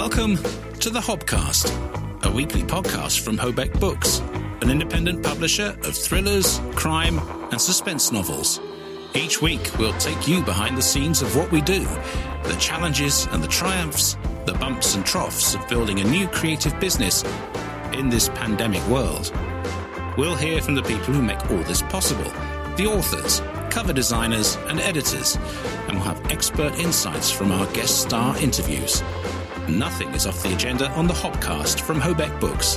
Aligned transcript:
Welcome 0.00 0.36
to 0.78 0.88
the 0.88 0.98
Hobcast, 0.98 2.24
a 2.24 2.32
weekly 2.32 2.62
podcast 2.62 3.20
from 3.20 3.36
Hobeck 3.36 3.78
Books, 3.78 4.20
an 4.62 4.70
independent 4.70 5.22
publisher 5.22 5.76
of 5.84 5.94
thrillers, 5.94 6.58
crime, 6.74 7.18
and 7.52 7.60
suspense 7.60 8.10
novels. 8.10 8.60
Each 9.14 9.42
week, 9.42 9.70
we'll 9.78 9.92
take 9.98 10.26
you 10.26 10.42
behind 10.42 10.78
the 10.78 10.82
scenes 10.82 11.20
of 11.20 11.36
what 11.36 11.52
we 11.52 11.60
do, 11.60 11.84
the 12.44 12.56
challenges 12.58 13.26
and 13.32 13.44
the 13.44 13.48
triumphs, 13.48 14.16
the 14.46 14.54
bumps 14.54 14.94
and 14.94 15.04
troughs 15.04 15.54
of 15.54 15.68
building 15.68 16.00
a 16.00 16.04
new 16.04 16.26
creative 16.28 16.80
business 16.80 17.22
in 17.92 18.08
this 18.08 18.30
pandemic 18.30 18.82
world. 18.88 19.30
We'll 20.16 20.34
hear 20.34 20.62
from 20.62 20.76
the 20.76 20.82
people 20.82 21.12
who 21.12 21.20
make 21.20 21.50
all 21.50 21.62
this 21.64 21.82
possible 21.82 22.32
the 22.76 22.86
authors, 22.86 23.42
cover 23.68 23.92
designers, 23.92 24.56
and 24.68 24.80
editors, 24.80 25.36
and 25.88 25.98
we'll 25.98 26.04
have 26.04 26.30
expert 26.30 26.74
insights 26.78 27.30
from 27.30 27.52
our 27.52 27.66
guest 27.74 28.00
star 28.00 28.34
interviews. 28.38 29.02
Nothing 29.70 30.08
is 30.14 30.26
off 30.26 30.42
the 30.42 30.52
agenda 30.52 30.90
on 30.90 31.06
the 31.06 31.14
Hobcast 31.14 31.80
from 31.80 32.00
Hobeck 32.00 32.40
Books, 32.40 32.76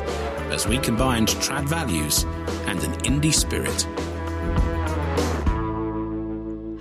as 0.52 0.68
we 0.68 0.78
combined 0.78 1.28
trad 1.28 1.68
values 1.68 2.24
and 2.68 2.84
an 2.84 2.94
indie 3.02 3.34
spirit. 3.34 3.82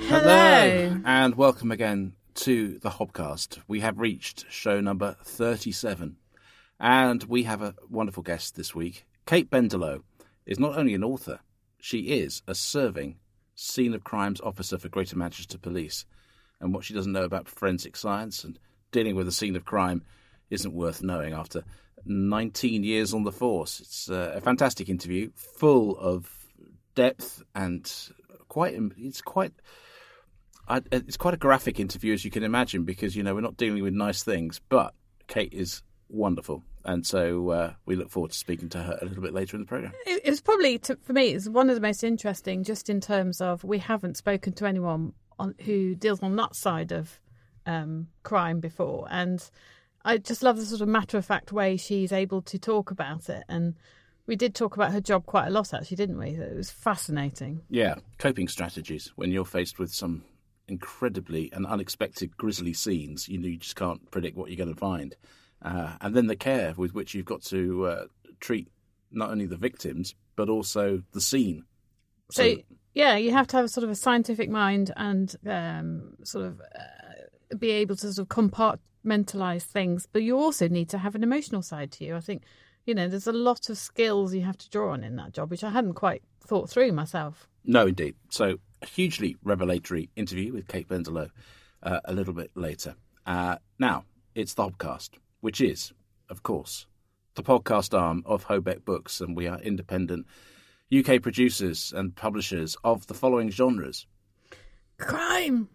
Hello. 0.09 1.01
and 1.07 1.35
welcome 1.35 1.73
again 1.73 2.13
to 2.35 2.79
the 2.81 2.91
Hobcast. 2.91 3.61
We 3.67 3.81
have 3.81 3.99
reached 3.99 4.45
show 4.51 4.83
number 4.83 5.17
37, 5.25 6.19
and 6.79 7.25
we 7.25 7.45
have 7.45 7.63
a 7.63 7.75
wonderful 7.89 8.23
guest 8.23 8.55
this 8.55 8.75
week. 8.75 9.07
Kate 9.25 9.51
Bendelow 9.51 10.03
is 10.45 10.61
not 10.61 10.77
only 10.77 10.93
an 10.93 11.03
author, 11.03 11.41
she 11.81 12.01
is 12.01 12.43
a 12.47 12.55
serving 12.55 13.17
scene 13.55 13.95
of 13.95 14.05
crimes 14.05 14.43
officer 14.43 14.77
for 14.77 14.91
Greater 14.91 15.17
Manchester 15.17 15.57
Police. 15.57 16.05
And 16.61 16.75
what 16.75 16.85
she 16.85 16.93
doesn't 16.93 17.13
know 17.13 17.25
about 17.25 17.49
forensic 17.49 17.97
science 17.97 18.45
and 18.45 18.59
dealing 18.93 19.17
with 19.17 19.27
a 19.27 19.33
scene 19.33 19.57
of 19.57 19.65
crime 19.65 20.03
isn't 20.51 20.73
worth 20.73 21.03
knowing 21.03 21.33
after 21.33 21.65
19 22.05 22.85
years 22.85 23.15
on 23.15 23.25
the 23.25 23.33
force. 23.33 23.81
It's 23.81 24.11
uh, 24.11 24.33
a 24.35 24.41
fantastic 24.41 24.89
interview, 24.89 25.31
full 25.35 25.97
of 25.99 26.31
depth 26.95 27.43
and 27.55 27.91
quite. 28.49 28.75
It's 28.99 29.23
quite. 29.23 29.53
It's 30.91 31.17
quite 31.17 31.35
a 31.35 31.39
graphic 31.39 31.81
interview, 31.81 32.15
as 32.15 32.25
you 32.25 32.31
can 32.31 32.45
imagine, 32.45 32.85
because 32.85 33.17
you 33.17 33.23
know 33.23 33.35
we're 33.35 33.41
not 33.41 33.57
dealing 33.57 33.83
with 33.83 33.95
nice 33.95 34.23
things. 34.23 34.61
But 34.69 34.95
Kate 35.27 35.53
is 35.53 35.83
wonderful, 36.09 36.63
and 36.85 37.07
so 37.07 37.51
uh, 37.51 37.73
we 37.85 37.97
look 37.97 38.11
forward 38.11 38.31
to 38.31 38.39
speaking 38.39 38.69
to 38.71 38.79
her 38.79 38.99
a 39.01 39.05
little 39.05 39.23
bit 39.23 39.35
later 39.35 39.57
in 39.57 39.63
the 39.63 39.67
program. 39.67 39.93
It 40.07 40.29
was 40.29 40.41
probably, 40.41 40.79
to, 40.79 40.97
for 41.03 41.13
me, 41.13 41.29
it's 41.29 41.49
one 41.49 41.69
of 41.69 41.75
the 41.75 41.81
most 41.81 42.05
interesting 42.05 42.63
just 42.65 42.89
in 42.89 43.01
terms 43.01 43.41
of 43.41 43.65
we 43.65 43.79
haven't 43.79 44.17
spoken 44.17 44.53
to 44.55 44.67
anyone 44.67 45.15
on, 45.39 45.55
who 45.65 45.95
deals 45.95 46.23
on 46.23 46.37
that 46.37 46.55
side 46.55 46.93
of 46.93 47.21
um, 47.67 48.09
crime 48.23 48.61
before. 48.61 49.07
And 49.11 49.43
I 50.05 50.19
just 50.19 50.43
love 50.43 50.57
the 50.57 50.65
sort 50.65 50.81
of 50.81 50.89
matter 50.89 51.19
of 51.19 51.25
fact 51.25 51.53
way 51.53 51.77
she's 51.77 52.13
able 52.13 52.43
to 52.43 52.59
talk 52.59 52.91
about 52.91 53.29
it. 53.29 53.45
And 53.49 53.75
we 54.27 54.37
did 54.37 54.55
talk 54.55 54.77
about 54.77 54.93
her 54.93 55.01
job 55.01 55.27
quite 55.27 55.49
a 55.49 55.51
lot, 55.51 55.75
actually, 55.75 55.97
didn't 55.97 56.19
we? 56.19 56.31
It 56.31 56.57
was 56.57 56.71
fascinating. 56.71 57.63
Yeah, 57.69 57.97
coping 58.19 58.49
strategies 58.49 59.13
when 59.17 59.31
you're 59.31 59.45
faced 59.45 59.79
with 59.79 59.93
some 59.93 60.25
incredibly 60.69 61.53
and 61.53 61.67
unexpected 61.67 62.37
grisly 62.37 62.73
scenes. 62.73 63.29
You 63.29 63.39
know, 63.39 63.49
you 63.49 63.59
just 63.59 63.77
can't 63.77 64.11
predict 64.11 64.37
what 64.37 64.49
you're 64.49 64.57
going 64.65 64.75
to 64.75 64.81
find. 64.81 65.17
Uh, 65.61 65.95
and 66.01 66.15
then 66.15 66.27
the 66.27 66.37
care 66.37 66.75
with 66.77 66.95
which 66.95 67.15
you've 67.15 67.27
got 67.27 67.43
to 67.43 67.87
uh, 67.87 68.05
treat 68.41 68.69
not 69.11 69.31
only 69.31 69.47
the 69.47 69.57
victims 69.57 70.15
but 70.37 70.49
also 70.49 71.03
the 71.13 71.21
scene. 71.21 71.65
So, 72.31 72.57
yeah, 72.95 73.17
you 73.17 73.33
have 73.33 73.47
to 73.49 73.57
have 73.57 73.67
a 73.67 73.69
sort 73.69 73.85
of 73.85 73.91
a 73.91 73.95
scientific 73.95 74.49
mind 74.49 74.91
and 74.97 75.35
um, 75.47 76.15
sort 76.25 76.47
of 76.47 76.61
uh, 76.61 77.02
be 77.57 77.71
able 77.71 77.97
to 77.97 78.13
sort 78.13 78.19
of 78.19 78.29
compartmentalize 78.29 79.63
things, 79.63 80.07
but 80.13 80.23
you 80.23 80.39
also 80.39 80.69
need 80.69 80.89
to 80.91 80.99
have 80.99 81.15
an 81.15 81.23
emotional 81.23 81.63
side 81.63 81.93
to 81.93 82.05
you. 82.05 82.17
I 82.17 82.21
think, 82.21 82.43
you 82.87 82.95
know, 82.95 83.09
there's 83.09 83.27
a 83.27 83.33
lot 83.33 83.69
of 83.69 83.79
skills 83.79 84.35
you 84.35 84.43
have 84.43 84.59
to 84.59 84.71
draw 84.71 84.93
on 84.93 85.05
in 85.05 85.17
that 85.17 85.33
job, 85.33 85.51
which 85.51 85.65
I 85.65 85.71
hadn't 85.71 85.95
quite 85.95 86.23
thought 86.45 86.71
through 86.71 86.93
myself. 86.93 87.49
No, 87.65 87.87
indeed. 87.87 88.17
So, 88.29 88.59
a 88.81 88.87
hugely 88.87 89.37
revelatory 89.45 90.11
interview 90.17 90.53
with 90.53 90.67
Kate 90.67 90.89
Bendelow 90.89 91.31
uh, 91.83 92.01
a 92.05 92.13
little 92.13 92.35
bit 92.35 92.51
later. 92.55 92.97
Uh, 93.27 93.57
now, 93.79 94.05
it's 94.35 94.55
the 94.55 94.69
Hobcast, 94.69 95.11
which 95.41 95.61
is, 95.61 95.93
of 96.29 96.43
course, 96.43 96.87
the 97.35 97.43
podcast 97.43 97.97
arm 97.99 98.23
of 98.27 98.47
Hobeck 98.47 98.85
Books, 98.85 99.21
and 99.21 99.37
we 99.37 99.47
are 99.47 99.61
independent 99.61 100.27
UK 100.95 101.23
producers 101.23 101.93
and 101.97 102.15
publishers 102.15 102.77
of 102.85 103.07
the 103.07 103.15
following 103.15 103.51
genres 103.51 104.07
Crime, 104.99 105.69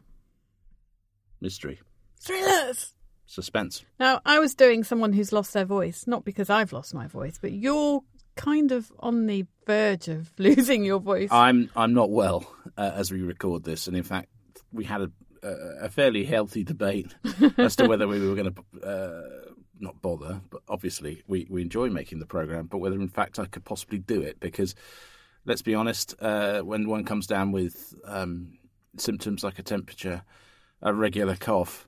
mystery, 1.42 1.80
thrillers. 2.20 2.94
suspense. 3.26 3.84
Now, 4.00 4.22
I 4.26 4.40
was 4.40 4.56
doing 4.56 4.84
someone 4.84 5.14
who's 5.14 5.32
lost 5.32 5.54
their 5.54 5.66
voice, 5.66 6.06
not 6.08 6.26
because 6.26 6.50
I've 6.50 6.74
lost 6.74 6.94
my 6.94 7.08
voice, 7.08 7.38
but 7.42 7.52
you're 7.52 8.02
kind 8.36 8.72
of 8.72 8.92
on 9.00 9.26
the 9.26 9.46
verge 9.66 10.08
of 10.08 10.32
losing 10.38 10.86
your 10.86 11.00
voice. 11.00 11.30
I'm 11.32 11.70
I'm 11.76 11.94
not 11.94 12.10
well 12.12 12.46
uh, 12.78 12.92
as 12.96 13.12
we 13.12 13.22
record 13.22 13.64
this, 13.64 13.88
and 13.88 13.96
in 13.98 14.04
fact, 14.04 14.30
we 14.72 14.86
had 14.86 15.02
a, 15.02 15.12
a, 15.44 15.52
a 15.86 15.90
fairly 15.90 16.24
healthy 16.24 16.64
debate 16.64 17.14
as 17.58 17.76
to 17.78 17.88
whether 17.88 18.08
we 18.08 18.20
were 18.26 18.36
going 18.36 18.54
to 18.54 18.88
uh, 18.88 19.52
not 19.80 20.02
bother. 20.02 20.42
But 20.50 20.62
obviously, 20.70 21.24
we 21.28 21.48
we 21.50 21.62
enjoy 21.62 21.90
making 21.90 22.20
the 22.20 22.26
program, 22.26 22.68
but 22.68 22.78
whether 22.80 23.00
in 23.00 23.10
fact 23.10 23.40
I 23.40 23.46
could 23.46 23.66
possibly 23.66 24.00
do 24.00 24.22
it 24.22 24.40
because, 24.40 24.76
let's 25.46 25.62
be 25.62 25.76
honest, 25.76 26.16
uh, 26.20 26.62
when 26.62 26.88
one 26.88 27.04
comes 27.06 27.28
down 27.28 27.52
with 27.52 27.94
um, 28.06 28.58
symptoms 28.98 29.44
like 29.44 29.60
a 29.60 29.64
temperature, 29.64 30.24
a 30.82 30.94
regular 30.94 31.36
cough. 31.36 31.88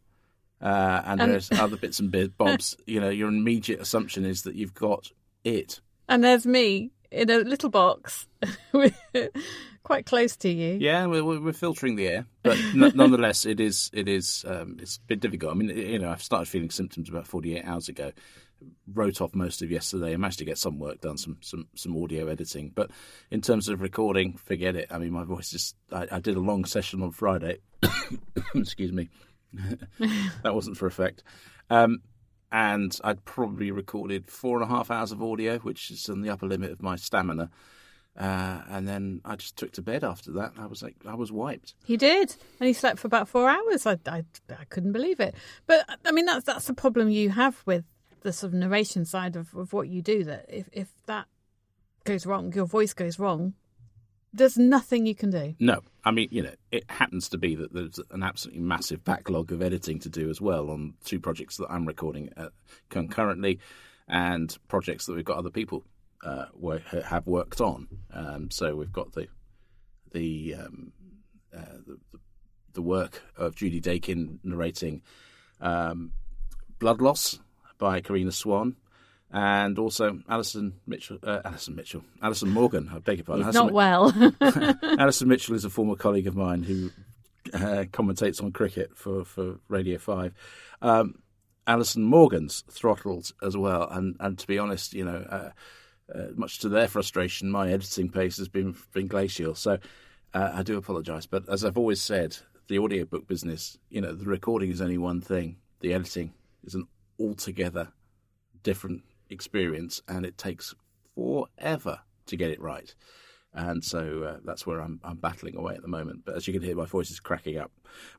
Uh, 0.62 1.02
and 1.06 1.22
And- 1.22 1.32
there's 1.32 1.52
other 1.52 1.78
bits 1.78 2.00
and 2.00 2.12
bobs. 2.38 2.76
You 2.86 3.00
know, 3.00 3.10
your 3.10 3.30
immediate 3.30 3.80
assumption 3.80 4.26
is 4.26 4.44
that 4.44 4.56
you've 4.56 4.74
got 4.74 5.12
it. 5.44 5.80
and 6.08 6.24
there's 6.24 6.46
me 6.46 6.92
in 7.12 7.30
a 7.30 7.38
little 7.40 7.70
box, 7.70 8.28
quite 9.84 10.06
close 10.06 10.36
to 10.38 10.50
you. 10.50 10.78
Yeah, 10.80 11.06
we're, 11.08 11.24
we're 11.24 11.54
filtering 11.54 11.96
the 11.96 12.08
air, 12.08 12.26
but 12.44 12.58
n- 12.58 12.92
nonetheless, 12.96 13.46
it 13.46 13.60
is 13.60 13.90
it 13.94 14.08
is 14.08 14.46
um, 14.48 14.78
it's 14.80 14.98
a 14.98 15.02
bit 15.08 15.20
difficult. 15.20 15.52
I 15.52 15.56
mean, 15.56 15.70
you 15.76 16.00
know, 16.00 16.10
I've 16.12 16.22
started 16.22 16.48
feeling 16.48 16.70
symptoms 16.70 17.10
about 17.10 17.28
forty 17.28 17.56
eight 17.58 17.66
hours 17.66 17.90
ago. 17.90 18.12
Wrote 18.94 19.22
off 19.22 19.36
most 19.36 19.62
of 19.62 19.72
yesterday. 19.72 20.14
I 20.14 20.18
managed 20.18 20.40
to 20.40 20.46
get 20.46 20.58
some 20.58 20.80
work 20.80 21.02
done, 21.02 21.18
some 21.18 21.38
some 21.42 21.68
some 21.76 21.96
audio 22.02 22.28
editing. 22.28 22.72
But 22.74 22.92
in 23.32 23.42
terms 23.42 23.70
of 23.70 23.82
recording, 23.82 24.38
forget 24.38 24.76
it. 24.76 24.88
I 24.92 24.98
mean, 24.98 25.12
my 25.12 25.24
voice 25.24 25.52
just. 25.52 25.76
I, 25.92 26.08
I 26.12 26.20
did 26.20 26.36
a 26.36 26.42
long 26.42 26.66
session 26.66 27.02
on 27.02 27.12
Friday. 27.12 27.60
Excuse 28.56 28.92
me, 28.92 29.10
that 30.44 30.56
wasn't 30.56 30.78
for 30.78 30.88
effect. 30.88 31.24
Um, 31.70 32.00
and 32.52 32.98
I'd 33.04 33.24
probably 33.26 33.72
recorded 33.72 34.28
four 34.28 34.62
and 34.62 34.70
a 34.70 34.74
half 34.74 34.90
hours 34.90 35.12
of 35.12 35.22
audio, 35.22 35.60
which 35.60 35.92
is 35.92 36.10
on 36.10 36.22
the 36.22 36.30
upper 36.30 36.48
limit 36.48 36.72
of 36.72 36.82
my 36.82 36.96
stamina. 36.96 37.50
Uh, 38.18 38.62
and 38.70 38.88
then 38.88 39.22
I 39.24 39.36
just 39.36 39.56
took 39.56 39.72
to 39.74 39.82
bed 39.82 40.04
after 40.04 40.32
that. 40.34 40.54
I 40.58 40.66
was 40.66 40.82
like, 40.82 40.96
I 41.08 41.16
was 41.16 41.32
wiped. 41.32 41.76
He 41.86 41.96
did, 41.96 42.36
and 42.60 42.68
he 42.68 42.74
slept 42.74 43.00
for 43.00 43.08
about 43.08 43.30
four 43.30 43.50
hours. 43.50 43.86
I, 43.86 43.98
I, 44.08 44.24
I 44.50 44.66
couldn't 44.70 44.92
believe 44.92 45.20
it. 45.20 45.36
But 45.68 45.86
I 46.04 46.12
mean, 46.12 46.26
that's 46.26 46.44
that's 46.46 46.68
the 46.68 46.74
problem 46.74 47.10
you 47.10 47.30
have 47.30 47.62
with 47.66 47.86
the 48.22 48.34
sort 48.34 48.54
of 48.54 48.60
narration 48.60 49.06
side 49.06 49.36
of, 49.36 49.54
of 49.56 49.74
what 49.74 49.88
you 49.88 50.02
do. 50.02 50.24
That 50.24 50.46
if 50.50 50.70
if 50.72 50.90
that 51.06 51.26
goes 52.04 52.26
wrong, 52.26 52.54
your 52.54 52.66
voice 52.66 52.94
goes 52.94 53.20
wrong. 53.20 53.54
There's 54.32 54.58
nothing 54.58 55.08
you 55.08 55.16
can 55.16 55.32
do. 55.32 55.56
No, 55.60 55.82
I 56.06 56.12
mean, 56.12 56.28
you 56.32 56.44
know, 56.44 56.54
it 56.72 56.84
happens 56.90 57.30
to 57.30 57.40
be 57.40 57.56
that 57.56 57.74
there's 57.74 58.00
an 58.12 58.22
absolutely 58.22 58.62
massive 58.62 59.04
backlog 59.04 59.52
of 59.52 59.64
editing 59.64 60.00
to 60.02 60.10
do 60.10 60.30
as 60.30 60.40
well 60.40 60.70
on 60.70 60.94
two 61.04 61.20
projects 61.20 61.58
that 61.58 61.68
I'm 61.70 61.86
recording 61.86 62.30
uh, 62.38 62.50
concurrently, 62.90 63.60
and 64.08 64.56
projects 64.68 65.08
that 65.08 65.16
we've 65.16 65.26
got 65.26 65.38
other 65.38 65.50
people 65.50 65.84
uh, 66.24 66.46
work, 66.54 66.84
have 66.86 67.26
worked 67.26 67.60
on. 67.60 67.88
Um, 68.14 68.52
so 68.52 68.76
we've 68.76 68.92
got 68.92 69.14
the 69.14 69.28
the, 70.12 70.56
um, 70.56 70.92
uh, 71.56 71.78
the 71.86 71.98
the 72.74 72.82
work 72.82 73.24
of 73.36 73.56
Judy 73.56 73.80
Dakin 73.80 74.40
narrating 74.44 75.02
um, 75.60 76.12
Blood 76.80 77.02
Loss 77.02 77.40
by 77.80 78.02
Kerena 78.02 78.32
Swan. 78.32 78.76
And 79.32 79.78
also 79.78 80.20
Alison 80.28 80.74
Mitchell, 80.88 81.20
uh, 81.24 81.42
Alison 81.46 81.76
Mitchell, 81.76 82.04
Alison 82.22 82.50
Morgan. 82.50 82.90
I 82.92 82.98
beg 82.98 83.20
your 83.20 83.26
pardon. 83.26 83.46
He's 83.46 83.56
Alison 83.56 83.68
not 83.68 83.74
well. 83.74 84.34
Alison 85.00 85.28
Mitchell 85.28 85.56
is 85.56 85.66
a 85.66 85.70
former 85.70 85.96
colleague 85.96 86.26
of 86.26 86.36
mine 86.36 86.64
who 86.64 86.90
uh, 87.54 87.86
commentates 87.92 88.42
on 88.42 88.52
cricket 88.52 88.98
for, 88.98 89.24
for 89.24 89.60
Radio 89.68 90.00
5. 90.00 90.34
Um, 90.82 91.22
Alison 91.68 92.04
Morgan's 92.04 92.64
throttled 92.72 93.32
as 93.44 93.56
well. 93.56 93.88
And, 93.90 94.16
and 94.20 94.40
to 94.40 94.48
be 94.48 94.58
honest, 94.58 94.96
you 94.96 95.06
know, 95.06 95.24
uh, 95.30 95.52
uh, 96.14 96.28
much 96.36 96.58
to 96.60 96.70
their 96.70 96.88
frustration, 96.88 97.52
my 97.52 97.72
editing 97.72 98.10
pace 98.10 98.38
has 98.38 98.48
been, 98.48 98.76
been 98.94 99.06
glacial. 99.06 99.54
So 99.54 99.78
uh, 100.34 100.52
I 100.54 100.64
do 100.64 100.78
apologise. 100.78 101.28
But 101.28 101.48
as 101.50 101.64
I've 101.64 101.78
always 101.78 102.02
said, 102.02 102.36
the 102.68 102.80
audiobook 102.80 103.28
business, 103.28 103.78
you 103.90 104.02
know, 104.02 104.14
the 104.14 104.26
recording 104.26 104.72
is 104.72 104.82
only 104.82 104.98
one 104.98 105.22
thing, 105.22 105.58
the 105.82 105.94
editing 105.94 106.34
is 106.64 106.76
an 106.76 106.88
altogether 107.20 107.90
different 108.64 109.04
experience, 109.30 110.02
and 110.08 110.26
it 110.26 110.38
takes 110.38 110.74
forever 111.16 112.00
to 112.26 112.36
get 112.36 112.52
it 112.52 112.62
right. 112.62 112.94
And 113.52 113.84
so 113.84 114.24
uh, 114.24 114.38
that's 114.46 114.68
where 114.68 114.80
I'm, 114.80 115.00
I'm 115.04 115.18
battling 115.18 115.56
away 115.56 115.74
at 115.74 115.82
the 115.82 115.88
moment. 115.88 116.22
But 116.24 116.36
as 116.36 116.48
you 116.48 116.54
can 116.54 116.62
hear, 116.62 116.76
my 116.76 116.86
voice 116.86 117.10
is 117.10 117.20
cracking 117.20 117.58
up. 117.58 117.72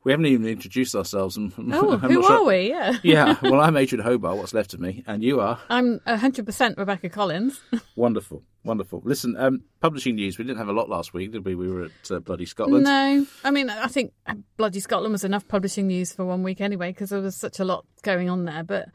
We 0.03 0.11
haven't 0.11 0.25
even 0.25 0.45
introduced 0.45 0.93
ourselves. 0.93 1.37
And 1.57 1.73
Oh, 1.73 1.97
who 1.97 2.21
sure- 2.21 2.31
are 2.33 2.43
we? 2.43 2.67
Yeah. 2.69 2.97
yeah, 3.03 3.35
well, 3.41 3.61
I'm 3.61 3.77
Adrian 3.77 4.03
Hobart, 4.03 4.35
what's 4.37 4.53
left 4.53 4.73
of 4.73 4.81
me, 4.81 5.03
and 5.07 5.23
you 5.23 5.39
are 5.39 5.57
I'm 5.69 5.99
100% 6.05 6.77
Rebecca 6.77 7.07
Collins. 7.07 7.61
wonderful, 7.95 8.43
wonderful. 8.65 9.01
Listen, 9.05 9.37
um, 9.37 9.61
publishing 9.79 10.15
news. 10.15 10.37
We 10.37 10.43
didn't 10.43 10.57
have 10.59 10.67
a 10.67 10.73
lot 10.73 10.89
last 10.89 11.13
week, 11.13 11.31
did 11.31 11.45
we? 11.45 11.55
We 11.55 11.69
were 11.71 11.85
at 11.85 12.11
uh, 12.11 12.19
Bloody 12.19 12.45
Scotland. 12.45 12.83
No, 12.83 13.25
I 13.45 13.51
mean, 13.51 13.69
I 13.69 13.87
think 13.87 14.11
Bloody 14.57 14.81
Scotland 14.81 15.13
was 15.13 15.23
enough 15.23 15.47
publishing 15.47 15.87
news 15.87 16.11
for 16.11 16.25
one 16.25 16.43
week 16.43 16.59
anyway, 16.59 16.91
because 16.91 17.09
there 17.11 17.21
was 17.21 17.37
such 17.37 17.59
a 17.59 17.63
lot 17.65 17.85
going 18.03 18.29
on 18.29 18.43
there. 18.43 18.63
But 18.63 18.89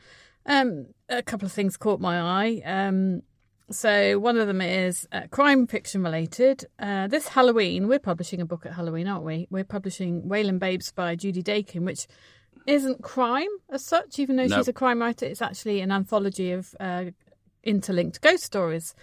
um, 0.44 0.88
a 1.08 1.22
couple 1.22 1.46
of 1.46 1.52
things 1.52 1.78
caught 1.78 1.98
my 2.00 2.20
eye. 2.20 2.60
Um, 2.66 3.22
so 3.70 4.18
one 4.18 4.36
of 4.36 4.46
them 4.46 4.60
is 4.60 5.08
uh, 5.12 5.22
crime 5.30 5.66
fiction 5.66 6.02
related. 6.02 6.66
Uh, 6.78 7.08
this 7.08 7.28
Halloween, 7.28 7.88
we're 7.88 7.98
publishing 7.98 8.40
a 8.40 8.46
book 8.46 8.64
at 8.64 8.72
Halloween, 8.74 9.08
aren't 9.08 9.24
we? 9.24 9.46
We're 9.50 9.64
publishing 9.64 10.28
Wayland 10.28 10.60
Babes 10.60 10.92
by 10.92 11.16
Judy 11.16 11.42
Dakin, 11.42 11.84
which 11.84 12.06
isn't 12.66 13.02
crime 13.02 13.48
as 13.70 13.84
such, 13.84 14.18
even 14.18 14.36
though 14.36 14.46
No. 14.46 14.56
she's 14.56 14.68
a 14.68 14.72
crime 14.72 15.00
writer. 15.00 15.26
It's 15.26 15.42
actually 15.42 15.80
an 15.80 15.90
anthology 15.90 16.52
of 16.52 16.74
uh, 16.78 17.06
interlinked 17.64 18.20
ghost 18.20 18.44
stories. 18.44 18.94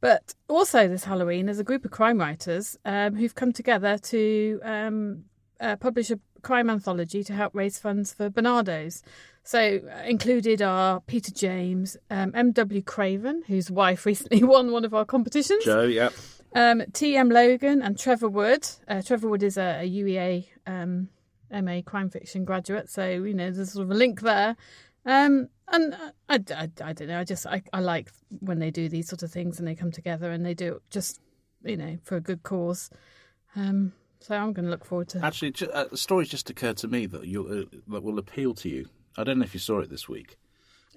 But 0.00 0.34
also 0.48 0.86
this 0.88 1.04
Halloween, 1.04 1.46
there's 1.46 1.58
a 1.58 1.64
group 1.64 1.84
of 1.84 1.90
crime 1.90 2.18
writers 2.18 2.76
um, 2.84 3.16
who've 3.16 3.34
come 3.34 3.52
together 3.52 3.98
to 3.98 4.60
um, 4.62 5.24
uh, 5.60 5.76
publish 5.76 6.10
a 6.10 6.20
crime 6.42 6.70
anthology 6.70 7.24
to 7.24 7.32
help 7.32 7.54
raise 7.54 7.78
funds 7.78 8.14
for 8.14 8.30
Barnardo's. 8.30 9.02
So 9.48 9.80
uh, 9.90 10.02
included 10.02 10.60
are 10.60 11.00
Peter 11.00 11.32
James, 11.32 11.96
um, 12.10 12.32
M.W. 12.34 12.82
Craven, 12.82 13.44
whose 13.46 13.70
wife 13.70 14.04
recently 14.12 14.44
won 14.44 14.72
one 14.72 14.84
of 14.84 14.92
our 14.92 15.06
competitions, 15.06 15.64
Joe, 15.64 15.84
yeah. 15.84 16.10
um, 16.54 16.82
T.M. 16.92 17.30
Logan 17.30 17.80
and 17.80 17.98
Trevor 17.98 18.28
Wood. 18.28 18.68
Uh, 18.86 19.00
Trevor 19.00 19.26
Wood 19.26 19.42
is 19.42 19.56
a, 19.56 19.80
a 19.80 19.90
UEA 19.90 20.48
um, 20.66 21.08
MA 21.50 21.80
crime 21.80 22.10
fiction 22.10 22.44
graduate, 22.44 22.90
so 22.90 23.08
you 23.08 23.32
know 23.32 23.50
there's 23.50 23.72
sort 23.72 23.84
of 23.84 23.90
a 23.90 23.94
link 23.94 24.20
there. 24.20 24.54
Um, 25.06 25.48
and 25.68 25.94
I, 25.94 26.34
I, 26.34 26.40
I, 26.54 26.68
I 26.84 26.92
don't 26.92 27.08
know. 27.08 27.18
I 27.18 27.24
just 27.24 27.46
I, 27.46 27.62
I 27.72 27.80
like 27.80 28.10
when 28.40 28.58
they 28.58 28.70
do 28.70 28.90
these 28.90 29.08
sort 29.08 29.22
of 29.22 29.32
things 29.32 29.58
and 29.58 29.66
they 29.66 29.74
come 29.74 29.92
together 29.92 30.30
and 30.30 30.44
they 30.44 30.52
do 30.52 30.74
it 30.74 30.82
just 30.90 31.22
you 31.64 31.78
know 31.78 31.96
for 32.02 32.16
a 32.16 32.20
good 32.20 32.42
cause. 32.42 32.90
Um, 33.56 33.94
so 34.20 34.36
I'm 34.36 34.52
going 34.52 34.66
to 34.66 34.70
look 34.70 34.84
forward 34.84 35.08
to. 35.08 35.24
Actually, 35.24 35.52
ju- 35.52 35.70
uh, 35.70 35.86
story's 35.94 36.28
just 36.28 36.50
occurred 36.50 36.76
to 36.78 36.88
me 36.88 37.06
that 37.06 37.24
you 37.24 37.46
uh, 37.72 37.76
that 37.94 38.02
will 38.02 38.18
appeal 38.18 38.52
to 38.52 38.68
you. 38.68 38.90
I 39.18 39.24
don't 39.24 39.38
know 39.38 39.44
if 39.44 39.52
you 39.52 39.60
saw 39.60 39.80
it 39.80 39.90
this 39.90 40.08
week, 40.08 40.38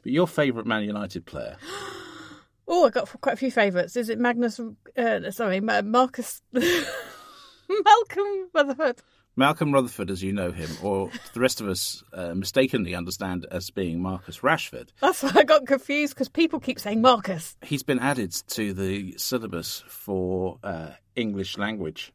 but 0.04 0.12
your 0.12 0.28
favourite 0.28 0.68
Man 0.68 0.84
United 0.84 1.26
player, 1.26 1.58
Oh, 2.68 2.86
I 2.86 2.90
got 2.90 3.10
quite 3.20 3.34
a 3.34 3.38
few 3.38 3.52
favourites. 3.52 3.98
Is 3.98 4.10
it 4.10 4.18
Magnus? 4.18 4.60
Uh, 4.96 5.32
sorry, 5.32 5.60
Marcus. 5.60 6.42
Malcolm 6.54 8.50
Rutherford. 8.54 9.02
Malcolm 9.36 9.74
Rutherford, 9.74 10.10
as 10.10 10.24
you 10.24 10.32
know 10.32 10.52
him, 10.52 10.70
or 10.82 11.10
the 11.34 11.40
rest 11.42 11.60
of 11.60 11.68
us 11.68 12.02
uh, 12.14 12.34
mistakenly 12.34 12.96
understand 12.96 13.46
as 13.52 13.70
being 13.72 14.02
Marcus 14.02 14.40
Rashford. 14.40 14.90
That's 15.02 15.24
why 15.24 15.32
I 15.36 15.44
got 15.44 15.66
confused 15.66 16.14
because 16.14 16.30
people 16.30 16.62
keep 16.62 16.80
saying 16.80 17.02
Marcus. 17.02 17.58
He's 17.62 17.84
been 17.84 18.00
added 18.00 18.32
to 18.50 18.74
the 18.74 19.16
syllabus 19.18 19.84
for 19.88 20.60
uh, 20.64 20.92
English 21.16 21.58
language 21.58 22.14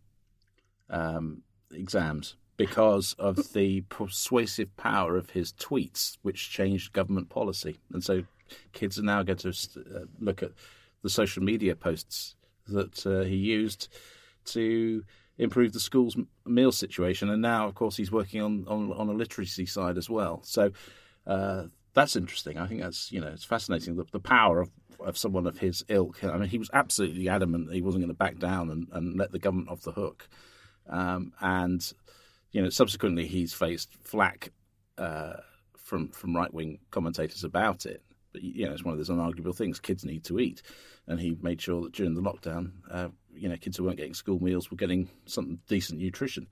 um, 0.88 1.42
exams 1.70 2.36
because 2.56 3.14
of 3.18 3.52
the 3.52 3.82
persuasive 3.82 4.74
power 4.76 5.16
of 5.16 5.30
his 5.30 5.52
tweets, 5.52 6.16
which 6.22 6.50
changed 6.50 6.92
government 6.92 7.28
policy. 7.28 7.78
And 7.92 8.02
so 8.02 8.24
kids 8.72 8.98
are 8.98 9.02
now 9.02 9.22
going 9.22 9.38
to 9.38 9.48
uh, 9.48 10.04
look 10.20 10.42
at 10.42 10.52
the 11.02 11.10
social 11.10 11.42
media 11.42 11.76
posts 11.76 12.34
that 12.68 13.06
uh, 13.06 13.24
he 13.24 13.36
used 13.36 13.88
to 14.46 15.04
improve 15.38 15.72
the 15.72 15.80
school's 15.80 16.16
meal 16.44 16.72
situation. 16.72 17.28
And 17.28 17.42
now, 17.42 17.66
of 17.66 17.74
course, 17.74 17.96
he's 17.96 18.10
working 18.10 18.40
on, 18.40 18.64
on, 18.68 18.92
on 18.92 19.08
a 19.08 19.12
literacy 19.12 19.66
side 19.66 19.98
as 19.98 20.08
well. 20.08 20.40
So 20.42 20.72
uh, 21.26 21.64
that's 21.92 22.16
interesting. 22.16 22.58
I 22.58 22.66
think 22.66 22.80
that's, 22.80 23.12
you 23.12 23.20
know, 23.20 23.28
it's 23.28 23.44
fascinating, 23.44 23.96
the, 23.96 24.04
the 24.12 24.20
power 24.20 24.60
of, 24.60 24.70
of 25.00 25.18
someone 25.18 25.46
of 25.46 25.58
his 25.58 25.84
ilk. 25.88 26.24
I 26.24 26.38
mean, 26.38 26.48
he 26.48 26.58
was 26.58 26.70
absolutely 26.72 27.28
adamant 27.28 27.72
he 27.72 27.82
wasn't 27.82 28.02
going 28.04 28.14
to 28.14 28.14
back 28.14 28.38
down 28.38 28.70
and, 28.70 28.88
and 28.92 29.18
let 29.18 29.32
the 29.32 29.38
government 29.38 29.68
off 29.68 29.82
the 29.82 29.92
hook. 29.92 30.28
Um, 30.88 31.32
and 31.40 31.92
you 32.52 32.62
know, 32.62 32.70
subsequently 32.70 33.26
he's 33.26 33.52
faced 33.52 33.94
flack 34.02 34.52
uh, 34.98 35.34
from 35.76 36.08
from 36.08 36.36
right 36.36 36.52
wing 36.52 36.78
commentators 36.90 37.44
about 37.44 37.86
it. 37.86 38.02
But 38.32 38.42
you 38.42 38.66
know, 38.66 38.72
it's 38.72 38.84
one 38.84 38.92
of 38.92 38.98
those 38.98 39.10
unarguable 39.10 39.54
things. 39.54 39.80
Kids 39.80 40.04
need 40.04 40.24
to 40.24 40.38
eat, 40.38 40.62
and 41.06 41.20
he 41.20 41.36
made 41.40 41.60
sure 41.60 41.82
that 41.82 41.92
during 41.92 42.14
the 42.14 42.22
lockdown, 42.22 42.72
uh, 42.90 43.08
you 43.34 43.48
know, 43.48 43.56
kids 43.56 43.76
who 43.76 43.84
weren't 43.84 43.96
getting 43.96 44.14
school 44.14 44.42
meals 44.42 44.70
were 44.70 44.76
getting 44.76 45.08
some 45.26 45.58
decent 45.68 46.00
nutrition. 46.00 46.46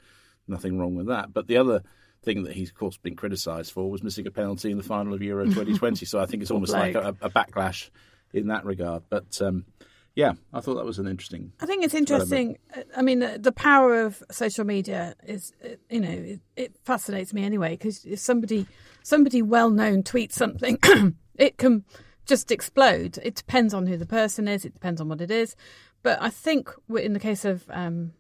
Nothing 0.47 0.79
wrong 0.79 0.95
with 0.95 1.07
that. 1.07 1.33
But 1.33 1.47
the 1.47 1.57
other 1.57 1.83
thing 2.23 2.45
that 2.45 2.55
he's 2.55 2.71
of 2.71 2.75
course 2.75 2.97
been 2.97 3.17
criticised 3.17 3.73
for 3.73 3.91
was 3.91 4.03
missing 4.03 4.27
a 4.27 4.31
penalty 4.31 4.71
in 4.71 4.79
the 4.79 4.83
final 4.83 5.13
of 5.13 5.23
Euro 5.23 5.45
2020. 5.47 6.07
so 6.07 6.19
I 6.19 6.27
think 6.27 6.43
it's 6.43 6.51
almost 6.51 6.73
like 6.73 6.95
a, 6.95 7.15
a 7.21 7.31
backlash 7.31 7.91
in 8.33 8.49
that 8.49 8.65
regard. 8.65 9.05
But 9.09 9.41
um, 9.41 9.67
yeah, 10.15 10.35
I 10.53 10.61
thought 10.61 10.75
that 10.77 10.85
was 10.85 11.01
an 11.01 11.09
interesting. 11.09 11.53
I 11.61 11.67
think 11.67 11.85
it's 11.85 11.95
interesting. 11.95 12.59
I 12.97 13.03
mean, 13.03 13.19
the, 13.19 13.39
the 13.39 13.51
power 13.51 14.01
of 14.03 14.23
social 14.31 14.65
media 14.65 15.17
is, 15.27 15.53
you 15.91 16.01
know, 16.01 16.09
it, 16.09 16.41
it 16.57 16.77
fascinates 16.85 17.35
me 17.35 17.45
anyway. 17.45 17.71
Because 17.71 18.05
if 18.05 18.21
somebody, 18.21 18.67
somebody 19.03 19.43
well 19.43 19.71
known 19.71 20.05
tweets 20.05 20.33
something, 20.33 20.79
it 21.35 21.59
can 21.59 21.85
just 22.27 22.53
explode. 22.53 23.19
It 23.23 23.35
depends 23.35 23.75
on 23.75 23.89
who 23.89 23.97
the 23.97 24.07
person 24.07 24.47
is. 24.47 24.65
It 24.65 24.75
depends 24.75 25.01
on 25.01 25.09
what 25.09 25.21
it 25.21 25.33
is. 25.33 25.57
But 26.05 26.23
I 26.23 26.31
think 26.31 26.71
in 26.97 27.13
the 27.13 27.21
case 27.21 27.45
of 27.45 27.65
um, 27.71 28.13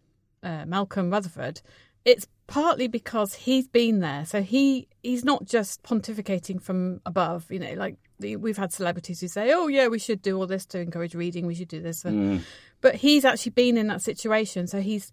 uh, 0.43 0.65
Malcolm 0.67 1.11
Rutherford, 1.11 1.61
it's 2.05 2.27
partly 2.49 2.89
because 2.89 3.35
he's 3.35 3.69
been 3.69 4.01
there. 4.01 4.25
So 4.25 4.43
he 4.43 4.89
he's 5.03 5.25
not 5.25 5.45
just 5.45 5.83
pontificating 5.85 6.61
from 6.61 7.03
above. 7.07 7.51
You 7.53 7.61
know, 7.61 7.75
like 7.75 7.97
we've 8.21 8.57
had 8.57 8.73
celebrities 8.73 9.21
who 9.21 9.29
say, 9.29 9.53
"Oh 9.53 9.67
yeah, 9.69 9.89
we 9.89 9.99
should 9.99 10.23
do 10.23 10.39
all 10.39 10.47
this 10.47 10.67
to 10.67 10.81
encourage 10.81 11.15
reading. 11.15 11.47
We 11.47 11.55
should 11.55 11.69
do 11.69 11.81
this." 11.81 12.05
And, 12.05 12.45
But 12.81 12.97
he's 12.97 13.25
actually 13.25 13.53
been 13.53 13.77
in 13.77 13.87
that 13.89 14.03
situation, 14.03 14.67
so 14.67 14.81
he's 14.81 15.13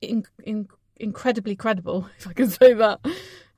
in, 0.00 0.24
in, 0.42 0.68
incredibly 0.96 1.54
credible, 1.56 2.08
if 2.18 2.26
I 2.26 2.32
can 2.32 2.48
say 2.48 2.72
that. 2.74 3.00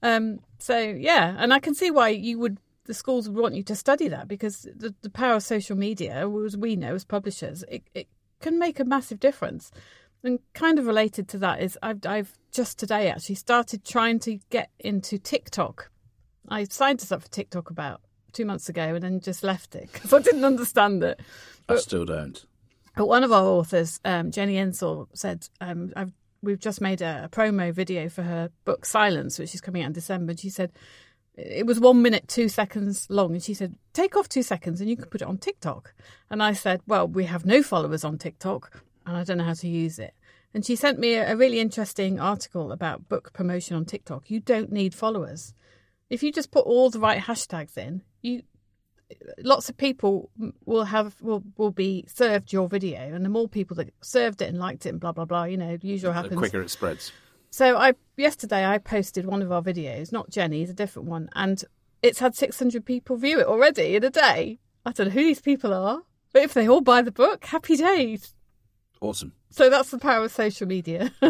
Um, 0.02 0.40
so 0.58 0.78
yeah, 0.78 1.36
and 1.38 1.52
I 1.52 1.58
can 1.58 1.74
see 1.74 1.90
why 1.90 2.08
you 2.08 2.38
would. 2.38 2.58
The 2.84 2.94
schools 2.94 3.28
would 3.28 3.40
want 3.40 3.54
you 3.54 3.62
to 3.62 3.76
study 3.76 4.08
that 4.08 4.26
because 4.26 4.62
the, 4.62 4.92
the 5.02 5.10
power 5.10 5.36
of 5.36 5.44
social 5.44 5.76
media, 5.76 6.28
as 6.44 6.56
we 6.56 6.74
know 6.74 6.96
as 6.96 7.04
publishers, 7.04 7.64
it, 7.68 7.84
it 7.94 8.08
can 8.40 8.58
make 8.58 8.80
a 8.80 8.84
massive 8.84 9.20
difference. 9.20 9.70
And 10.24 10.40
kind 10.52 10.80
of 10.80 10.86
related 10.86 11.28
to 11.28 11.38
that 11.38 11.62
is 11.62 11.78
I've 11.82 12.04
I've 12.04 12.32
just 12.52 12.78
today 12.78 13.08
actually 13.08 13.36
started 13.36 13.84
trying 13.84 14.18
to 14.20 14.38
get 14.50 14.70
into 14.78 15.18
TikTok. 15.18 15.90
I 16.48 16.64
signed 16.64 17.00
us 17.00 17.12
up 17.12 17.22
for 17.22 17.28
TikTok 17.28 17.70
about 17.70 18.00
two 18.32 18.44
months 18.44 18.68
ago 18.68 18.94
and 18.94 19.02
then 19.02 19.20
just 19.20 19.42
left 19.42 19.74
it 19.74 19.90
because 19.92 20.12
I 20.12 20.20
didn't 20.20 20.44
understand 20.44 21.02
it. 21.02 21.20
I 21.68 21.76
still 21.76 22.04
don't. 22.04 22.44
But 22.96 23.06
one 23.06 23.24
of 23.24 23.32
our 23.32 23.44
authors, 23.44 24.00
um, 24.04 24.30
Jennie 24.30 24.58
Ensor, 24.58 25.06
said 25.14 25.48
um, 25.60 25.92
I've, 25.96 26.12
we've 26.42 26.60
just 26.60 26.80
made 26.80 27.00
a, 27.00 27.24
a 27.24 27.28
promo 27.28 27.72
video 27.72 28.08
for 28.08 28.22
her 28.22 28.50
book 28.64 28.84
Silence, 28.84 29.38
which 29.38 29.54
is 29.54 29.60
coming 29.60 29.82
out 29.82 29.86
in 29.86 29.92
December. 29.92 30.32
And 30.32 30.40
she 30.40 30.50
said 30.50 30.72
it 31.34 31.66
was 31.66 31.80
one 31.80 32.02
minute 32.02 32.28
two 32.28 32.48
seconds 32.48 33.06
long, 33.08 33.32
and 33.32 33.42
she 33.42 33.54
said 33.54 33.74
take 33.92 34.16
off 34.16 34.28
two 34.28 34.42
seconds 34.42 34.80
and 34.80 34.90
you 34.90 34.96
can 34.96 35.06
put 35.06 35.22
it 35.22 35.28
on 35.28 35.38
TikTok. 35.38 35.94
And 36.30 36.42
I 36.42 36.52
said, 36.52 36.82
well, 36.86 37.08
we 37.08 37.24
have 37.24 37.46
no 37.46 37.62
followers 37.62 38.04
on 38.04 38.18
TikTok, 38.18 38.82
and 39.06 39.16
I 39.16 39.24
don't 39.24 39.38
know 39.38 39.44
how 39.44 39.54
to 39.54 39.68
use 39.68 39.98
it. 39.98 40.14
And 40.54 40.66
she 40.66 40.76
sent 40.76 40.98
me 40.98 41.14
a, 41.14 41.32
a 41.32 41.36
really 41.36 41.60
interesting 41.60 42.20
article 42.20 42.72
about 42.72 43.08
book 43.08 43.32
promotion 43.32 43.76
on 43.76 43.86
TikTok. 43.86 44.30
You 44.30 44.40
don't 44.40 44.70
need 44.70 44.94
followers. 44.94 45.54
If 46.10 46.22
you 46.22 46.30
just 46.30 46.50
put 46.50 46.66
all 46.66 46.90
the 46.90 47.00
right 47.00 47.22
hashtags 47.22 47.78
in, 47.78 48.02
you 48.22 48.42
lots 49.42 49.68
of 49.68 49.76
people 49.76 50.30
will 50.64 50.84
have 50.84 51.20
will 51.20 51.42
will 51.56 51.70
be 51.70 52.04
served 52.08 52.52
your 52.52 52.68
video, 52.68 53.00
and 53.00 53.24
the 53.24 53.28
more 53.28 53.48
people 53.48 53.76
that 53.76 53.92
served 54.00 54.42
it 54.42 54.48
and 54.48 54.58
liked 54.58 54.86
it 54.86 54.90
and 54.90 55.00
blah 55.00 55.12
blah 55.12 55.24
blah, 55.24 55.44
you 55.44 55.56
know, 55.56 55.76
the 55.76 55.88
usual 55.88 56.12
The 56.12 56.22
happens. 56.22 56.38
quicker 56.38 56.62
it 56.62 56.70
spreads. 56.70 57.12
So 57.50 57.76
I 57.76 57.94
yesterday 58.16 58.64
I 58.64 58.78
posted 58.78 59.26
one 59.26 59.42
of 59.42 59.52
our 59.52 59.62
videos, 59.62 60.12
not 60.12 60.30
Jenny's, 60.30 60.70
a 60.70 60.74
different 60.74 61.08
one, 61.08 61.28
and 61.34 61.62
it's 62.02 62.18
had 62.18 62.34
600 62.34 62.84
people 62.84 63.16
view 63.16 63.38
it 63.38 63.46
already 63.46 63.94
in 63.96 64.04
a 64.04 64.10
day. 64.10 64.58
I 64.84 64.92
don't 64.92 65.08
know 65.08 65.12
who 65.12 65.24
these 65.24 65.40
people 65.40 65.72
are, 65.72 66.02
but 66.32 66.42
if 66.42 66.54
they 66.54 66.68
all 66.68 66.80
buy 66.80 67.02
the 67.02 67.12
book, 67.12 67.44
happy 67.44 67.76
days. 67.76 68.34
Awesome. 69.02 69.32
So 69.50 69.68
that's 69.68 69.90
the 69.90 69.98
power 69.98 70.24
of 70.24 70.32
social 70.32 70.66
media. 70.66 71.12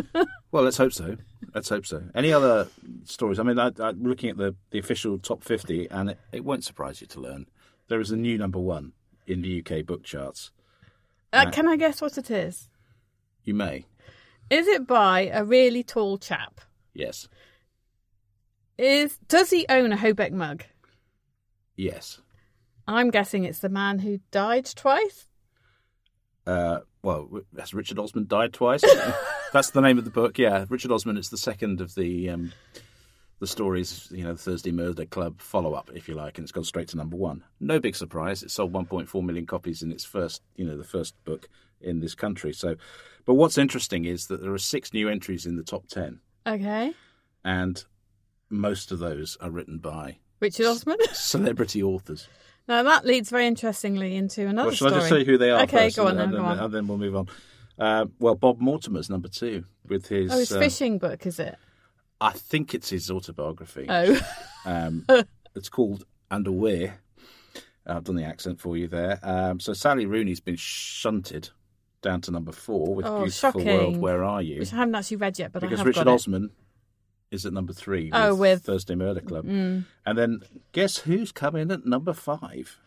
Well, 0.53 0.65
let's 0.65 0.77
hope 0.77 0.93
so. 0.93 1.17
Let's 1.55 1.71
hope 1.71 1.87
so. 1.87 2.03
Any 2.15 2.31
other 2.31 2.69
stories? 3.05 3.39
I 3.39 3.43
mean, 3.43 3.59
I, 3.59 3.71
I'm 3.79 4.03
looking 4.05 4.29
at 4.29 4.37
the, 4.37 4.55
the 4.71 4.79
official 4.79 5.19
top 5.19 5.43
50, 5.43 5.89
and 5.91 6.11
it, 6.11 6.21
it 6.31 6.45
won't 6.45 6.63
surprise 6.63 7.01
you 7.01 7.07
to 7.07 7.21
learn 7.21 7.47
there 7.89 8.01
is 8.01 8.11
a 8.11 8.17
new 8.17 8.37
number 8.37 8.59
one 8.59 8.93
in 9.27 9.41
the 9.41 9.65
UK 9.65 9.87
book 9.87 10.03
charts. 10.03 10.51
uh, 11.33 11.51
can 11.51 11.67
I 11.67 11.77
guess 11.77 12.03
what 12.03 12.19
it 12.19 12.31
is? 12.31 12.69
You 13.45 13.55
may. 13.55 13.87
Is 14.51 14.67
it 14.67 14.87
by 14.87 15.31
a 15.33 15.43
really 15.43 15.83
tall 15.83 16.19
chap? 16.19 16.61
Yes. 16.93 17.29
Is 18.77 19.19
does 19.27 19.49
he 19.49 19.65
own 19.71 19.93
a 19.93 19.97
Hobeck 19.97 20.33
mug? 20.33 20.65
Yes. 21.77 22.21
I'm 22.87 23.11
guessing 23.11 23.45
it's 23.45 23.61
the 23.61 23.69
man 23.71 24.01
who 24.01 24.21
died 24.31 24.67
twice. 24.67 25.29
Uh, 26.47 26.81
well, 27.03 27.29
has 27.59 27.73
Richard 27.75 27.99
Osman 27.99 28.27
died 28.27 28.53
twice? 28.53 28.83
That's 29.53 29.71
the 29.71 29.81
name 29.81 29.99
of 29.99 30.05
the 30.05 30.11
book. 30.11 30.39
Yeah, 30.39 30.65
Richard 30.69 30.91
Osman. 30.91 31.17
It's 31.17 31.29
the 31.29 31.37
second 31.37 31.81
of 31.81 31.95
the 31.95 32.31
um, 32.31 32.53
the 33.39 33.47
stories. 33.47 34.09
You 34.11 34.25
know, 34.25 34.33
the 34.33 34.39
Thursday 34.39 34.73
Murder 34.73 35.05
Club 35.05 35.41
follow 35.41 35.75
up, 35.75 35.91
if 35.95 36.09
you 36.09 36.15
like, 36.15 36.39
and 36.39 36.45
it's 36.45 36.53
gone 36.53 36.65
straight 36.65 36.89
to 36.89 36.97
number 36.97 37.17
one. 37.17 37.45
No 37.61 37.79
big 37.81 37.95
surprise. 37.97 38.43
It 38.43 38.51
sold 38.51 38.73
1.4 38.73 39.23
million 39.25 39.47
copies 39.47 39.83
in 39.83 39.93
its 39.93 40.05
first, 40.05 40.43
you 40.57 40.65
know, 40.65 40.77
the 40.77 40.85
first 40.85 41.15
book 41.25 41.49
in 41.81 42.01
this 42.01 42.15
country. 42.15 42.53
So, 42.53 42.77
but 43.25 43.35
what's 43.35 43.59
interesting 43.59 44.05
is 44.05 44.27
that 44.29 44.41
there 44.43 44.53
are 44.53 44.59
six 44.59 44.93
new 44.93 45.09
entries 45.09 45.47
in 45.47 45.57
the 45.57 45.63
top 45.65 45.87
ten, 45.89 46.21
Okay. 46.47 46.93
and 47.45 47.85
most 48.51 48.91
of 48.93 48.99
those 48.99 49.37
are 49.41 49.51
written 49.51 49.79
by 49.79 50.19
Richard 50.41 50.67
Osman. 50.67 50.99
celebrity 51.13 51.83
authors. 51.83 52.29
Now 52.69 52.83
that 52.83 53.05
leads 53.05 53.31
very 53.31 53.47
interestingly 53.47 54.17
into 54.17 54.47
another 54.47 54.69
Well, 54.69 54.75
shall 54.77 54.89
story. 54.89 54.95
I 55.05 55.09
just 55.09 55.11
say 55.11 55.25
who 55.25 55.39
they 55.39 55.51
are 55.51 55.63
Okay, 55.63 55.87
first, 55.87 55.97
go 55.97 56.05
on 56.07 56.11
and, 56.11 56.19
then, 56.19 56.25
and 56.25 56.33
go 56.33 56.43
then, 56.43 56.59
on. 56.59 56.59
and 56.65 56.75
then 56.75 56.87
we'll 56.89 56.99
move 56.99 57.17
on. 57.17 57.29
Uh, 57.79 58.07
well, 58.19 58.35
Bob 58.35 58.61
Mortimer's 58.61 59.09
number 59.11 59.29
two 59.29 59.65
with 59.87 60.09
his. 60.09 60.31
Oh, 60.33 60.39
his 60.39 60.53
uh, 60.53 60.59
fishing 60.59 60.99
book, 60.99 61.27
is 61.27 61.39
it? 61.39 61.57
I 62.21 62.31
think 62.33 62.75
it's 62.75 62.91
his 62.91 63.11
autobiography. 63.11 63.87
Oh, 63.89 64.21
Um, 64.65 65.05
it's 65.57 65.69
called 65.69 66.05
Underwear. 66.31 67.01
I've 67.85 68.05
done 68.05 68.15
the 68.15 68.23
accent 68.25 68.61
for 68.61 68.77
you 68.77 68.87
there. 68.87 69.19
Um, 69.25 69.59
so 69.59 69.73
Sally 69.73 70.07
Rooney's 70.07 70.39
been 70.39 70.55
shunted 70.57 71.49
down 72.01 72.21
to 72.21 72.31
number 72.31 72.53
four 72.53 72.95
with 72.95 73.07
Oh, 73.07 73.23
Beautiful 73.25 73.51
shocking. 73.61 73.67
World. 73.67 73.97
Where 73.97 74.23
are 74.23 74.41
you? 74.41 74.61
which 74.61 74.73
I 74.73 74.77
haven't 74.77 74.95
actually 74.95 75.17
read 75.17 75.37
yet, 75.39 75.53
but 75.53 75.63
because 75.63 75.79
I 75.79 75.81
have 75.81 75.87
Richard 75.89 76.05
got 76.05 76.11
it. 76.13 76.15
Osman 76.15 76.51
is 77.33 77.47
at 77.47 77.53
number 77.53 77.73
three. 77.73 78.05
With 78.07 78.15
Oh, 78.15 78.35
with- 78.35 78.63
Thursday 78.63 78.95
Murder 78.95 79.21
Club. 79.21 79.47
Mm. 79.47 79.87
And 80.07 80.19
then 80.19 80.41
guess 80.73 80.99
who's 80.99 81.33
coming 81.33 81.71
at 81.71 81.85
number 81.87 82.13
five? 82.13 82.79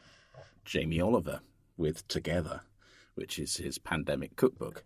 Jamie 0.63 1.01
Oliver 1.01 1.41
with 1.77 2.07
Together, 2.07 2.61
which 3.15 3.37
is 3.39 3.57
his 3.57 3.77
pandemic 3.77 4.35
cookbook. 4.35 4.83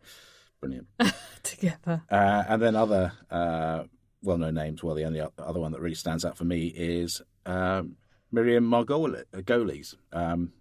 Brilliant. 0.60 0.88
together. 1.44 2.02
Uh, 2.10 2.44
and 2.48 2.62
then 2.62 2.76
other 2.76 3.14
uh, 3.32 3.84
well-known 4.22 4.56
names. 4.56 4.84
Well, 4.84 4.96
the 4.96 5.06
only 5.06 5.22
other 5.22 5.60
one 5.60 5.72
that 5.72 5.80
really 5.82 5.96
stands 5.96 6.26
out 6.26 6.38
for 6.38 6.44
me 6.44 6.68
is 6.68 7.22
um, 7.46 7.96
Miriam 8.32 8.70
Margolyes, 8.70 9.96
um, 10.12 10.52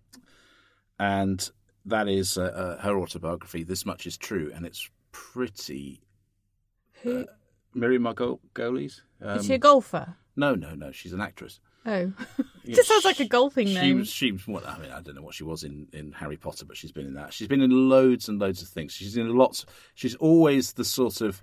and 1.00 1.50
that 1.84 2.08
is 2.08 2.38
uh, 2.38 2.42
uh, 2.78 2.82
her 2.82 2.96
autobiography. 2.98 3.64
This 3.64 3.84
much 3.84 4.06
is 4.06 4.16
true, 4.16 4.52
and 4.54 4.64
it's 4.66 4.88
pretty. 5.10 6.00
Who 7.02 7.26
Miriam 7.80 8.02
Margolyes. 8.02 9.00
Um, 9.22 9.38
is 9.38 9.46
she 9.46 9.54
a 9.54 9.58
golfer? 9.58 10.16
no, 10.36 10.54
no, 10.54 10.74
no. 10.74 10.92
She's 10.92 11.12
an 11.12 11.20
actress. 11.20 11.60
Oh, 11.86 12.12
Yeah, 12.64 12.74
just 12.76 12.88
sounds 12.88 13.04
like 13.06 13.18
a 13.20 13.24
golfing 13.26 13.66
she 13.68 13.74
name. 13.74 13.98
Was, 14.00 14.08
she 14.10 14.32
was. 14.32 14.46
What, 14.46 14.66
I 14.68 14.78
mean, 14.78 14.90
I 14.90 15.00
don't 15.00 15.14
know 15.14 15.22
what 15.22 15.34
she 15.34 15.44
was 15.44 15.64
in, 15.64 15.86
in 15.92 16.12
Harry 16.12 16.36
Potter, 16.36 16.66
but 16.66 16.76
she's 16.76 16.92
been 16.92 17.06
in 17.06 17.14
that. 17.14 17.32
She's 17.32 17.48
been 17.48 17.62
in 17.62 17.88
loads 17.88 18.28
and 18.28 18.38
loads 18.38 18.60
of 18.60 18.68
things. 18.68 18.92
She's 18.92 19.16
in 19.16 19.34
lots. 19.34 19.64
She's 19.94 20.14
always 20.16 20.74
the 20.74 20.84
sort 20.84 21.20
of. 21.22 21.42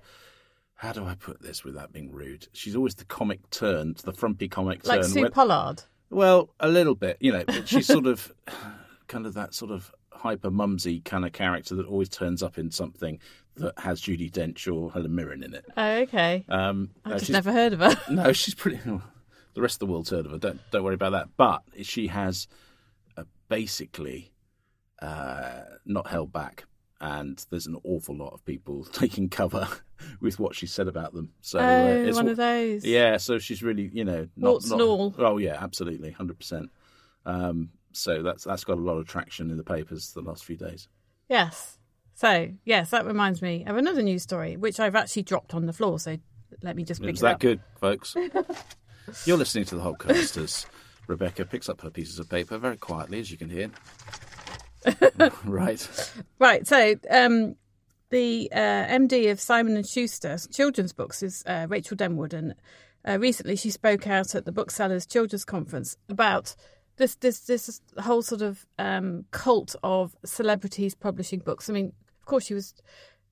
How 0.76 0.92
do 0.92 1.06
I 1.06 1.16
put 1.16 1.42
this 1.42 1.64
without 1.64 1.94
being 1.94 2.12
rude? 2.12 2.48
She's 2.54 2.76
always 2.76 2.96
the 2.96 3.06
comic 3.06 3.50
turn, 3.50 3.96
the 4.04 4.14
frumpy 4.14 4.48
comic 4.50 4.86
like 4.86 5.02
turn. 5.02 5.10
Sue 5.10 5.22
when- 5.22 5.32
Pollard. 5.32 5.84
well, 6.10 6.54
a 6.60 6.68
little 6.68 6.96
bit, 6.96 7.18
you 7.22 7.32
know. 7.32 7.44
But 7.46 7.68
she's 7.68 7.88
sort 7.88 8.06
of, 8.06 8.32
kind 9.08 9.26
of 9.26 9.34
that 9.36 9.54
sort 9.56 9.72
of 9.72 9.92
hyper 10.12 10.52
mumsy 10.52 11.00
kind 11.00 11.26
of 11.26 11.32
character 11.32 11.76
that 11.76 11.86
always 11.88 12.10
turns 12.10 12.44
up 12.44 12.58
in 12.58 12.72
something 12.72 13.20
that 13.58 13.78
has 13.80 14.02
Judi 14.02 14.32
Dench 14.32 14.72
or 14.74 14.92
Helen 14.92 15.16
Mirren 15.16 15.44
in 15.44 15.54
it. 15.54 15.66
Oh, 15.76 15.92
okay. 16.00 16.46
Um, 16.50 16.92
I've 17.06 17.14
uh, 17.14 17.20
just 17.20 17.32
never 17.32 17.52
heard 17.52 17.74
of 17.74 17.80
her. 17.80 17.98
no, 18.12 18.34
she's 18.34 18.56
pretty. 18.56 18.78
The 18.78 19.62
rest 19.62 19.76
of 19.76 19.88
the 19.88 19.92
world's 19.92 20.10
heard 20.10 20.26
of 20.26 20.32
her. 20.32 20.38
Don't 20.38 20.60
don't 20.72 20.84
worry 20.84 20.96
about 20.96 21.12
that. 21.14 21.30
But 21.38 21.64
she 21.84 22.08
has 22.08 22.48
uh, 23.18 23.24
basically 23.48 24.34
uh, 25.02 25.62
not 25.86 26.08
held 26.08 26.32
back, 26.34 26.66
and 27.00 27.44
there's 27.50 27.68
an 27.68 27.78
awful 27.84 28.16
lot 28.16 28.34
of 28.34 28.44
people 28.46 28.84
taking 28.92 29.30
cover 29.30 29.68
with 30.22 30.40
what 30.40 30.56
she 30.56 30.68
said 30.68 30.88
about 30.88 31.14
them. 31.14 31.32
So 31.42 31.60
uh, 31.60 31.64
oh, 31.64 32.04
it's 32.06 32.18
one 32.18 32.28
of 32.28 32.38
those. 32.38 32.86
yeah. 32.86 33.18
So 33.18 33.40
she's 33.40 33.64
really, 33.64 33.90
you 33.94 34.04
know, 34.04 34.28
not, 34.36 34.50
Warts 34.50 34.70
not- 34.70 34.82
all. 34.82 35.16
Oh 35.18 35.38
yeah, 35.38 35.58
absolutely, 35.62 36.12
hundred 36.12 36.38
percent. 36.38 36.70
Um, 37.26 37.70
so 37.94 38.22
that's 38.22 38.44
that's 38.44 38.66
got 38.66 38.78
a 38.78 38.82
lot 38.82 38.98
of 38.98 39.08
traction 39.08 39.50
in 39.50 39.58
the 39.58 39.64
papers 39.64 40.12
the 40.12 40.22
last 40.22 40.44
few 40.44 40.58
days. 40.58 40.88
Yes. 41.30 41.80
So, 42.16 42.50
yes, 42.64 42.92
that 42.92 43.06
reminds 43.06 43.42
me 43.42 43.66
of 43.68 43.76
another 43.76 44.02
news 44.02 44.24
story, 44.24 44.56
which 44.56 44.80
I've 44.80 44.96
actually 44.96 45.24
dropped 45.24 45.54
on 45.54 45.66
the 45.66 45.74
floor. 45.74 46.00
So 46.00 46.18
let 46.64 46.76
me 46.76 46.84
just 46.86 47.02
It 47.02 47.06
pick 47.06 47.14
was 47.14 47.20
it 47.22 47.24
that 47.24 47.34
up. 47.36 47.40
good, 47.42 47.60
folks. 47.80 48.16
You're 49.26 49.38
listening 49.38 49.66
to 49.66 49.76
the 49.76 49.82
Hobcast 49.82 50.42
as 50.42 50.66
Rebecca 51.08 51.46
picks 51.46 51.68
up 51.68 51.82
her 51.82 51.90
pieces 51.90 52.18
of 52.18 52.30
paper 52.30 52.58
very 52.58 52.78
quietly, 52.78 53.20
as 53.20 53.30
you 53.30 53.38
can 53.38 53.50
hear. 53.50 53.70
right. 55.46 56.12
Right. 56.40 56.66
So, 56.66 56.96
um, 57.10 57.56
the 58.12 58.50
uh, 58.54 58.58
MD 58.88 59.30
of 59.32 59.42
Simon 59.42 59.76
and 59.76 59.86
Schuster 59.86 60.38
children's 60.54 60.94
books 60.94 61.22
is 61.22 61.44
uh, 61.46 61.66
Rachel 61.70 61.98
Denwood, 61.98 62.34
and 62.34 62.56
uh, 63.06 63.20
recently 63.20 63.56
she 63.56 63.72
spoke 63.72 64.08
out 64.08 64.36
at 64.36 64.46
the 64.46 64.52
Booksellers 64.52 65.06
Children's 65.06 65.44
Conference 65.44 65.98
about 66.08 66.56
this 66.98 67.16
this 67.16 67.40
this 67.42 67.82
whole 68.00 68.22
sort 68.22 68.42
of 68.42 68.66
um, 68.80 69.26
cult 69.32 69.76
of 69.84 70.16
celebrities 70.24 70.96
publishing 70.96 71.40
books. 71.40 71.70
I 71.70 71.74
mean, 71.74 71.94
of 72.26 72.28
course, 72.28 72.46
she 72.46 72.56
was 72.56 72.74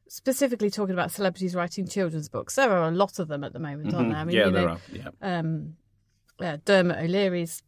specifically 0.08 0.70
talking 0.70 0.94
about 0.94 1.10
celebrities 1.10 1.56
writing 1.56 1.88
children's 1.88 2.30
books. 2.30 2.54
There 2.54 2.70
are 2.72 2.88
a 2.88 2.92
lot 2.92 3.18
of 3.18 3.28
them 3.28 3.44
at 3.44 3.54
the 3.54 3.58
moment, 3.60 3.92
aren't 3.96 4.10
there? 4.10 4.18
I 4.20 4.24
mean, 4.24 4.36
Mm-hmm. 4.36 4.38
yeah, 4.38 4.46
you 4.46 4.52
there 4.52 4.68
know, 4.68 5.08
are. 5.08 5.12
Yeah. 5.22 5.40
um, 5.40 5.76
uh, 6.40 6.58
Dermot 6.64 6.98
O'Leary's 7.04 7.64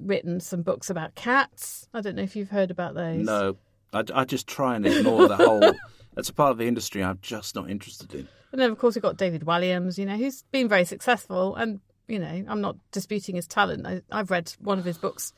written 0.00 0.40
some 0.40 0.62
books 0.62 0.90
about 0.90 1.14
cats. 1.14 1.88
I 1.94 2.00
don't 2.00 2.16
know 2.16 2.22
if 2.22 2.34
you've 2.34 2.50
heard 2.50 2.72
about 2.72 2.94
those. 2.94 3.24
No, 3.24 3.56
I, 3.92 4.02
I 4.12 4.24
just 4.24 4.48
try 4.48 4.74
and 4.74 4.84
ignore 4.84 5.28
the 5.28 5.36
whole. 5.36 5.60
That's 6.14 6.28
a 6.28 6.34
part 6.34 6.50
of 6.50 6.58
the 6.58 6.66
industry 6.66 7.04
I'm 7.04 7.20
just 7.22 7.54
not 7.54 7.70
interested 7.70 8.12
in. 8.14 8.26
And 8.50 8.60
then, 8.60 8.70
of 8.72 8.78
course, 8.78 8.96
we've 8.96 9.02
got 9.02 9.16
David 9.16 9.42
Walliams, 9.42 9.96
you 9.96 10.06
know, 10.06 10.16
who's 10.16 10.42
been 10.50 10.68
very 10.68 10.84
successful. 10.84 11.54
And, 11.54 11.80
you 12.08 12.18
know, 12.18 12.44
I'm 12.48 12.60
not 12.60 12.76
disputing 12.90 13.36
his 13.36 13.46
talent. 13.46 13.86
I, 13.86 14.02
I've 14.10 14.30
read 14.32 14.52
one 14.58 14.78
of 14.80 14.84
his 14.84 14.98
books 14.98 15.32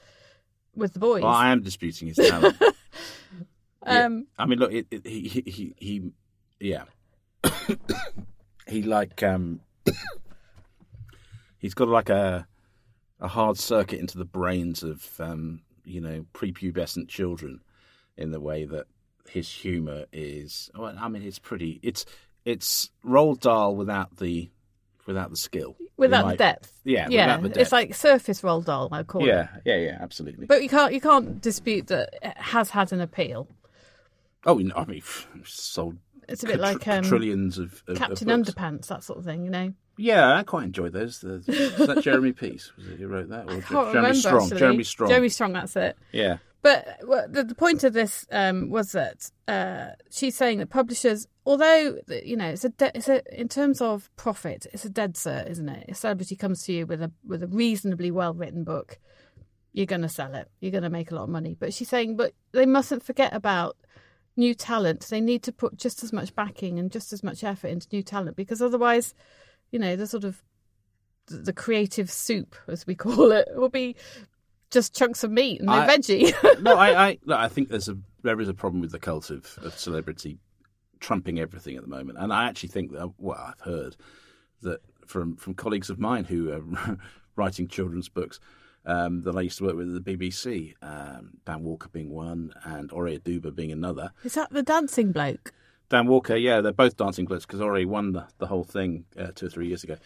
with 0.74 0.94
the 0.94 0.98
boys. 0.98 1.22
Well, 1.22 1.32
I 1.32 1.50
am 1.50 1.62
disputing 1.62 2.08
his 2.08 2.16
talent. 2.16 2.56
Yeah. 3.86 4.04
um, 4.06 4.26
I 4.38 4.46
mean, 4.46 4.58
look, 4.58 4.72
it, 4.72 4.86
it, 4.90 5.06
he, 5.06 5.20
he, 5.28 5.42
he, 5.46 5.74
he, 5.78 6.10
yeah, 6.60 6.84
he 8.68 8.82
like 8.82 9.22
um, 9.22 9.60
he's 11.58 11.74
got 11.74 11.88
like 11.88 12.08
a 12.08 12.46
a 13.20 13.28
hard 13.28 13.58
circuit 13.58 13.98
into 14.00 14.18
the 14.18 14.24
brains 14.24 14.82
of 14.82 15.08
um, 15.20 15.60
you 15.84 16.00
know 16.00 16.24
prepubescent 16.34 17.08
children 17.08 17.60
in 18.16 18.30
the 18.30 18.40
way 18.40 18.64
that 18.64 18.86
his 19.28 19.50
humour 19.50 20.06
is. 20.12 20.70
Well, 20.76 20.94
I 20.98 21.08
mean, 21.08 21.22
it's 21.22 21.38
pretty. 21.38 21.80
It's 21.82 22.04
it's 22.44 22.90
Roald 23.04 23.40
Dahl 23.40 23.74
without 23.76 24.16
the 24.16 24.50
without 25.06 25.30
the 25.30 25.36
skill, 25.36 25.76
without 25.96 26.28
the 26.28 26.36
depth. 26.36 26.72
Yeah, 26.84 27.06
Yeah. 27.08 27.36
without 27.38 27.54
the 27.54 27.60
It's 27.60 27.72
like 27.72 27.94
surface 27.94 28.42
Roald 28.42 28.64
Dahl, 28.64 28.88
I 28.90 29.02
call 29.04 29.22
it. 29.22 29.28
yeah, 29.28 29.48
yeah, 29.64 29.76
yeah, 29.76 29.98
absolutely. 30.00 30.46
But 30.46 30.62
you 30.62 30.68
can't 30.68 30.92
you 30.92 31.00
can't 31.00 31.40
dispute 31.40 31.86
that 31.88 32.14
it 32.22 32.36
has 32.36 32.70
had 32.70 32.92
an 32.92 33.00
appeal. 33.00 33.46
Oh, 34.46 34.58
no, 34.58 34.74
I 34.74 34.84
mean, 34.84 35.02
sold 35.44 35.96
It's 36.28 36.44
a 36.44 36.46
bit 36.46 36.60
like 36.60 36.86
um, 36.88 37.04
trillions 37.04 37.58
of, 37.58 37.82
of 37.86 37.98
Captain 37.98 38.30
of. 38.30 38.40
Underpants, 38.40 38.86
that 38.86 39.04
sort 39.04 39.18
of 39.18 39.24
thing, 39.24 39.44
you 39.44 39.50
know. 39.50 39.72
Yeah, 39.98 40.34
I 40.34 40.42
quite 40.42 40.64
enjoyed 40.64 40.92
those. 40.92 41.20
The, 41.20 41.42
was 41.78 41.88
that 41.88 42.02
Jeremy 42.02 42.32
Peace? 42.32 42.70
Was 42.76 42.86
it 42.86 42.98
who 42.98 43.06
wrote 43.08 43.30
that? 43.30 43.46
Or 43.46 43.52
I 43.52 43.60
can't 43.60 43.68
Jeremy 43.68 43.94
remember, 43.94 44.14
Strong? 44.14 44.42
actually. 44.42 44.58
Jeremy 44.58 44.84
Strong. 44.84 45.08
Jeremy 45.10 45.28
Strong, 45.30 45.52
that's 45.54 45.76
it. 45.76 45.96
Yeah. 46.12 46.36
But 46.62 46.98
well, 47.04 47.26
the, 47.30 47.44
the 47.44 47.54
point 47.54 47.84
of 47.84 47.92
this 47.92 48.26
um, 48.32 48.70
was 48.70 48.92
that 48.92 49.30
uh, 49.46 49.90
she's 50.10 50.36
saying 50.36 50.58
that 50.58 50.68
publishers, 50.68 51.28
although 51.46 51.98
you 52.24 52.36
know, 52.36 52.48
it's 52.48 52.64
a, 52.64 52.70
de- 52.70 52.90
it's 52.94 53.08
a 53.08 53.22
in 53.40 53.48
terms 53.48 53.80
of 53.80 54.10
profit, 54.16 54.66
it's 54.72 54.84
a 54.84 54.90
dead 54.90 55.14
cert, 55.14 55.48
isn't 55.48 55.68
it? 55.68 55.88
A 55.88 55.94
celebrity 55.94 56.34
comes 56.34 56.64
to 56.64 56.72
you 56.72 56.84
with 56.84 57.00
a 57.00 57.12
with 57.24 57.42
a 57.42 57.46
reasonably 57.46 58.10
well 58.10 58.34
written 58.34 58.64
book, 58.64 58.98
you're 59.72 59.86
going 59.86 60.02
to 60.02 60.08
sell 60.08 60.34
it. 60.34 60.50
You're 60.60 60.72
going 60.72 60.82
to 60.82 60.90
make 60.90 61.10
a 61.10 61.14
lot 61.14 61.24
of 61.24 61.28
money. 61.28 61.54
But 61.58 61.72
she's 61.72 61.88
saying, 61.88 62.16
but 62.16 62.32
they 62.52 62.66
mustn't 62.66 63.04
forget 63.04 63.32
about 63.32 63.76
new 64.36 64.54
talent. 64.54 65.00
They 65.08 65.20
need 65.20 65.42
to 65.44 65.52
put 65.52 65.76
just 65.76 66.02
as 66.02 66.12
much 66.12 66.34
backing 66.34 66.78
and 66.78 66.90
just 66.90 67.12
as 67.12 67.22
much 67.22 67.42
effort 67.44 67.68
into 67.68 67.88
new 67.92 68.02
talent 68.02 68.36
because 68.36 68.60
otherwise, 68.62 69.14
you 69.70 69.78
know, 69.78 69.96
the 69.96 70.06
sort 70.06 70.24
of 70.24 70.42
the 71.26 71.52
creative 71.52 72.10
soup, 72.10 72.54
as 72.68 72.86
we 72.86 72.94
call 72.96 73.32
it, 73.32 73.48
will 73.54 73.68
be 73.68 73.96
just 74.70 74.94
chunks 74.94 75.24
of 75.24 75.30
meat 75.30 75.60
and 75.60 75.66
no 75.66 75.72
I- 75.72 75.86
veggie. 75.86 76.62
no, 76.62 76.76
I, 76.76 77.08
I, 77.08 77.18
look, 77.24 77.38
I 77.38 77.48
think 77.48 77.68
there's 77.68 77.88
a 77.88 77.96
there 78.22 78.40
is 78.40 78.48
a 78.48 78.54
problem 78.54 78.80
with 78.80 78.90
the 78.90 78.98
cult 78.98 79.30
of, 79.30 79.58
of 79.62 79.78
celebrity 79.78 80.38
trumping 80.98 81.38
everything 81.38 81.76
at 81.76 81.82
the 81.82 81.88
moment, 81.88 82.18
and 82.18 82.32
I 82.32 82.48
actually 82.48 82.70
think 82.70 82.92
that 82.92 83.12
well, 83.18 83.38
I've 83.38 83.60
heard 83.60 83.96
that 84.62 84.80
from 85.06 85.36
from 85.36 85.54
colleagues 85.54 85.90
of 85.90 85.98
mine 85.98 86.24
who 86.24 86.52
are 86.52 86.98
writing 87.36 87.68
children's 87.68 88.08
books 88.08 88.40
um, 88.86 89.22
that 89.22 89.36
I 89.36 89.42
used 89.42 89.58
to 89.58 89.64
work 89.64 89.76
with 89.76 89.94
at 89.94 90.04
the 90.04 90.16
BBC, 90.16 90.74
um, 90.82 91.32
Dan 91.44 91.62
Walker 91.64 91.88
being 91.92 92.10
one, 92.10 92.52
and 92.64 92.90
Ore 92.92 93.06
Oduba 93.06 93.54
being 93.54 93.72
another. 93.72 94.12
Is 94.24 94.34
that 94.34 94.50
the 94.50 94.62
dancing 94.62 95.12
bloke? 95.12 95.52
Dan 95.88 96.06
Walker, 96.06 96.36
yeah, 96.36 96.60
they're 96.60 96.72
both 96.72 96.96
dancing 96.96 97.26
blokes 97.26 97.46
because 97.46 97.60
Ore 97.60 97.86
won 97.86 98.12
the, 98.12 98.26
the 98.38 98.46
whole 98.46 98.64
thing 98.64 99.04
uh, 99.18 99.28
two 99.34 99.46
or 99.46 99.50
three 99.50 99.68
years 99.68 99.84
ago. 99.84 99.96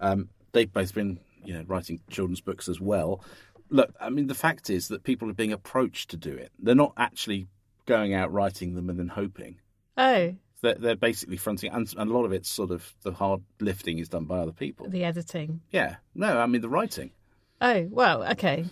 Um, 0.00 0.28
they've 0.52 0.72
both 0.72 0.94
been, 0.94 1.18
you 1.44 1.54
know, 1.54 1.64
writing 1.66 2.00
children's 2.10 2.40
books 2.40 2.68
as 2.68 2.80
well. 2.80 3.22
Look, 3.70 3.94
I 4.00 4.10
mean, 4.10 4.26
the 4.26 4.34
fact 4.34 4.70
is 4.70 4.88
that 4.88 5.02
people 5.04 5.28
are 5.30 5.34
being 5.34 5.52
approached 5.52 6.10
to 6.10 6.16
do 6.16 6.32
it. 6.34 6.52
They're 6.58 6.74
not 6.74 6.92
actually 6.96 7.46
going 7.86 8.14
out 8.14 8.32
writing 8.32 8.74
them 8.74 8.88
and 8.90 8.98
then 8.98 9.08
hoping. 9.08 9.56
Oh, 9.96 10.34
They're, 10.60 10.74
they're 10.74 10.96
basically 10.96 11.36
fronting, 11.36 11.72
and, 11.72 11.92
and 11.96 12.10
a 12.10 12.14
lot 12.14 12.24
of 12.24 12.32
it's 12.32 12.48
sort 12.48 12.70
of 12.70 12.94
the 13.02 13.12
hard 13.12 13.42
lifting 13.60 13.98
is 13.98 14.08
done 14.08 14.24
by 14.24 14.38
other 14.38 14.52
people. 14.52 14.88
the 14.88 15.04
editing. 15.04 15.60
Yeah, 15.70 15.96
no, 16.14 16.38
I 16.38 16.46
mean 16.46 16.60
the 16.60 16.68
writing. 16.68 17.10
Oh, 17.64 17.88
well, 17.90 18.24
okay. 18.32 18.66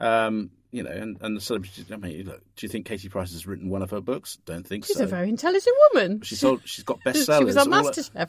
Um, 0.00 0.50
you 0.72 0.82
know, 0.82 0.90
and, 0.90 1.16
and 1.20 1.36
the 1.36 1.40
celebrity. 1.40 1.86
I 1.92 1.96
mean, 1.96 2.26
look, 2.26 2.42
do 2.56 2.66
you 2.66 2.68
think 2.68 2.86
Katie 2.86 3.08
Price 3.08 3.30
has 3.30 3.46
written 3.46 3.70
one 3.70 3.82
of 3.82 3.90
her 3.92 4.00
books? 4.00 4.36
Don't 4.44 4.66
think 4.66 4.84
She's 4.84 4.96
so. 4.96 5.04
She's 5.04 5.12
a 5.12 5.14
very 5.14 5.28
intelligent 5.28 5.76
woman. 5.94 6.22
She's 6.22 6.40
sold, 6.40 6.62
she's 6.64 6.82
got 6.82 6.98
bestsellers. 7.06 7.38
she 7.38 7.44
was 7.44 7.56
on 7.56 7.68
MasterChef. 7.68 8.28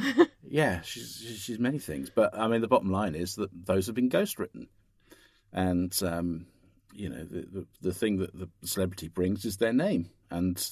Yeah, 0.50 0.80
she's 0.80 1.22
she's 1.22 1.38
she's 1.38 1.58
many 1.58 1.78
things, 1.78 2.08
but 2.08 2.36
I 2.36 2.48
mean, 2.48 2.62
the 2.62 2.68
bottom 2.68 2.90
line 2.90 3.14
is 3.14 3.34
that 3.34 3.50
those 3.52 3.84
have 3.86 3.94
been 3.94 4.08
ghostwritten, 4.08 4.68
and 5.52 5.94
um, 6.02 6.46
you 6.94 7.10
know, 7.10 7.22
the, 7.22 7.40
the 7.40 7.66
the 7.82 7.92
thing 7.92 8.16
that 8.16 8.32
the 8.32 8.48
celebrity 8.64 9.08
brings 9.08 9.44
is 9.44 9.58
their 9.58 9.74
name, 9.74 10.08
and 10.30 10.66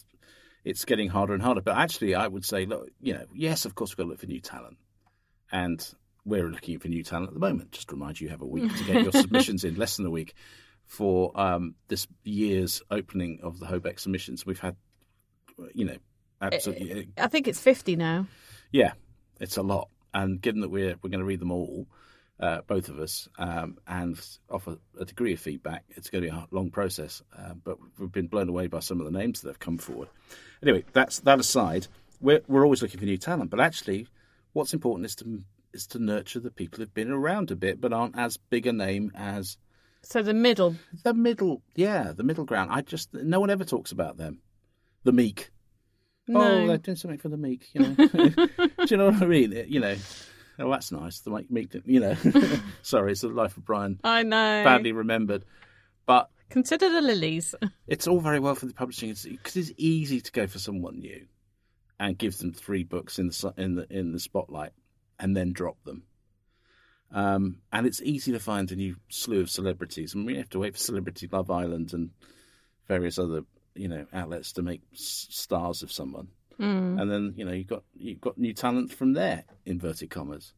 it's 0.64 0.86
getting 0.86 1.08
harder 1.08 1.34
and 1.34 1.42
harder. 1.42 1.60
But 1.60 1.76
actually, 1.76 2.14
I 2.14 2.26
would 2.26 2.44
say, 2.46 2.64
look, 2.64 2.88
you 3.02 3.12
know, 3.12 3.26
yes, 3.34 3.66
of 3.66 3.74
course, 3.74 3.90
we've 3.90 3.98
got 3.98 4.04
to 4.04 4.08
look 4.08 4.20
for 4.20 4.26
new 4.26 4.40
talent, 4.40 4.78
and 5.52 5.86
we're 6.26 6.48
looking 6.48 6.78
for 6.78 6.88
new 6.88 7.02
talent 7.02 7.28
at 7.28 7.34
the 7.34 7.40
moment. 7.40 7.72
Just 7.72 7.88
to 7.88 7.94
remind 7.94 8.20
you, 8.20 8.26
you 8.26 8.30
have 8.30 8.42
a 8.42 8.46
week 8.46 8.76
to 8.76 8.84
get 8.84 9.02
your 9.02 9.12
submissions 9.12 9.64
in, 9.64 9.76
less 9.76 9.96
than 9.96 10.04
a 10.04 10.10
week 10.10 10.34
for 10.84 11.32
um, 11.40 11.74
this 11.88 12.06
year's 12.24 12.82
opening 12.90 13.38
of 13.42 13.60
the 13.60 13.66
Hobeck 13.66 14.00
submissions. 14.00 14.44
We've 14.44 14.58
had, 14.58 14.76
you 15.72 15.84
know, 15.84 15.96
absolutely. 16.42 17.08
I 17.16 17.28
think 17.28 17.48
it's 17.48 17.60
50 17.60 17.96
now. 17.96 18.26
Yeah, 18.72 18.92
it's 19.40 19.56
a 19.56 19.62
lot. 19.62 19.88
And 20.12 20.40
given 20.40 20.62
that 20.62 20.70
we're 20.70 20.96
we're 21.02 21.10
going 21.10 21.20
to 21.20 21.24
read 21.24 21.40
them 21.40 21.52
all, 21.52 21.86
uh, 22.40 22.60
both 22.66 22.88
of 22.88 22.98
us, 22.98 23.28
um, 23.38 23.78
and 23.86 24.18
offer 24.50 24.78
a 24.98 25.04
degree 25.04 25.32
of 25.32 25.40
feedback, 25.40 25.84
it's 25.90 26.10
going 26.10 26.24
to 26.24 26.30
be 26.30 26.36
a 26.36 26.46
long 26.50 26.70
process. 26.70 27.22
Uh, 27.36 27.54
but 27.62 27.78
we've 27.98 28.12
been 28.12 28.26
blown 28.26 28.48
away 28.48 28.66
by 28.66 28.80
some 28.80 29.00
of 29.00 29.06
the 29.06 29.16
names 29.16 29.42
that 29.42 29.48
have 29.48 29.58
come 29.58 29.78
forward. 29.78 30.08
Anyway, 30.62 30.84
that's 30.92 31.20
that 31.20 31.38
aside. 31.38 31.86
We're 32.20 32.40
we're 32.48 32.64
always 32.64 32.82
looking 32.82 32.98
for 32.98 33.06
new 33.06 33.18
talent, 33.18 33.50
but 33.50 33.60
actually, 33.60 34.08
what's 34.54 34.72
important 34.72 35.06
is 35.06 35.14
to 35.16 35.42
is 35.76 35.86
to 35.88 35.98
nurture 35.98 36.40
the 36.40 36.50
people 36.50 36.78
who've 36.78 36.94
been 36.94 37.10
around 37.10 37.50
a 37.50 37.56
bit 37.56 37.80
but 37.80 37.92
aren't 37.92 38.18
as 38.18 38.36
big 38.36 38.66
a 38.66 38.72
name 38.72 39.12
as 39.14 39.56
So 40.02 40.22
the 40.22 40.34
middle. 40.34 40.76
the 41.04 41.14
middle. 41.14 41.62
Yeah, 41.74 42.12
the 42.16 42.24
middle 42.24 42.44
ground. 42.44 42.70
I 42.72 42.80
just 42.80 43.12
no 43.14 43.38
one 43.40 43.50
ever 43.50 43.64
talks 43.64 43.92
about 43.92 44.16
them. 44.16 44.40
The 45.04 45.12
meek. 45.12 45.50
No. 46.28 46.40
Oh, 46.40 46.66
they're 46.66 46.78
doing 46.78 46.96
something 46.96 47.18
for 47.20 47.28
the 47.28 47.36
meek. 47.36 47.68
You 47.72 47.80
know, 47.82 47.94
do 48.06 48.48
you 48.88 48.96
know 48.96 49.10
what 49.10 49.22
I 49.22 49.26
mean? 49.26 49.52
You 49.68 49.78
know, 49.80 49.96
oh, 50.58 50.70
that's 50.70 50.90
nice. 50.90 51.20
The 51.20 51.30
meek, 51.30 51.50
meek 51.50 51.72
you 51.84 52.00
know. 52.00 52.16
Sorry, 52.82 53.12
it's 53.12 53.20
the 53.20 53.28
life 53.28 53.56
of 53.56 53.64
Brian, 53.64 54.00
I 54.02 54.24
know. 54.24 54.64
badly 54.64 54.90
remembered, 54.92 55.44
but 56.06 56.28
Consider 56.48 56.88
the 56.90 57.00
lilies. 57.00 57.54
it's 57.86 58.06
all 58.08 58.20
very 58.20 58.38
well 58.40 58.54
for 58.54 58.66
the 58.66 58.72
publishing 58.74 59.10
because 59.10 59.56
it's 59.56 59.72
easy 59.76 60.20
to 60.20 60.32
go 60.32 60.46
for 60.46 60.58
someone 60.60 60.98
new 61.00 61.26
and 61.98 62.16
give 62.18 62.38
them 62.38 62.52
three 62.52 62.84
books 62.84 63.18
in 63.18 63.28
the 63.28 63.54
in 63.56 63.74
the 63.76 63.86
in 63.90 64.12
the 64.12 64.20
spotlight 64.20 64.72
and 65.18 65.36
then 65.36 65.52
drop 65.52 65.82
them. 65.84 66.04
Um, 67.12 67.58
and 67.72 67.86
it's 67.86 68.02
easy 68.02 68.32
to 68.32 68.40
find 68.40 68.70
a 68.70 68.76
new 68.76 68.96
slew 69.08 69.40
of 69.40 69.50
celebrities, 69.50 70.14
and 70.14 70.26
we 70.26 70.36
have 70.36 70.50
to 70.50 70.58
wait 70.58 70.74
for 70.74 70.80
Celebrity 70.80 71.28
Love 71.30 71.50
Island 71.50 71.92
and 71.92 72.10
various 72.88 73.18
other 73.18 73.42
you 73.74 73.88
know 73.88 74.06
outlets 74.12 74.52
to 74.52 74.62
make 74.62 74.82
s- 74.92 75.26
stars 75.30 75.82
of 75.82 75.92
someone. 75.92 76.28
Mm. 76.58 77.00
And 77.00 77.10
then 77.10 77.34
you 77.36 77.44
know 77.44 77.52
you've 77.52 77.66
got 77.66 77.84
you've 77.94 78.20
got 78.20 78.38
new 78.38 78.52
talent 78.52 78.92
from 78.92 79.12
there, 79.12 79.44
inverted 79.64 80.10
commas. 80.10 80.52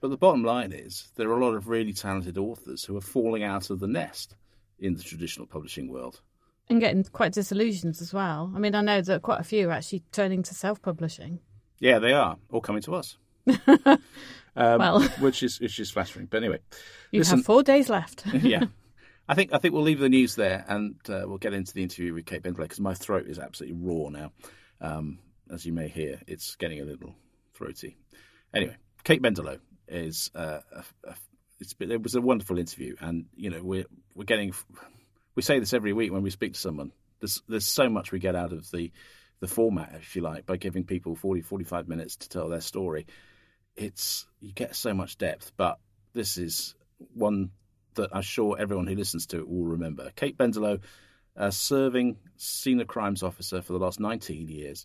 But 0.00 0.08
the 0.08 0.16
bottom 0.16 0.42
line 0.42 0.72
is 0.72 1.08
there 1.16 1.28
are 1.28 1.38
a 1.38 1.44
lot 1.44 1.54
of 1.54 1.68
really 1.68 1.92
talented 1.92 2.38
authors 2.38 2.84
who 2.84 2.96
are 2.96 3.02
falling 3.02 3.42
out 3.42 3.70
of 3.70 3.80
the 3.80 3.86
nest 3.86 4.34
in 4.78 4.94
the 4.94 5.02
traditional 5.02 5.46
publishing 5.46 5.90
world. 5.90 6.22
And 6.68 6.80
getting 6.80 7.04
quite 7.04 7.32
disillusioned 7.32 7.98
as 8.00 8.14
well. 8.14 8.50
I 8.54 8.58
mean, 8.58 8.74
I 8.74 8.80
know 8.80 9.02
that 9.02 9.22
quite 9.22 9.40
a 9.40 9.44
few 9.44 9.68
are 9.68 9.72
actually 9.72 10.04
turning 10.12 10.42
to 10.44 10.54
self 10.54 10.80
publishing. 10.80 11.40
Yeah, 11.78 11.98
they 11.98 12.12
are 12.12 12.36
all 12.50 12.60
coming 12.60 12.82
to 12.82 12.94
us. 12.94 13.16
Um, 14.56 14.78
Well. 14.80 15.00
which 15.20 15.42
is 15.42 15.60
which 15.60 15.78
is 15.78 15.90
flattering. 15.90 16.26
But 16.26 16.38
anyway, 16.38 16.58
You 17.12 17.20
Listen- 17.20 17.38
have 17.38 17.46
four 17.46 17.62
days 17.62 17.88
left. 17.88 18.24
yeah, 18.34 18.64
I 19.28 19.34
think 19.34 19.52
I 19.54 19.58
think 19.58 19.74
we'll 19.74 19.84
leave 19.84 20.00
the 20.00 20.08
news 20.08 20.34
there, 20.34 20.64
and 20.68 20.96
uh, 21.08 21.22
we'll 21.26 21.38
get 21.38 21.52
into 21.54 21.72
the 21.72 21.82
interview 21.84 22.12
with 22.12 22.26
Kate 22.26 22.42
Bendelow 22.42 22.62
because 22.62 22.80
my 22.80 22.94
throat 22.94 23.26
is 23.28 23.38
absolutely 23.38 23.78
raw 23.80 24.08
now. 24.08 24.32
Um, 24.80 25.20
as 25.50 25.64
you 25.64 25.72
may 25.72 25.88
hear, 25.88 26.20
it's 26.26 26.56
getting 26.56 26.80
a 26.80 26.84
little 26.84 27.14
throaty. 27.54 27.96
Anyway, 28.52 28.76
Kate 29.04 29.22
Bendelow 29.22 29.60
is 29.86 30.30
uh, 30.34 30.58
a, 30.74 30.84
a, 31.04 31.14
it's 31.60 31.74
it 31.78 32.02
was 32.02 32.16
a 32.16 32.20
wonderful 32.20 32.58
interview, 32.58 32.96
and 33.00 33.26
you 33.36 33.50
know 33.50 33.62
we're 33.62 33.86
we're 34.16 34.24
getting 34.24 34.52
we 35.36 35.42
say 35.42 35.60
this 35.60 35.72
every 35.74 35.92
week 35.92 36.12
when 36.12 36.22
we 36.22 36.30
speak 36.30 36.54
to 36.54 36.60
someone. 36.60 36.90
There's 37.20 37.40
there's 37.48 37.66
so 37.66 37.88
much 37.88 38.10
we 38.10 38.18
get 38.18 38.34
out 38.34 38.52
of 38.52 38.68
the 38.72 38.90
the 39.40 39.48
format, 39.48 39.94
if 39.94 40.16
you 40.16 40.22
like, 40.22 40.44
by 40.44 40.58
giving 40.58 40.84
people 40.84 41.16
40, 41.16 41.40
45 41.40 41.88
minutes 41.88 42.16
to 42.16 42.28
tell 42.28 42.48
their 42.50 42.60
story. 42.60 43.06
It's 43.80 44.26
you 44.40 44.52
get 44.52 44.76
so 44.76 44.92
much 44.92 45.16
depth, 45.18 45.52
but 45.56 45.78
this 46.12 46.36
is 46.36 46.74
one 47.14 47.50
that 47.94 48.10
I'm 48.12 48.22
sure 48.22 48.56
everyone 48.58 48.86
who 48.86 48.94
listens 48.94 49.26
to 49.28 49.38
it 49.38 49.48
will 49.48 49.64
remember. 49.64 50.12
Kate 50.16 50.36
Bendelow, 50.36 50.80
uh, 51.36 51.50
serving 51.50 52.16
scene 52.36 52.80
of 52.80 52.86
crimes 52.88 53.22
officer 53.22 53.62
for 53.62 53.72
the 53.72 53.78
last 53.78 53.98
19 53.98 54.48
years 54.48 54.84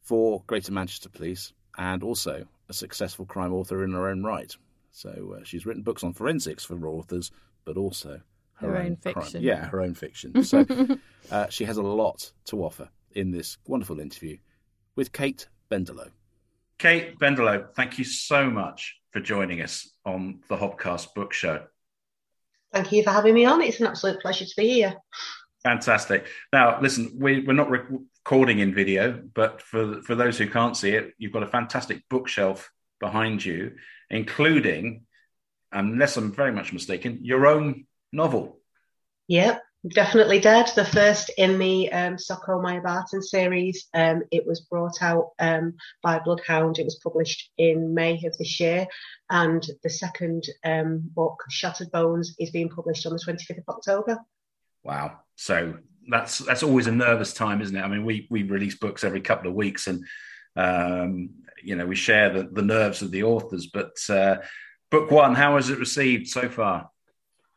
for 0.00 0.42
Greater 0.46 0.72
Manchester 0.72 1.08
Police, 1.08 1.52
and 1.76 2.02
also 2.04 2.46
a 2.68 2.72
successful 2.72 3.26
crime 3.26 3.52
author 3.52 3.82
in 3.84 3.92
her 3.92 4.08
own 4.08 4.22
right. 4.22 4.54
So 4.92 5.36
uh, 5.38 5.44
she's 5.44 5.66
written 5.66 5.82
books 5.82 6.04
on 6.04 6.12
forensics 6.12 6.64
for 6.64 6.86
authors, 6.86 7.32
but 7.64 7.76
also 7.76 8.20
her, 8.54 8.68
Her 8.68 8.76
own 8.76 8.96
crime. 8.96 9.14
fiction. 9.14 9.42
Yeah, 9.42 9.66
her 9.66 9.80
own 9.82 9.94
fiction. 9.94 10.44
So 10.44 10.64
uh, 11.32 11.48
she 11.48 11.64
has 11.64 11.76
a 11.78 11.82
lot 11.82 12.30
to 12.46 12.62
offer 12.64 12.88
in 13.12 13.32
this 13.32 13.58
wonderful 13.66 13.98
interview 13.98 14.38
with 14.94 15.10
Kate 15.12 15.48
Bendelow. 15.70 16.10
Kate 16.78 17.18
Bendelow, 17.18 17.74
thank 17.74 17.98
you 17.98 18.04
so 18.04 18.50
much 18.50 18.96
for 19.10 19.20
joining 19.20 19.62
us 19.62 19.90
on 20.04 20.40
the 20.48 20.56
Hobcast 20.56 21.14
Book 21.14 21.32
Show. 21.32 21.64
Thank 22.72 22.92
you 22.92 23.02
for 23.02 23.10
having 23.10 23.32
me 23.34 23.46
on. 23.46 23.62
It's 23.62 23.80
an 23.80 23.86
absolute 23.86 24.20
pleasure 24.20 24.44
to 24.44 24.54
be 24.56 24.68
here. 24.68 24.94
Fantastic. 25.62 26.26
Now, 26.52 26.78
listen, 26.80 27.16
we, 27.18 27.40
we're 27.40 27.54
not 27.54 27.70
recording 27.70 28.58
in 28.58 28.74
video, 28.74 29.22
but 29.34 29.62
for 29.62 30.02
for 30.02 30.14
those 30.14 30.36
who 30.36 30.48
can't 30.48 30.76
see 30.76 30.90
it, 30.90 31.14
you've 31.16 31.32
got 31.32 31.42
a 31.42 31.48
fantastic 31.48 32.02
bookshelf 32.10 32.70
behind 33.00 33.44
you, 33.44 33.76
including, 34.10 35.06
unless 35.72 36.16
I'm 36.18 36.32
very 36.32 36.52
much 36.52 36.72
mistaken, 36.72 37.20
your 37.22 37.46
own 37.46 37.86
novel. 38.12 38.60
Yep, 39.28 39.62
definitely 39.88 40.40
dead. 40.40 40.70
The 40.74 40.84
first 40.84 41.30
in 41.36 41.58
the 41.58 41.92
um, 41.92 42.16
Maya 42.62 42.80
Barton 42.80 43.22
series. 43.22 43.86
Um, 43.94 44.22
it 44.30 44.46
was 44.46 44.60
brought 44.60 45.02
out 45.02 45.30
um, 45.38 45.74
by 46.02 46.18
Bloodhound. 46.18 46.78
It 46.78 46.84
was 46.84 47.00
published 47.02 47.50
in 47.58 47.94
May 47.94 48.14
of 48.24 48.36
this 48.38 48.60
year. 48.60 48.86
And 49.30 49.66
the 49.82 49.90
second 49.90 50.44
um, 50.64 51.02
book, 51.14 51.42
Shattered 51.48 51.90
Bones, 51.90 52.34
is 52.38 52.50
being 52.50 52.68
published 52.68 53.06
on 53.06 53.12
the 53.12 53.18
25th 53.18 53.58
of 53.58 53.68
October. 53.68 54.18
Wow. 54.82 55.20
So 55.36 55.74
that's 56.08 56.38
that's 56.38 56.62
always 56.62 56.86
a 56.86 56.92
nervous 56.92 57.32
time, 57.32 57.60
isn't 57.60 57.76
it? 57.76 57.82
I 57.82 57.88
mean, 57.88 58.04
we 58.04 58.26
we 58.30 58.42
release 58.44 58.76
books 58.76 59.04
every 59.04 59.20
couple 59.20 59.48
of 59.48 59.56
weeks, 59.56 59.88
and 59.88 60.04
um, 60.54 61.30
you 61.62 61.76
know 61.76 61.86
we 61.86 61.96
share 61.96 62.32
the, 62.32 62.44
the 62.44 62.62
nerves 62.62 63.02
of 63.02 63.10
the 63.10 63.24
authors. 63.24 63.66
But 63.66 63.96
uh, 64.08 64.36
book 64.90 65.10
one, 65.10 65.34
how 65.34 65.56
has 65.56 65.70
it 65.70 65.78
received 65.78 66.28
so 66.28 66.48
far? 66.48 66.90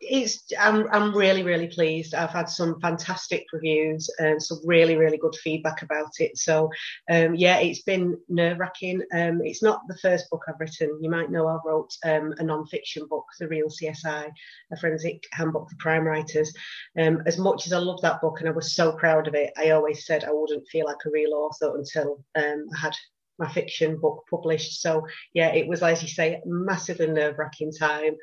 It's 0.02 0.44
I'm 0.58 0.88
I'm 0.92 1.16
really 1.16 1.44
really 1.44 1.68
pleased. 1.68 2.14
I've 2.14 2.30
had 2.30 2.50
some 2.50 2.80
fantastic 2.80 3.46
reviews 3.52 4.10
and 4.20 4.42
some 4.42 4.60
really 4.64 4.96
really 4.96 5.18
good 5.18 5.36
feedback 5.36 5.82
about 5.82 6.12
it. 6.20 6.38
So 6.38 6.70
um, 7.10 7.36
yeah, 7.36 7.60
it's 7.60 7.82
been 7.82 8.18
nerve 8.30 8.60
wracking. 8.60 9.02
Um, 9.14 9.42
it's 9.44 9.62
not 9.62 9.82
the 9.88 9.98
first 9.98 10.30
book 10.30 10.44
I've 10.48 10.60
written. 10.60 11.00
You 11.02 11.10
might 11.10 11.32
know 11.32 11.48
I 11.48 11.58
wrote 11.66 11.92
um, 12.06 12.34
a 12.38 12.44
non 12.44 12.66
fiction 12.68 13.08
book, 13.10 13.26
The 13.40 13.48
Real 13.48 13.68
CSI, 13.68 14.32
a 14.72 14.78
forensic 14.78 15.24
handbook 15.34 15.70
for 15.70 15.76
crime 15.78 16.06
writers. 16.06 16.54
Um, 16.98 17.22
as 17.26 17.38
much 17.38 17.66
as 17.66 17.74
I 17.74 17.80
love 17.80 18.02
that 18.02 18.22
book 18.22 18.40
and 18.40 18.48
I 18.48 18.54
was 18.54 18.74
so 18.74 18.94
proud 18.94 19.28
of 19.28 19.36
it, 19.36 19.52
I 19.58 19.72
always 19.72 20.06
said 20.06 20.24
I 20.24 20.32
wouldn't 20.32 20.68
feel 20.70 20.86
like 20.86 21.06
a 21.06 21.12
real 21.12 21.34
author 21.34 21.76
until 21.78 22.24
um, 22.36 22.66
I 22.76 22.80
had 22.80 22.96
my 23.39 23.49
fiction 23.49 23.99
book 23.99 24.25
published. 24.30 24.82
So 24.82 25.08
yeah, 25.34 25.54
it 25.54 25.67
was, 25.67 25.82
as 25.82 26.02
you 26.02 26.10
say, 26.10 26.41
massively 26.45 27.08
nerve 27.08 27.38
wracking 27.38 27.71
time. 27.71 28.15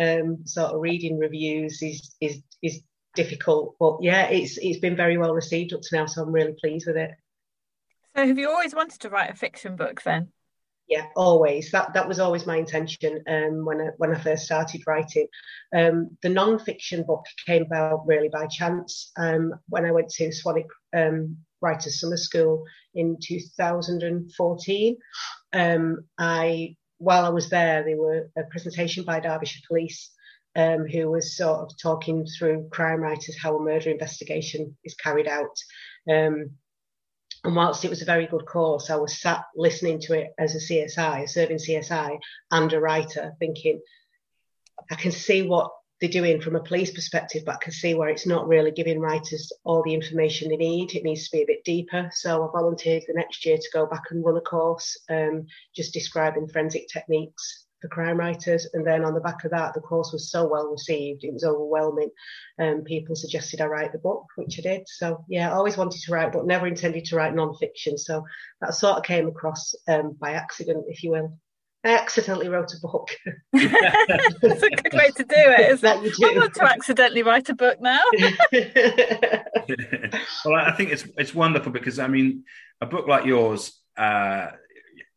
Um, 0.00 0.46
sort 0.46 0.72
of 0.72 0.80
reading 0.80 1.18
reviews 1.18 1.82
is 1.82 2.14
is 2.20 2.40
is 2.62 2.82
difficult, 3.14 3.76
but 3.78 3.98
yeah, 4.00 4.28
it's 4.28 4.58
it's 4.58 4.80
been 4.80 4.96
very 4.96 5.18
well 5.18 5.34
received 5.34 5.72
up 5.72 5.82
to 5.82 5.96
now. 5.96 6.06
So 6.06 6.22
I'm 6.22 6.32
really 6.32 6.54
pleased 6.60 6.86
with 6.86 6.96
it. 6.96 7.10
So, 8.16 8.26
have 8.26 8.38
you 8.38 8.48
always 8.48 8.74
wanted 8.74 9.00
to 9.00 9.10
write 9.10 9.30
a 9.30 9.36
fiction 9.36 9.76
book 9.76 10.02
then? 10.02 10.28
Yeah, 10.90 11.06
always. 11.14 11.70
That 11.70 11.94
that 11.94 12.08
was 12.08 12.18
always 12.18 12.46
my 12.46 12.56
intention 12.56 13.22
um, 13.28 13.64
when 13.64 13.80
I 13.80 13.88
when 13.98 14.14
I 14.14 14.18
first 14.18 14.44
started 14.44 14.82
writing. 14.88 15.28
Um, 15.74 16.16
the 16.22 16.28
non-fiction 16.28 17.04
book 17.04 17.24
came 17.46 17.62
about 17.62 18.06
really 18.06 18.28
by 18.28 18.46
chance. 18.46 19.12
Um, 19.16 19.54
when 19.68 19.84
I 19.84 19.92
went 19.92 20.08
to 20.10 20.30
Swanwick 20.30 20.66
um, 20.92 21.36
Writers 21.60 22.00
Summer 22.00 22.16
School 22.16 22.64
in 22.94 23.18
2014, 23.20 24.96
um, 25.52 26.04
I 26.18 26.76
while 26.98 27.24
I 27.24 27.30
was 27.30 27.48
there, 27.48 27.82
there 27.82 27.96
were 27.96 28.30
a 28.36 28.44
presentation 28.44 29.04
by 29.04 29.20
Derbyshire 29.20 29.62
Police 29.66 30.10
um, 30.54 30.86
who 30.86 31.10
was 31.10 31.36
sort 31.36 31.60
of 31.60 31.70
talking 31.80 32.26
through 32.26 32.68
crime 32.70 33.00
writers 33.00 33.38
how 33.40 33.56
a 33.56 33.62
murder 33.62 33.90
investigation 33.90 34.76
is 34.84 34.94
carried 34.94 35.26
out. 35.26 35.56
Um, 36.08 36.50
and 37.42 37.56
whilst 37.56 37.86
it 37.86 37.90
was 37.90 38.02
a 38.02 38.06
very 38.06 38.26
good 38.26 38.44
course, 38.44 38.90
I 38.90 38.96
was 38.96 39.18
sat 39.18 39.44
listening 39.56 40.00
to 40.02 40.12
it 40.12 40.32
as 40.38 40.54
a 40.54 40.58
CSI, 40.58 41.24
a 41.24 41.28
serving 41.28 41.56
CSI, 41.56 42.18
and 42.50 42.72
a 42.72 42.80
writer, 42.80 43.32
thinking, 43.38 43.80
I 44.90 44.94
can 44.94 45.12
see 45.12 45.48
what 45.48 45.70
they're 46.00 46.10
doing 46.10 46.40
from 46.40 46.56
a 46.56 46.62
police 46.62 46.90
perspective, 46.90 47.42
but 47.44 47.56
I 47.56 47.64
can 47.64 47.72
see 47.72 47.94
where 47.94 48.08
it's 48.08 48.26
not 48.26 48.48
really 48.48 48.70
giving 48.70 49.00
writers 49.00 49.52
all 49.64 49.82
the 49.82 49.94
information 49.94 50.48
they 50.48 50.56
need. 50.56 50.94
It 50.94 51.04
needs 51.04 51.28
to 51.28 51.36
be 51.36 51.42
a 51.42 51.46
bit 51.46 51.64
deeper. 51.64 52.10
So 52.12 52.42
I 52.42 52.58
volunteered 52.58 53.02
the 53.06 53.14
next 53.14 53.44
year 53.44 53.58
to 53.58 53.70
go 53.72 53.86
back 53.86 54.04
and 54.10 54.24
run 54.24 54.36
a 54.36 54.40
course 54.40 54.98
um, 55.10 55.46
just 55.76 55.92
describing 55.92 56.48
forensic 56.48 56.88
techniques 56.88 57.66
for 57.82 57.88
crime 57.88 58.18
writers. 58.18 58.66
And 58.72 58.86
then 58.86 59.04
on 59.04 59.14
the 59.14 59.20
back 59.20 59.44
of 59.44 59.50
that, 59.50 59.74
the 59.74 59.80
course 59.80 60.10
was 60.12 60.30
so 60.30 60.48
well 60.48 60.70
received, 60.70 61.24
it 61.24 61.32
was 61.32 61.44
overwhelming. 61.44 62.10
Um, 62.58 62.82
people 62.82 63.14
suggested 63.14 63.60
I 63.60 63.66
write 63.66 63.92
the 63.92 63.98
book, 63.98 64.24
which 64.36 64.58
I 64.58 64.62
did. 64.62 64.82
So 64.86 65.24
yeah, 65.28 65.50
I 65.50 65.54
always 65.54 65.76
wanted 65.76 66.00
to 66.00 66.12
write, 66.12 66.32
but 66.32 66.46
never 66.46 66.66
intended 66.66 67.04
to 67.06 67.16
write 67.16 67.34
non-fiction. 67.34 67.98
So 67.98 68.24
that 68.60 68.74
sort 68.74 68.96
of 68.96 69.04
came 69.04 69.28
across 69.28 69.74
um, 69.88 70.16
by 70.18 70.32
accident, 70.32 70.86
if 70.88 71.02
you 71.02 71.10
will. 71.10 71.38
I 71.82 71.94
accidentally 71.94 72.48
wrote 72.48 72.74
a 72.74 72.80
book. 72.80 73.08
That's 73.52 74.62
a 74.62 74.70
good 74.70 74.92
way 74.92 75.10
to 75.16 75.24
do 75.24 75.34
it, 75.34 75.70
isn't 75.72 76.04
it? 76.04 76.14
I 76.22 76.38
want 76.38 76.54
to 76.54 76.64
accidentally 76.64 77.22
write 77.22 77.48
a 77.48 77.54
book 77.54 77.80
now. 77.80 78.02
well, 80.44 80.56
I 80.56 80.72
think 80.76 80.90
it's 80.90 81.04
it's 81.16 81.34
wonderful 81.34 81.72
because 81.72 81.98
I 81.98 82.06
mean, 82.06 82.44
a 82.82 82.86
book 82.86 83.08
like 83.08 83.24
yours 83.24 83.80
uh, 83.96 84.48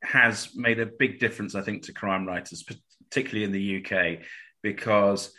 has 0.03 0.55
made 0.55 0.79
a 0.79 0.85
big 0.85 1.19
difference, 1.19 1.53
I 1.53 1.61
think, 1.61 1.83
to 1.83 1.93
crime 1.93 2.25
writers, 2.25 2.63
particularly 3.09 3.43
in 3.43 3.51
the 3.51 3.85
UK, 3.85 4.19
because 4.61 5.33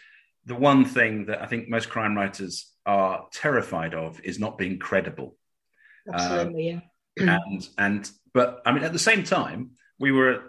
the 0.44 0.54
one 0.54 0.84
thing 0.84 1.26
that 1.26 1.40
I 1.40 1.46
think 1.46 1.70
most 1.70 1.88
crime 1.88 2.14
writers 2.14 2.70
are 2.84 3.24
terrified 3.32 3.94
of 3.94 4.20
is 4.20 4.38
not 4.38 4.58
being 4.58 4.78
credible. 4.78 5.36
Absolutely, 6.12 6.72
um, 6.72 6.82
yeah. 7.16 7.38
and 7.46 7.68
and 7.78 8.10
but 8.34 8.60
I 8.66 8.72
mean, 8.72 8.84
at 8.84 8.92
the 8.92 8.98
same 8.98 9.24
time, 9.24 9.70
we 9.98 10.12
were 10.12 10.30
at 10.30 10.40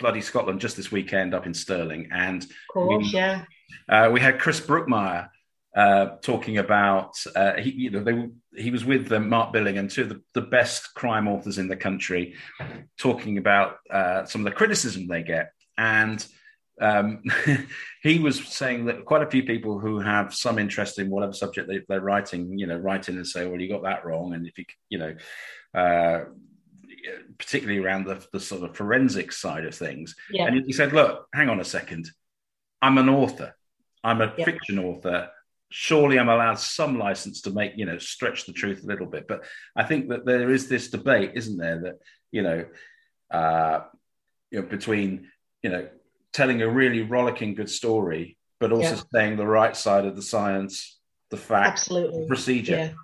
bloody 0.00 0.20
Scotland 0.20 0.60
just 0.60 0.76
this 0.76 0.90
weekend 0.90 1.34
up 1.34 1.46
in 1.46 1.54
Stirling, 1.54 2.08
and 2.10 2.42
of 2.42 2.50
course, 2.72 3.04
we, 3.04 3.10
yeah, 3.10 3.44
uh, 3.88 4.10
we 4.12 4.20
had 4.20 4.40
Chris 4.40 4.60
Brookmyre 4.60 5.28
uh, 5.76 6.16
talking 6.22 6.58
about 6.58 7.14
uh, 7.36 7.54
he, 7.54 7.70
you 7.70 7.90
know, 7.90 8.02
they, 8.02 8.28
he 8.60 8.70
was 8.70 8.84
with 8.84 9.12
uh, 9.12 9.20
Mark 9.20 9.54
and 9.54 9.88
two 9.88 10.02
of 10.02 10.08
the, 10.08 10.20
the, 10.34 10.40
best 10.40 10.94
crime 10.94 11.28
authors 11.28 11.58
in 11.58 11.68
the 11.68 11.76
country, 11.76 12.34
talking 12.98 13.38
about 13.38 13.76
uh, 13.88 14.24
some 14.24 14.40
of 14.40 14.44
the 14.46 14.56
criticism 14.56 15.06
they 15.06 15.22
get, 15.22 15.52
and 15.78 16.26
um, 16.80 17.22
he 18.02 18.18
was 18.18 18.44
saying 18.48 18.86
that 18.86 19.04
quite 19.04 19.22
a 19.22 19.30
few 19.30 19.44
people 19.44 19.78
who 19.78 20.00
have 20.00 20.34
some 20.34 20.58
interest 20.58 20.98
in 20.98 21.08
whatever 21.08 21.32
subject 21.32 21.68
they, 21.68 21.94
are 21.94 22.00
writing, 22.00 22.58
you 22.58 22.66
know, 22.66 22.76
write 22.76 23.08
in 23.08 23.16
and 23.16 23.26
say, 23.26 23.46
"Well, 23.46 23.60
you 23.60 23.68
got 23.68 23.84
that 23.84 24.04
wrong," 24.04 24.34
and 24.34 24.46
if 24.46 24.58
you, 24.58 24.64
you 24.88 24.98
know. 24.98 26.26
Uh, 27.06 27.22
particularly 27.38 27.80
around 27.80 28.04
the, 28.04 28.24
the 28.32 28.40
sort 28.40 28.62
of 28.62 28.76
forensic 28.76 29.32
side 29.32 29.64
of 29.64 29.74
things. 29.74 30.14
Yeah. 30.30 30.46
And 30.46 30.64
he 30.66 30.72
said, 30.72 30.92
Look, 30.92 31.26
hang 31.32 31.48
on 31.48 31.60
a 31.60 31.64
second. 31.64 32.10
I'm 32.82 32.98
an 32.98 33.08
author. 33.08 33.54
I'm 34.02 34.20
a 34.20 34.32
yeah. 34.36 34.44
fiction 34.44 34.78
author 34.78 35.30
surely 35.70 36.18
I'm 36.18 36.28
allowed 36.28 36.58
some 36.58 36.98
license 36.98 37.42
to 37.42 37.50
make, 37.50 37.72
you 37.76 37.86
know, 37.86 37.98
stretch 37.98 38.44
the 38.44 38.52
truth 38.52 38.82
a 38.82 38.86
little 38.86 39.06
bit. 39.06 39.26
But 39.26 39.44
I 39.74 39.84
think 39.84 40.08
that 40.08 40.26
there 40.26 40.50
is 40.50 40.68
this 40.68 40.90
debate, 40.90 41.32
isn't 41.34 41.56
there, 41.56 41.80
that, 41.80 41.98
you 42.32 42.42
know, 42.42 42.66
uh, 43.30 43.80
you 44.50 44.60
know, 44.60 44.66
between, 44.66 45.28
you 45.62 45.70
know, 45.70 45.88
telling 46.32 46.60
a 46.60 46.68
really 46.68 47.02
rollicking 47.02 47.54
good 47.54 47.70
story, 47.70 48.36
but 48.58 48.72
also 48.72 48.96
yeah. 48.96 49.02
staying 49.08 49.36
the 49.36 49.46
right 49.46 49.76
side 49.76 50.04
of 50.04 50.16
the 50.16 50.22
science, 50.22 50.98
the 51.30 51.36
fact, 51.36 51.68
absolutely, 51.68 52.22
the 52.22 52.26
procedure. 52.26 52.94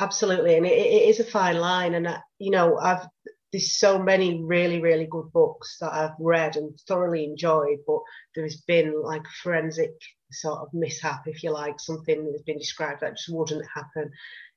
Absolutely, 0.00 0.56
and 0.56 0.66
it, 0.66 0.72
it 0.72 1.08
is 1.10 1.20
a 1.20 1.24
fine 1.24 1.58
line. 1.58 1.94
And 1.94 2.06
uh, 2.06 2.18
you 2.38 2.50
know, 2.50 2.78
I've 2.78 3.06
there's 3.52 3.78
so 3.78 3.98
many 3.98 4.42
really 4.42 4.80
really 4.80 5.06
good 5.10 5.30
books 5.32 5.76
that 5.80 5.92
I've 5.92 6.16
read 6.18 6.56
and 6.56 6.78
thoroughly 6.88 7.24
enjoyed, 7.24 7.78
but 7.86 8.00
there 8.34 8.44
has 8.44 8.56
been 8.66 9.00
like 9.02 9.22
forensic 9.42 9.92
sort 10.32 10.60
of 10.60 10.68
mishap, 10.72 11.22
if 11.26 11.42
you 11.42 11.50
like, 11.50 11.78
something 11.78 12.30
that's 12.30 12.44
been 12.44 12.58
described 12.58 13.02
that 13.02 13.16
just 13.16 13.28
wouldn't 13.30 13.66
happen. 13.74 14.10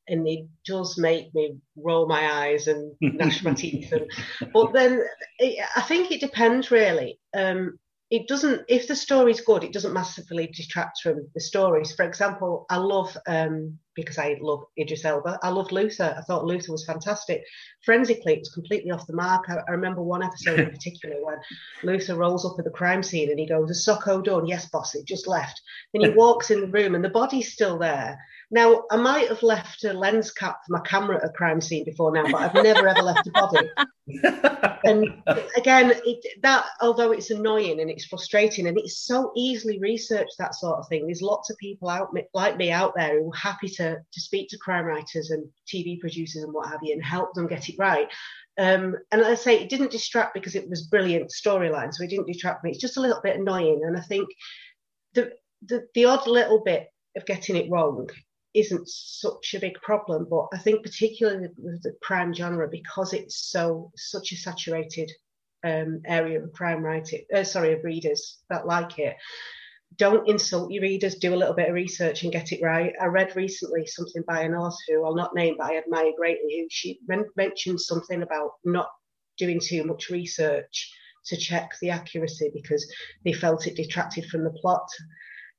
And 0.08 0.27
it 0.27 0.47
does 0.65 0.97
make 0.97 1.34
me 1.34 1.58
roll 1.75 2.08
my 2.08 2.32
eyes 2.32 2.67
and 2.67 2.93
gnash 3.01 3.43
my 3.43 3.53
teeth. 3.53 3.91
And, 3.91 4.10
but 4.53 4.73
then 4.73 5.01
it, 5.39 5.65
I 5.75 5.82
think 5.82 6.12
it 6.12 6.21
depends 6.21 6.71
really. 6.71 7.19
Um, 7.36 7.79
it 8.12 8.27
doesn't 8.27 8.62
if 8.67 8.88
the 8.88 8.95
story's 8.95 9.41
good 9.41 9.63
it 9.63 9.73
doesn't 9.73 9.93
massively 9.93 10.45
detract 10.47 10.99
from 11.01 11.27
the 11.34 11.41
stories 11.41 11.93
for 11.93 12.06
example 12.06 12.67
i 12.69 12.77
love 12.77 13.17
um, 13.27 13.79
because 13.95 14.17
i 14.17 14.38
love 14.41 14.63
idris 14.77 15.06
elba. 15.06 15.39
I 15.41 15.49
loved 15.49 15.71
luther. 15.71 16.15
I 16.17 16.21
thought 16.21 16.45
luther 16.45 16.71
was 16.71 16.86
fantastic. 16.86 17.43
Forensically 17.86 18.34
it 18.34 18.39
was 18.39 18.53
completely 18.53 18.91
off 18.91 19.08
the 19.08 19.13
mark. 19.13 19.45
I, 19.49 19.58
I 19.67 19.71
remember 19.71 20.01
one 20.01 20.23
episode 20.23 20.60
in 20.60 20.69
particular 20.77 21.15
when 21.23 21.38
luther 21.84 22.15
rolls 22.15 22.45
up 22.45 22.56
at 22.58 22.65
the 22.65 22.71
crime 22.71 23.03
scene 23.03 23.29
and 23.29 23.39
he 23.39 23.47
goes 23.47 23.69
is 23.69 23.86
SOCO 23.86 24.21
done? 24.21 24.45
Yes 24.45 24.69
boss 24.69 24.95
it 24.95 25.06
just 25.06 25.27
left. 25.27 25.62
Then 25.93 26.10
he 26.10 26.10
walks 26.17 26.51
in 26.51 26.62
the 26.62 26.67
room 26.67 26.95
and 26.95 27.03
the 27.03 27.10
body's 27.10 27.53
still 27.53 27.77
there 27.77 28.17
now, 28.53 28.83
I 28.91 28.97
might 28.97 29.29
have 29.29 29.41
left 29.41 29.83
a 29.83 29.93
lens 29.93 30.29
cap 30.29 30.59
for 30.63 30.73
my 30.73 30.81
camera 30.81 31.17
at 31.17 31.27
a 31.27 31.33
crime 31.33 31.59
scene 31.59 31.83
before 31.85 32.11
now, 32.13 32.31
but 32.31 32.39
I've 32.39 32.53
never 32.53 32.87
ever 32.87 33.01
left 33.01 33.25
a 33.25 33.31
body. 33.31 33.67
and 34.83 35.23
again, 35.57 35.91
it, 36.05 36.41
that 36.43 36.67
although 36.79 37.11
it's 37.11 37.31
annoying 37.31 37.81
and 37.81 37.89
it's 37.89 38.05
frustrating 38.05 38.67
and 38.67 38.77
it's 38.77 39.07
so 39.07 39.31
easily 39.35 39.79
researched 39.79 40.35
that 40.37 40.53
sort 40.53 40.77
of 40.77 40.87
thing, 40.87 41.07
there's 41.07 41.23
lots 41.23 41.49
of 41.49 41.57
people 41.57 41.89
out 41.89 42.15
like 42.35 42.55
me 42.55 42.71
out 42.71 42.93
there 42.95 43.19
who 43.19 43.31
are 43.31 43.35
happy 43.35 43.67
to 43.69 43.95
to 43.95 44.21
speak 44.21 44.49
to 44.49 44.57
crime 44.59 44.85
writers 44.85 45.31
and 45.31 45.49
TV 45.67 45.99
producers 45.99 46.43
and 46.43 46.53
what 46.53 46.69
have 46.69 46.81
you 46.83 46.93
and 46.93 47.03
help 47.03 47.33
them 47.33 47.47
get 47.47 47.69
it 47.69 47.75
right. 47.79 48.07
Um, 48.59 48.95
and 49.11 49.25
I 49.25 49.33
say 49.33 49.59
it 49.59 49.69
didn't 49.71 49.89
distract 49.89 50.35
because 50.35 50.53
it 50.53 50.69
was 50.69 50.85
brilliant 50.85 51.31
storyline, 51.31 51.91
so 51.91 52.03
it 52.03 52.11
didn't 52.11 52.27
detract 52.27 52.63
me. 52.63 52.69
It's 52.69 52.81
just 52.81 52.97
a 52.97 53.01
little 53.01 53.21
bit 53.23 53.37
annoying, 53.37 53.81
and 53.83 53.97
I 53.97 54.01
think 54.01 54.29
the 55.15 55.31
the, 55.63 55.87
the 55.95 56.05
odd 56.05 56.27
little 56.27 56.61
bit 56.63 56.89
of 57.17 57.25
getting 57.25 57.55
it 57.55 57.71
wrong 57.71 58.09
isn't 58.53 58.87
such 58.87 59.53
a 59.53 59.59
big 59.59 59.75
problem. 59.81 60.27
But 60.29 60.47
I 60.53 60.57
think 60.57 60.83
particularly 60.83 61.47
with 61.57 61.83
the 61.83 61.95
crime 62.01 62.33
genre, 62.33 62.67
because 62.69 63.13
it's 63.13 63.49
so 63.49 63.91
such 63.95 64.31
a 64.31 64.37
saturated 64.37 65.11
um, 65.63 66.01
area 66.05 66.41
of 66.43 66.53
crime 66.53 66.83
writing, 66.83 67.25
uh, 67.33 67.43
sorry, 67.43 67.73
of 67.73 67.83
readers 67.83 68.39
that 68.49 68.67
like 68.67 68.99
it. 68.99 69.15
Don't 69.97 70.27
insult 70.27 70.71
your 70.71 70.81
readers. 70.81 71.15
Do 71.15 71.33
a 71.33 71.37
little 71.37 71.53
bit 71.53 71.69
of 71.69 71.75
research 71.75 72.23
and 72.23 72.31
get 72.31 72.51
it 72.51 72.63
right. 72.63 72.93
I 72.99 73.05
read 73.05 73.35
recently 73.35 73.85
something 73.85 74.23
by 74.27 74.41
an 74.41 74.55
author 74.55 74.77
who 74.87 75.05
I'll 75.05 75.15
not 75.15 75.35
name, 75.35 75.55
but 75.57 75.71
I 75.71 75.77
admire 75.77 76.11
greatly. 76.17 76.61
Who 76.61 76.67
she 76.71 76.99
mentioned 77.37 77.79
something 77.79 78.23
about 78.23 78.53
not 78.65 78.89
doing 79.37 79.59
too 79.59 79.83
much 79.83 80.09
research 80.09 80.91
to 81.25 81.37
check 81.37 81.71
the 81.81 81.89
accuracy 81.89 82.51
because 82.53 82.91
they 83.23 83.33
felt 83.33 83.67
it 83.67 83.75
detracted 83.75 84.25
from 84.25 84.43
the 84.43 84.51
plot. 84.61 84.87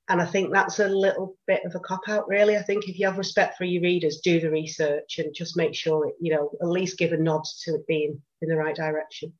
And 0.08 0.20
I 0.20 0.26
think 0.26 0.52
that's 0.52 0.80
a 0.80 0.88
little 0.88 1.36
bit 1.46 1.62
of 1.64 1.74
a 1.74 1.80
cop 1.80 2.02
out, 2.08 2.28
really. 2.28 2.56
I 2.58 2.62
think 2.62 2.88
if 2.88 2.98
you 2.98 3.06
have 3.06 3.16
respect 3.16 3.56
for 3.56 3.64
your 3.64 3.82
readers, 3.82 4.20
do 4.22 4.38
the 4.38 4.50
research 4.50 5.18
and 5.18 5.34
just 5.34 5.56
make 5.56 5.74
sure, 5.74 6.08
it, 6.08 6.14
you 6.20 6.34
know, 6.34 6.50
at 6.60 6.68
least 6.68 6.98
give 6.98 7.12
a 7.12 7.16
nod 7.16 7.42
to 7.62 7.76
it 7.76 7.86
being 7.86 8.20
in 8.42 8.48
the 8.48 8.56
right 8.56 8.76
direction. 8.76 9.32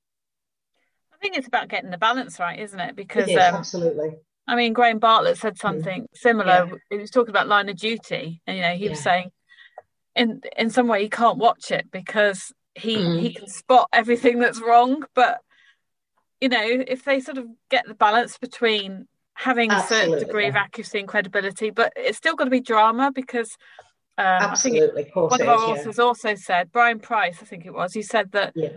I 1.12 1.16
think 1.18 1.36
it's 1.36 1.46
about 1.46 1.68
getting 1.68 1.90
the 1.90 1.98
balance 1.98 2.38
right, 2.38 2.58
isn't 2.58 2.80
it? 2.80 2.96
Because 2.96 3.28
it 3.28 3.32
is, 3.32 3.38
um, 3.38 3.56
absolutely. 3.56 4.12
I 4.46 4.56
mean, 4.56 4.72
Graham 4.72 4.98
Bartlett 4.98 5.36
said 5.36 5.58
something 5.58 6.02
mm. 6.02 6.06
similar. 6.14 6.66
Yeah. 6.66 6.74
He 6.90 6.96
was 6.98 7.10
talking 7.10 7.30
about 7.30 7.46
Line 7.46 7.68
of 7.68 7.76
Duty, 7.76 8.40
and 8.46 8.56
you 8.56 8.62
know, 8.62 8.74
he 8.74 8.84
yeah. 8.84 8.90
was 8.90 9.00
saying, 9.00 9.30
in 10.16 10.40
in 10.56 10.70
some 10.70 10.88
way, 10.88 11.02
he 11.02 11.10
can't 11.10 11.38
watch 11.38 11.70
it 11.70 11.90
because 11.90 12.52
he 12.74 12.96
mm. 12.96 13.20
he 13.20 13.34
can 13.34 13.48
spot 13.48 13.88
everything 13.92 14.38
that's 14.38 14.60
wrong, 14.60 15.04
but 15.14 15.40
you 16.40 16.48
know, 16.48 16.62
if 16.62 17.04
they 17.04 17.20
sort 17.20 17.38
of 17.38 17.46
get 17.70 17.86
the 17.86 17.94
balance 17.94 18.36
between 18.38 19.08
having 19.34 19.70
Absolutely. 19.70 20.06
a 20.06 20.10
certain 20.10 20.26
degree 20.26 20.48
of 20.48 20.56
accuracy 20.56 20.98
and 21.00 21.08
credibility, 21.08 21.70
but 21.70 21.92
it's 21.96 22.18
still 22.18 22.34
got 22.34 22.44
to 22.44 22.50
be 22.50 22.60
drama 22.60 23.12
because 23.14 23.56
um, 24.16 24.24
Absolutely, 24.26 25.02
I 25.02 25.04
think 25.04 25.16
one 25.16 25.40
of 25.40 25.48
our 25.48 25.58
authors 25.58 25.98
yeah. 25.98 26.04
also 26.04 26.34
said, 26.36 26.70
Brian 26.70 27.00
Price, 27.00 27.38
I 27.42 27.46
think 27.46 27.66
it 27.66 27.74
was, 27.74 27.92
he 27.92 28.02
said 28.02 28.30
that 28.32 28.52
yeah. 28.54 28.68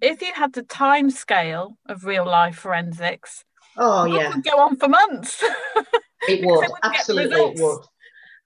if 0.00 0.20
you 0.20 0.32
had 0.34 0.52
the 0.52 0.64
time 0.64 1.10
scale 1.10 1.78
of 1.86 2.04
real 2.04 2.26
life 2.26 2.56
forensics, 2.56 3.44
oh 3.76 4.04
yeah, 4.04 4.34
would 4.34 4.44
go 4.44 4.58
on 4.58 4.76
for 4.76 4.88
months. 4.88 5.44
it 6.28 6.44
would 6.44 6.68
absolutely, 6.82 7.38
it 7.38 7.60
would. 7.60 7.84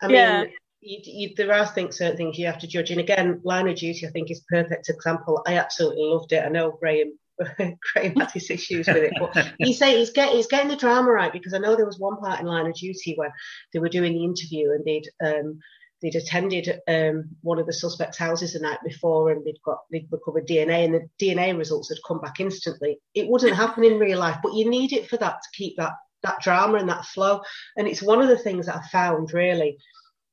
I 0.02 0.08
yeah. 0.08 0.42
mean, 0.42 0.52
you, 0.82 0.98
you, 1.04 1.30
there 1.34 1.54
are 1.54 1.64
things, 1.64 1.96
certain 1.96 2.18
things 2.18 2.38
you 2.38 2.44
have 2.44 2.58
to 2.58 2.66
judge, 2.66 2.90
and 2.90 3.00
again, 3.00 3.40
Line 3.42 3.68
of 3.68 3.76
Duty, 3.76 4.06
I 4.06 4.10
think, 4.10 4.30
is 4.30 4.44
perfect 4.46 4.90
example. 4.90 5.42
I 5.46 5.56
absolutely 5.56 6.04
loved 6.04 6.32
it. 6.32 6.44
I 6.44 6.50
know 6.50 6.72
Graham 6.72 7.18
Graham 7.56 8.14
had 8.16 8.30
his 8.32 8.50
issues 8.50 8.86
with 8.86 8.96
it. 8.96 9.12
But 9.18 9.52
he's 9.58 9.78
saying 9.78 9.98
he's, 9.98 10.10
get, 10.10 10.32
he's 10.32 10.46
getting 10.46 10.68
the 10.68 10.76
drama 10.76 11.10
right 11.10 11.32
because 11.32 11.54
I 11.54 11.58
know 11.58 11.76
there 11.76 11.86
was 11.86 11.98
one 11.98 12.16
part 12.16 12.40
in 12.40 12.46
Line 12.46 12.66
of 12.66 12.74
Duty 12.74 13.14
where 13.16 13.34
they 13.72 13.78
were 13.78 13.88
doing 13.88 14.12
the 14.12 14.24
interview 14.24 14.70
and 14.72 14.84
they'd 14.84 15.08
um, 15.24 15.58
they'd 16.02 16.16
attended 16.16 16.80
um, 16.86 17.30
one 17.40 17.58
of 17.58 17.66
the 17.66 17.72
suspects' 17.72 18.18
houses 18.18 18.52
the 18.52 18.60
night 18.60 18.78
before 18.84 19.30
and 19.30 19.44
they'd 19.44 19.62
got 19.64 19.78
they'd 19.90 20.08
recovered 20.10 20.46
DNA 20.46 20.84
and 20.84 20.94
the 20.94 21.08
DNA 21.20 21.56
results 21.56 21.88
had 21.88 21.98
come 22.06 22.20
back 22.20 22.40
instantly. 22.40 22.98
It 23.14 23.28
wouldn't 23.28 23.56
happen 23.56 23.84
in 23.84 23.98
real 23.98 24.18
life, 24.18 24.38
but 24.42 24.54
you 24.54 24.68
need 24.68 24.92
it 24.92 25.08
for 25.08 25.16
that 25.16 25.38
to 25.42 25.48
keep 25.56 25.76
that 25.78 25.92
that 26.22 26.40
drama 26.40 26.78
and 26.78 26.88
that 26.88 27.04
flow. 27.04 27.42
And 27.76 27.86
it's 27.86 28.02
one 28.02 28.20
of 28.20 28.28
the 28.28 28.38
things 28.38 28.66
that 28.66 28.76
I 28.76 28.86
found 28.88 29.32
really 29.32 29.78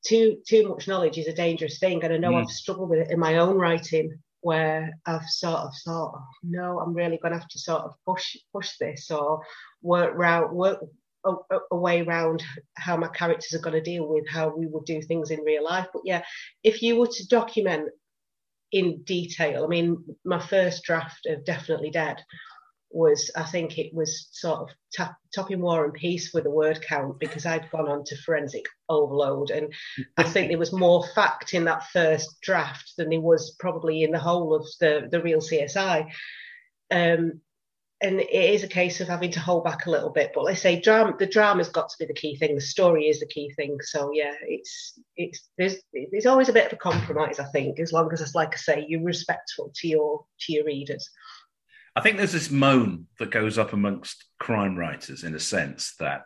too 0.05 0.37
too 0.47 0.67
much 0.67 0.87
knowledge 0.87 1.17
is 1.17 1.27
a 1.27 1.33
dangerous 1.33 1.79
thing, 1.79 2.03
and 2.03 2.13
I 2.13 2.17
know 2.17 2.31
Mm. 2.31 2.41
I've 2.41 2.49
struggled 2.49 2.89
with 2.89 2.99
it 2.99 3.11
in 3.11 3.19
my 3.19 3.37
own 3.37 3.57
writing, 3.57 4.19
where 4.41 4.91
I've 5.05 5.25
sort 5.27 5.59
of 5.59 5.71
thought, 5.85 6.13
oh, 6.17 6.27
no, 6.43 6.79
I'm 6.79 6.93
really 6.93 7.19
going 7.21 7.33
to 7.33 7.39
have 7.39 7.47
to 7.49 7.59
sort 7.59 7.83
of 7.83 7.93
push 8.05 8.35
push 8.53 8.77
this 8.79 9.09
or 9.11 9.41
work 9.81 10.13
round 10.15 10.55
work 10.55 10.79
a, 11.25 11.33
a- 11.71 11.75
way 11.75 12.01
around 12.01 12.43
how 12.75 12.97
my 12.97 13.07
characters 13.07 13.53
are 13.53 13.61
going 13.63 13.75
to 13.75 13.81
deal 13.81 14.07
with 14.07 14.27
how 14.27 14.55
we 14.55 14.65
would 14.67 14.85
do 14.85 15.01
things 15.01 15.31
in 15.31 15.41
real 15.41 15.63
life. 15.63 15.87
But 15.93 16.03
yeah, 16.05 16.23
if 16.63 16.81
you 16.81 16.97
were 16.97 17.07
to 17.07 17.27
document 17.27 17.89
in 18.71 19.03
detail, 19.03 19.63
I 19.63 19.67
mean, 19.67 20.03
my 20.25 20.39
first 20.39 20.83
draft 20.83 21.25
of 21.27 21.45
Definitely 21.45 21.91
Dead 21.91 22.17
was 22.93 23.31
I 23.35 23.43
think 23.43 23.77
it 23.77 23.93
was 23.93 24.27
sort 24.31 24.59
of 24.59 24.69
tap, 24.91 25.15
topping 25.33 25.61
War 25.61 25.85
and 25.85 25.93
Peace 25.93 26.33
with 26.33 26.45
a 26.45 26.49
word 26.49 26.81
count 26.81 27.19
because 27.19 27.45
I'd 27.45 27.69
gone 27.71 27.87
on 27.87 28.03
to 28.05 28.17
forensic 28.17 28.65
overload, 28.89 29.49
and 29.49 29.73
I 30.17 30.23
think 30.23 30.49
there 30.49 30.57
was 30.57 30.73
more 30.73 31.05
fact 31.15 31.53
in 31.53 31.65
that 31.65 31.87
first 31.91 32.41
draft 32.41 32.93
than 32.97 33.09
there 33.09 33.21
was 33.21 33.55
probably 33.59 34.03
in 34.03 34.11
the 34.11 34.19
whole 34.19 34.53
of 34.55 34.65
the 34.79 35.07
the 35.09 35.21
real 35.21 35.39
CSI. 35.39 36.09
Um, 36.89 37.41
and 38.01 38.19
it 38.19 38.31
is 38.31 38.63
a 38.63 38.67
case 38.67 38.99
of 38.99 39.07
having 39.07 39.31
to 39.31 39.39
hold 39.39 39.63
back 39.63 39.85
a 39.85 39.89
little 39.89 40.09
bit, 40.09 40.31
but 40.33 40.43
let's 40.43 40.61
say 40.61 40.81
drama, 40.81 41.15
the 41.17 41.27
drama's 41.27 41.69
got 41.69 41.89
to 41.89 41.95
be 41.99 42.05
the 42.05 42.13
key 42.13 42.35
thing. 42.35 42.55
The 42.55 42.61
story 42.61 43.07
is 43.07 43.19
the 43.19 43.27
key 43.27 43.51
thing. 43.51 43.77
So 43.81 44.11
yeah, 44.11 44.33
it's 44.41 44.99
it's 45.15 45.49
there's 45.57 45.75
there's 46.11 46.25
always 46.25 46.49
a 46.49 46.53
bit 46.53 46.65
of 46.65 46.73
a 46.73 46.77
compromise, 46.77 47.39
I 47.39 47.45
think, 47.45 47.79
as 47.79 47.93
long 47.93 48.11
as 48.11 48.19
it's 48.19 48.33
like 48.33 48.53
I 48.55 48.57
say, 48.57 48.85
you're 48.87 49.03
respectful 49.03 49.71
to 49.75 49.87
your 49.87 50.25
to 50.41 50.53
your 50.53 50.65
readers. 50.65 51.07
I 51.95 52.01
think 52.01 52.17
there's 52.17 52.31
this 52.31 52.49
moan 52.51 53.07
that 53.19 53.31
goes 53.31 53.57
up 53.57 53.73
amongst 53.73 54.23
crime 54.39 54.77
writers 54.77 55.23
in 55.23 55.35
a 55.35 55.39
sense 55.39 55.93
that 55.99 56.23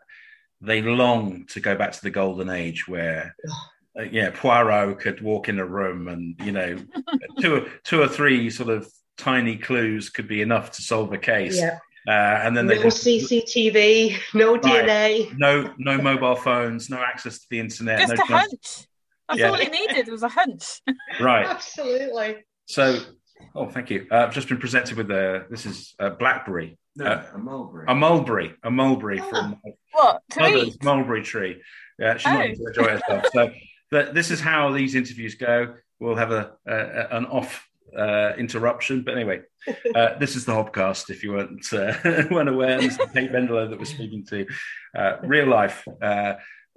they 0.62 0.82
long 0.82 1.46
to 1.48 1.60
go 1.60 1.76
back 1.76 1.92
to 1.92 2.02
the 2.02 2.12
golden 2.12 2.50
age 2.50 2.88
where, 2.88 3.36
uh, 4.00 4.04
yeah, 4.04 4.30
Poirot 4.34 5.00
could 5.00 5.22
walk 5.22 5.50
in 5.50 5.60
a 5.60 5.66
room 5.66 6.08
and 6.08 6.36
you 6.40 6.52
know, 6.52 6.78
two 7.40 7.70
two 7.84 8.02
or 8.02 8.08
three 8.08 8.50
sort 8.50 8.70
of 8.70 8.88
tiny 9.18 9.58
clues 9.58 10.10
could 10.10 10.28
be 10.28 10.42
enough 10.42 10.72
to 10.72 10.82
solve 10.82 11.12
a 11.14 11.18
case, 11.18 11.58
Yeah. 11.58 11.80
uh, 12.08 12.46
and 12.46 12.56
then 12.56 12.68
no 12.68 12.76
they 12.76 12.84
just, 12.84 13.06
CCTV, 13.06 14.18
no 14.34 14.56
Right. 14.58 14.86
DNA. 14.86 15.38
no 15.38 15.74
no 15.78 15.98
mobile 15.98 16.36
phones, 16.36 16.90
no 16.90 16.98
access 17.02 17.40
to 17.40 17.46
the 17.50 17.60
internet, 17.60 18.00
Just 18.00 18.16
no 18.18 18.24
a 18.24 18.26
hunch. 18.28 18.88
That's 19.30 19.40
Yeah. 19.40 19.50
all 19.50 19.56
it 19.56 19.72
needed 19.72 20.08
was 20.10 20.22
a 20.22 20.28
hunch. 20.30 20.82
right. 21.20 21.46
Absolutely. 21.50 22.44
So, 22.68 23.00
oh, 23.56 23.68
thank 23.70 23.90
you. 23.90 24.08
Uh, 24.12 24.18
I've 24.18 24.34
just 24.34 24.48
been 24.50 24.58
presented 24.58 24.98
with 24.98 25.10
a. 25.12 25.46
This 25.50 25.66
is 25.66 25.94
a 26.00 26.10
blackberry, 26.10 26.78
No, 26.96 27.06
Uh, 27.06 27.24
a 27.34 27.38
mulberry. 27.38 27.86
a 27.88 27.96
mulberry, 27.96 28.54
a 28.64 28.72
mulberry 28.72 29.20
Ah. 29.20 29.30
from 29.30 29.62
What? 29.92 30.22
To 30.32 30.40
mother's 30.40 30.68
eat? 30.76 30.84
mulberry 30.84 31.24
tree. 31.24 31.62
Yeah, 32.00 32.18
she 32.18 32.30
might 32.30 32.58
Oh. 32.60 32.68
enjoy 32.68 32.90
herself. 32.98 33.26
So, 33.34 33.52
but 33.92 34.14
this 34.14 34.32
is 34.32 34.40
how 34.42 34.72
these 34.72 34.96
interviews 34.96 35.36
go. 35.36 35.76
We'll 36.00 36.16
have 36.16 36.32
a, 36.32 36.54
a 36.68 36.76
a- 36.76 37.08
an 37.18 37.26
off 37.28 37.68
uh, 37.98 38.34
interruption, 38.38 39.04
but 39.04 39.14
anyway, 39.16 39.42
uh, 39.96 40.16
this 40.20 40.36
is 40.36 40.44
the 40.46 40.52
Hobcast. 40.52 41.10
If 41.10 41.24
you 41.24 41.32
weren't 41.34 41.66
uh, 41.72 41.94
weren't 42.30 42.50
aware, 42.50 42.82
this 42.82 43.00
is 43.00 43.06
Kate 43.14 43.32
Bendelow 43.32 43.70
that 43.70 43.80
we're 43.80 43.86
speaking 43.86 44.26
to, 44.26 44.46
uh, 44.98 45.18
real 45.24 45.48
life 45.48 45.88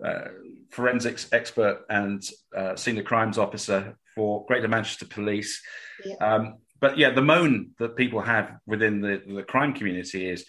uh, 0.04 0.28
forensics 0.70 1.28
expert 1.32 1.84
and 1.90 2.22
uh, 2.56 2.76
scene 2.76 2.98
of 2.98 3.04
crimes 3.04 3.38
officer 3.38 3.96
for 4.14 4.44
Greater 4.46 4.68
Manchester 4.68 5.06
Police. 5.06 5.60
Yeah. 6.04 6.14
Um, 6.20 6.58
but 6.80 6.96
yeah, 6.98 7.10
the 7.10 7.22
moan 7.22 7.70
that 7.78 7.96
people 7.96 8.20
have 8.20 8.56
within 8.66 9.00
the, 9.00 9.22
the 9.26 9.42
crime 9.42 9.72
community 9.74 10.28
is 10.28 10.44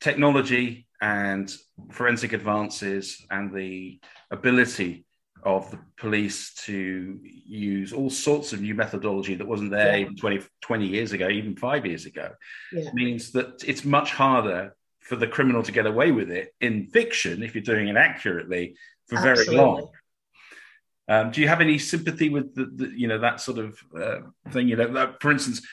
technology 0.00 0.86
and 1.02 1.52
forensic 1.90 2.32
advances 2.32 3.24
and 3.30 3.54
the 3.54 4.00
ability 4.30 5.04
of 5.44 5.70
the 5.70 5.78
police 5.96 6.52
to 6.54 7.18
use 7.22 7.92
all 7.92 8.10
sorts 8.10 8.52
of 8.52 8.60
new 8.60 8.74
methodology 8.74 9.34
that 9.36 9.46
wasn't 9.46 9.70
there 9.70 9.96
Yeah. 9.96 10.02
even 10.02 10.16
20, 10.16 10.40
20 10.62 10.86
years 10.86 11.12
ago, 11.12 11.28
even 11.28 11.56
five 11.56 11.86
years 11.86 12.06
ago, 12.06 12.30
Yeah. 12.72 12.90
means 12.92 13.32
that 13.32 13.62
it's 13.66 13.84
much 13.84 14.10
harder 14.12 14.74
for 15.08 15.16
the 15.16 15.26
criminal 15.26 15.62
to 15.62 15.72
get 15.72 15.86
away 15.86 16.12
with 16.12 16.30
it 16.30 16.54
in 16.60 16.86
fiction 16.86 17.42
if 17.42 17.54
you're 17.54 17.64
doing 17.64 17.88
it 17.88 17.96
accurately 17.96 18.76
for 19.06 19.18
very 19.20 19.38
Absolutely. 19.38 19.56
long. 19.56 19.88
Um, 21.08 21.30
do 21.30 21.40
you 21.40 21.48
have 21.48 21.62
any 21.62 21.78
sympathy 21.78 22.28
with 22.28 22.54
the, 22.54 22.66
the 22.66 22.92
you 22.94 23.08
know 23.08 23.18
that 23.18 23.40
sort 23.40 23.58
of 23.58 23.78
uh, 23.98 24.18
thing? 24.50 24.68
You 24.68 24.76
know, 24.76 24.92
that, 24.92 25.22
for 25.22 25.30
instance, 25.30 25.66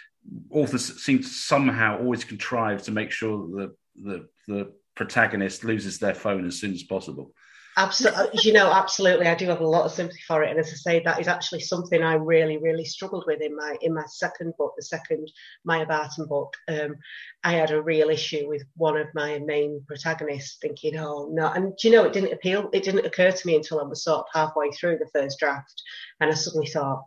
authors 0.49 1.03
seem 1.03 1.19
to 1.19 1.27
somehow 1.27 1.99
always 1.99 2.23
contrive 2.23 2.83
to 2.83 2.91
make 2.91 3.11
sure 3.11 3.45
that 3.59 3.75
the 4.01 4.29
the 4.47 4.73
protagonist 4.95 5.65
loses 5.65 5.99
their 5.99 6.15
phone 6.15 6.47
as 6.47 6.57
soon 6.57 6.73
as 6.73 6.83
possible. 6.83 7.33
Absolutely, 7.77 8.39
you 8.43 8.53
know, 8.53 8.71
absolutely. 8.71 9.27
I 9.27 9.35
do 9.35 9.47
have 9.49 9.59
a 9.59 9.67
lot 9.67 9.83
of 9.85 9.91
sympathy 9.91 10.21
for 10.25 10.43
it, 10.43 10.49
and 10.49 10.57
as 10.57 10.69
I 10.69 10.75
say, 10.75 11.01
that 11.03 11.19
is 11.19 11.27
actually 11.27 11.59
something 11.59 12.01
I 12.01 12.13
really, 12.13 12.57
really 12.57 12.85
struggled 12.85 13.25
with 13.27 13.41
in 13.41 13.53
my 13.53 13.75
in 13.81 13.93
my 13.93 14.05
second 14.07 14.53
book, 14.57 14.73
the 14.77 14.81
second 14.83 15.29
Maya 15.65 15.85
Barton 15.85 16.25
book. 16.25 16.53
Um, 16.69 16.95
I 17.43 17.51
had 17.51 17.71
a 17.71 17.81
real 17.81 18.09
issue 18.09 18.47
with 18.47 18.63
one 18.77 18.95
of 18.95 19.07
my 19.13 19.39
main 19.39 19.83
protagonists, 19.87 20.57
thinking, 20.61 20.97
"Oh 20.97 21.27
no!" 21.33 21.47
And 21.51 21.73
you 21.83 21.91
know, 21.91 22.05
it 22.05 22.13
didn't 22.13 22.31
appeal. 22.31 22.69
It 22.71 22.83
didn't 22.83 23.05
occur 23.05 23.31
to 23.31 23.47
me 23.47 23.57
until 23.57 23.81
I 23.81 23.83
was 23.83 24.05
sort 24.05 24.19
of 24.19 24.25
halfway 24.33 24.71
through 24.71 24.99
the 24.99 25.09
first 25.13 25.37
draft, 25.37 25.83
and 26.21 26.31
I 26.31 26.33
suddenly 26.33 26.67
thought, 26.67 27.03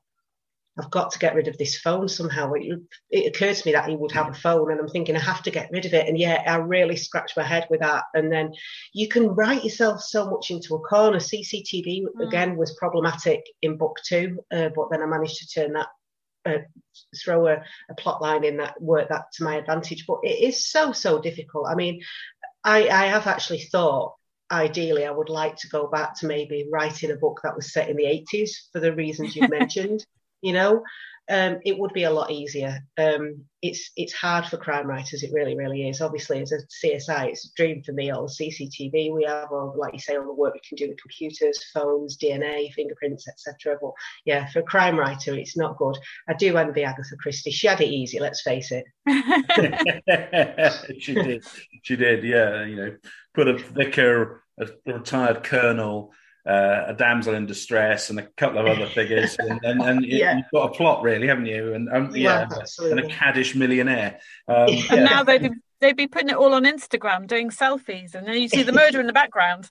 I've 0.78 0.90
got 0.90 1.10
to 1.12 1.18
get 1.18 1.34
rid 1.34 1.48
of 1.48 1.58
this 1.58 1.78
phone 1.78 2.08
somehow. 2.08 2.52
It, 2.52 2.80
it 3.10 3.34
occurred 3.34 3.56
to 3.56 3.66
me 3.66 3.72
that 3.72 3.88
he 3.88 3.96
would 3.96 4.12
have 4.12 4.28
a 4.28 4.34
phone, 4.34 4.70
and 4.70 4.80
I'm 4.80 4.88
thinking 4.88 5.16
I 5.16 5.20
have 5.20 5.42
to 5.42 5.50
get 5.50 5.70
rid 5.72 5.86
of 5.86 5.94
it. 5.94 6.06
And 6.06 6.18
yeah, 6.18 6.42
I 6.46 6.56
really 6.56 6.96
scratched 6.96 7.36
my 7.36 7.42
head 7.42 7.66
with 7.70 7.80
that. 7.80 8.04
And 8.14 8.30
then 8.30 8.52
you 8.92 9.08
can 9.08 9.28
write 9.28 9.64
yourself 9.64 10.00
so 10.00 10.30
much 10.30 10.50
into 10.50 10.74
a 10.74 10.80
corner. 10.80 11.18
CCTV 11.18 11.98
Mm. 11.98 12.26
again 12.26 12.56
was 12.56 12.76
problematic 12.78 13.44
in 13.62 13.76
book 13.76 13.96
two, 14.06 14.38
uh, 14.52 14.68
but 14.74 14.90
then 14.90 15.02
I 15.02 15.06
managed 15.06 15.38
to 15.38 15.48
turn 15.48 15.72
that. 15.72 15.88
Uh, 16.46 16.58
throw 17.22 17.48
a, 17.48 17.62
a 17.90 17.94
plot 17.96 18.22
line 18.22 18.44
in 18.44 18.56
that 18.58 18.80
work 18.80 19.08
that 19.08 19.24
to 19.32 19.44
my 19.44 19.56
advantage 19.56 20.06
but 20.06 20.18
it 20.22 20.38
is 20.40 20.66
so 20.66 20.92
so 20.92 21.20
difficult 21.20 21.66
i 21.68 21.74
mean 21.74 22.00
i 22.64 22.88
i 22.88 23.06
have 23.06 23.26
actually 23.26 23.60
thought 23.60 24.14
ideally 24.50 25.04
i 25.04 25.10
would 25.10 25.28
like 25.28 25.56
to 25.56 25.68
go 25.68 25.88
back 25.88 26.16
to 26.16 26.26
maybe 26.26 26.66
writing 26.72 27.10
a 27.10 27.16
book 27.16 27.40
that 27.42 27.56
was 27.56 27.72
set 27.72 27.88
in 27.88 27.96
the 27.96 28.04
80s 28.32 28.50
for 28.72 28.80
the 28.80 28.94
reasons 28.94 29.34
you've 29.36 29.50
mentioned 29.60 30.06
you 30.42 30.52
know? 30.52 30.82
Um, 31.30 31.58
it 31.62 31.78
would 31.78 31.92
be 31.92 32.04
a 32.04 32.10
lot 32.10 32.30
easier. 32.30 32.78
Um, 32.96 33.44
it's 33.60 33.90
it's 33.96 34.14
hard 34.14 34.46
for 34.46 34.56
crime 34.56 34.86
writers 34.86 35.22
it 35.22 35.32
really 35.32 35.56
really 35.56 35.88
is. 35.88 36.00
Obviously 36.00 36.40
as 36.40 36.52
a 36.52 36.58
csi 36.82 37.28
it's 37.28 37.44
a 37.44 37.54
dream 37.54 37.82
for 37.82 37.92
me 37.92 38.10
all 38.10 38.22
the 38.22 38.32
cctv 38.32 39.12
we 39.12 39.24
have 39.24 39.50
or 39.50 39.74
like 39.76 39.92
you 39.92 39.98
say 39.98 40.16
all 40.16 40.24
the 40.24 40.32
work 40.32 40.54
we 40.54 40.60
can 40.60 40.76
do 40.76 40.88
with 40.88 41.02
computers 41.02 41.64
phones 41.74 42.16
dna 42.16 42.72
fingerprints 42.72 43.26
etc 43.28 43.76
but 43.82 43.90
yeah 44.24 44.48
for 44.50 44.60
a 44.60 44.62
crime 44.62 44.98
writer 44.98 45.34
it's 45.34 45.56
not 45.56 45.76
good. 45.76 45.98
I 46.28 46.34
do 46.34 46.56
envy 46.56 46.84
agatha 46.84 47.16
christie. 47.20 47.50
She 47.50 47.66
had 47.66 47.80
it 47.80 47.88
easy 47.88 48.20
let's 48.20 48.42
face 48.42 48.72
it. 48.72 48.84
She 50.98 51.14
did. 51.14 51.44
She 51.82 51.96
did. 51.96 52.24
Yeah, 52.24 52.64
you 52.64 52.76
know, 52.76 52.96
put 53.34 53.48
a 53.48 53.54
vicar, 53.54 54.42
a 54.58 54.68
retired 54.86 55.42
colonel, 55.42 56.12
uh, 56.46 56.84
a 56.88 56.94
damsel 56.94 57.34
in 57.34 57.46
distress, 57.46 58.10
and 58.10 58.18
a 58.18 58.22
couple 58.36 58.58
of 58.58 58.66
other 58.66 58.86
figures, 58.94 59.36
and, 59.38 59.60
and, 59.62 59.82
and 59.82 60.04
you- 60.04 60.18
Yeah. 60.18 60.36
you've 60.36 60.46
got 60.52 60.70
a 60.70 60.74
plot, 60.74 61.02
really, 61.02 61.26
haven't 61.26 61.46
you? 61.46 61.74
And 61.74 61.88
um, 61.92 62.14
You 62.14 62.22
yeah, 62.24 62.48
and 62.80 63.00
a 63.00 63.06
caddish 63.08 63.54
millionaire. 63.54 64.18
Um, 64.48 64.56
And 64.68 64.68
And 64.70 64.82
yeah. 64.90 65.04
now 65.04 65.22
they'd 65.24 65.42
be, 65.42 65.50
they'd 65.80 65.96
be 65.96 66.06
putting 66.06 66.30
it 66.30 66.36
all 66.36 66.54
on 66.54 66.64
Instagram, 66.64 67.26
doing 67.26 67.50
selfies, 67.50 68.14
and 68.14 68.26
then 68.26 68.40
you 68.40 68.48
see 68.48 68.62
the 68.62 68.72
murder 68.82 68.98
in 69.00 69.06
the 69.06 69.12
background. 69.12 69.68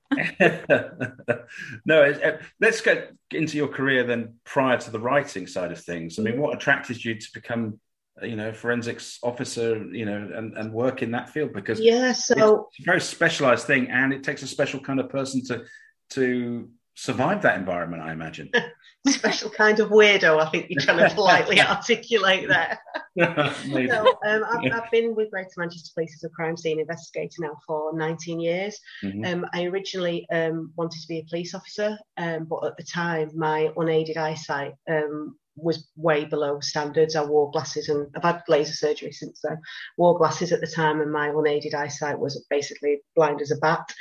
no, 1.85 2.03
it, 2.03 2.21
it- 2.21 2.41
let's 2.59 2.81
get 2.81 3.11
into 3.31 3.57
your 3.57 3.67
career 3.67 4.03
then. 4.03 4.35
Prior 4.43 4.77
to 4.77 4.91
the 4.91 4.99
writing 4.99 5.47
side 5.47 5.71
of 5.71 5.79
things, 5.79 6.19
I 6.19 6.21
mean, 6.23 6.39
what 6.39 6.53
attracted 6.55 7.03
you 7.03 7.15
to 7.15 7.27
become, 7.33 7.79
you 8.21 8.35
know, 8.35 8.53
forensics 8.53 9.19
officer, 9.23 9.83
you 9.91 10.05
know, 10.05 10.29
and, 10.35 10.57
and 10.57 10.71
work 10.73 11.01
in 11.01 11.11
that 11.11 11.29
field? 11.29 11.53
Because 11.53 11.79
yeah 11.79 12.11
so 12.13 12.67
it's 12.71 12.79
a 12.79 12.83
very 12.83 13.01
specialized 13.01 13.65
thing, 13.65 13.89
and 13.89 14.13
it 14.13 14.23
takes 14.23 14.41
a 14.43 14.47
special 14.47 14.79
kind 14.79 14.99
of 14.99 15.09
person 15.09 15.43
to 15.45 15.63
to 16.11 16.69
survive 16.95 17.41
that 17.43 17.57
environment. 17.57 18.03
I 18.03 18.11
imagine. 18.11 18.51
special 19.07 19.49
kind 19.49 19.79
of 19.79 19.89
weirdo 19.89 20.37
i 20.37 20.49
think 20.49 20.65
you're 20.69 20.81
trying 20.81 20.97
to 20.97 21.15
politely 21.15 21.61
articulate 21.61 22.45
there 22.49 22.77
So 23.17 24.19
um, 24.27 24.43
I've, 24.47 24.71
I've 24.71 24.91
been 24.91 25.15
with 25.15 25.31
Greater 25.31 25.49
Manchester 25.57 25.89
Police 25.95 26.19
as 26.19 26.29
a 26.29 26.33
crime 26.33 26.55
scene 26.55 26.79
investigator 26.79 27.37
now 27.39 27.57
for 27.65 27.91
19 27.97 28.39
years. 28.39 28.79
Mhm. 29.03 29.25
Um, 29.25 29.45
I 29.53 29.65
originally 29.65 30.27
um, 30.31 30.71
wanted 30.75 31.01
to 31.01 31.07
be 31.07 31.19
a 31.19 31.25
police 31.27 31.55
officer, 31.55 31.97
um, 32.17 32.45
but 32.45 32.63
at 32.63 32.77
the 32.77 32.83
time 32.83 33.31
my 33.33 33.71
unaided 33.75 34.17
eyesight 34.17 34.73
um, 34.87 35.35
was 35.55 35.89
way 35.95 36.25
below 36.25 36.59
standards. 36.59 37.15
I 37.15 37.23
wore 37.23 37.49
glasses 37.49 37.89
and 37.89 38.07
I've 38.15 38.21
had 38.21 38.43
laser 38.47 38.73
surgery 38.73 39.11
since 39.11 39.39
then. 39.43 39.57
Wore 39.97 40.17
glasses 40.17 40.51
at 40.51 40.61
the 40.61 40.67
time, 40.67 41.01
and 41.01 41.11
my 41.11 41.29
unaided 41.29 41.73
eyesight 41.73 42.19
was 42.19 42.45
basically 42.51 42.99
blind 43.15 43.41
as 43.41 43.49
a 43.49 43.57
bat. 43.57 43.91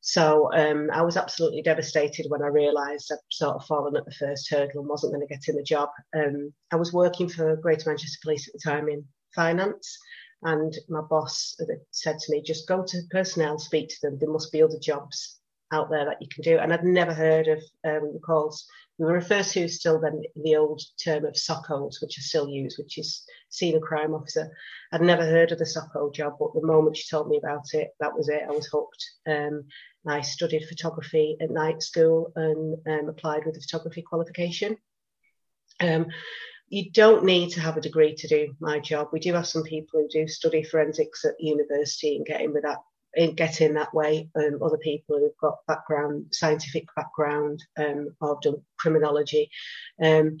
So 0.00 0.50
um, 0.52 0.90
I 0.92 1.02
was 1.02 1.16
absolutely 1.16 1.62
devastated 1.62 2.26
when 2.28 2.42
I 2.42 2.46
realised 2.46 3.10
I'd 3.12 3.18
sort 3.30 3.56
of 3.56 3.66
fallen 3.66 3.96
at 3.96 4.04
the 4.04 4.12
first 4.12 4.48
hurdle 4.50 4.80
and 4.80 4.88
wasn't 4.88 5.12
going 5.12 5.26
to 5.26 5.34
get 5.34 5.48
in 5.48 5.56
the 5.56 5.62
job. 5.62 5.90
Um, 6.16 6.52
I 6.72 6.76
was 6.76 6.92
working 6.92 7.28
for 7.28 7.56
Greater 7.56 7.90
Manchester 7.90 8.18
Police 8.22 8.48
at 8.48 8.54
the 8.54 8.70
time 8.70 8.88
in 8.88 9.04
finance, 9.34 9.98
and 10.42 10.74
my 10.88 11.00
boss 11.00 11.58
said 11.90 12.18
to 12.18 12.32
me, 12.32 12.42
"Just 12.42 12.68
go 12.68 12.84
to 12.84 13.02
personnel, 13.10 13.58
speak 13.58 13.88
to 13.88 13.96
them. 14.02 14.18
There 14.18 14.30
must 14.30 14.52
be 14.52 14.62
other 14.62 14.78
jobs 14.80 15.38
out 15.72 15.90
there 15.90 16.04
that 16.06 16.20
you 16.20 16.28
can 16.28 16.42
do. 16.42 16.58
And 16.58 16.72
I'd 16.72 16.84
never 16.84 17.14
heard 17.14 17.48
of 17.48 17.58
um, 17.84 18.12
the 18.12 18.20
calls. 18.24 18.66
We 18.98 19.06
referred 19.06 19.44
to 19.44 19.68
still 19.68 20.00
then 20.00 20.22
the 20.34 20.56
old 20.56 20.82
term 21.02 21.24
of 21.24 21.34
SOCOs, 21.34 22.02
which 22.02 22.18
I 22.18 22.22
still 22.22 22.48
use, 22.48 22.78
which 22.78 22.98
is 22.98 23.24
scene 23.48 23.76
of 23.76 23.82
crime 23.82 24.12
officer. 24.12 24.50
I'd 24.90 25.02
never 25.02 25.24
heard 25.24 25.52
of 25.52 25.58
the 25.58 25.66
SOCO 25.66 26.10
job, 26.10 26.34
but 26.40 26.52
the 26.52 26.66
moment 26.66 26.96
she 26.96 27.08
told 27.08 27.28
me 27.28 27.38
about 27.38 27.74
it, 27.74 27.90
that 28.00 28.16
was 28.16 28.28
it. 28.28 28.42
I 28.42 28.50
was 28.50 28.66
hooked. 28.66 29.04
Um, 29.26 29.66
I 30.06 30.22
studied 30.22 30.66
photography 30.66 31.36
at 31.40 31.50
night 31.50 31.82
school 31.82 32.32
and 32.34 32.76
um, 32.88 33.08
applied 33.08 33.46
with 33.46 33.56
a 33.56 33.60
photography 33.60 34.02
qualification. 34.02 34.76
Um, 35.78 36.06
you 36.68 36.90
don't 36.90 37.24
need 37.24 37.50
to 37.50 37.60
have 37.60 37.76
a 37.76 37.80
degree 37.80 38.14
to 38.16 38.28
do 38.28 38.54
my 38.58 38.80
job. 38.80 39.08
We 39.12 39.20
do 39.20 39.32
have 39.34 39.46
some 39.46 39.62
people 39.62 40.00
who 40.00 40.08
do 40.08 40.28
study 40.28 40.64
forensics 40.64 41.24
at 41.24 41.40
university 41.40 42.16
and 42.16 42.26
get 42.26 42.40
in 42.40 42.52
with 42.52 42.64
that 42.64 42.78
in 43.16 43.74
that 43.74 43.94
way. 43.94 44.28
Um, 44.34 44.60
other 44.62 44.78
people 44.78 45.18
who've 45.18 45.36
got 45.40 45.66
background, 45.66 46.26
scientific 46.32 46.86
background, 46.94 47.62
um, 47.78 48.14
done 48.42 48.62
criminology. 48.78 49.50
Um, 50.02 50.38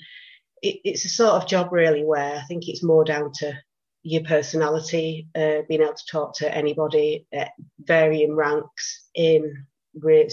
it, 0.62 0.80
it's 0.84 1.04
a 1.04 1.08
sort 1.08 1.34
of 1.34 1.48
job 1.48 1.72
really 1.72 2.04
where 2.04 2.36
I 2.36 2.42
think 2.42 2.68
it's 2.68 2.82
more 2.82 3.04
down 3.04 3.32
to 3.36 3.52
your 4.02 4.22
personality, 4.24 5.28
uh, 5.34 5.62
being 5.68 5.82
able 5.82 5.94
to 5.94 6.06
talk 6.10 6.34
to 6.36 6.54
anybody 6.54 7.26
at 7.32 7.50
varying 7.80 8.34
ranks 8.34 9.08
in 9.14 9.66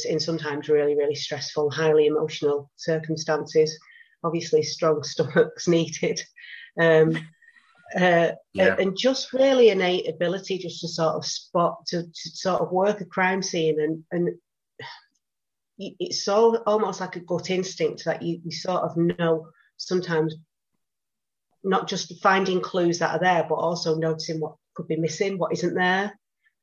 in 0.06 0.20
sometimes 0.20 0.70
really 0.70 0.96
really 0.96 1.16
stressful, 1.16 1.72
highly 1.72 2.06
emotional 2.06 2.70
circumstances. 2.76 3.78
Obviously, 4.24 4.64
strong 4.64 5.04
stomachs 5.04 5.68
needed. 5.68 6.22
Um, 6.80 7.18
uh, 7.96 8.32
yeah. 8.54 8.76
and 8.80 8.98
just 8.98 9.32
really 9.34 9.70
innate 9.70 10.10
ability 10.10 10.58
just 10.58 10.82
to 10.82 10.88
sort 10.88 11.16
of 11.16 11.26
spot 11.26 11.86
to, 11.88 12.04
to 12.04 12.30
sort 12.30 12.62
of 12.62 12.72
work 12.72 13.02
a 13.02 13.06
crime 13.06 13.44
scene 13.44 13.80
and 13.80 14.04
and 14.12 14.30
it's 15.78 16.24
so 16.24 16.56
almost 16.66 17.02
like 17.02 17.18
a 17.18 17.20
gut 17.20 17.50
instinct 17.50 18.06
that 18.06 18.22
you, 18.22 18.40
you 18.44 18.52
sort 18.52 18.82
of 18.82 18.96
know 18.98 19.48
sometimes 19.78 20.36
not 21.64 21.88
just 21.88 22.22
finding 22.22 22.62
clues 22.62 23.00
that 23.00 23.12
are 23.12 23.20
there 23.20 23.46
but 23.48 23.56
also 23.56 23.96
noticing 23.96 24.40
what 24.40 24.56
could 24.74 24.88
be 24.88 24.96
missing 24.96 25.38
what 25.38 25.54
isn't 25.54 25.76
there 25.76 26.18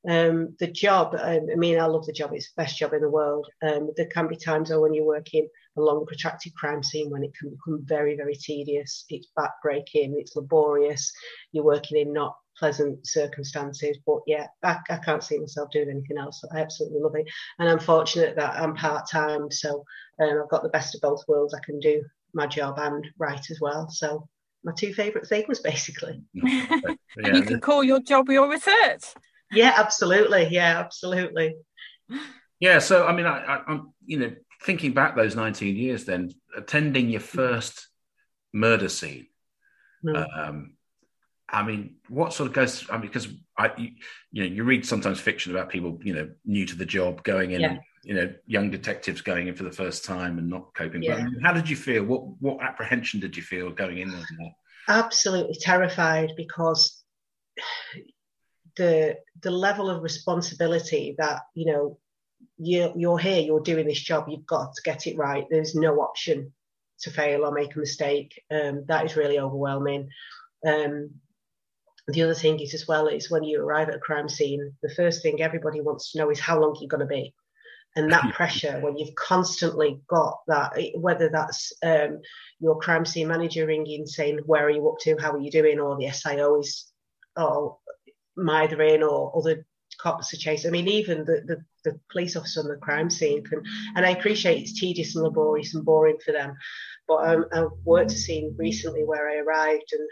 um, 0.08 0.56
the 0.58 0.66
job, 0.66 1.14
um, 1.14 1.46
I 1.52 1.54
mean, 1.54 1.78
I 1.78 1.84
love 1.84 2.06
the 2.06 2.12
job. 2.12 2.32
It's 2.32 2.52
the 2.52 2.62
best 2.62 2.76
job 2.76 2.92
in 2.92 3.02
the 3.02 3.08
world. 3.08 3.46
Um, 3.62 3.90
there 3.96 4.06
can 4.06 4.26
be 4.26 4.36
times 4.36 4.68
though 4.68 4.80
when 4.80 4.94
you're 4.94 5.04
working 5.04 5.48
a 5.76 5.80
long, 5.80 6.04
protracted 6.06 6.54
crime 6.54 6.82
scene 6.82 7.10
when 7.10 7.24
it 7.24 7.34
can 7.34 7.50
become 7.50 7.80
very, 7.84 8.16
very 8.16 8.34
tedious. 8.34 9.04
It's 9.08 9.28
backbreaking. 9.38 10.14
It's 10.18 10.36
laborious. 10.36 11.12
You're 11.52 11.64
working 11.64 11.98
in 11.98 12.12
not 12.12 12.36
pleasant 12.58 13.06
circumstances. 13.06 13.98
But 14.06 14.20
yeah, 14.26 14.46
I, 14.62 14.78
I 14.90 14.98
can't 14.98 15.24
see 15.24 15.38
myself 15.38 15.70
doing 15.72 15.90
anything 15.90 16.18
else. 16.18 16.44
I 16.54 16.60
absolutely 16.60 17.00
love 17.00 17.14
it, 17.16 17.26
and 17.58 17.68
I'm 17.68 17.78
fortunate 17.78 18.36
that 18.36 18.54
I'm 18.54 18.74
part 18.74 19.08
time, 19.10 19.50
so 19.50 19.84
um, 20.20 20.40
I've 20.42 20.50
got 20.50 20.62
the 20.62 20.68
best 20.68 20.94
of 20.94 21.00
both 21.00 21.22
worlds. 21.28 21.54
I 21.54 21.64
can 21.64 21.78
do 21.80 22.02
my 22.34 22.46
job 22.46 22.78
and 22.78 23.06
write 23.18 23.50
as 23.50 23.60
well. 23.60 23.88
So 23.90 24.28
my 24.64 24.72
two 24.76 24.94
favourite 24.94 25.26
things, 25.26 25.60
basically. 25.64 26.22
yeah. 26.32 26.66
and 27.16 27.36
you 27.36 27.42
can 27.42 27.60
call 27.60 27.82
your 27.82 28.00
job 28.00 28.28
your 28.28 28.50
research. 28.50 29.14
Yeah, 29.50 29.74
absolutely. 29.76 30.48
Yeah, 30.50 30.78
absolutely. 30.78 31.56
Yeah. 32.58 32.78
So, 32.78 33.06
I 33.06 33.12
mean, 33.14 33.26
I, 33.26 33.60
am 33.68 33.92
you 34.06 34.18
know, 34.18 34.32
thinking 34.62 34.92
back 34.92 35.16
those 35.16 35.36
19 35.36 35.76
years, 35.76 36.04
then 36.04 36.32
attending 36.56 37.08
your 37.08 37.20
first 37.20 37.88
murder 38.52 38.88
scene. 38.88 39.26
Mm. 40.04 40.38
Um, 40.38 40.72
I 41.48 41.62
mean, 41.62 41.96
what 42.08 42.32
sort 42.32 42.48
of 42.48 42.54
goes? 42.54 42.88
I 42.88 42.94
mean, 42.94 43.02
because 43.02 43.28
I, 43.58 43.72
you, 43.76 43.90
you, 44.30 44.42
know, 44.42 44.54
you 44.54 44.64
read 44.64 44.86
sometimes 44.86 45.20
fiction 45.20 45.52
about 45.52 45.68
people, 45.68 45.98
you 46.02 46.14
know, 46.14 46.30
new 46.46 46.64
to 46.66 46.76
the 46.76 46.86
job, 46.86 47.22
going 47.24 47.50
in, 47.52 47.60
yeah. 47.60 47.76
you 48.02 48.14
know, 48.14 48.32
young 48.46 48.70
detectives 48.70 49.20
going 49.20 49.48
in 49.48 49.54
for 49.54 49.64
the 49.64 49.72
first 49.72 50.04
time 50.04 50.38
and 50.38 50.48
not 50.48 50.72
coping. 50.74 51.02
Yeah. 51.02 51.26
But 51.34 51.42
how 51.42 51.52
did 51.52 51.68
you 51.68 51.76
feel? 51.76 52.04
What 52.04 52.22
what 52.40 52.62
apprehension 52.62 53.20
did 53.20 53.36
you 53.36 53.42
feel 53.42 53.70
going 53.70 53.98
in 53.98 54.10
there? 54.10 54.24
Absolutely 54.88 55.56
terrified 55.60 56.32
because 56.36 57.04
the 58.76 59.18
the 59.42 59.50
level 59.50 59.90
of 59.90 60.02
responsibility 60.02 61.14
that 61.18 61.42
you 61.54 61.70
know 61.70 61.98
you're, 62.62 62.92
you're 62.96 63.18
here 63.18 63.40
you're 63.40 63.60
doing 63.60 63.86
this 63.86 64.00
job 64.00 64.26
you've 64.28 64.46
got 64.46 64.74
to 64.74 64.82
get 64.82 65.06
it 65.06 65.16
right. 65.16 65.46
There's 65.50 65.74
no 65.74 66.00
option 66.00 66.52
to 67.00 67.10
fail 67.10 67.44
or 67.44 67.52
make 67.52 67.74
a 67.74 67.78
mistake. 67.78 68.40
Um, 68.50 68.84
that 68.86 69.04
is 69.04 69.16
really 69.16 69.38
overwhelming. 69.38 70.08
Um, 70.66 71.10
the 72.08 72.22
other 72.22 72.34
thing 72.34 72.60
is 72.60 72.74
as 72.74 72.86
well 72.86 73.08
is 73.08 73.30
when 73.30 73.42
you 73.42 73.60
arrive 73.60 73.88
at 73.88 73.96
a 73.96 74.00
crime 74.00 74.28
scene 74.28 74.74
the 74.82 74.94
first 74.94 75.22
thing 75.22 75.40
everybody 75.40 75.80
wants 75.80 76.12
to 76.12 76.18
know 76.18 76.30
is 76.30 76.40
how 76.40 76.60
long 76.60 76.76
you're 76.80 76.88
going 76.88 77.00
to 77.00 77.06
be. 77.06 77.34
And 77.96 78.12
that 78.12 78.32
pressure 78.34 78.78
when 78.80 78.96
you've 78.96 79.14
constantly 79.16 80.00
got 80.08 80.38
that 80.46 80.72
whether 80.94 81.28
that's 81.28 81.72
um, 81.82 82.20
your 82.60 82.78
crime 82.78 83.04
scene 83.04 83.28
manager 83.28 83.66
ringing 83.66 84.06
saying 84.06 84.38
where 84.46 84.66
are 84.66 84.70
you 84.70 84.88
up 84.88 84.98
to? 85.00 85.16
How 85.16 85.32
are 85.32 85.40
you 85.40 85.50
doing? 85.50 85.80
Or 85.80 85.96
the 85.96 86.06
SIO 86.06 86.60
is 86.60 86.86
oh 87.36 87.78
mithering 88.36 89.02
or 89.02 89.36
other 89.36 89.66
cops 89.98 90.32
are 90.32 90.38
chasing. 90.38 90.68
I 90.68 90.72
mean, 90.72 90.88
even 90.88 91.24
the, 91.24 91.42
the, 91.46 91.64
the, 91.84 92.00
police 92.10 92.36
officer 92.36 92.60
on 92.60 92.68
the 92.68 92.76
crime 92.76 93.10
scene 93.10 93.44
can, 93.44 93.62
and 93.96 94.04
I 94.04 94.10
appreciate 94.10 94.60
it's 94.60 94.78
tedious 94.78 95.14
and 95.14 95.24
laborious 95.24 95.74
and 95.74 95.84
boring 95.84 96.18
for 96.24 96.32
them, 96.32 96.54
but 97.08 97.28
um, 97.28 97.46
I've 97.52 97.70
worked 97.84 98.12
a 98.12 98.16
scene 98.16 98.54
recently 98.58 99.04
where 99.04 99.28
I 99.28 99.36
arrived 99.36 99.92
and 99.92 100.08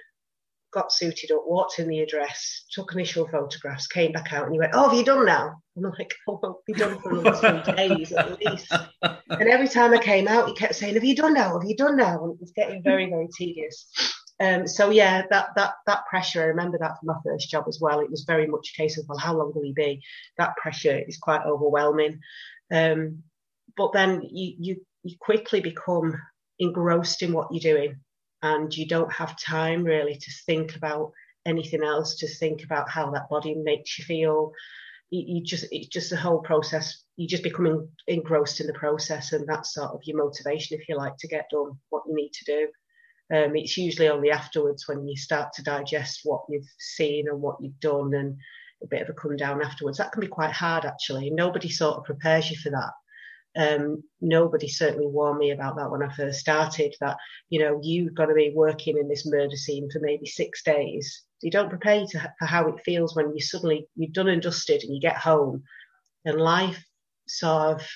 got 0.72 0.92
suited 0.92 1.32
up, 1.32 1.42
walked 1.46 1.78
in 1.78 1.88
the 1.88 2.00
address, 2.00 2.64
took 2.72 2.92
initial 2.92 3.26
photographs, 3.26 3.86
came 3.86 4.12
back 4.12 4.32
out, 4.32 4.44
and 4.44 4.52
he 4.52 4.58
went, 4.58 4.72
"Oh, 4.74 4.88
have 4.88 4.98
you 4.98 5.04
done 5.04 5.26
now?" 5.26 5.60
I'm 5.76 5.82
like, 5.82 6.14
"Oh, 6.28 6.40
I 6.42 6.46
won't 6.46 6.64
be 6.66 6.72
done 6.74 7.00
for 7.00 7.18
another 7.18 7.74
days 7.76 8.12
at 8.12 8.40
least." 8.40 8.72
And 9.02 9.48
every 9.48 9.68
time 9.68 9.92
I 9.92 9.98
came 9.98 10.28
out, 10.28 10.48
he 10.48 10.54
kept 10.54 10.74
saying, 10.74 10.94
"Have 10.94 11.04
you 11.04 11.16
done 11.16 11.34
now? 11.34 11.58
Have 11.58 11.68
you 11.68 11.76
done 11.76 11.96
now?" 11.96 12.22
And 12.24 12.34
it 12.34 12.40
was 12.40 12.52
getting 12.54 12.82
very, 12.82 13.08
very 13.08 13.28
tedious. 13.36 13.90
Um, 14.40 14.66
so 14.66 14.88
yeah, 14.90 15.22
that 15.30 15.50
that 15.56 15.74
that 15.86 16.06
pressure. 16.06 16.42
I 16.42 16.46
remember 16.46 16.78
that 16.78 16.98
from 16.98 17.08
my 17.08 17.16
first 17.24 17.50
job 17.50 17.64
as 17.68 17.78
well. 17.80 18.00
It 18.00 18.10
was 18.10 18.24
very 18.24 18.46
much 18.46 18.72
a 18.72 18.76
case 18.80 18.96
of 18.96 19.04
well, 19.06 19.18
how 19.18 19.36
long 19.36 19.52
will 19.54 19.62
he 19.62 19.74
be? 19.74 20.02
That 20.38 20.56
pressure 20.56 20.98
is 21.06 21.18
quite 21.18 21.44
overwhelming. 21.44 22.20
Um, 22.72 23.22
but 23.76 23.92
then 23.92 24.22
you, 24.22 24.54
you 24.58 24.86
you 25.02 25.16
quickly 25.20 25.60
become 25.60 26.14
engrossed 26.58 27.22
in 27.22 27.32
what 27.32 27.48
you're 27.50 27.74
doing, 27.74 28.00
and 28.42 28.74
you 28.74 28.88
don't 28.88 29.12
have 29.12 29.38
time 29.38 29.84
really 29.84 30.14
to 30.14 30.30
think 30.46 30.74
about 30.74 31.12
anything 31.44 31.84
else. 31.84 32.16
To 32.16 32.28
think 32.28 32.64
about 32.64 32.88
how 32.88 33.10
that 33.10 33.28
body 33.28 33.54
makes 33.54 33.98
you 33.98 34.06
feel. 34.06 34.52
You, 35.10 35.24
you 35.26 35.44
just 35.44 35.66
it's 35.70 35.88
just 35.88 36.08
the 36.08 36.16
whole 36.16 36.40
process. 36.40 37.04
You 37.16 37.28
just 37.28 37.42
becoming 37.42 37.88
engrossed 38.06 38.60
in 38.60 38.66
the 38.66 38.72
process, 38.72 39.32
and 39.34 39.46
that's 39.46 39.74
sort 39.74 39.90
of 39.90 40.00
your 40.04 40.16
motivation, 40.16 40.78
if 40.80 40.88
you 40.88 40.96
like, 40.96 41.18
to 41.18 41.28
get 41.28 41.50
done 41.50 41.72
what 41.90 42.04
you 42.06 42.14
need 42.14 42.32
to 42.32 42.44
do. 42.46 42.68
Um, 43.32 43.54
it's 43.54 43.76
usually 43.76 44.08
only 44.08 44.30
afterwards 44.30 44.88
when 44.88 45.06
you 45.06 45.16
start 45.16 45.52
to 45.54 45.62
digest 45.62 46.20
what 46.24 46.42
you've 46.48 46.68
seen 46.78 47.28
and 47.28 47.40
what 47.40 47.56
you've 47.60 47.78
done 47.80 48.14
and 48.14 48.36
a 48.82 48.86
bit 48.86 49.02
of 49.02 49.08
a 49.08 49.12
come 49.12 49.36
down 49.36 49.62
afterwards. 49.62 49.98
That 49.98 50.12
can 50.12 50.20
be 50.20 50.26
quite 50.26 50.52
hard 50.52 50.84
actually. 50.84 51.30
Nobody 51.30 51.68
sort 51.68 51.98
of 51.98 52.04
prepares 52.04 52.50
you 52.50 52.56
for 52.56 52.70
that. 52.70 52.92
Um, 53.56 54.04
nobody 54.20 54.68
certainly 54.68 55.08
warned 55.08 55.38
me 55.38 55.50
about 55.50 55.76
that 55.76 55.90
when 55.90 56.02
I 56.02 56.14
first 56.14 56.38
started. 56.38 56.94
That 57.00 57.16
you 57.48 57.60
know 57.60 57.80
you've 57.82 58.14
got 58.14 58.26
to 58.26 58.34
be 58.34 58.52
working 58.54 58.96
in 58.96 59.08
this 59.08 59.26
murder 59.26 59.56
scene 59.56 59.90
for 59.90 59.98
maybe 60.00 60.26
six 60.26 60.62
days. 60.62 61.24
You 61.42 61.50
don't 61.50 61.70
prepare 61.70 61.96
you 61.96 62.06
to, 62.08 62.32
for 62.38 62.46
how 62.46 62.68
it 62.68 62.84
feels 62.84 63.16
when 63.16 63.34
you 63.34 63.40
suddenly 63.40 63.88
you've 63.96 64.12
done 64.12 64.28
and 64.28 64.42
dusted 64.42 64.82
and 64.82 64.94
you 64.94 65.00
get 65.00 65.16
home, 65.16 65.64
and 66.24 66.40
life 66.40 66.84
sort 67.26 67.80
of 67.80 67.86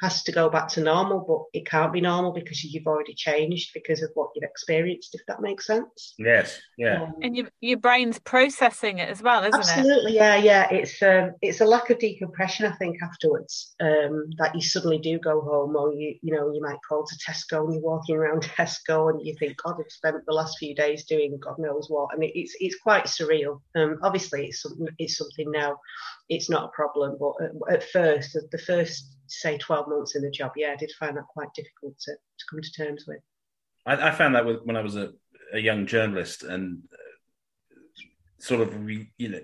has 0.00 0.22
to 0.22 0.32
go 0.32 0.48
back 0.48 0.66
to 0.66 0.80
normal, 0.80 1.20
but 1.26 1.58
it 1.58 1.66
can't 1.66 1.92
be 1.92 2.00
normal 2.00 2.32
because 2.32 2.64
you've 2.64 2.86
already 2.86 3.14
changed 3.14 3.72
because 3.74 4.02
of 4.02 4.10
what 4.14 4.30
you've 4.34 4.48
experienced, 4.48 5.14
if 5.14 5.20
that 5.28 5.42
makes 5.42 5.66
sense. 5.66 6.14
Yes, 6.18 6.58
yeah. 6.78 7.02
Um, 7.02 7.14
and 7.22 7.36
your, 7.36 7.48
your 7.60 7.76
brain's 7.76 8.18
processing 8.18 8.98
it 8.98 9.10
as 9.10 9.22
well, 9.22 9.42
isn't 9.42 9.54
absolutely, 9.54 9.82
it? 9.82 9.90
Absolutely, 9.90 10.14
yeah, 10.14 10.36
yeah. 10.36 10.70
It's 10.70 11.02
um, 11.02 11.34
it's 11.42 11.60
a 11.60 11.66
lack 11.66 11.90
of 11.90 11.98
decompression, 11.98 12.64
I 12.64 12.72
think, 12.76 12.96
afterwards 13.02 13.74
um, 13.80 14.30
that 14.38 14.54
you 14.54 14.62
suddenly 14.62 14.98
do 14.98 15.18
go 15.18 15.42
home, 15.42 15.76
or 15.76 15.92
you 15.92 16.16
you 16.22 16.34
know 16.34 16.50
you 16.50 16.62
might 16.62 16.78
call 16.88 17.04
to 17.04 17.16
Tesco 17.16 17.64
and 17.64 17.74
you're 17.74 17.82
walking 17.82 18.16
around 18.16 18.42
Tesco 18.56 19.10
and 19.10 19.24
you 19.24 19.34
think, 19.38 19.62
God, 19.62 19.76
I've 19.78 19.92
spent 19.92 20.24
the 20.26 20.32
last 20.32 20.58
few 20.58 20.74
days 20.74 21.04
doing 21.04 21.38
God 21.38 21.58
knows 21.58 21.88
what, 21.90 22.14
and 22.14 22.24
it, 22.24 22.32
it's 22.34 22.56
it's 22.58 22.78
quite 22.78 23.04
surreal. 23.04 23.60
Um, 23.74 23.98
obviously, 24.02 24.46
it's 24.46 24.62
something 24.62 24.88
it's 24.98 25.18
something 25.18 25.50
now. 25.50 25.78
It's 26.30 26.48
not 26.48 26.64
a 26.64 26.68
problem, 26.68 27.18
but 27.20 27.32
at, 27.44 27.74
at 27.74 27.90
first, 27.90 28.38
the 28.50 28.58
first 28.58 29.16
say 29.30 29.58
12 29.58 29.88
months 29.88 30.16
in 30.16 30.22
the 30.22 30.30
job, 30.30 30.52
yeah, 30.56 30.72
I 30.72 30.76
did 30.76 30.92
find 30.98 31.16
that 31.16 31.26
quite 31.28 31.52
difficult 31.54 31.98
to, 32.00 32.12
to 32.12 32.44
come 32.50 32.60
to 32.60 32.72
terms 32.72 33.04
with. 33.06 33.20
I, 33.86 34.08
I 34.08 34.10
found 34.12 34.34
that 34.34 34.44
with, 34.44 34.60
when 34.64 34.76
I 34.76 34.82
was 34.82 34.96
a, 34.96 35.10
a 35.52 35.58
young 35.58 35.86
journalist 35.86 36.42
and 36.42 36.82
uh, 36.92 37.76
sort 38.38 38.60
of, 38.60 38.90
you 38.90 39.28
know, 39.28 39.40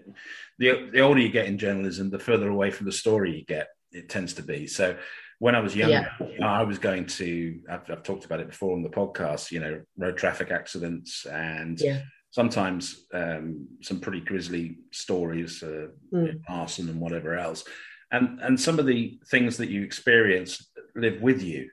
the, 0.58 0.90
the 0.92 1.00
older 1.00 1.20
you 1.20 1.30
get 1.30 1.46
in 1.46 1.58
journalism, 1.58 2.10
the 2.10 2.18
further 2.18 2.48
away 2.48 2.70
from 2.70 2.86
the 2.86 2.92
story 2.92 3.36
you 3.36 3.44
get, 3.44 3.68
it 3.92 4.08
tends 4.08 4.34
to 4.34 4.42
be. 4.42 4.66
So 4.66 4.96
when 5.38 5.54
I 5.54 5.60
was 5.60 5.76
younger, 5.76 6.10
yeah. 6.20 6.46
I 6.46 6.62
was 6.62 6.78
going 6.78 7.06
to, 7.06 7.60
I've, 7.70 7.90
I've, 7.90 8.02
talked 8.02 8.24
about 8.24 8.40
it 8.40 8.48
before 8.48 8.74
on 8.74 8.82
the 8.82 8.88
podcast, 8.88 9.50
you 9.50 9.60
know, 9.60 9.82
road 9.96 10.16
traffic 10.16 10.50
accidents 10.50 11.26
and 11.26 11.78
yeah. 11.80 12.02
sometimes 12.30 13.06
um, 13.12 13.68
some 13.82 14.00
pretty 14.00 14.20
grisly 14.20 14.78
stories, 14.92 15.62
uh, 15.62 15.88
mm. 16.12 16.40
arson 16.48 16.88
and 16.88 17.00
whatever 17.00 17.36
else 17.36 17.64
and 18.10 18.40
and 18.40 18.60
some 18.60 18.78
of 18.78 18.86
the 18.86 19.18
things 19.28 19.56
that 19.58 19.68
you 19.68 19.82
experience 19.82 20.70
live 20.94 21.20
with 21.20 21.42
you. 21.42 21.70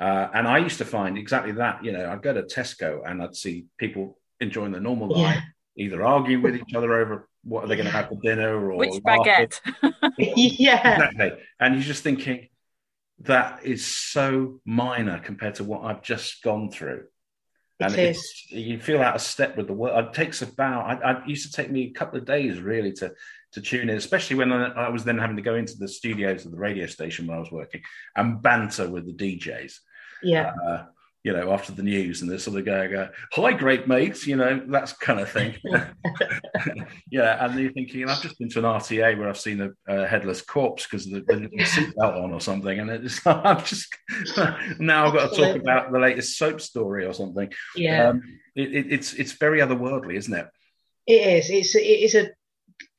Uh, 0.00 0.28
and 0.32 0.48
I 0.48 0.58
used 0.58 0.78
to 0.78 0.84
find 0.84 1.18
exactly 1.18 1.52
that. 1.52 1.84
You 1.84 1.92
know, 1.92 2.10
I'd 2.10 2.22
go 2.22 2.32
to 2.32 2.42
Tesco 2.42 3.02
and 3.04 3.22
I'd 3.22 3.36
see 3.36 3.66
people 3.78 4.18
enjoying 4.40 4.72
the 4.72 4.80
normal 4.80 5.08
life, 5.08 5.42
yeah. 5.76 5.84
either 5.84 6.02
arguing 6.04 6.42
with 6.42 6.56
each 6.56 6.74
other 6.74 6.94
over 6.94 7.28
what 7.44 7.64
are 7.64 7.66
they 7.68 7.76
going 7.76 7.86
to 7.86 7.92
have 7.92 8.08
for 8.08 8.18
dinner 8.22 8.70
or 8.70 8.76
which 8.76 9.02
baguette. 9.02 9.60
yeah, 10.18 10.94
exactly. 10.94 11.32
And 11.58 11.74
you're 11.74 11.84
just 11.84 12.02
thinking 12.02 12.48
that 13.20 13.64
is 13.64 13.86
so 13.86 14.60
minor 14.64 15.18
compared 15.18 15.56
to 15.56 15.64
what 15.64 15.84
I've 15.84 16.02
just 16.02 16.42
gone 16.42 16.70
through. 16.70 17.04
And 17.78 17.94
it 17.94 18.10
is. 18.10 18.46
you 18.50 18.78
feel 18.78 19.00
out 19.00 19.14
of 19.14 19.22
step 19.22 19.56
with 19.56 19.66
the 19.66 19.72
world. 19.72 20.06
It 20.06 20.12
takes 20.12 20.42
about. 20.42 21.02
I, 21.02 21.12
I 21.12 21.26
used 21.26 21.50
to 21.50 21.52
take 21.52 21.70
me 21.70 21.84
a 21.84 21.98
couple 21.98 22.18
of 22.18 22.26
days 22.26 22.60
really 22.60 22.92
to 22.94 23.12
to 23.52 23.60
tune 23.60 23.90
in, 23.90 23.96
especially 23.96 24.36
when 24.36 24.52
I 24.52 24.88
was 24.88 25.04
then 25.04 25.18
having 25.18 25.36
to 25.36 25.42
go 25.42 25.56
into 25.56 25.76
the 25.76 25.88
studios 25.88 26.44
of 26.44 26.52
the 26.52 26.58
radio 26.58 26.86
station 26.86 27.26
where 27.26 27.36
I 27.36 27.40
was 27.40 27.50
working 27.50 27.82
and 28.16 28.40
banter 28.40 28.88
with 28.88 29.06
the 29.06 29.12
DJs. 29.12 29.74
Yeah. 30.22 30.52
Uh, 30.64 30.84
you 31.22 31.34
know, 31.34 31.52
after 31.52 31.72
the 31.72 31.82
news, 31.82 32.22
and 32.22 32.30
they're 32.30 32.38
sort 32.38 32.58
of 32.58 32.64
going, 32.64 32.94
uh, 32.94 33.10
"Hi, 33.32 33.52
great 33.52 33.86
mates," 33.86 34.26
you 34.26 34.36
know, 34.36 34.58
that 34.68 34.94
kind 35.00 35.20
of 35.20 35.30
thing. 35.30 35.54
yeah, 37.10 37.44
and 37.44 37.60
you're 37.60 37.72
thinking, 37.72 38.08
I've 38.08 38.22
just 38.22 38.38
been 38.38 38.48
to 38.50 38.60
an 38.60 38.64
RTA 38.64 39.18
where 39.18 39.28
I've 39.28 39.38
seen 39.38 39.60
a, 39.60 39.70
a 39.86 40.06
headless 40.06 40.40
corpse 40.40 40.86
because 40.86 41.04
the, 41.04 41.20
the 41.20 41.48
seatbelt 41.58 42.24
on 42.24 42.32
or 42.32 42.40
something, 42.40 42.78
and 42.78 42.88
it's 42.88 43.20
I'm 43.26 43.62
just 43.62 43.94
now 44.78 45.08
I've 45.08 45.12
got 45.12 45.34
to 45.34 45.36
talk 45.36 45.56
about 45.56 45.92
the 45.92 45.98
latest 45.98 46.38
soap 46.38 46.58
story 46.60 47.04
or 47.04 47.12
something. 47.12 47.52
Yeah, 47.76 48.08
um, 48.08 48.22
it, 48.56 48.74
it, 48.74 48.86
it's 48.90 49.12
it's 49.12 49.32
very 49.32 49.60
otherworldly, 49.60 50.14
isn't 50.14 50.32
it? 50.34 50.46
It 51.06 51.44
is. 51.44 51.50
It's 51.50 51.74
it 51.74 51.80
is 51.80 52.14
a 52.14 52.30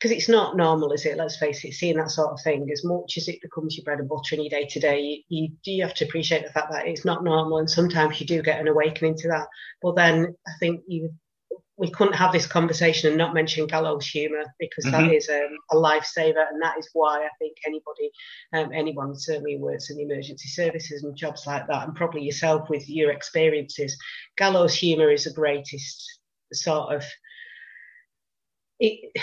because 0.01 0.17
it's 0.17 0.29
not 0.29 0.57
normal, 0.57 0.91
is 0.93 1.05
it? 1.05 1.17
Let's 1.17 1.37
face 1.37 1.63
it, 1.63 1.73
seeing 1.73 1.97
that 1.97 2.09
sort 2.09 2.31
of 2.31 2.41
thing, 2.41 2.67
as 2.71 2.83
much 2.83 3.17
as 3.17 3.27
it 3.27 3.39
becomes 3.39 3.77
your 3.77 3.83
bread 3.83 3.99
and 3.99 4.09
butter 4.09 4.33
in 4.33 4.41
your 4.41 4.49
day 4.49 4.65
to 4.65 4.79
day, 4.79 5.23
you 5.29 5.49
do 5.63 5.77
have 5.81 5.93
to 5.95 6.05
appreciate 6.05 6.43
the 6.43 6.51
fact 6.51 6.71
that 6.71 6.87
it's 6.87 7.05
not 7.05 7.23
normal, 7.23 7.59
and 7.59 7.69
sometimes 7.69 8.19
you 8.19 8.25
do 8.25 8.41
get 8.41 8.59
an 8.59 8.67
awakening 8.67 9.15
to 9.17 9.27
that. 9.27 9.47
But 9.79 9.95
then 9.95 10.35
I 10.47 10.51
think 10.59 10.81
you 10.87 11.13
we 11.77 11.89
couldn't 11.89 12.13
have 12.13 12.31
this 12.31 12.45
conversation 12.45 13.09
and 13.09 13.17
not 13.17 13.33
mention 13.33 13.65
gallows 13.65 14.05
humour 14.05 14.43
because 14.59 14.85
mm-hmm. 14.85 15.07
that 15.07 15.13
is 15.13 15.29
um, 15.29 15.57
a 15.71 15.75
lifesaver, 15.75 16.45
and 16.51 16.61
that 16.61 16.77
is 16.79 16.89
why 16.93 17.23
I 17.23 17.29
think 17.37 17.57
anybody, 17.65 18.11
um, 18.53 18.71
anyone 18.73 19.15
certainly 19.15 19.57
works 19.57 19.91
in 19.91 19.97
the 19.97 20.03
emergency 20.03 20.47
services 20.47 21.03
and 21.03 21.15
jobs 21.15 21.45
like 21.45 21.67
that, 21.67 21.87
and 21.87 21.95
probably 21.95 22.23
yourself 22.23 22.69
with 22.69 22.89
your 22.89 23.11
experiences, 23.11 23.95
gallows 24.35 24.73
humour 24.73 25.11
is 25.11 25.25
the 25.25 25.33
greatest 25.33 26.19
sort 26.53 26.95
of 26.95 27.03
it 28.81 29.15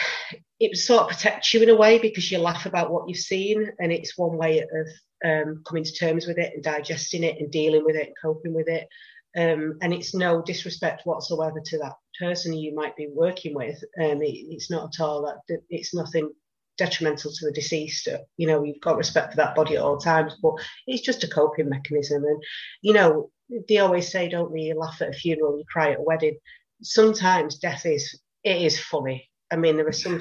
it 0.60 0.76
sort 0.76 1.02
of 1.02 1.08
protects 1.08 1.52
you 1.52 1.62
in 1.62 1.68
a 1.68 1.76
way 1.76 1.98
because 1.98 2.30
you 2.30 2.38
laugh 2.38 2.66
about 2.66 2.90
what 2.90 3.08
you've 3.08 3.18
seen, 3.18 3.70
and 3.78 3.92
it's 3.92 4.16
one 4.16 4.36
way 4.36 4.60
of 4.60 4.88
um, 5.24 5.62
coming 5.66 5.84
to 5.84 5.92
terms 5.92 6.26
with 6.26 6.38
it 6.38 6.54
and 6.54 6.62
digesting 6.62 7.24
it 7.24 7.38
and 7.38 7.50
dealing 7.50 7.84
with 7.84 7.96
it 7.96 8.06
and 8.06 8.16
coping 8.22 8.54
with 8.54 8.68
it. 8.68 8.88
Um, 9.36 9.78
and 9.82 9.92
it's 9.92 10.14
no 10.14 10.42
disrespect 10.42 11.02
whatsoever 11.04 11.60
to 11.62 11.78
that 11.78 11.94
person 12.18 12.54
you 12.54 12.74
might 12.74 12.96
be 12.96 13.08
working 13.12 13.54
with. 13.54 13.82
Um, 14.00 14.22
it, 14.22 14.34
it's 14.50 14.70
not 14.70 14.94
at 14.94 15.04
all 15.04 15.22
that 15.26 15.58
it's 15.68 15.94
nothing 15.94 16.32
detrimental 16.76 17.32
to 17.32 17.46
the 17.46 17.52
deceased. 17.52 18.08
You 18.36 18.46
know, 18.46 18.62
you've 18.62 18.80
got 18.80 18.96
respect 18.96 19.32
for 19.32 19.36
that 19.36 19.56
body 19.56 19.76
at 19.76 19.82
all 19.82 19.98
times, 19.98 20.36
but 20.40 20.54
it's 20.86 21.02
just 21.02 21.24
a 21.24 21.28
coping 21.28 21.68
mechanism. 21.68 22.24
And 22.24 22.42
you 22.82 22.94
know, 22.94 23.30
they 23.68 23.78
always 23.78 24.10
say, 24.10 24.28
don't? 24.28 24.56
You 24.56 24.78
laugh 24.78 25.02
at 25.02 25.10
a 25.10 25.12
funeral, 25.12 25.58
you 25.58 25.64
cry 25.70 25.92
at 25.92 25.98
a 25.98 26.02
wedding. 26.02 26.38
Sometimes 26.82 27.58
death 27.58 27.86
is 27.86 28.20
it 28.44 28.62
is 28.62 28.80
funny 28.80 29.28
I 29.50 29.56
mean, 29.56 29.76
there 29.76 29.86
are 29.86 29.92
some 29.92 30.20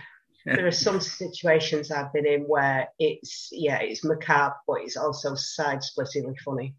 there 0.46 0.66
are 0.66 0.72
some 0.72 1.00
situations 1.00 1.90
I've 1.90 2.12
been 2.12 2.26
in 2.26 2.42
where 2.42 2.88
it's 2.98 3.48
yeah, 3.52 3.78
it's 3.78 4.04
macabre, 4.04 4.56
but 4.66 4.80
it's 4.82 4.96
also 4.96 5.34
side-splittingly 5.34 6.38
funny. 6.44 6.74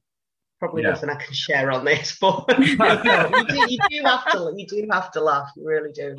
Probably 0.59 0.83
yeah. 0.83 0.89
nothing 0.89 1.09
I 1.09 1.15
can 1.15 1.33
share 1.33 1.71
on 1.71 1.85
this, 1.85 2.17
but 2.19 2.45
you, 2.59 2.77
do, 2.77 3.65
you 3.69 3.79
do 3.89 4.01
have 4.03 4.31
to 4.31 4.53
you 4.55 4.67
do 4.67 4.87
have 4.91 5.11
to 5.11 5.21
laugh. 5.21 5.51
You 5.55 5.67
really 5.67 5.91
do. 5.91 6.15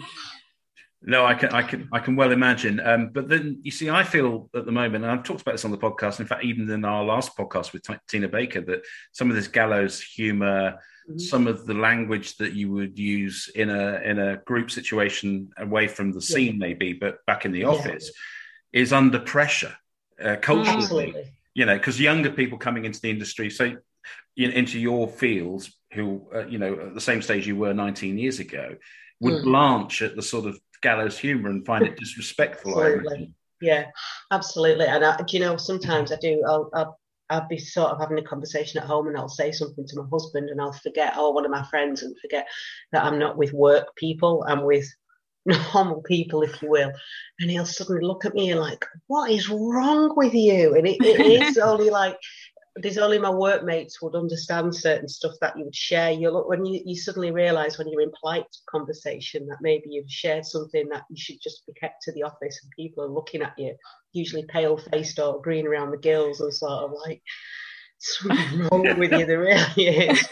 No, 1.02 1.24
I 1.24 1.32
can, 1.34 1.48
I 1.50 1.62
can, 1.62 1.88
I 1.92 1.98
can 1.98 2.14
well 2.14 2.30
imagine. 2.30 2.78
Um, 2.78 3.08
but 3.08 3.26
then 3.26 3.60
you 3.62 3.70
see, 3.70 3.88
I 3.88 4.04
feel 4.04 4.50
at 4.54 4.66
the 4.66 4.72
moment, 4.72 5.02
and 5.02 5.10
I've 5.10 5.24
talked 5.24 5.40
about 5.40 5.52
this 5.52 5.64
on 5.64 5.70
the 5.70 5.78
podcast. 5.78 6.20
In 6.20 6.26
fact, 6.26 6.44
even 6.44 6.68
in 6.68 6.84
our 6.84 7.02
last 7.02 7.36
podcast 7.36 7.72
with 7.72 7.82
T- 7.82 7.94
Tina 8.06 8.28
Baker, 8.28 8.60
that 8.60 8.82
some 9.12 9.30
of 9.30 9.36
this 9.36 9.48
gallows 9.48 10.02
humor, 10.02 10.78
mm-hmm. 11.11 11.18
some 11.18 11.46
of 11.46 11.66
the 11.66 11.74
language 11.74 12.36
that 12.36 12.54
you 12.54 12.70
would 12.72 12.98
use 12.98 13.50
in 13.54 13.70
a 13.70 14.00
in 14.04 14.18
a 14.18 14.36
group 14.38 14.70
situation 14.70 15.50
away 15.58 15.88
from 15.88 16.12
the 16.12 16.20
scene, 16.20 16.54
yeah. 16.54 16.66
maybe, 16.66 16.92
but 16.92 17.24
back 17.26 17.44
in 17.44 17.52
the 17.52 17.64
office, 17.64 18.11
yeah. 18.72 18.82
is 18.82 18.92
under 18.92 19.18
pressure 19.18 19.74
uh, 20.22 20.36
culturally. 20.36 20.82
Absolutely. 20.82 21.32
You 21.54 21.66
know, 21.66 21.76
because 21.76 22.00
younger 22.00 22.30
people 22.30 22.58
coming 22.58 22.84
into 22.84 23.00
the 23.00 23.11
industry, 23.11 23.50
so 23.50 23.76
you 24.36 24.48
know, 24.48 24.54
into 24.54 24.78
your 24.78 25.08
fields, 25.08 25.76
who 25.92 26.26
uh, 26.34 26.46
you 26.46 26.58
know 26.58 26.74
at 26.74 26.94
the 26.94 27.00
same 27.00 27.22
stage 27.22 27.46
you 27.46 27.56
were 27.56 27.74
19 27.74 28.18
years 28.18 28.38
ago, 28.38 28.76
would 29.20 29.34
mm. 29.34 29.44
blanch 29.44 30.02
at 30.02 30.16
the 30.16 30.22
sort 30.22 30.46
of 30.46 30.58
gallows 30.82 31.18
humour 31.18 31.50
and 31.50 31.66
find 31.66 31.86
it 31.86 31.96
disrespectful. 31.98 32.80
absolutely. 32.82 33.34
Yeah, 33.61 33.86
absolutely. 34.30 34.86
And 34.86 35.04
I, 35.04 35.22
you 35.28 35.40
know, 35.40 35.56
sometimes 35.56 36.12
I 36.12 36.16
do. 36.16 36.42
I'll, 36.46 36.70
I'll 36.72 36.99
I'll 37.30 37.46
be 37.48 37.58
sort 37.58 37.92
of 37.92 38.00
having 38.00 38.18
a 38.18 38.22
conversation 38.22 38.80
at 38.80 38.86
home 38.86 39.06
and 39.06 39.16
I'll 39.16 39.28
say 39.28 39.52
something 39.52 39.86
to 39.86 39.96
my 39.96 40.06
husband 40.10 40.50
and 40.50 40.60
I'll 40.60 40.72
forget, 40.72 41.14
oh, 41.16 41.30
one 41.30 41.44
of 41.44 41.50
my 41.50 41.62
friends 41.64 42.02
and 42.02 42.18
forget 42.20 42.46
that 42.92 43.04
I'm 43.04 43.18
not 43.18 43.38
with 43.38 43.52
work 43.52 43.94
people. 43.96 44.44
I'm 44.46 44.64
with 44.64 44.86
normal 45.74 46.02
people, 46.02 46.42
if 46.42 46.60
you 46.60 46.68
will. 46.68 46.92
And 47.38 47.50
he'll 47.50 47.64
suddenly 47.64 48.02
look 48.02 48.24
at 48.24 48.34
me 48.34 48.50
and 48.50 48.60
like, 48.60 48.84
what 49.06 49.30
is 49.30 49.48
wrong 49.48 50.12
with 50.16 50.34
you? 50.34 50.74
And 50.74 50.86
it, 50.86 50.98
it 51.00 51.42
is 51.42 51.56
only 51.58 51.90
like, 51.90 52.18
there's 52.76 52.98
only 52.98 53.18
my 53.18 53.30
workmates 53.30 54.00
would 54.00 54.14
understand 54.14 54.74
certain 54.74 55.08
stuff 55.08 55.34
that 55.40 55.56
you 55.58 55.64
would 55.64 55.74
share. 55.74 56.12
You 56.12 56.30
look 56.30 56.48
when 56.48 56.64
you, 56.64 56.80
you 56.84 56.96
suddenly 56.96 57.32
realise 57.32 57.78
when 57.78 57.88
you're 57.88 58.02
in 58.02 58.12
polite 58.20 58.44
conversation 58.68 59.46
that 59.48 59.58
maybe 59.60 59.86
you've 59.90 60.10
shared 60.10 60.46
something 60.46 60.88
that 60.90 61.04
you 61.10 61.16
should 61.16 61.40
just 61.42 61.66
be 61.66 61.72
kept 61.72 62.02
to 62.02 62.12
the 62.12 62.22
office 62.22 62.60
and 62.62 62.70
people 62.76 63.04
are 63.04 63.08
looking 63.08 63.42
at 63.42 63.58
you, 63.58 63.74
usually 64.12 64.44
pale 64.44 64.76
faced 64.76 65.18
or 65.18 65.42
green 65.42 65.66
around 65.66 65.90
the 65.90 65.98
gills 65.98 66.40
and 66.40 66.54
sort 66.54 66.84
of 66.84 66.92
like 67.04 67.22
something 67.98 68.60
wrong 68.60 68.98
with 68.98 69.12
you. 69.12 69.26
There 69.26 69.40
really 69.40 69.86
is. 70.10 70.28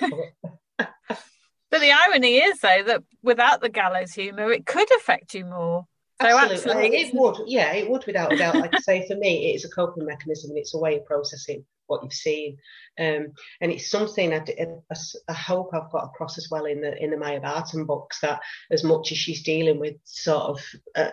but 0.79 1.81
the 1.81 1.93
irony 1.93 2.37
is 2.37 2.61
though 2.61 2.85
that 2.87 3.03
without 3.23 3.61
the 3.61 3.69
gallows 3.69 4.13
humour, 4.13 4.53
it 4.53 4.65
could 4.65 4.91
affect 4.97 5.35
you 5.35 5.45
more. 5.45 5.87
So 6.23 6.29
Absolutely. 6.37 6.85
actually, 6.85 6.97
it 6.99 7.15
would. 7.15 7.37
Yeah, 7.47 7.73
it 7.73 7.89
would 7.89 8.05
without 8.07 8.33
a 8.33 8.37
doubt. 8.37 8.57
Like 8.57 8.75
I 8.75 8.79
say, 8.81 9.07
for 9.07 9.17
me, 9.17 9.55
it's 9.55 9.65
a 9.65 9.69
coping 9.69 10.05
mechanism. 10.05 10.53
It's 10.57 10.75
a 10.75 10.79
way 10.79 10.97
of 10.97 11.05
processing 11.05 11.65
what 11.89 12.03
you've 12.03 12.13
seen, 12.13 12.59
um, 12.99 13.33
and 13.61 13.73
it's 13.73 13.91
something 13.91 14.33
I, 14.33 14.45
I, 14.61 14.97
I, 15.29 15.33
hope 15.35 15.71
I've 15.73 15.91
got 15.91 16.05
across 16.05 16.39
as 16.39 16.49
well 16.51 16.65
in 16.65 16.81
the 16.81 16.97
in 17.03 17.11
the 17.11 17.17
Maya 17.17 17.41
Barton 17.41 17.85
books. 17.85 18.21
That 18.21 18.41
as 18.71 18.85
much 18.85 19.13
as 19.13 19.19
she's 19.19 19.43
dealing 19.43 19.81
with 19.81 19.97
sort 20.05 20.45
of 20.45 20.61
uh, 20.95 21.11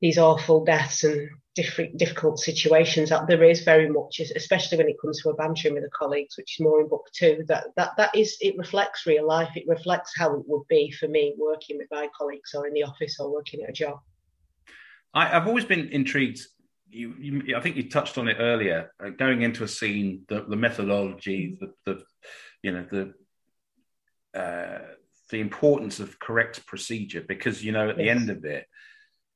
these 0.00 0.18
awful 0.18 0.64
deaths 0.64 1.04
and 1.04 1.28
different 1.54 1.96
difficult 1.96 2.38
situations 2.38 3.10
that 3.10 3.26
there 3.26 3.42
is 3.42 3.62
very 3.62 3.88
much 3.88 4.20
especially 4.36 4.78
when 4.78 4.88
it 4.88 5.00
comes 5.00 5.20
to 5.20 5.28
a 5.28 5.34
bantering 5.34 5.74
with 5.74 5.82
the 5.82 5.90
colleagues 5.90 6.36
which 6.38 6.54
is 6.54 6.64
more 6.64 6.80
in 6.80 6.88
book 6.88 7.04
two 7.12 7.42
that 7.48 7.64
that 7.74 7.90
that 7.96 8.14
is 8.14 8.36
it 8.40 8.56
reflects 8.56 9.06
real 9.06 9.26
life 9.26 9.50
it 9.56 9.64
reflects 9.66 10.12
how 10.16 10.32
it 10.36 10.42
would 10.46 10.62
be 10.68 10.88
for 10.92 11.08
me 11.08 11.34
working 11.36 11.76
with 11.76 11.88
my 11.90 12.08
colleagues 12.16 12.54
or 12.54 12.68
in 12.68 12.74
the 12.74 12.84
office 12.84 13.16
or 13.18 13.32
working 13.32 13.60
at 13.64 13.70
a 13.70 13.72
job 13.72 13.98
I, 15.12 15.26
have 15.26 15.48
always 15.48 15.64
been 15.64 15.88
intrigued 15.88 16.46
you, 16.90 17.14
you, 17.18 17.56
I 17.56 17.60
think 17.60 17.76
you 17.76 17.88
touched 17.88 18.18
on 18.18 18.28
it 18.28 18.36
earlier. 18.38 18.92
Uh, 19.02 19.10
going 19.10 19.42
into 19.42 19.64
a 19.64 19.68
scene, 19.68 20.22
the, 20.28 20.44
the 20.48 20.56
methodology, 20.56 21.58
the, 21.60 21.72
the, 21.84 22.02
you 22.62 22.72
know, 22.72 22.86
the 22.90 23.14
uh, 24.38 24.78
the 25.30 25.40
importance 25.40 26.00
of 26.00 26.18
correct 26.18 26.64
procedure, 26.66 27.22
because 27.26 27.62
you 27.62 27.72
know, 27.72 27.90
at 27.90 27.98
yes. 27.98 28.04
the 28.04 28.10
end 28.10 28.30
of 28.30 28.44
it, 28.44 28.66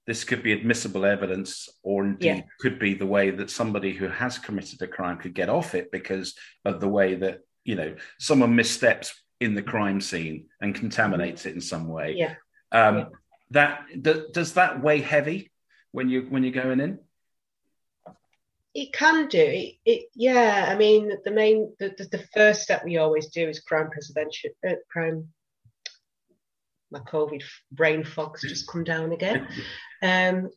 this 0.06 0.24
could 0.24 0.42
be 0.42 0.52
admissible 0.52 1.04
evidence 1.04 1.68
or 1.82 2.04
indeed 2.04 2.26
yeah. 2.26 2.42
could 2.60 2.78
be 2.78 2.94
the 2.94 3.06
way 3.06 3.30
that 3.30 3.50
somebody 3.50 3.92
who 3.92 4.08
has 4.08 4.38
committed 4.38 4.80
a 4.82 4.86
crime 4.86 5.18
could 5.18 5.34
get 5.34 5.48
off 5.48 5.74
it 5.74 5.90
because 5.92 6.34
of 6.64 6.80
the 6.80 6.88
way 6.88 7.14
that 7.14 7.40
you 7.64 7.74
know 7.74 7.94
someone 8.18 8.56
missteps 8.56 9.14
in 9.40 9.54
the 9.54 9.62
crime 9.62 10.00
scene 10.00 10.46
and 10.60 10.74
contaminates 10.74 11.46
it 11.46 11.54
in 11.54 11.60
some 11.60 11.88
way 11.88 12.14
yeah, 12.16 12.34
um, 12.72 12.98
yeah. 12.98 13.04
that 13.50 14.32
does 14.32 14.54
that 14.54 14.82
weigh 14.82 15.00
heavy 15.00 15.50
when 15.92 16.08
you 16.08 16.22
when 16.28 16.42
you're 16.42 16.52
going 16.52 16.80
in 16.80 16.98
it 18.74 18.92
can 18.92 19.28
do 19.28 19.38
it, 19.38 19.74
it 19.84 20.06
yeah 20.14 20.66
i 20.68 20.76
mean 20.76 21.12
the 21.24 21.30
main 21.30 21.74
the, 21.78 21.94
the, 21.98 22.04
the, 22.04 22.24
first 22.34 22.62
step 22.62 22.82
we 22.84 22.96
always 22.96 23.28
do 23.28 23.48
is 23.48 23.60
crime 23.60 23.90
prevention 23.90 24.50
uh, 24.66 24.74
crime 24.90 25.28
my 26.92 27.00
COVID 27.00 27.42
brain 27.72 28.04
fog's 28.04 28.42
just 28.42 28.68
come 28.68 28.84
down 28.84 29.12
again. 29.12 29.48
Um, 30.04 30.50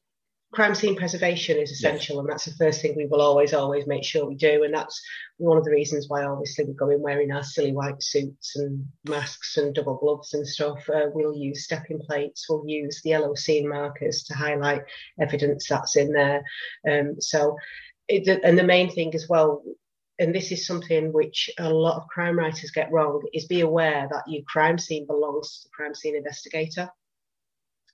crime 0.52 0.74
scene 0.74 0.96
preservation 0.96 1.58
is 1.60 1.70
essential, 1.70 2.20
and 2.20 2.28
that's 2.28 2.46
the 2.46 2.56
first 2.56 2.82
thing 2.82 2.96
we 2.98 3.06
will 3.06 3.22
always, 3.22 3.54
always 3.54 3.86
make 3.86 4.04
sure 4.04 4.26
we 4.26 4.34
do. 4.34 4.64
And 4.64 4.74
that's 4.74 5.00
one 5.38 5.60
of 5.60 5.64
the 5.64 5.70
reasons 5.70 6.10
why, 6.10 6.24
obviously, 6.24 6.66
we 6.66 6.74
go 6.74 6.90
in 6.90 7.04
wearing 7.04 7.32
our 7.32 7.44
silly 7.44 7.72
white 7.72 8.02
suits 8.02 8.56
and 8.56 8.88
masks 9.08 9.58
and 9.58 9.76
double 9.76 9.98
gloves 9.98 10.34
and 10.34 10.48
stuff. 10.48 10.90
Uh, 10.90 11.10
we'll 11.14 11.38
use 11.38 11.66
stepping 11.66 12.00
plates, 12.00 12.48
we'll 12.50 12.64
use 12.66 13.04
the 13.04 13.12
yellow 13.12 13.36
scene 13.36 13.70
markers 13.70 14.24
to 14.24 14.34
highlight 14.34 14.82
evidence 15.22 15.68
that's 15.70 15.96
in 15.96 16.12
there. 16.12 16.44
Um, 16.90 17.22
so, 17.22 17.56
it, 18.08 18.42
and 18.44 18.58
the 18.58 18.64
main 18.64 18.90
thing 18.90 19.14
as 19.16 19.28
well, 19.30 19.64
and 20.20 20.34
this 20.34 20.52
is 20.52 20.66
something 20.66 21.12
which 21.12 21.50
a 21.60 21.70
lot 21.70 21.98
of 21.98 22.08
crime 22.08 22.38
writers 22.38 22.72
get 22.72 22.92
wrong, 22.92 23.22
is 23.34 23.46
be 23.46 23.62
aware 23.62 24.08
that 24.12 24.24
your 24.28 24.44
crime 24.48 24.78
scene 24.78 25.06
belongs 25.06 25.62
to 25.62 25.68
the 25.68 25.72
crime 25.76 25.96
scene 25.96 26.16
investigator. 26.16 26.90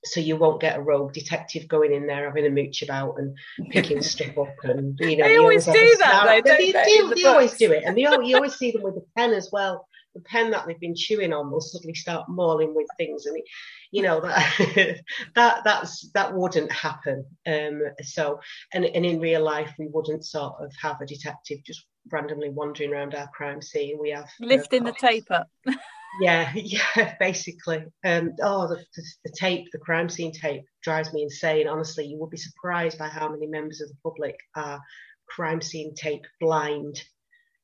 So 0.04 0.18
you 0.18 0.36
won't 0.36 0.60
get 0.60 0.78
a 0.78 0.82
rogue 0.82 1.12
detective 1.12 1.68
going 1.68 1.92
in 1.92 2.08
there 2.08 2.26
having 2.26 2.44
a 2.44 2.50
mooch 2.50 2.82
about 2.82 3.18
and 3.18 3.36
picking 3.70 4.02
stuff 4.02 4.36
up 4.36 4.56
and 4.64 4.98
you 4.98 5.16
know 5.16 5.28
they 5.28 5.36
always 5.36 5.64
do 5.64 5.96
that 6.00 6.42
though, 6.44 6.50
they, 6.50 6.72
they, 6.72 6.72
they, 6.72 7.08
the 7.08 7.14
they 7.14 7.24
always 7.24 7.56
do 7.56 7.70
it. 7.70 7.84
And 7.86 7.96
you 7.96 8.08
always 8.08 8.56
see 8.56 8.72
them 8.72 8.82
with 8.82 8.96
a 8.96 9.04
pen 9.16 9.32
as 9.32 9.50
well 9.52 9.86
the 10.14 10.20
pen 10.20 10.50
that 10.50 10.66
they've 10.66 10.80
been 10.80 10.94
chewing 10.94 11.32
on 11.32 11.50
will 11.50 11.60
suddenly 11.60 11.94
start 11.94 12.28
mauling 12.28 12.74
with 12.74 12.86
things 12.96 13.26
and 13.26 13.36
it, 13.36 13.44
you 13.90 14.02
know 14.02 14.20
that 14.20 15.00
that 15.34 15.64
that's 15.64 16.10
that 16.12 16.34
wouldn't 16.34 16.70
happen 16.70 17.24
um 17.46 17.82
so 18.02 18.40
and 18.72 18.84
and 18.84 19.06
in 19.06 19.20
real 19.20 19.42
life 19.42 19.72
we 19.78 19.88
wouldn't 19.88 20.24
sort 20.24 20.54
of 20.60 20.72
have 20.80 21.00
a 21.00 21.06
detective 21.06 21.58
just 21.64 21.86
randomly 22.10 22.50
wandering 22.50 22.92
around 22.92 23.14
our 23.14 23.28
crime 23.28 23.62
scene 23.62 23.98
we 24.00 24.10
have 24.10 24.28
lifting 24.40 24.84
the 24.84 24.92
tape 24.92 25.30
up 25.30 25.48
yeah, 26.20 26.52
yeah, 26.54 27.14
basically. 27.18 27.84
Um, 28.04 28.34
oh, 28.42 28.68
the, 28.68 28.76
the, 28.76 29.02
the, 29.24 29.32
tape, 29.38 29.68
the 29.72 29.78
crime 29.78 30.08
scene 30.08 30.32
tape, 30.32 30.64
drives 30.82 31.12
me 31.12 31.22
insane. 31.22 31.68
Honestly, 31.68 32.06
you 32.06 32.18
would 32.18 32.30
be 32.30 32.36
surprised 32.36 32.98
by 32.98 33.08
how 33.08 33.28
many 33.28 33.46
members 33.46 33.80
of 33.80 33.88
the 33.88 33.96
public 34.02 34.36
are 34.56 34.80
crime 35.28 35.60
scene 35.60 35.94
tape 35.94 36.24
blind. 36.40 37.02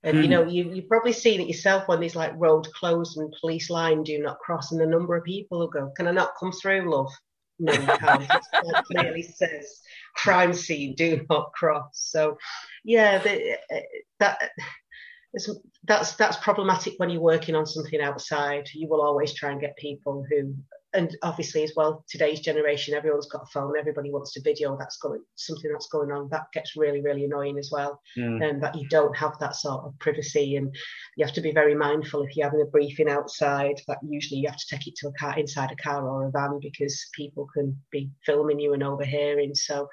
And 0.05 0.19
you 0.19 0.25
hmm. 0.25 0.31
know, 0.31 0.47
you 0.47 0.73
you've 0.73 0.89
probably 0.89 1.13
seen 1.13 1.41
it 1.41 1.49
yourself 1.49 1.89
when 1.89 2.01
there's 2.01 2.15
like 2.15 2.33
road 2.37 2.67
closed 2.73 3.19
and 3.19 3.35
police 3.41 3.69
line 3.69 4.05
do 4.05 4.19
not 4.21 4.39
cross, 4.39 4.71
and 4.71 4.81
the 4.81 4.87
number 4.87 5.17
of 5.17 5.25
people 5.25 5.61
who 5.61 5.71
go, 5.71 5.91
"Can 5.97 6.07
I 6.07 6.13
not 6.13 6.33
come 6.39 6.53
through, 6.53 6.91
love?" 6.91 7.11
No, 7.59 7.73
you 7.73 7.87
can't. 7.87 8.23
it 8.23 8.85
clearly 8.93 9.23
says 9.23 9.81
crime 10.15 10.53
scene, 10.53 10.95
do 10.95 11.25
not 11.29 11.53
cross. 11.53 11.91
So, 11.95 12.39
yeah, 12.85 13.19
the, 13.19 13.55
uh, 13.73 13.81
that 14.21 14.39
that's 15.85 16.15
that's 16.15 16.37
problematic 16.39 16.95
when 16.99 17.11
you're 17.11 17.21
working 17.21 17.55
on 17.55 17.67
something 17.67 18.01
outside. 18.01 18.69
You 18.73 18.89
will 18.89 19.03
always 19.03 19.35
try 19.35 19.51
and 19.51 19.61
get 19.61 19.77
people 19.77 20.25
who, 20.29 20.55
and 20.95 21.17
obviously 21.23 21.63
as 21.63 21.73
well, 21.77 22.05
today's 22.09 22.41
generation, 22.41 22.95
everyone's 22.95 23.29
got 23.29 23.43
a 23.43 23.47
phone. 23.47 23.79
Everybody 23.79 24.11
wants 24.11 24.33
to 24.33 24.43
video. 24.43 24.77
That's 24.79 24.97
going 24.97 25.23
something 25.35 25.71
that's 25.71 25.89
going 25.89 26.11
on. 26.11 26.29
That 26.31 26.47
gets 26.53 26.77
really 26.77 27.03
really 27.03 27.25
annoying 27.25 27.59
as 27.59 27.71
well, 27.71 28.01
mm. 28.17 28.43
and 28.43 28.63
that 28.63 28.75
you 28.75 28.89
don't 28.89 29.17
have 29.17 29.39
that 29.41 29.57
sort 29.57 29.85
of 29.85 29.99
privacy. 29.99 30.57
And 30.57 30.75
you 31.17 31.25
have 31.25 31.35
to 31.35 31.41
be 31.41 31.53
very 31.53 31.75
mindful 31.75 32.23
if 32.23 32.37
you're 32.37 32.47
having 32.47 32.63
a 32.63 32.71
briefing 32.71 33.09
outside. 33.09 33.81
That 33.87 33.99
usually 34.03 34.41
you 34.41 34.49
have 34.49 34.59
to 34.59 34.67
take 34.71 34.87
it 34.87 34.97
to 34.97 35.09
a 35.09 35.13
car 35.13 35.39
inside 35.39 35.73
a 35.73 35.77
car 35.77 36.09
or 36.09 36.27
a 36.27 36.31
van 36.31 36.59
because 36.61 37.07
people 37.15 37.47
can 37.53 37.79
be 37.91 38.11
filming 38.25 38.59
you 38.59 38.73
and 38.73 38.83
overhearing. 38.83 39.55
So 39.55 39.89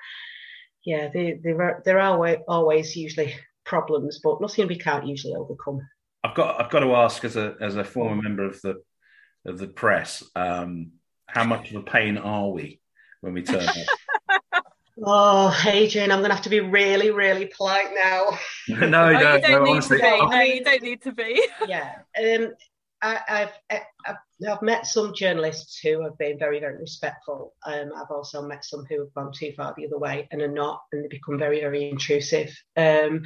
yeah, 0.86 1.10
there 1.14 1.36
there 1.43 1.62
are 1.62 1.82
there 1.84 2.00
are 2.00 2.38
always 2.48 2.96
usually 2.96 3.36
problems, 3.66 4.20
but 4.24 4.39
nothing 4.39 4.68
we 4.68 4.78
can't 4.78 5.08
usually 5.08 5.36
overcome. 5.36 5.82
I've 6.24 6.36
got 6.36 6.62
I've 6.62 6.72
got 6.72 6.80
to 6.80 6.96
ask 6.96 7.26
as 7.26 7.36
a 7.36 7.56
as 7.60 7.76
a 7.76 7.84
former 7.84 8.22
member 8.22 8.46
of 8.46 8.62
the 8.62 8.82
of 9.46 9.58
the 9.58 9.68
press, 9.68 10.24
um, 10.36 10.93
how 11.28 11.43
much 11.43 11.72
of 11.72 11.78
a 11.78 11.84
pain 11.84 12.18
are 12.18 12.50
we 12.50 12.80
when 13.22 13.34
we 13.34 13.43
turn 13.43 13.68
up? 13.68 13.76
Oh, 15.04 15.54
Adrian, 15.68 16.10
I'm 16.10 16.20
going 16.20 16.30
to 16.30 16.36
have 16.36 16.46
to 16.46 16.50
be 16.50 16.62
really, 16.62 17.12
really 17.12 17.48
polite 17.48 17.89
now. 17.93 18.38
no, 18.70 18.88
no, 18.88 19.10
you 19.10 19.20
don't 19.20 19.41
no, 19.52 19.64
need 19.64 19.72
honestly, 19.72 19.98
to 19.98 20.04
be. 20.04 20.28
No, 20.30 20.39
you 20.41 20.64
don't 20.64 20.84
need 20.84 21.02
to 21.02 21.12
be. 21.12 21.48
yeah, 21.68 21.96
um, 22.18 22.54
I, 23.02 23.20
have 23.28 23.52
I've, 23.70 24.16
I've 24.50 24.62
met 24.62 24.86
some 24.86 25.14
journalists 25.14 25.80
who 25.80 26.02
have 26.02 26.18
been 26.18 26.39
very, 26.39 26.62
very 26.62 26.78
respectful. 26.78 27.54
Um, 27.66 27.91
I've 27.96 28.10
also 28.10 28.41
met 28.41 28.64
some 28.64 28.86
who 28.86 29.00
have 29.00 29.14
gone 29.14 29.34
too 29.34 29.52
far 29.58 29.74
the 29.76 29.86
other 29.86 30.00
way 30.00 30.30
and 30.32 30.41
are 30.41 30.48
not, 30.48 30.82
and 30.93 31.04
they 31.04 31.10
become 31.10 31.38
very, 31.38 31.60
very 31.60 31.89
intrusive. 31.89 32.58
Um, 32.78 33.24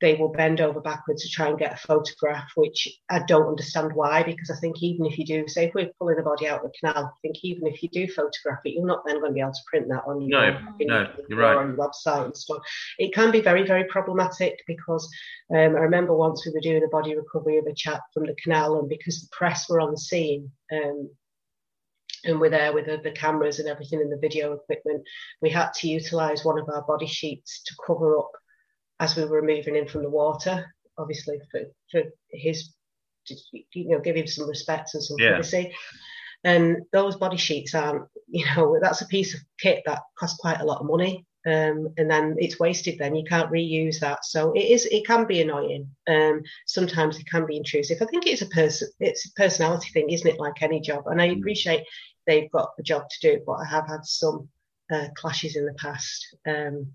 they 0.00 0.14
will 0.14 0.30
bend 0.30 0.60
over 0.60 0.80
backwards 0.80 1.22
to 1.22 1.28
try 1.28 1.48
and 1.48 1.58
get 1.58 1.74
a 1.74 1.86
photograph, 1.86 2.50
which 2.54 2.88
I 3.10 3.20
don't 3.26 3.48
understand 3.48 3.92
why, 3.92 4.22
because 4.22 4.50
I 4.50 4.56
think 4.56 4.82
even 4.82 5.04
if 5.04 5.18
you 5.18 5.26
do, 5.26 5.46
say 5.46 5.66
if 5.66 5.74
we're 5.74 5.90
pulling 5.98 6.18
a 6.18 6.22
body 6.22 6.48
out 6.48 6.64
of 6.64 6.70
the 6.70 6.78
canal, 6.78 7.06
I 7.06 7.18
think 7.20 7.36
even 7.42 7.66
if 7.66 7.82
you 7.82 7.88
do 7.90 8.08
photograph 8.08 8.60
it, 8.64 8.74
you're 8.74 8.86
not 8.86 9.02
then 9.06 9.20
going 9.20 9.32
to 9.32 9.34
be 9.34 9.40
able 9.40 9.52
to 9.52 9.60
print 9.66 9.88
that 9.88 10.04
on 10.06 10.22
your, 10.22 10.40
no, 10.40 10.60
no, 10.80 11.06
you're 11.28 11.38
right. 11.38 11.56
on 11.56 11.68
your 11.68 11.76
website 11.76 12.24
and 12.24 12.36
stuff. 12.36 12.62
It 12.98 13.12
can 13.12 13.30
be 13.30 13.42
very, 13.42 13.66
very 13.66 13.84
problematic 13.84 14.62
because 14.66 15.08
um, 15.54 15.76
I 15.76 15.80
remember 15.80 16.14
once 16.14 16.46
we 16.46 16.52
were 16.52 16.60
doing 16.60 16.82
a 16.82 16.88
body 16.88 17.14
recovery 17.14 17.58
of 17.58 17.66
a 17.66 17.74
chap 17.74 18.00
from 18.14 18.24
the 18.24 18.36
canal, 18.42 18.78
and 18.78 18.88
because 18.88 19.20
the 19.20 19.28
press 19.32 19.68
were 19.68 19.80
on 19.80 19.90
the 19.90 19.98
scene, 19.98 20.50
um, 20.72 21.10
and 22.24 22.40
we're 22.40 22.50
there 22.50 22.72
with 22.72 22.86
the, 22.86 22.98
the, 23.02 23.10
cameras 23.10 23.58
and 23.58 23.68
everything 23.68 24.00
and 24.00 24.12
the 24.12 24.18
video 24.18 24.52
equipment, 24.52 25.02
we 25.40 25.48
had 25.48 25.72
to 25.72 25.88
utilize 25.88 26.44
one 26.44 26.58
of 26.58 26.68
our 26.68 26.82
body 26.82 27.06
sheets 27.06 27.62
to 27.64 27.74
cover 27.86 28.18
up 28.18 28.30
as 29.00 29.16
we 29.16 29.24
were 29.24 29.42
moving 29.42 29.74
in 29.74 29.88
from 29.88 30.02
the 30.02 30.10
water, 30.10 30.72
obviously 30.98 31.40
for, 31.50 31.62
for 31.90 32.02
his, 32.30 32.70
you 33.72 33.88
know, 33.88 33.98
give 33.98 34.14
him 34.14 34.26
some 34.26 34.48
respect 34.48 34.90
and 34.94 35.02
some 35.02 35.16
yeah. 35.18 35.30
privacy. 35.30 35.74
And 36.44 36.82
those 36.92 37.16
body 37.16 37.38
sheets 37.38 37.74
aren't, 37.74 38.04
you 38.28 38.44
know, 38.54 38.78
that's 38.80 39.00
a 39.00 39.06
piece 39.06 39.34
of 39.34 39.40
kit 39.58 39.82
that 39.86 40.02
costs 40.18 40.38
quite 40.38 40.60
a 40.60 40.64
lot 40.64 40.80
of 40.80 40.86
money. 40.86 41.26
Um, 41.46 41.88
and 41.96 42.10
then 42.10 42.36
it's 42.38 42.60
wasted 42.60 42.98
then 42.98 43.14
you 43.14 43.24
can't 43.24 43.50
reuse 43.50 43.98
that 44.00 44.26
so 44.26 44.52
it 44.52 44.66
is 44.66 44.84
it 44.84 45.06
can 45.06 45.26
be 45.26 45.40
annoying 45.40 45.88
um, 46.06 46.42
sometimes 46.66 47.18
it 47.18 47.26
can 47.26 47.46
be 47.46 47.56
intrusive 47.56 47.96
i 48.02 48.04
think 48.04 48.26
it's 48.26 48.42
a 48.42 48.46
person 48.48 48.88
it's 49.00 49.24
a 49.24 49.32
personality 49.40 49.88
thing 49.90 50.10
isn't 50.10 50.28
it 50.28 50.38
like 50.38 50.60
any 50.60 50.80
job 50.80 51.06
and 51.06 51.18
i 51.18 51.28
mm. 51.28 51.38
appreciate 51.38 51.86
they've 52.26 52.50
got 52.50 52.72
a 52.78 52.82
job 52.82 53.04
to 53.08 53.32
do 53.32 53.42
but 53.46 53.54
i 53.54 53.64
have 53.64 53.88
had 53.88 54.04
some 54.04 54.50
uh, 54.92 55.06
clashes 55.16 55.56
in 55.56 55.64
the 55.64 55.72
past 55.72 56.36
um, 56.46 56.92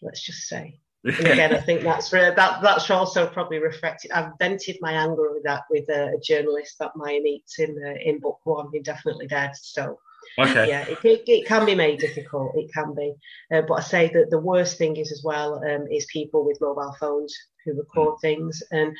let's 0.00 0.22
just 0.22 0.48
say 0.48 0.80
and 1.04 1.26
again, 1.26 1.54
I 1.54 1.60
think 1.66 1.82
that's 1.82 2.10
that 2.10 2.36
that's 2.36 2.90
also 2.90 3.26
probably 3.26 3.58
reflected. 3.58 4.10
I've 4.10 4.32
vented 4.38 4.76
my 4.80 4.92
anger 4.92 5.32
with 5.32 5.44
that 5.44 5.62
with 5.70 5.88
a, 5.88 6.20
journalist 6.22 6.76
that 6.78 6.92
Maya 6.96 7.20
meets 7.20 7.58
in 7.58 7.76
uh, 7.84 7.94
in 8.04 8.20
book 8.20 8.40
one, 8.44 8.68
in 8.74 8.82
Definitely 8.82 9.26
Dead. 9.26 9.52
So 9.54 9.98
okay. 10.38 10.68
yeah, 10.68 10.82
it, 10.82 10.98
it, 11.04 11.22
it, 11.26 11.46
can 11.46 11.64
be 11.64 11.74
made 11.74 12.00
difficult. 12.00 12.52
It 12.56 12.70
can 12.72 12.94
be, 12.94 13.14
uh, 13.52 13.62
but 13.62 13.74
I 13.74 13.80
say 13.80 14.10
that 14.12 14.30
the 14.30 14.38
worst 14.38 14.76
thing 14.76 14.96
is 14.96 15.10
as 15.10 15.22
well 15.24 15.62
um, 15.64 15.86
is 15.90 16.06
people 16.12 16.44
with 16.44 16.60
mobile 16.60 16.94
phones 17.00 17.34
who 17.64 17.78
record 17.78 18.16
mm. 18.16 18.20
things, 18.20 18.62
and 18.70 18.94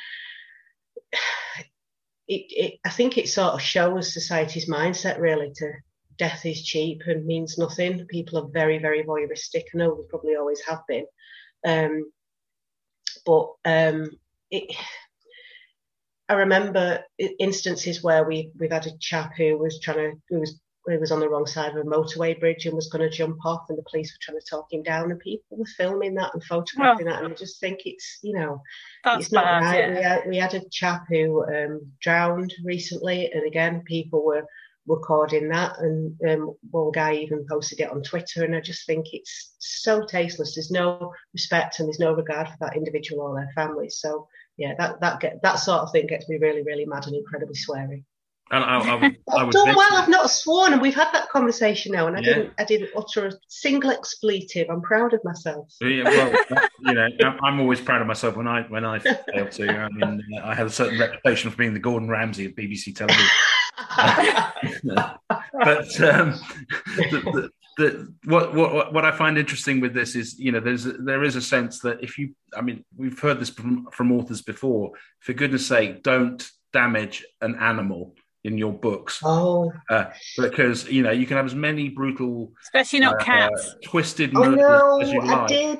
it, 2.27 2.45
it 2.49 2.79
I 2.83 2.89
think 2.89 3.17
it 3.17 3.29
sort 3.29 3.53
of 3.53 3.61
shows 3.61 4.13
society's 4.13 4.69
mindset 4.69 5.19
really 5.19 5.51
to 5.57 5.71
death 6.17 6.45
is 6.45 6.63
cheap 6.63 7.03
and 7.05 7.25
means 7.25 7.59
nothing. 7.59 8.07
People 8.07 8.39
are 8.39 8.49
very 8.51 8.79
very 8.79 9.03
voyeuristic. 9.03 9.65
I 9.75 9.77
know 9.77 9.95
they 9.95 10.09
probably 10.09 10.35
always 10.35 10.61
have 10.67 10.81
been. 10.87 11.05
Um, 11.65 12.11
but 13.25 13.49
um, 13.65 14.09
it, 14.49 14.75
I 16.29 16.33
remember 16.33 17.03
instances 17.39 18.01
where 18.01 18.23
we 18.23 18.51
we've 18.57 18.71
had 18.71 18.87
a 18.87 18.97
chap 18.99 19.33
who 19.37 19.57
was 19.57 19.79
trying 19.79 19.97
to 19.97 20.11
who 20.29 20.39
was 20.39 20.59
who 20.85 20.99
was 20.99 21.11
on 21.11 21.19
the 21.19 21.29
wrong 21.29 21.45
side 21.45 21.71
of 21.71 21.77
a 21.77 21.89
motorway 21.89 22.39
bridge 22.39 22.65
and 22.65 22.73
was 22.73 22.89
going 22.89 23.07
to 23.07 23.15
jump 23.15 23.37
off, 23.45 23.65
and 23.69 23.77
the 23.77 23.83
police 23.89 24.11
were 24.11 24.17
trying 24.21 24.39
to 24.39 24.45
talk 24.49 24.65
him 24.71 24.81
down, 24.81 25.11
and 25.11 25.19
people 25.19 25.57
were 25.57 25.65
filming 25.77 26.15
that 26.15 26.33
and 26.33 26.43
photographing 26.43 27.05
well, 27.05 27.15
that, 27.15 27.23
and 27.23 27.33
I 27.33 27.35
just 27.35 27.59
think 27.59 27.81
it's 27.85 28.19
you 28.23 28.33
know 28.33 28.61
it's 29.05 29.31
not 29.31 29.45
bad, 29.45 29.63
right. 29.63 29.79
Yeah. 29.79 29.93
We, 29.93 30.03
had, 30.03 30.21
we 30.29 30.37
had 30.37 30.53
a 30.55 30.69
chap 30.69 31.03
who 31.09 31.45
um, 31.45 31.81
drowned 32.01 32.53
recently, 32.63 33.31
and 33.31 33.45
again 33.45 33.83
people 33.85 34.25
were 34.25 34.45
recording 34.87 35.49
that. 35.49 35.77
And 35.79 36.19
um, 36.27 36.55
one 36.69 36.91
guy 36.91 37.13
even 37.15 37.45
posted 37.49 37.79
it 37.79 37.91
on 37.91 38.03
Twitter. 38.03 38.43
And 38.43 38.55
I 38.55 38.61
just 38.61 38.85
think 38.85 39.07
it's 39.13 39.55
so 39.59 40.05
tasteless. 40.05 40.55
There's 40.55 40.71
no 40.71 41.13
respect 41.33 41.79
and 41.79 41.87
there's 41.87 41.99
no 41.99 42.13
regard 42.13 42.47
for 42.47 42.57
that 42.61 42.75
individual 42.75 43.21
or 43.21 43.35
their 43.35 43.51
family. 43.55 43.89
So 43.89 44.27
yeah, 44.57 44.73
that 44.77 44.99
that 45.01 45.19
get 45.19 45.41
that 45.43 45.55
sort 45.55 45.81
of 45.81 45.91
thing 45.91 46.07
gets 46.07 46.27
me 46.29 46.37
really, 46.37 46.63
really 46.63 46.85
mad 46.85 47.07
and 47.07 47.15
incredibly 47.15 47.55
sweary. 47.55 48.03
And 48.51 48.65
I, 48.65 48.79
I, 48.79 48.95
I, 49.33 49.45
have 49.45 49.51
done 49.51 49.75
well. 49.75 49.93
I've 49.93 50.09
not 50.09 50.29
sworn, 50.29 50.73
and 50.73 50.81
we've 50.81 50.93
had 50.93 51.09
that 51.13 51.29
conversation 51.29 51.93
now, 51.93 52.07
and 52.07 52.17
I 52.17 52.19
yeah. 52.19 52.33
didn't. 52.33 52.53
I 52.59 52.63
didn't 52.65 52.89
utter 52.95 53.27
a 53.27 53.31
single 53.47 53.91
expletive. 53.91 54.67
I'm 54.69 54.81
proud 54.81 55.13
of 55.13 55.21
myself. 55.23 55.69
Yeah, 55.79 56.03
well, 56.03 56.67
you 56.81 56.93
know, 56.93 57.07
I'm 57.41 57.61
always 57.61 57.79
proud 57.79 58.01
of 58.01 58.07
myself 58.07 58.35
when 58.35 58.47
I 58.47 58.63
when 58.63 58.83
I 58.83 58.99
fail 58.99 59.47
to. 59.49 59.69
I 59.69 59.89
mean, 59.89 60.21
I 60.43 60.53
have 60.53 60.67
a 60.67 60.71
certain 60.71 60.99
reputation 60.99 61.49
for 61.49 61.55
being 61.55 61.73
the 61.73 61.79
Gordon 61.79 62.09
Ramsay 62.09 62.45
of 62.45 62.51
BBC 62.51 62.95
television. 62.95 63.25
but 65.53 66.01
um, 66.01 66.39
the, 66.95 67.09
the, 67.11 67.51
the, 67.77 68.13
what, 68.25 68.53
what 68.53 68.93
what 68.93 69.05
I 69.05 69.11
find 69.11 69.37
interesting 69.37 69.79
with 69.79 69.93
this 69.93 70.15
is, 70.15 70.37
you 70.39 70.51
know, 70.51 70.59
there's 70.59 70.83
there 70.83 71.23
is 71.23 71.35
a 71.35 71.41
sense 71.41 71.79
that 71.79 72.03
if 72.03 72.17
you, 72.17 72.35
I 72.55 72.61
mean, 72.61 72.83
we've 72.95 73.19
heard 73.19 73.39
this 73.39 73.49
from, 73.49 73.87
from 73.91 74.11
authors 74.11 74.41
before. 74.41 74.91
For 75.19 75.33
goodness' 75.33 75.67
sake, 75.67 76.03
don't 76.03 76.45
damage 76.73 77.25
an 77.41 77.55
animal 77.55 78.15
in 78.43 78.57
your 78.57 78.73
books. 78.73 79.21
Oh, 79.23 79.71
uh, 79.89 80.05
because 80.37 80.89
you 80.89 81.03
know 81.03 81.11
you 81.11 81.25
can 81.25 81.37
have 81.37 81.45
as 81.45 81.55
many 81.55 81.89
brutal, 81.89 82.51
especially 82.63 82.99
not 82.99 83.21
uh, 83.21 83.23
cats, 83.23 83.75
twisted 83.83 84.31
oh 84.35 84.39
murders 84.39 84.59
no, 84.59 85.01
as 85.01 85.11
you 85.11 85.21
I 85.21 85.25
like. 85.25 85.47
did. 85.47 85.79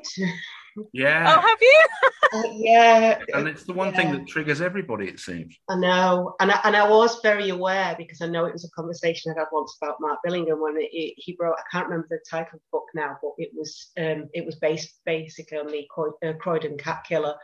Yeah, 0.94 1.36
oh, 1.38 1.42
have 1.42 1.62
you? 1.62 1.86
Uh, 2.34 2.44
yeah, 2.54 3.20
and 3.34 3.48
it's 3.48 3.64
the 3.64 3.74
one 3.74 3.94
thing 3.94 4.12
that 4.12 4.28
triggers 4.28 4.62
everybody. 4.62 5.08
It 5.08 5.20
seems. 5.20 5.58
I 5.70 5.76
know, 5.76 6.36
and 6.40 6.52
I, 6.52 6.60
and 6.64 6.76
I 6.76 6.90
was 6.90 7.20
very 7.22 7.50
aware 7.50 7.96
because 7.98 8.22
I 8.22 8.28
know 8.28 8.46
it 8.46 8.54
was 8.54 8.66
a 8.66 8.70
conversation 8.70 9.34
I 9.36 9.40
had 9.40 9.48
once 9.52 9.78
about 9.82 9.98
Mark 10.00 10.20
Billingham 10.26 10.62
when 10.62 10.78
it, 10.78 10.90
it, 10.94 11.16
he 11.18 11.36
wrote. 11.40 11.56
I 11.58 11.64
can't 11.72 11.90
remember 11.90 12.08
the 12.10 12.20
title 12.30 12.52
of 12.54 12.60
the 12.60 12.72
book 12.72 12.86
now, 12.96 13.18
but 13.22 13.32
it 13.38 13.50
was 13.54 13.92
um, 14.00 14.30
it 14.34 14.46
was 14.46 14.56
based 14.56 15.02
basically 15.06 15.58
on 15.58 15.68
the 15.68 15.86
Croy- 15.90 16.18
uh, 16.26 16.34
Croydon 16.34 16.78
cat 16.78 17.04
killer, 17.08 17.36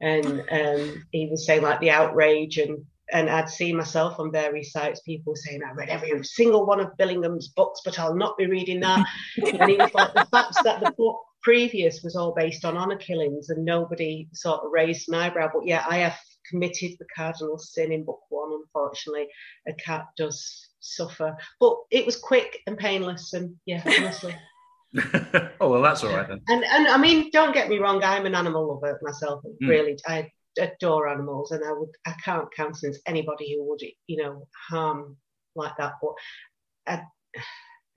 and 0.00 0.42
um, 0.50 1.04
he 1.10 1.28
was 1.30 1.46
saying 1.46 1.62
like 1.62 1.80
the 1.80 1.90
outrage 1.90 2.58
and. 2.58 2.84
And 3.10 3.30
I'd 3.30 3.48
seen 3.48 3.78
myself 3.78 4.20
on 4.20 4.30
various 4.30 4.70
sites, 4.70 5.00
people 5.00 5.34
saying, 5.34 5.62
I 5.66 5.72
read 5.72 5.88
every 5.88 6.22
single 6.24 6.66
one 6.66 6.78
of 6.78 6.94
Billingham's 6.98 7.48
books, 7.48 7.80
but 7.82 7.98
I'll 7.98 8.14
not 8.14 8.36
be 8.36 8.44
reading 8.44 8.80
that. 8.80 9.02
and 9.38 9.70
he 9.70 9.78
was 9.78 9.94
like, 9.94 10.12
the 10.12 10.28
fact 10.30 10.58
that 10.62 10.80
the 10.80 10.90
book 10.90 11.18
previous 11.48 12.02
was 12.02 12.14
all 12.14 12.34
based 12.34 12.66
on 12.66 12.76
honour 12.76 12.98
killings 12.98 13.48
and 13.48 13.64
nobody 13.64 14.28
sort 14.34 14.62
of 14.62 14.70
raised 14.70 15.08
an 15.08 15.14
eyebrow. 15.14 15.48
But 15.50 15.64
yeah, 15.64 15.82
I 15.88 15.96
have 15.96 16.18
committed 16.46 16.90
the 16.98 17.06
cardinal 17.16 17.56
sin 17.56 17.90
in 17.90 18.04
book 18.04 18.20
one, 18.28 18.50
unfortunately. 18.52 19.28
A 19.66 19.72
cat 19.72 20.04
does 20.18 20.68
suffer. 20.80 21.34
But 21.58 21.74
it 21.90 22.04
was 22.04 22.16
quick 22.16 22.58
and 22.66 22.76
painless 22.76 23.32
and 23.32 23.56
yeah, 23.64 23.82
honestly. 23.86 24.36
oh 25.58 25.70
well, 25.70 25.80
that's 25.80 26.04
all 26.04 26.14
right 26.14 26.28
then. 26.28 26.42
And 26.48 26.64
and 26.64 26.86
I 26.86 26.98
mean, 26.98 27.30
don't 27.32 27.54
get 27.54 27.70
me 27.70 27.78
wrong, 27.78 28.04
I'm 28.04 28.26
an 28.26 28.34
animal 28.34 28.68
lover 28.68 28.98
myself. 29.00 29.42
Mm. 29.62 29.68
Really, 29.70 29.98
I 30.06 30.30
adore 30.60 31.08
animals 31.08 31.52
and 31.52 31.64
I 31.64 31.72
would 31.72 31.96
I 32.06 32.12
can't 32.22 32.54
countenance 32.54 32.98
anybody 33.06 33.54
who 33.54 33.66
would, 33.70 33.80
you 34.06 34.22
know, 34.22 34.46
harm 34.68 35.16
like 35.56 35.78
that. 35.78 35.94
But 36.02 36.12
I 36.86 37.42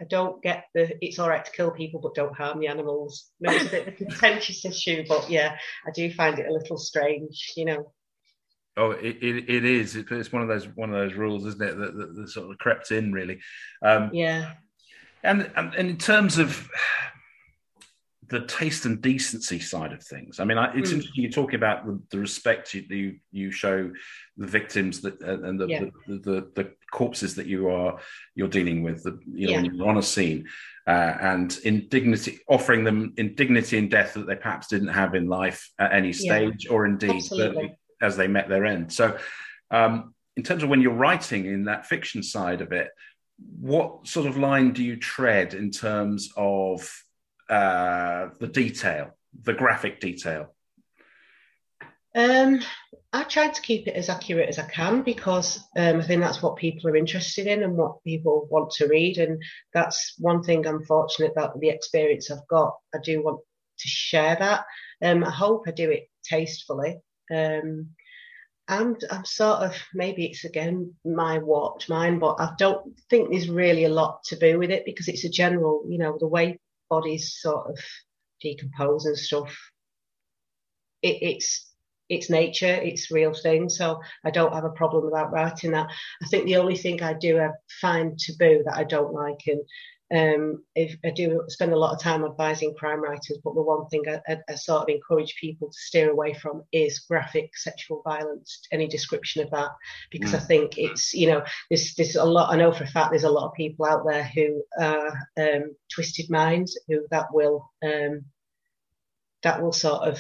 I 0.02 0.06
don't 0.06 0.42
get 0.42 0.66
the 0.74 0.98
it's 1.06 1.20
all 1.20 1.30
right 1.30 1.46
to 1.46 1.52
kill 1.52 1.70
people 1.72 2.00
but 2.02 2.16
don't 2.16 2.36
harm 2.36 2.60
the 2.60 2.68
animals. 2.68 3.30
No, 3.40 3.54
it's 3.54 3.68
a 3.68 3.70
bit 3.70 3.88
of 3.88 3.94
a 3.94 3.98
contentious 3.98 4.66
issue, 4.66 5.04
but 5.08 5.30
yeah, 5.30 5.58
I 5.88 5.92
do 5.94 6.12
find 6.12 6.40
it 6.40 6.48
a 6.48 6.54
little 6.54 6.78
strange, 6.78 7.54
you 7.56 7.66
know. 7.66 7.94
Oh, 8.78 8.92
it, 8.92 9.18
it, 9.22 9.50
it 9.50 9.66
is. 9.66 9.96
It's 9.96 10.32
one 10.32 10.42
of 10.42 10.48
those 10.48 10.66
one 10.76 10.94
of 10.94 10.96
those 10.96 11.18
rules, 11.18 11.46
isn't 11.46 11.62
it? 11.62 11.78
That, 11.78 11.96
that, 11.96 12.16
that 12.16 12.30
sort 12.30 12.50
of 12.50 12.58
crept 12.58 12.92
in, 12.92 13.12
really. 13.14 13.40
Um, 13.84 14.10
Yeah. 14.14 14.54
and, 15.24 15.52
and 15.56 15.76
and 15.76 15.90
in 15.90 15.98
terms 15.98 16.38
of 16.40 16.68
the 18.32 18.46
taste 18.46 18.86
and 18.86 19.02
decency 19.02 19.60
side 19.60 19.92
of 19.92 20.02
things, 20.02 20.40
I 20.40 20.46
mean, 20.46 20.58
I, 20.58 20.68
it's 20.74 20.90
Mm. 20.90 20.94
interesting 20.96 21.24
you're 21.24 21.32
talking 21.32 21.56
about 21.56 21.86
the, 21.86 22.02
the 22.12 22.20
respect 22.20 22.74
you, 22.74 22.82
you 22.90 23.16
you 23.32 23.52
show 23.52 23.92
the 24.38 24.48
victims 24.48 25.02
that 25.02 25.22
uh, 25.22 25.42
and 25.48 25.60
the, 25.60 25.68
Yeah. 25.68 25.84
the, 26.08 26.18
the 26.18 26.52
the 26.56 26.72
corpses 26.92 27.36
that 27.36 27.46
you 27.46 27.70
are 27.70 28.00
you're 28.36 28.48
dealing 28.48 28.84
with, 28.84 29.04
the, 29.04 29.20
you 29.34 29.48
know, 29.48 29.54
when 29.56 29.66
Yeah. 29.66 29.72
you're 29.74 29.90
on 29.90 29.98
a 29.98 30.02
scene, 30.02 30.48
uh, 30.88 31.14
and 31.32 31.60
in 31.66 31.88
dignity, 31.90 32.40
offering 32.48 32.84
them 32.86 33.14
in 33.18 33.36
dignity 33.36 33.78
in 33.78 33.90
death 33.90 34.14
that 34.14 34.26
they 34.28 34.36
perhaps 34.36 34.68
didn't 34.68 34.88
have 35.02 35.14
in 35.14 35.28
life 35.28 35.70
at 35.78 35.92
any 35.94 36.14
Yeah. 36.14 36.26
stage, 36.28 36.68
or 36.70 36.86
indeed 36.86 37.24
as 38.02 38.16
they 38.18 38.28
met 38.28 38.48
their 38.50 38.66
end. 38.66 38.92
So, 38.94 39.18
um, 39.72 40.16
in 40.38 40.44
terms 40.44 40.64
of 40.64 40.70
when 40.70 40.82
you're 40.82 41.04
writing 41.06 41.46
in 41.46 41.66
that 41.66 41.86
fiction 41.86 42.24
side 42.24 42.62
of 42.62 42.72
it, 42.72 42.90
what 43.60 44.08
sort 44.08 44.26
of 44.28 44.38
line 44.38 44.72
do 44.72 44.84
you 44.84 44.96
tread 44.96 45.54
in 45.54 45.70
terms 45.70 46.32
of 46.38 46.90
uh, 47.52 48.30
the 48.40 48.48
detail, 48.48 49.18
the 49.44 49.54
graphic 49.54 50.00
detail? 50.00 50.56
Um, 52.16 52.62
I 53.14 53.24
try 53.24 53.50
to 53.50 53.62
keep 53.62 53.88
it 53.88 53.96
as 53.96 54.10
accurate 54.10 54.50
as 54.50 54.58
I 54.58 54.64
can 54.64 55.02
because 55.02 55.58
um, 55.78 56.00
I 56.00 56.02
think 56.02 56.22
that's 56.22 56.42
what 56.42 56.56
people 56.56 56.90
are 56.90 56.96
interested 56.96 57.48
in 57.48 57.64
and 57.64 57.76
what 57.76 58.04
people 58.04 58.48
want 58.50 58.72
to 58.72 58.88
read. 58.88 59.18
And 59.18 59.42
that's 59.74 60.16
one 60.18 60.44
thing 60.44 60.66
I'm 60.66 60.84
fortunate 60.86 61.32
about 61.32 61.60
the 61.60 61.70
experience 61.70 62.32
I've 62.32 62.48
got. 62.50 62.74
I 62.96 63.00
do 63.04 63.22
want 63.22 63.42
to 63.80 63.88
share 63.88 64.38
that. 64.40 64.66
Um, 65.04 65.24
I 65.24 65.30
hope 65.30 65.66
I 65.68 65.72
do 65.72 65.90
it 65.92 66.10
tastefully. 66.24 67.00
Um, 67.34 67.90
and 68.68 69.04
I'm 69.12 69.26
sort 69.26 69.60
of 69.60 69.76
maybe 69.94 70.26
it's 70.26 70.46
again 70.46 70.94
my 71.04 71.40
watch, 71.40 71.90
mine, 71.90 72.20
but 72.20 72.36
I 72.40 72.52
don't 72.58 72.98
think 73.10 73.30
there's 73.30 73.50
really 73.50 73.84
a 73.84 73.90
lot 73.90 74.24
to 74.26 74.38
do 74.38 74.58
with 74.60 74.72
it 74.72 74.86
because 74.86 75.10
it's 75.10 75.26
a 75.26 75.30
general, 75.30 75.84
you 75.90 75.98
know, 75.98 76.18
the 76.18 76.28
way 76.28 76.60
bodies 76.92 77.38
sort 77.40 77.72
of 77.72 77.80
decompose 78.44 79.06
and 79.06 79.18
stuff. 79.18 79.52
It, 81.02 81.18
it's 81.22 81.70
it's 82.10 82.30
nature, 82.30 82.76
it's 82.76 83.10
real 83.10 83.34
thing. 83.34 83.70
So 83.70 84.02
I 84.26 84.32
don't 84.32 84.54
have 84.54 84.66
a 84.66 84.70
problem 84.82 85.08
about 85.08 85.32
writing 85.32 85.72
that. 85.72 85.88
I 86.22 86.28
think 86.28 86.46
the 86.46 86.58
only 86.58 86.76
thing 86.76 87.02
I 87.02 87.14
do 87.14 87.40
uh, 87.40 87.54
find 87.80 88.20
taboo 88.20 88.64
that 88.66 88.76
I 88.76 88.84
don't 88.84 89.14
like, 89.14 89.40
and 89.48 89.62
um, 90.12 90.64
if 90.76 90.98
I 91.06 91.12
do 91.12 91.44
spend 91.48 91.72
a 91.72 91.78
lot 91.78 91.94
of 91.94 92.02
time 92.02 92.26
advising 92.26 92.74
crime 92.76 93.02
writers, 93.02 93.40
but 93.44 93.56
the 93.56 93.62
one 93.62 93.88
thing 93.88 94.04
I, 94.08 94.20
I, 94.32 94.38
I 94.50 94.56
sort 94.56 94.84
of 94.84 94.90
encourage 94.90 95.36
people 95.40 95.70
to 95.70 95.78
steer 95.78 96.12
away 96.12 96.34
from 96.34 96.64
is 96.74 97.00
graphic 97.00 97.56
sexual 97.56 98.02
violence, 98.04 98.62
any 98.72 98.88
description 98.88 99.44
of 99.44 99.52
that, 99.52 99.70
because 100.10 100.34
I 100.34 100.40
think 100.40 100.78
it's 100.78 101.14
you 101.14 101.28
know 101.28 101.44
there's 101.70 101.96
there's 101.96 102.16
a 102.16 102.26
lot. 102.26 102.54
I 102.54 102.58
know 102.58 102.72
for 102.72 102.84
a 102.84 102.88
fact 102.88 103.12
there's 103.12 103.24
a 103.24 103.30
lot 103.30 103.48
of 103.48 103.54
people 103.54 103.86
out 103.86 104.06
there 104.06 104.24
who 104.24 104.64
are 104.80 105.14
um, 105.40 105.76
twisted 105.94 106.30
minds 106.30 106.78
who 106.88 107.06
that 107.12 107.34
will 107.34 107.70
um, 107.84 108.26
that 109.44 109.62
will 109.62 109.74
sort 109.74 110.08
of 110.08 110.20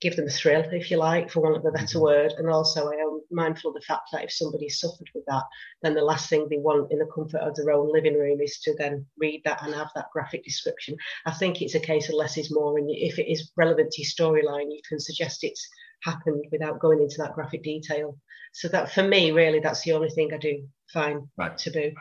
give 0.00 0.16
them 0.16 0.26
a 0.26 0.30
thrill, 0.30 0.64
if 0.72 0.90
you 0.90 0.96
like, 0.96 1.30
for 1.30 1.40
want 1.40 1.56
of 1.56 1.64
a 1.64 1.72
better 1.72 2.00
word. 2.00 2.32
And 2.38 2.48
also, 2.48 2.88
I 2.88 2.96
mindful 3.30 3.70
of 3.70 3.74
the 3.74 3.80
fact 3.82 4.08
that 4.12 4.24
if 4.24 4.32
somebody 4.32 4.68
suffered 4.68 5.08
with 5.14 5.24
that, 5.26 5.44
then 5.82 5.94
the 5.94 6.02
last 6.02 6.28
thing 6.28 6.46
they 6.48 6.58
want 6.58 6.90
in 6.92 6.98
the 6.98 7.06
comfort 7.14 7.38
of 7.40 7.54
their 7.54 7.70
own 7.70 7.92
living 7.92 8.14
room 8.14 8.40
is 8.40 8.58
to 8.60 8.74
then 8.78 9.04
read 9.18 9.42
that 9.44 9.62
and 9.62 9.74
have 9.74 9.90
that 9.94 10.10
graphic 10.12 10.44
description. 10.44 10.96
I 11.26 11.32
think 11.32 11.60
it's 11.62 11.74
a 11.74 11.80
case 11.80 12.08
of 12.08 12.14
less 12.14 12.36
is 12.38 12.52
more. 12.52 12.78
And 12.78 12.88
if 12.90 13.18
it 13.18 13.30
is 13.30 13.50
relevant 13.56 13.90
to 13.92 14.02
your 14.02 14.08
storyline, 14.10 14.70
you 14.72 14.80
can 14.88 14.98
suggest 15.00 15.44
it's 15.44 15.68
happened 16.02 16.44
without 16.52 16.78
going 16.80 17.02
into 17.02 17.16
that 17.18 17.34
graphic 17.34 17.62
detail. 17.62 18.16
So 18.52 18.68
that 18.68 18.92
for 18.92 19.02
me, 19.02 19.30
really, 19.32 19.60
that's 19.60 19.82
the 19.82 19.92
only 19.92 20.10
thing 20.10 20.32
I 20.32 20.38
do 20.38 20.66
find 20.92 21.28
Right. 21.36 21.56
taboo. 21.58 21.92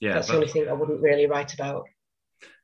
Yeah, 0.00 0.14
that's 0.14 0.26
but- 0.26 0.32
the 0.32 0.38
only 0.40 0.48
thing 0.52 0.68
I 0.68 0.72
wouldn't 0.72 1.00
really 1.00 1.26
write 1.26 1.54
about. 1.54 1.84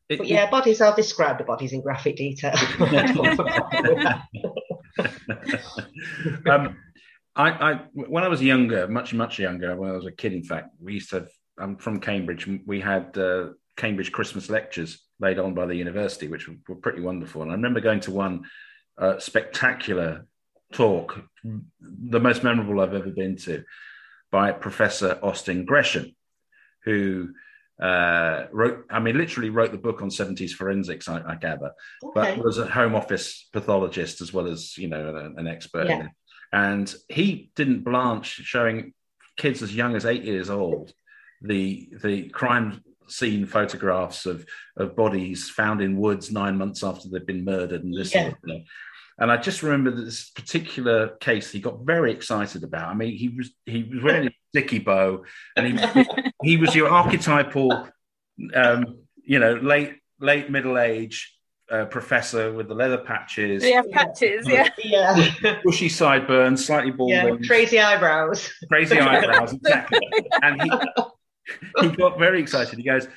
it- 0.09 0.18
But 0.18 0.27
yeah, 0.27 0.51
bodies, 0.51 0.81
I'll 0.81 0.95
describe 0.97 1.39
the 1.39 1.45
bodies 1.45 1.73
in 1.73 1.81
graphic 1.83 2.16
detail. 2.16 2.53
um, 6.51 6.77
I, 7.35 7.51
I, 7.72 7.80
when 7.95 8.24
I 8.24 8.28
was 8.28 8.43
younger, 8.43 8.87
much 8.89 9.14
much 9.14 9.39
younger, 9.39 9.74
when 9.76 9.91
I 9.91 9.95
was 9.95 10.07
a 10.07 10.12
kid, 10.12 10.33
in 10.33 10.45
fact, 10.45 10.70
we 10.80 10.95
used 10.95 11.11
to. 11.11 11.20
Have, 11.20 11.28
I'm 11.59 11.76
from 11.76 12.01
Cambridge. 12.01 12.49
We 12.66 12.80
had 12.80 13.16
uh, 13.16 13.51
Cambridge 13.76 14.12
Christmas 14.12 14.51
lectures 14.51 15.03
laid 15.20 15.39
on 15.39 15.55
by 15.55 15.66
the 15.66 15.74
university, 15.74 16.28
which 16.28 16.49
were, 16.49 16.57
were 16.68 16.76
pretty 16.76 17.01
wonderful. 17.01 17.43
And 17.43 17.51
I 17.51 17.55
remember 17.55 17.80
going 17.80 18.01
to 18.01 18.11
one 18.11 18.45
uh, 18.99 19.18
spectacular 19.18 20.26
talk, 20.72 21.20
the 21.80 22.20
most 22.20 22.43
memorable 22.43 22.80
I've 22.80 22.95
ever 22.95 23.11
been 23.11 23.37
to, 23.39 23.64
by 24.30 24.53
Professor 24.53 25.18
Austin 25.22 25.64
Gresham, 25.64 26.14
who 26.85 27.30
uh, 27.80 28.47
wrote. 28.53 28.85
I 28.91 29.01
mean, 29.01 29.16
literally 29.16 29.51
wrote 29.51 29.72
the 29.72 29.78
book 29.78 30.03
on 30.03 30.11
70s 30.11 30.51
forensics. 30.51 31.09
I, 31.09 31.22
I 31.26 31.35
gather 31.37 31.72
okay. 32.03 32.35
but 32.37 32.45
was 32.45 32.59
a 32.59 32.66
home 32.66 32.95
office 32.95 33.49
pathologist 33.53 34.20
as 34.20 34.33
well 34.33 34.47
as 34.47 34.76
you 34.76 34.89
know 34.89 35.16
an, 35.16 35.35
an 35.39 35.47
expert 35.47 35.89
Yeah. 35.89 36.01
in. 36.01 36.11
And 36.53 36.94
he 37.09 37.50
didn't 37.57 37.84
blanch 37.84 38.26
showing 38.26 38.92
kids 39.36 39.62
as 39.62 39.74
young 39.74 39.96
as 39.96 40.05
eight 40.05 40.24
years 40.24 40.50
old 40.50 40.92
the 41.40 41.88
the 42.03 42.28
crime 42.28 42.82
scene 43.09 43.46
photographs 43.46 44.26
of 44.26 44.46
of 44.76 44.94
bodies 44.96 45.50
found 45.50 45.80
in 45.80 45.96
woods 45.96 46.30
nine 46.30 46.57
months 46.57 46.84
after 46.84 47.09
they've 47.09 47.26
been 47.26 47.44
murdered 47.44 47.82
and 47.82 47.94
this 47.94 48.14
Yeah. 48.14 48.22
sort 48.24 48.34
of 48.34 48.38
thing. 48.44 48.66
And 49.18 49.30
I 49.30 49.36
just 49.36 49.62
remember 49.62 49.90
this 49.90 50.30
particular 50.30 51.09
case 51.20 51.50
he 51.50 51.61
got 51.61 51.84
very 51.84 52.12
excited 52.12 52.64
about. 52.64 52.88
I 52.88 52.94
mean, 52.94 53.14
he 53.16 53.28
was 53.28 53.50
he 53.66 53.82
was 53.82 54.03
wearing 54.03 54.28
a 54.28 54.34
dicky 54.53 54.78
bow, 54.78 55.24
and 55.57 55.66
he 55.66 56.05
he 56.42 56.57
was 56.57 56.74
your 56.74 56.88
archetypal, 56.88 57.88
um, 58.55 58.98
you 59.22 59.38
know, 59.38 59.55
late 59.55 59.96
late 60.18 60.50
middle 60.50 60.78
age 60.78 61.36
uh, 61.70 61.84
professor 61.86 62.52
with 62.52 62.68
the 62.68 62.74
leather 62.74 62.98
patches, 62.98 63.62
We 63.62 63.72
have 63.72 63.90
patches, 63.90 64.46
yeah. 64.48 64.68
Yeah. 64.84 65.58
bushy 65.64 65.88
sideburns, 65.88 66.64
slightly 66.66 66.90
yeah. 67.08 67.24
balding, 67.24 67.44
Crazy 67.44 67.78
eyebrows. 67.78 68.50
crazy 68.68 68.98
eyebrows, 68.98 69.52
exactly. 69.54 70.00
And 70.42 70.62
he 70.62 70.70
he 71.80 71.88
got 71.88 72.18
very 72.18 72.40
excited. 72.40 72.78
He 72.78 72.84
goes, 72.84 73.09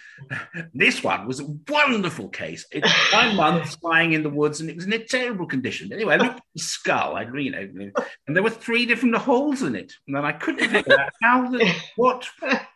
"This 0.74 1.04
one 1.04 1.28
was 1.28 1.40
a 1.40 1.48
wonderful 1.68 2.30
case. 2.30 2.66
It's 2.72 2.92
nine 3.12 3.36
months 3.36 3.78
lying 3.82 4.14
in 4.14 4.24
the 4.24 4.30
woods, 4.30 4.62
and 4.62 4.70
it 4.70 4.76
was 4.76 4.86
in 4.86 4.94
a 4.94 5.00
terrible 5.00 5.46
condition. 5.46 5.94
Anyway, 5.94 6.16
I 6.16 6.18
looked 6.18 6.38
at 6.38 6.44
the 6.54 6.62
skull. 6.62 7.16
I, 7.16 7.24
you 7.24 7.52
know, 7.52 7.92
and 8.28 8.36
there 8.36 8.44
were 8.44 8.50
three 8.50 8.86
different 8.86 9.16
holes 9.16 9.62
in 9.62 9.76
it, 9.76 9.94
and 10.08 10.16
then 10.16 10.26
I 10.26 10.32
couldn't 10.32 10.70
figure 10.70 11.00
out 11.00 11.12
how 11.22 11.50
the 11.50 11.72
what 11.96 12.28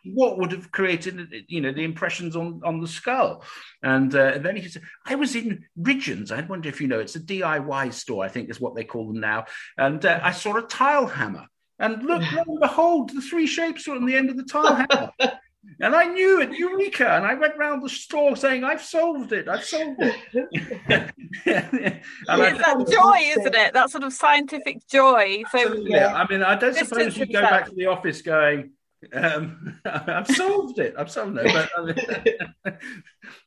what 0.04 0.38
would 0.38 0.52
have 0.52 0.70
created, 0.70 1.44
you 1.48 1.60
know, 1.60 1.72
the 1.72 1.84
impressions 1.84 2.36
on 2.36 2.60
on 2.64 2.80
the 2.80 2.88
skull. 2.88 3.44
And, 3.82 4.14
uh, 4.14 4.32
and 4.34 4.44
then 4.44 4.56
he 4.56 4.68
said, 4.68 4.82
"I 5.06 5.16
was 5.16 5.34
in 5.34 5.64
Ridgeons. 5.76 6.30
I 6.30 6.42
wonder 6.42 6.68
if 6.68 6.80
you 6.80 6.86
know. 6.86 7.00
It's 7.00 7.16
a 7.16 7.20
DIY 7.20 7.92
store. 7.92 8.24
I 8.24 8.28
think 8.28 8.50
is 8.50 8.60
what 8.60 8.74
they 8.74 8.84
call 8.84 9.06
them 9.08 9.20
now. 9.20 9.46
And 9.76 10.04
uh, 10.04 10.20
I 10.22 10.32
saw 10.32 10.56
a 10.56 10.62
tile 10.62 11.06
hammer." 11.06 11.46
And 11.80 12.02
look, 12.02 12.22
lo 12.32 12.44
and 12.46 12.60
behold, 12.60 13.08
the 13.08 13.22
three 13.22 13.46
shapes 13.46 13.88
were 13.88 13.94
on 13.94 14.04
the 14.04 14.14
end 14.14 14.28
of 14.28 14.36
the 14.36 14.44
tile 14.44 14.74
hammer. 14.74 15.12
And 15.82 15.94
I 15.94 16.04
knew 16.04 16.40
it, 16.42 16.52
Eureka! 16.52 17.08
And 17.08 17.24
I 17.24 17.34
went 17.34 17.56
round 17.56 17.82
the 17.82 17.88
store 17.88 18.36
saying, 18.36 18.64
I've 18.64 18.82
solved 18.82 19.32
it, 19.32 19.48
I've 19.48 19.64
solved 19.64 20.00
it. 20.00 20.14
it's 21.46 22.58
that 22.58 22.86
joy, 22.90 23.40
isn't 23.40 23.54
it? 23.54 23.72
That 23.72 23.90
sort 23.90 24.04
of 24.04 24.12
scientific 24.12 24.86
joy. 24.88 25.42
So, 25.50 25.74
yeah. 25.74 26.12
I 26.14 26.26
mean, 26.28 26.42
I 26.42 26.56
don't 26.56 26.76
suppose 26.76 27.16
you 27.16 27.26
go 27.26 27.40
back 27.40 27.66
to 27.66 27.74
the 27.74 27.86
office 27.86 28.20
going, 28.20 28.72
um, 29.12 29.80
I've 29.84 30.28
solved 30.28 30.78
it. 30.78 30.94
I've 30.98 31.10
solved 31.10 31.38
it. 31.38 31.50
But 31.52 31.70
I 31.76 31.82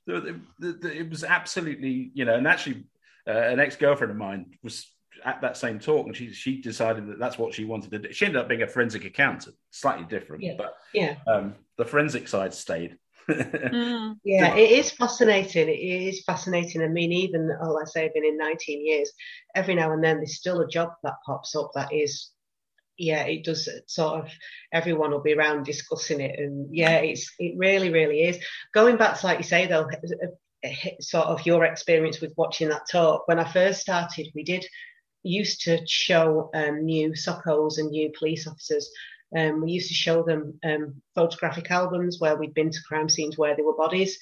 mean, 0.08 0.42
it 0.84 1.10
was 1.10 1.24
absolutely, 1.24 2.12
you 2.14 2.26
know, 2.26 2.36
and 2.36 2.48
actually, 2.48 2.86
uh, 3.28 3.32
an 3.32 3.60
ex 3.60 3.76
girlfriend 3.76 4.12
of 4.12 4.18
mine 4.18 4.58
was 4.64 4.88
at 5.26 5.42
that 5.42 5.58
same 5.58 5.80
talk, 5.80 6.08
and 6.08 6.16
she 6.16 6.32
she 6.32 6.62
decided 6.62 7.08
that 7.08 7.20
that's 7.20 7.38
what 7.38 7.54
she 7.54 7.66
wanted 7.66 7.92
to 7.92 8.00
do. 8.00 8.14
She 8.14 8.26
ended 8.26 8.42
up 8.42 8.50
being 8.50 8.62
a 8.62 8.68
forensic 8.68 9.06
accountant, 9.06 9.56
slightly 9.72 10.06
different, 10.06 10.44
yeah. 10.44 10.54
but 10.58 10.76
yeah, 10.94 11.16
um, 11.28 11.56
the 11.78 11.86
forensic 11.86 12.28
side 12.28 12.54
stayed. 12.54 12.98
mm. 13.30 14.16
Yeah, 14.24 14.54
it 14.56 14.72
is 14.72 14.92
fascinating. 14.92 15.70
It 15.70 15.72
is 15.72 16.24
fascinating. 16.24 16.82
I 16.82 16.88
mean, 16.88 17.12
even 17.12 17.50
oh, 17.62 17.80
I 17.80 17.86
say 17.86 18.06
I've 18.06 18.14
been 18.14 18.26
in 18.26 18.38
19 18.38 18.86
years. 18.86 19.12
Every 19.56 19.76
now 19.76 19.94
and 19.94 20.04
then, 20.04 20.18
there's 20.18 20.36
still 20.36 20.60
a 20.60 20.68
job 20.68 20.90
that 21.04 21.14
pops 21.26 21.56
up 21.56 21.72
that 21.76 21.94
is 21.94 22.32
yeah, 22.98 23.24
it 23.24 23.44
does 23.44 23.68
sort 23.88 24.24
of 24.24 24.30
everyone 24.72 25.12
will 25.12 25.22
be 25.22 25.34
around 25.34 25.66
discussing 25.66 26.20
it, 26.20 26.40
and 26.40 26.68
yeah, 26.76 26.98
it's 26.98 27.34
it 27.40 27.56
really, 27.58 27.90
really 27.90 28.24
is. 28.24 28.40
Going 28.74 28.98
back 28.98 29.20
to 29.20 29.26
like 29.26 29.40
you 29.40 29.44
say 29.44 29.68
though, 29.68 29.90
sort 31.00 31.28
of 31.28 31.46
your 31.46 31.66
experience 31.66 32.22
with 32.22 32.34
watching 32.38 32.70
that 32.70 32.88
talk. 32.90 33.28
When 33.28 33.40
I 33.40 33.52
first 33.52 33.82
started, 33.82 34.28
we 34.36 34.44
did 34.44 34.66
used 35.24 35.62
to 35.62 35.86
show 35.88 36.50
um, 36.54 36.86
new 36.86 37.12
SOCOs 37.12 37.78
and 37.78 37.90
new 37.90 38.12
police 38.18 38.48
officers. 38.48 38.92
Um, 39.36 39.62
we 39.62 39.72
used 39.72 39.88
to 39.88 39.96
show 39.96 40.24
them 40.24 40.60
um, 40.64 41.02
photographic 41.16 41.72
albums 41.72 42.20
where 42.20 42.36
we'd 42.36 42.54
been 42.54 42.72
to 42.72 42.84
crime 42.88 43.10
scenes 43.10 43.38
where 43.38 43.56
there 43.56 43.66
were 43.66 43.76
bodies. 43.76 44.20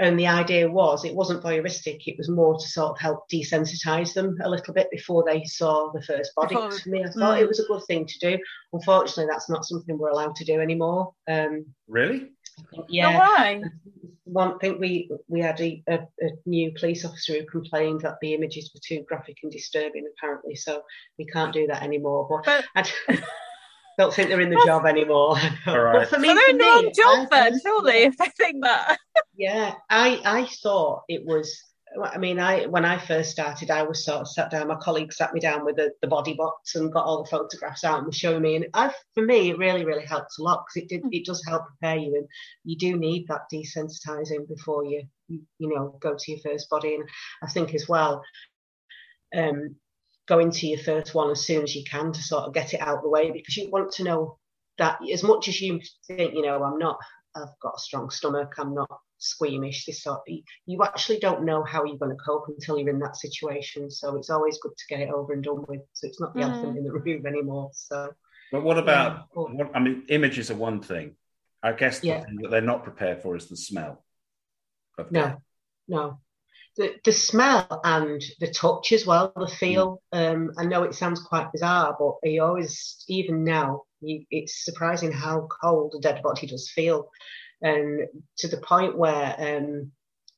And 0.00 0.18
the 0.18 0.28
idea 0.28 0.70
was 0.70 1.04
it 1.04 1.14
wasn't 1.14 1.42
voyeuristic, 1.42 2.02
it 2.06 2.16
was 2.16 2.28
more 2.28 2.56
to 2.56 2.68
sort 2.68 2.92
of 2.92 3.00
help 3.00 3.28
desensitize 3.28 4.14
them 4.14 4.38
a 4.44 4.48
little 4.48 4.72
bit 4.72 4.88
before 4.92 5.24
they 5.26 5.42
saw 5.44 5.90
the 5.90 6.02
first 6.02 6.32
body. 6.36 6.54
Before, 6.54 6.70
For 6.70 6.88
me, 6.88 7.02
I 7.02 7.10
thought 7.10 7.38
mm. 7.38 7.40
it 7.40 7.48
was 7.48 7.58
a 7.58 7.66
good 7.66 7.82
thing 7.88 8.06
to 8.06 8.18
do. 8.20 8.38
Unfortunately, 8.72 9.26
that's 9.28 9.50
not 9.50 9.64
something 9.64 9.98
we're 9.98 10.10
allowed 10.10 10.36
to 10.36 10.44
do 10.44 10.60
anymore. 10.60 11.14
Um, 11.28 11.66
really? 11.88 12.30
Yeah. 12.88 13.12
No, 13.12 13.18
why? 13.18 13.62
One 14.24 14.58
thing 14.58 14.78
we 14.78 15.10
we 15.28 15.40
had 15.40 15.60
a, 15.60 15.82
a, 15.88 15.94
a, 15.94 16.30
new 16.44 16.72
police 16.78 17.04
officer 17.04 17.34
who 17.34 17.46
complained 17.46 18.02
that 18.02 18.18
the 18.20 18.34
images 18.34 18.70
were 18.74 18.80
too 18.86 19.04
graphic 19.08 19.38
and 19.42 19.50
disturbing, 19.50 20.06
apparently. 20.16 20.54
So 20.54 20.82
we 21.18 21.24
can't 21.26 21.52
do 21.52 21.66
that 21.66 21.82
anymore. 21.82 22.28
But, 22.44 22.64
but 22.74 22.92
I 23.08 23.18
don't 23.98 24.12
think 24.12 24.28
they're 24.28 24.40
in 24.40 24.50
the 24.50 24.62
job 24.66 24.84
anymore. 24.84 25.38
All 25.66 25.80
right. 25.80 26.00
But 26.00 26.08
for 26.08 26.18
me, 26.18 26.28
so 26.28 26.34
they're 26.34 26.50
in 26.50 26.58
the 26.58 26.64
wrong 26.64 26.92
job 26.94 27.30
then, 27.30 27.58
surely, 27.60 27.96
if 28.02 28.18
they 28.18 28.28
think 28.36 28.62
that. 28.62 28.98
yeah, 29.36 29.74
I 29.88 30.20
I 30.24 30.48
thought 30.62 31.04
it 31.08 31.24
was 31.24 31.58
I 32.02 32.18
mean, 32.18 32.38
I 32.38 32.66
when 32.66 32.84
I 32.84 32.98
first 32.98 33.30
started, 33.30 33.70
I 33.70 33.82
was 33.82 34.04
sort 34.04 34.20
of 34.20 34.28
sat 34.28 34.50
down. 34.50 34.68
My 34.68 34.76
colleague 34.76 35.12
sat 35.12 35.32
me 35.32 35.40
down 35.40 35.64
with 35.64 35.76
the, 35.76 35.92
the 36.02 36.08
body 36.08 36.34
box 36.34 36.74
and 36.74 36.92
got 36.92 37.04
all 37.04 37.22
the 37.22 37.30
photographs 37.30 37.84
out 37.84 37.98
and 37.98 38.06
was 38.06 38.16
showing 38.16 38.42
me. 38.42 38.56
And 38.56 38.66
I, 38.74 38.92
for 39.14 39.24
me, 39.24 39.50
it 39.50 39.58
really, 39.58 39.84
really 39.84 40.04
helps 40.04 40.38
a 40.38 40.42
lot 40.42 40.64
because 40.66 40.84
it 40.84 40.88
did 40.88 41.02
it 41.12 41.24
does 41.24 41.42
help 41.46 41.66
prepare 41.66 41.96
you, 41.96 42.14
and 42.16 42.26
you 42.64 42.76
do 42.76 42.96
need 42.96 43.26
that 43.28 43.42
desensitizing 43.52 44.48
before 44.48 44.84
you, 44.84 45.02
you 45.28 45.44
know 45.60 45.98
go 46.00 46.14
to 46.18 46.30
your 46.30 46.40
first 46.40 46.68
body. 46.68 46.94
And 46.94 47.08
I 47.42 47.48
think 47.48 47.74
as 47.74 47.88
well, 47.88 48.22
um, 49.34 49.76
going 50.26 50.50
to 50.50 50.66
your 50.66 50.78
first 50.80 51.14
one 51.14 51.30
as 51.30 51.44
soon 51.44 51.62
as 51.62 51.74
you 51.74 51.84
can 51.84 52.12
to 52.12 52.22
sort 52.22 52.44
of 52.44 52.54
get 52.54 52.74
it 52.74 52.80
out 52.80 52.98
of 52.98 53.02
the 53.02 53.08
way 53.08 53.30
because 53.30 53.56
you 53.56 53.70
want 53.70 53.92
to 53.92 54.04
know 54.04 54.38
that 54.76 54.98
as 55.12 55.22
much 55.22 55.48
as 55.48 55.60
you 55.60 55.80
think, 56.06 56.34
you 56.34 56.42
know, 56.42 56.62
I'm 56.62 56.78
not, 56.78 56.98
I've 57.34 57.58
got 57.60 57.74
a 57.76 57.80
strong 57.80 58.10
stomach, 58.10 58.54
I'm 58.58 58.74
not 58.74 58.90
squeamish. 59.18 59.84
This 59.84 60.02
sort, 60.02 60.20
of, 60.28 60.38
you 60.66 60.82
actually 60.82 61.18
don't 61.18 61.44
know 61.44 61.62
how 61.62 61.84
you're 61.84 61.98
going 61.98 62.16
to 62.16 62.22
cope 62.22 62.48
until 62.48 62.78
you're 62.78 62.88
in 62.88 63.00
that 63.00 63.16
situation. 63.16 63.90
So 63.90 64.16
it's 64.16 64.30
always 64.30 64.58
good 64.58 64.76
to 64.76 64.84
get 64.88 65.00
it 65.00 65.10
over 65.10 65.32
and 65.32 65.42
done 65.42 65.64
with. 65.68 65.80
So 65.92 66.06
it's 66.06 66.20
not 66.20 66.34
the 66.34 66.40
mm. 66.40 66.44
elephant 66.44 66.78
in 66.78 66.84
the 66.84 66.92
room 66.92 67.26
anymore. 67.26 67.70
So. 67.74 68.12
But 68.50 68.62
what 68.62 68.78
about? 68.78 69.28
Yeah. 69.36 69.42
What, 69.42 69.70
I 69.74 69.80
mean, 69.80 70.04
images 70.08 70.50
are 70.50 70.56
one 70.56 70.80
thing. 70.80 71.16
I 71.62 71.72
guess 71.72 72.00
the 72.00 72.08
yeah. 72.08 72.20
thing 72.24 72.36
that 72.42 72.50
they're 72.50 72.60
not 72.60 72.84
prepared 72.84 73.22
for 73.22 73.36
is 73.36 73.46
the 73.46 73.56
smell. 73.56 74.04
no, 75.10 75.42
no. 75.86 76.20
The, 76.76 76.94
the 77.04 77.10
smell 77.10 77.80
and 77.82 78.22
the 78.38 78.46
touch 78.46 78.92
as 78.92 79.04
well, 79.04 79.32
the 79.34 79.48
feel. 79.48 80.00
Mm. 80.14 80.32
Um, 80.32 80.52
I 80.56 80.64
know 80.64 80.84
it 80.84 80.94
sounds 80.94 81.20
quite 81.20 81.50
bizarre, 81.50 81.96
but 81.98 82.18
you 82.22 82.42
always, 82.42 83.04
even 83.08 83.42
now, 83.42 83.82
it's 84.02 84.64
surprising 84.64 85.12
how 85.12 85.48
cold 85.62 85.94
a 85.96 86.00
dead 86.00 86.22
body 86.22 86.46
does 86.46 86.70
feel 86.70 87.10
and 87.62 88.06
to 88.38 88.48
the 88.48 88.58
point 88.58 88.96
where 88.96 89.34
um, 89.38 89.90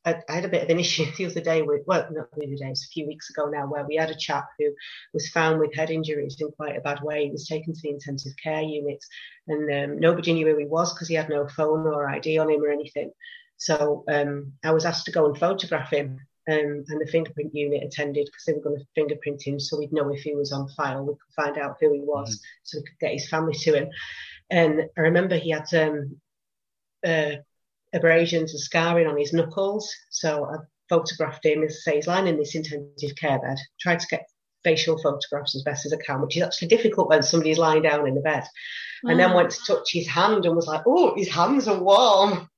I, 0.05 0.17
I, 0.29 0.33
had 0.33 0.45
a 0.45 0.49
bit 0.49 0.63
of 0.63 0.71
an 0.71 0.81
issue 0.81 1.05
the 1.17 1.27
other 1.27 1.41
day 1.41 1.63
with, 1.63 1.83
well, 1.87 2.07
not 2.11 2.31
the 2.35 2.47
other 2.47 2.57
day, 2.57 2.71
it's 2.71 2.87
a 2.87 2.93
few 2.93 3.07
weeks 3.07 3.31
ago 3.31 3.47
now, 3.47 3.67
where 3.67 3.85
we 3.85 3.97
had 3.97 4.11
a 4.11 4.15
chap 4.15 4.49
who 4.59 4.73
was 5.13 5.29
found 5.29 5.61
with 5.61 5.75
head 5.75 5.91
injuries 5.91 6.37
in 6.41 6.51
quite 6.53 6.77
a 6.77 6.81
bad 6.81 7.03
way. 7.03 7.25
He 7.25 7.31
was 7.31 7.47
taken 7.47 7.75
to 7.75 7.81
the 7.83 7.91
intensive 7.91 8.33
care 8.43 8.63
unit, 8.63 9.05
and 9.49 9.93
um, 9.93 10.01
nobody 10.01 10.33
knew 10.33 10.47
who 10.47 10.57
he 10.57 10.67
was 10.67 10.93
because 10.93 11.09
he 11.09 11.15
had 11.15 11.29
no 11.29 11.47
phone 11.49 11.87
or 11.87 12.09
ID 12.09 12.39
on 12.39 12.51
him 12.51 12.63
or 12.63 12.71
anything. 12.71 13.13
So 13.59 14.05
um, 14.09 14.55
I 14.65 14.73
was 14.73 14.87
asked 14.87 15.05
to 15.07 15.13
go 15.13 15.27
and 15.27 15.37
photograph 15.37 15.91
him, 15.91 16.21
um, 16.49 16.85
and 16.89 17.01
the 17.01 17.11
fingerprint 17.11 17.55
unit 17.55 17.83
attended 17.83 18.27
because 18.27 18.45
they 18.47 18.53
were 18.55 18.61
going 18.61 18.79
to 18.79 18.87
fingerprint 18.95 19.43
him 19.43 19.61
so 19.61 19.79
we'd 19.79 19.93
know 19.93 20.13
if 20.13 20.23
he 20.23 20.35
was 20.35 20.53
on 20.53 20.69
file. 20.69 21.05
We 21.05 21.13
could 21.13 21.45
find 21.45 21.59
out 21.59 21.77
who 21.81 21.93
he 21.93 22.01
was 22.01 22.31
mm-hmm. 22.31 22.61
so 22.63 22.79
we 22.79 22.85
could 22.85 22.99
get 23.01 23.13
his 23.13 23.29
family 23.29 23.55
to 23.55 23.75
him. 23.75 23.89
And 24.51 24.83
I 24.97 25.01
remember 25.01 25.37
he 25.37 25.51
had 25.51 25.73
um, 25.75 26.17
uh, 27.07 27.37
abrasions 27.93 28.53
and 28.53 28.61
scarring 28.61 29.07
on 29.07 29.19
his 29.19 29.33
knuckles. 29.33 29.93
So 30.11 30.45
I 30.47 30.57
photographed 30.89 31.45
him, 31.45 31.63
as 31.63 31.83
I 31.87 31.91
say, 31.91 31.97
he's 31.97 32.07
lying 32.07 32.27
in 32.27 32.39
this 32.39 32.55
intensive 32.55 33.17
care 33.17 33.39
bed, 33.39 33.59
tried 33.81 34.01
to 34.01 34.07
get 34.09 34.27
facial 34.65 34.99
photographs 34.99 35.55
as 35.55 35.63
best 35.63 35.87
as 35.87 35.93
I 35.93 35.97
can, 36.05 36.21
which 36.21 36.37
is 36.37 36.43
actually 36.43 36.69
difficult 36.69 37.09
when 37.09 37.23
somebody's 37.23 37.59
lying 37.59 37.83
down 37.83 38.07
in 38.07 38.15
the 38.15 38.21
bed. 38.21 38.45
And 39.05 39.19
then 39.19 39.31
mm. 39.31 39.37
went 39.37 39.51
to 39.51 39.65
touch 39.67 39.93
his 39.93 40.07
hand 40.07 40.45
and 40.45 40.55
was 40.55 40.67
like, 40.67 40.83
oh, 40.87 41.15
his 41.17 41.31
hands 41.31 41.69
are 41.69 41.83
warm 41.83 42.49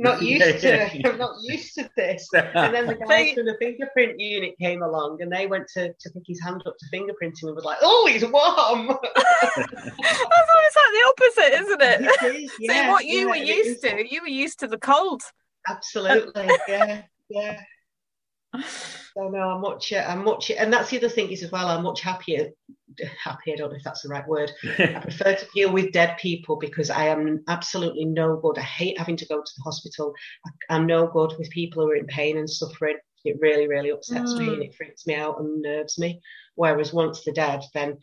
not 0.00 0.22
used 0.22 0.60
to 0.60 1.08
I'm 1.08 1.18
not 1.18 1.36
used 1.42 1.74
to 1.74 1.90
this. 1.96 2.28
And 2.34 2.74
then 2.74 2.86
the 2.86 2.94
guys 2.94 3.34
from 3.34 3.46
the 3.46 3.56
fingerprint 3.60 4.18
unit 4.18 4.54
came 4.58 4.82
along 4.82 5.22
and 5.22 5.32
they 5.32 5.46
went 5.46 5.68
to, 5.74 5.92
to 5.92 6.10
pick 6.10 6.22
his 6.26 6.40
hand 6.40 6.62
up 6.66 6.76
to 6.78 6.86
fingerprint 6.90 7.40
him 7.40 7.48
and 7.48 7.56
was 7.56 7.64
like, 7.64 7.78
Oh, 7.82 8.08
he's 8.10 8.22
warm. 8.22 8.88
That's 8.88 10.50
always 10.56 10.74
like 10.76 10.92
the 10.92 11.06
opposite, 11.08 11.60
isn't 11.62 11.82
it? 11.82 12.00
it 12.22 12.44
is, 12.44 12.52
yeah, 12.58 12.86
so 12.86 12.90
what 12.90 13.04
you 13.04 13.20
yeah, 13.20 13.26
were 13.26 13.36
used 13.36 13.82
to, 13.82 14.04
you 14.10 14.22
were 14.22 14.28
used 14.28 14.58
to 14.60 14.66
the 14.66 14.78
cold. 14.78 15.22
Absolutely, 15.68 16.48
yeah, 16.68 17.02
yeah. 17.28 17.60
So 19.14 19.28
no, 19.28 19.38
I'm 19.38 19.60
much, 19.60 19.92
uh, 19.92 20.04
I'm 20.08 20.24
much, 20.24 20.50
and 20.50 20.72
that's 20.72 20.90
the 20.90 20.98
other 20.98 21.08
thing 21.08 21.30
is 21.30 21.42
as 21.42 21.52
well. 21.52 21.68
I'm 21.68 21.82
much 21.82 22.00
happier. 22.00 22.48
Happy, 23.22 23.52
I 23.52 23.56
don't 23.56 23.70
know 23.70 23.76
if 23.76 23.84
that's 23.84 24.02
the 24.02 24.08
right 24.08 24.26
word. 24.26 24.50
I 24.78 25.00
prefer 25.00 25.34
to 25.34 25.46
deal 25.54 25.72
with 25.72 25.92
dead 25.92 26.16
people 26.18 26.56
because 26.56 26.90
I 26.90 27.06
am 27.06 27.42
absolutely 27.48 28.04
no 28.04 28.36
good. 28.36 28.58
I 28.58 28.62
hate 28.62 28.98
having 28.98 29.16
to 29.16 29.26
go 29.26 29.40
to 29.40 29.52
the 29.56 29.62
hospital. 29.62 30.14
I, 30.68 30.76
am 30.76 30.86
no 30.86 31.06
good 31.06 31.34
with 31.38 31.50
people 31.50 31.82
who 31.82 31.90
are 31.90 31.96
in 31.96 32.06
pain 32.06 32.38
and 32.38 32.48
suffering. 32.48 32.96
It 33.24 33.36
really, 33.40 33.68
really 33.68 33.90
upsets 33.90 34.32
mm. 34.32 34.38
me 34.38 34.48
and 34.54 34.62
it 34.62 34.74
freaks 34.74 35.06
me 35.06 35.14
out 35.14 35.40
and 35.40 35.62
nerves 35.62 35.98
me. 35.98 36.20
Whereas 36.54 36.92
once 36.92 37.22
they're 37.22 37.34
dead, 37.34 37.62
then 37.74 37.98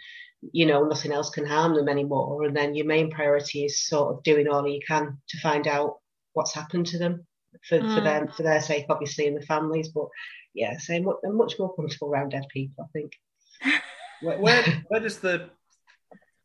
you 0.52 0.66
know 0.66 0.84
nothing 0.84 1.12
else 1.12 1.30
can 1.30 1.46
harm 1.46 1.76
them 1.76 1.90
anymore. 1.90 2.44
And 2.44 2.56
then 2.56 2.76
your 2.76 2.86
main 2.86 3.12
priority 3.12 3.66
is 3.66 3.86
sort 3.86 4.14
of 4.14 4.24
doing 4.24 4.48
all 4.48 4.68
you 4.68 4.80
can 4.88 5.18
to 5.30 5.40
find 5.40 5.68
out 5.68 5.98
what's 6.34 6.54
happened 6.54 6.86
to 6.88 7.00
them 7.00 7.26
for, 7.68 7.80
mm. 7.80 7.96
for 7.96 8.02
them 8.02 8.28
for 8.30 8.44
their 8.44 8.62
sake, 8.62 8.86
obviously, 8.90 9.28
and 9.28 9.36
the 9.36 9.46
families. 9.46 9.90
But 9.90 10.08
yeah, 10.54 10.78
so 10.78 10.94
I'm, 10.94 11.08
I'm 11.26 11.38
much 11.38 11.56
more 11.60 11.76
comfortable 11.76 12.10
around 12.10 12.30
dead 12.30 12.46
people, 12.52 12.84
I 12.84 12.88
think. 12.94 13.14
Where, 14.22 14.40
where, 14.40 14.64
where 14.88 15.00
does 15.00 15.20
the 15.20 15.50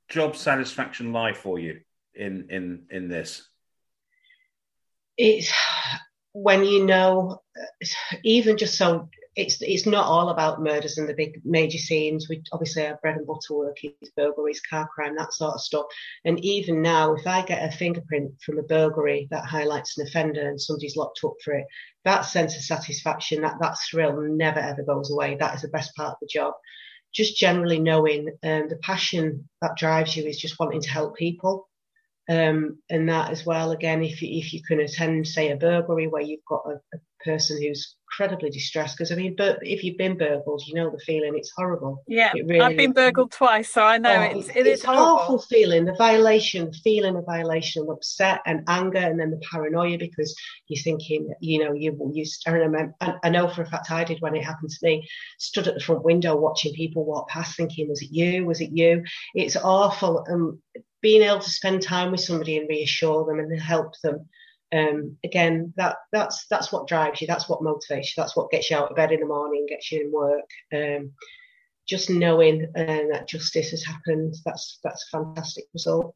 job 0.08 0.36
satisfaction 0.36 1.12
lie 1.12 1.32
for 1.32 1.58
you 1.58 1.80
in 2.14 2.48
in 2.50 2.86
in 2.90 3.08
this? 3.08 3.48
It's 5.16 5.52
when 6.32 6.64
you 6.64 6.84
know, 6.84 7.42
even 8.24 8.56
just 8.56 8.76
so 8.76 9.08
it's 9.34 9.62
it's 9.62 9.86
not 9.86 10.06
all 10.06 10.28
about 10.28 10.62
murders 10.62 10.98
and 10.98 11.08
the 11.08 11.14
big 11.14 11.40
major 11.44 11.78
scenes. 11.78 12.28
We 12.28 12.42
obviously 12.52 12.86
our 12.86 12.98
bread 13.00 13.16
and 13.16 13.26
butter 13.26 13.54
work 13.54 13.78
is 13.82 14.10
burglaries, 14.14 14.60
car 14.60 14.88
crime, 14.94 15.16
that 15.16 15.32
sort 15.32 15.54
of 15.54 15.60
stuff. 15.60 15.86
And 16.24 16.42
even 16.44 16.82
now, 16.82 17.14
if 17.14 17.26
I 17.26 17.42
get 17.42 17.66
a 17.66 17.74
fingerprint 17.74 18.32
from 18.44 18.58
a 18.58 18.62
burglary 18.62 19.28
that 19.30 19.46
highlights 19.46 19.96
an 19.96 20.06
offender 20.06 20.46
and 20.46 20.60
somebody's 20.60 20.96
locked 20.96 21.20
up 21.24 21.34
for 21.42 21.54
it, 21.54 21.66
that 22.04 22.22
sense 22.22 22.56
of 22.56 22.62
satisfaction, 22.62 23.40
that 23.42 23.56
that 23.60 23.76
thrill 23.90 24.20
never 24.20 24.60
ever 24.60 24.82
goes 24.82 25.10
away. 25.10 25.36
That 25.36 25.54
is 25.54 25.62
the 25.62 25.68
best 25.68 25.94
part 25.96 26.12
of 26.12 26.18
the 26.20 26.28
job. 26.30 26.52
Just 27.14 27.36
generally 27.36 27.78
knowing 27.78 28.28
um, 28.42 28.68
the 28.68 28.78
passion 28.82 29.48
that 29.60 29.76
drives 29.76 30.16
you 30.16 30.24
is 30.24 30.38
just 30.38 30.58
wanting 30.58 30.80
to 30.80 30.90
help 30.90 31.16
people. 31.16 31.68
Um, 32.28 32.78
and 32.88 33.08
that 33.08 33.30
as 33.30 33.44
well, 33.44 33.72
again, 33.72 34.02
if 34.02 34.22
you, 34.22 34.38
if 34.38 34.52
you 34.52 34.62
can 34.62 34.80
attend, 34.80 35.26
say, 35.26 35.50
a 35.50 35.56
burglary 35.56 36.06
where 36.06 36.22
you've 36.22 36.44
got 36.48 36.62
a, 36.66 36.80
a 36.96 37.00
person 37.24 37.60
who's 37.60 37.96
incredibly 38.12 38.50
distressed 38.50 38.96
because 38.96 39.10
I 39.10 39.14
mean, 39.14 39.34
but 39.36 39.58
if 39.62 39.82
you've 39.82 39.96
been 39.96 40.18
burgled, 40.18 40.62
you 40.66 40.74
know 40.74 40.90
the 40.90 40.98
feeling. 40.98 41.32
It's 41.36 41.52
horrible. 41.56 42.02
Yeah, 42.06 42.32
really 42.32 42.60
I've 42.60 42.76
been 42.76 42.92
burgled 42.92 43.32
twice, 43.32 43.70
so 43.70 43.82
I 43.82 43.98
know 43.98 44.14
oh, 44.14 44.38
it's 44.38 44.48
it 44.50 44.66
it's 44.66 44.82
is 44.82 44.88
awful 44.88 45.38
feeling. 45.38 45.84
The 45.84 45.94
violation, 45.94 46.66
the 46.66 46.78
feeling 46.84 47.16
of 47.16 47.24
violation, 47.24 47.82
and 47.82 47.90
upset 47.90 48.40
and 48.46 48.62
anger, 48.68 48.98
and 48.98 49.18
then 49.18 49.30
the 49.30 49.40
paranoia 49.50 49.98
because 49.98 50.34
you're 50.68 50.82
thinking, 50.82 51.32
you 51.40 51.64
know, 51.64 51.72
you 51.72 51.96
you. 52.12 52.24
I 52.46 52.50
remember, 52.50 52.94
I 53.00 53.30
know 53.30 53.48
for 53.48 53.62
a 53.62 53.66
fact 53.66 53.90
I 53.90 54.04
did 54.04 54.20
when 54.20 54.36
it 54.36 54.44
happened 54.44 54.70
to 54.70 54.86
me. 54.86 55.08
Stood 55.38 55.68
at 55.68 55.74
the 55.74 55.80
front 55.80 56.04
window 56.04 56.36
watching 56.36 56.74
people 56.74 57.04
walk 57.04 57.28
past, 57.28 57.56
thinking, 57.56 57.88
was 57.88 58.02
it 58.02 58.10
you? 58.12 58.44
Was 58.44 58.60
it 58.60 58.70
you? 58.72 59.04
It's 59.34 59.56
awful. 59.56 60.24
And 60.26 60.58
being 61.00 61.22
able 61.22 61.40
to 61.40 61.50
spend 61.50 61.82
time 61.82 62.12
with 62.12 62.20
somebody 62.20 62.58
and 62.58 62.68
reassure 62.68 63.24
them 63.26 63.40
and 63.40 63.60
help 63.60 63.94
them 64.02 64.28
um, 64.72 65.18
again, 65.22 65.74
that 65.76 65.96
that's 66.12 66.46
that's 66.46 66.72
what 66.72 66.88
drives 66.88 67.20
you. 67.20 67.26
That's 67.26 67.48
what 67.48 67.60
motivates 67.60 68.06
you. 68.06 68.12
That's 68.16 68.34
what 68.34 68.50
gets 68.50 68.70
you 68.70 68.76
out 68.76 68.90
of 68.90 68.96
bed 68.96 69.12
in 69.12 69.20
the 69.20 69.26
morning, 69.26 69.66
gets 69.68 69.92
you 69.92 70.00
in 70.00 70.12
work. 70.12 70.48
Um, 70.72 71.12
just 71.86 72.08
knowing 72.08 72.66
uh, 72.74 73.02
that 73.12 73.28
justice 73.28 73.70
has 73.70 73.84
happened, 73.84 74.34
that's 74.44 74.78
that's 74.82 75.06
a 75.12 75.18
fantastic 75.18 75.64
result. 75.74 76.14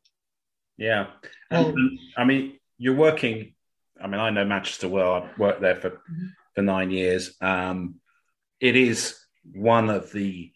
Yeah, 0.78 1.08
um, 1.50 1.98
I 2.16 2.24
mean, 2.24 2.58
you're 2.78 2.94
working. 2.94 3.54
I 4.02 4.06
mean, 4.06 4.20
I 4.20 4.30
know 4.30 4.44
Manchester 4.44 4.88
well. 4.88 5.14
I've 5.14 5.38
worked 5.38 5.60
there 5.60 5.76
for 5.76 5.90
mm-hmm. 5.90 6.26
for 6.54 6.62
nine 6.62 6.90
years. 6.90 7.34
Um, 7.42 7.96
it 8.60 8.74
is 8.74 9.18
one 9.52 9.90
of 9.90 10.12
the 10.12 10.50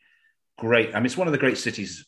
great. 0.59 0.95
I 0.95 0.99
mean, 1.01 1.07
it's 1.07 1.19
one 1.19 1.29
of 1.29 1.33
the 1.33 1.39
great 1.39 1.59
cities 1.59 2.07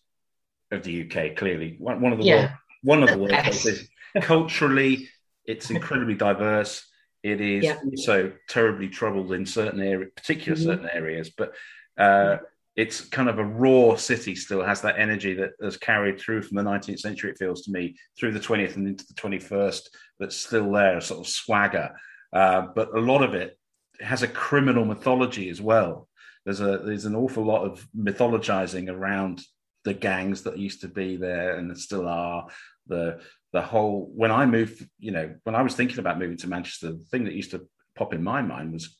of 0.70 0.84
the 0.84 1.02
UK. 1.02 1.36
Clearly, 1.36 1.76
one, 1.78 2.00
one 2.00 2.12
of 2.12 2.18
the 2.18 2.24
yeah. 2.24 2.36
world, 2.36 2.50
one 2.82 3.02
of 3.02 3.10
the 3.10 3.18
world 3.18 3.86
culturally 4.22 5.08
it's 5.46 5.70
incredibly 5.70 6.14
diverse. 6.14 6.86
It 7.22 7.40
is 7.40 7.64
yeah. 7.64 7.78
also 7.84 8.32
terribly 8.48 8.88
troubled 8.88 9.32
in 9.32 9.46
certain 9.46 9.80
areas, 9.80 10.10
particular 10.16 10.56
mm-hmm. 10.56 10.66
certain 10.66 10.88
areas, 10.92 11.30
but 11.36 11.54
uh, 11.96 12.38
it's 12.74 13.02
kind 13.02 13.28
of 13.28 13.38
a 13.38 13.44
raw 13.44 13.96
city 13.96 14.34
still 14.34 14.62
has 14.62 14.80
that 14.80 14.98
energy 14.98 15.34
that 15.34 15.52
has 15.62 15.76
carried 15.76 16.18
through 16.18 16.42
from 16.42 16.56
the 16.56 16.62
19th 16.62 17.00
century, 17.00 17.30
it 17.30 17.38
feels 17.38 17.62
to 17.62 17.70
me, 17.70 17.94
through 18.18 18.32
the 18.32 18.40
20th 18.40 18.76
and 18.76 18.88
into 18.88 19.06
the 19.06 19.14
21st, 19.14 19.82
that's 20.18 20.36
still 20.36 20.72
there, 20.72 20.96
a 20.96 21.02
sort 21.02 21.20
of 21.20 21.28
swagger. 21.28 21.90
Uh, 22.32 22.68
but 22.74 22.96
a 22.96 23.00
lot 23.00 23.22
of 23.22 23.34
it 23.34 23.58
has 24.00 24.22
a 24.22 24.28
criminal 24.28 24.84
mythology 24.84 25.50
as 25.50 25.60
well. 25.60 26.08
There's 26.44 26.60
a 26.60 26.78
there's 26.78 27.04
an 27.04 27.14
awful 27.14 27.44
lot 27.44 27.64
of 27.64 27.86
mythologizing 27.96 28.90
around 28.90 29.42
the 29.84 29.94
gangs 29.94 30.42
that 30.42 30.58
used 30.58 30.80
to 30.80 30.88
be 30.88 31.16
there 31.16 31.56
and 31.56 31.76
still 31.76 32.08
are, 32.08 32.48
the 32.86 33.20
the 33.52 33.62
whole 33.62 34.10
when 34.14 34.30
I 34.30 34.46
moved, 34.46 34.86
you 34.98 35.10
know, 35.10 35.34
when 35.44 35.54
I 35.54 35.62
was 35.62 35.74
thinking 35.74 35.98
about 35.98 36.18
moving 36.18 36.38
to 36.38 36.48
Manchester, 36.48 36.92
the 36.92 37.04
thing 37.10 37.24
that 37.24 37.34
used 37.34 37.50
to 37.52 37.66
pop 37.96 38.14
in 38.14 38.22
my 38.22 38.42
mind 38.42 38.72
was 38.72 38.96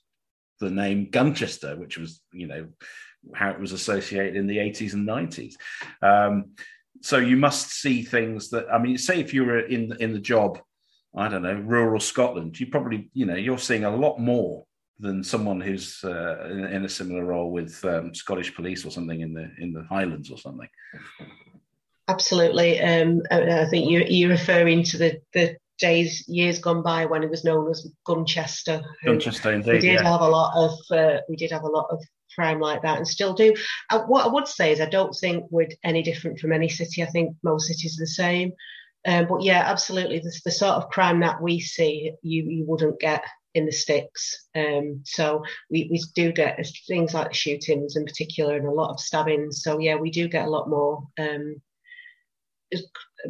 the 0.61 0.70
name 0.70 1.11
Gunchester, 1.11 1.78
which 1.78 1.99
was, 1.99 2.20
you 2.33 2.47
know, 2.47 2.68
how 3.35 3.51
it 3.51 3.61
was 3.61 3.72
associated 3.72 4.37
in 4.37 4.47
the 4.47 4.59
80s 4.59 4.93
and 4.93 5.09
90s. 5.09 5.55
Um, 6.03 6.53
so 7.01 7.16
you 7.16 7.37
must 7.37 7.70
see 7.70 8.03
things 8.03 8.51
that 8.51 8.66
I 8.72 8.78
mean, 8.78 8.99
say 8.99 9.20
if 9.20 9.33
you 9.33 9.45
were 9.45 9.61
in 9.61 9.97
in 10.01 10.12
the 10.12 10.20
job, 10.20 10.61
I 11.16 11.28
don't 11.28 11.43
know, 11.43 11.55
rural 11.55 12.01
Scotland, 12.01 12.59
you 12.61 12.66
probably, 12.66 13.11
you 13.12 13.26
know, 13.26 13.35
you're 13.35 13.59
seeing 13.59 13.85
a 13.85 13.97
lot 13.97 14.18
more 14.18 14.64
than 14.99 15.24
someone 15.24 15.61
who's 15.61 16.03
uh, 16.05 16.47
in, 16.51 16.64
in, 16.64 16.85
a 16.85 16.89
similar 16.89 17.24
role 17.24 17.51
with 17.51 17.85
um, 17.85 18.14
Scottish 18.14 18.55
police 18.55 18.85
or 18.85 18.91
something 18.91 19.20
in 19.20 19.33
the 19.33 19.51
in 19.59 19.72
the 19.72 19.85
Highlands 19.91 20.30
or 20.30 20.39
something. 20.39 20.68
Absolutely. 22.13 22.81
Um, 22.81 23.23
I 23.31 23.67
think 23.67 23.91
you, 23.91 24.05
you're 24.07 24.31
referring 24.31 24.83
to 24.85 24.99
the, 24.99 25.21
the 25.33 25.57
days, 25.79 26.25
years 26.29 26.59
gone 26.59 26.83
by 26.83 27.07
when 27.07 27.23
it 27.23 27.31
was 27.31 27.45
known 27.45 27.71
as 27.71 27.91
Gunchester. 28.07 28.83
Gunchester, 29.05 29.55
indeed. 29.55 29.73
We 29.73 29.81
did 29.81 29.95
yeah. 29.95 30.13
have 30.13 30.21
a 30.21 30.29
lot 30.29 30.53
of 30.57 30.79
uh, 30.91 31.19
we 31.29 31.37
did 31.37 31.51
have 31.51 31.65
a 31.65 31.69
lot 31.69 31.87
of 31.91 32.03
crime 32.35 32.61
like 32.61 32.83
that, 32.83 32.99
and 32.99 33.09
still 33.09 33.35
do. 33.35 33.55
Uh, 33.91 34.03
what 34.03 34.25
I 34.25 34.29
would 34.29 34.49
say 34.49 34.73
is, 34.73 34.81
I 34.81 34.87
don't 34.87 35.15
think 35.21 35.45
we're 35.51 35.69
any 35.85 36.03
different 36.03 36.39
from 36.39 36.53
any 36.53 36.69
city. 36.69 37.03
I 37.03 37.07
think 37.07 37.37
most 37.43 37.67
cities 37.67 37.99
are 37.99 38.03
the 38.03 38.07
same. 38.07 38.53
Um, 39.05 39.27
but 39.27 39.43
yeah, 39.43 39.65
absolutely, 39.67 40.19
the, 40.21 40.33
the 40.45 40.51
sort 40.51 40.75
of 40.75 40.91
crime 40.91 41.21
that 41.21 41.43
we 41.43 41.61
see, 41.61 42.13
you 42.23 42.45
you 42.45 42.65
wouldn't 42.67 43.01
get 43.01 43.25
in 43.55 43.67
the 43.67 43.73
sticks. 43.73 44.47
Um, 44.55 45.03
so 45.05 45.43
we, 45.71 45.89
we 45.91 46.03
do 46.15 46.33
get 46.33 46.65
things 46.89 47.13
like 47.13 47.35
shootings 47.35 47.97
in 47.97 48.05
particular 48.07 48.57
and 48.57 48.67
a 48.67 48.71
lot 48.71 48.91
of 48.91 49.01
stabbings. 49.01 49.63
So 49.63 49.79
yeah, 49.79 49.97
we 49.97 50.11
do 50.11 50.29
get 50.29 50.47
a 50.47 50.51
lot 50.51 50.71
more 50.71 51.07
um, 51.19 51.57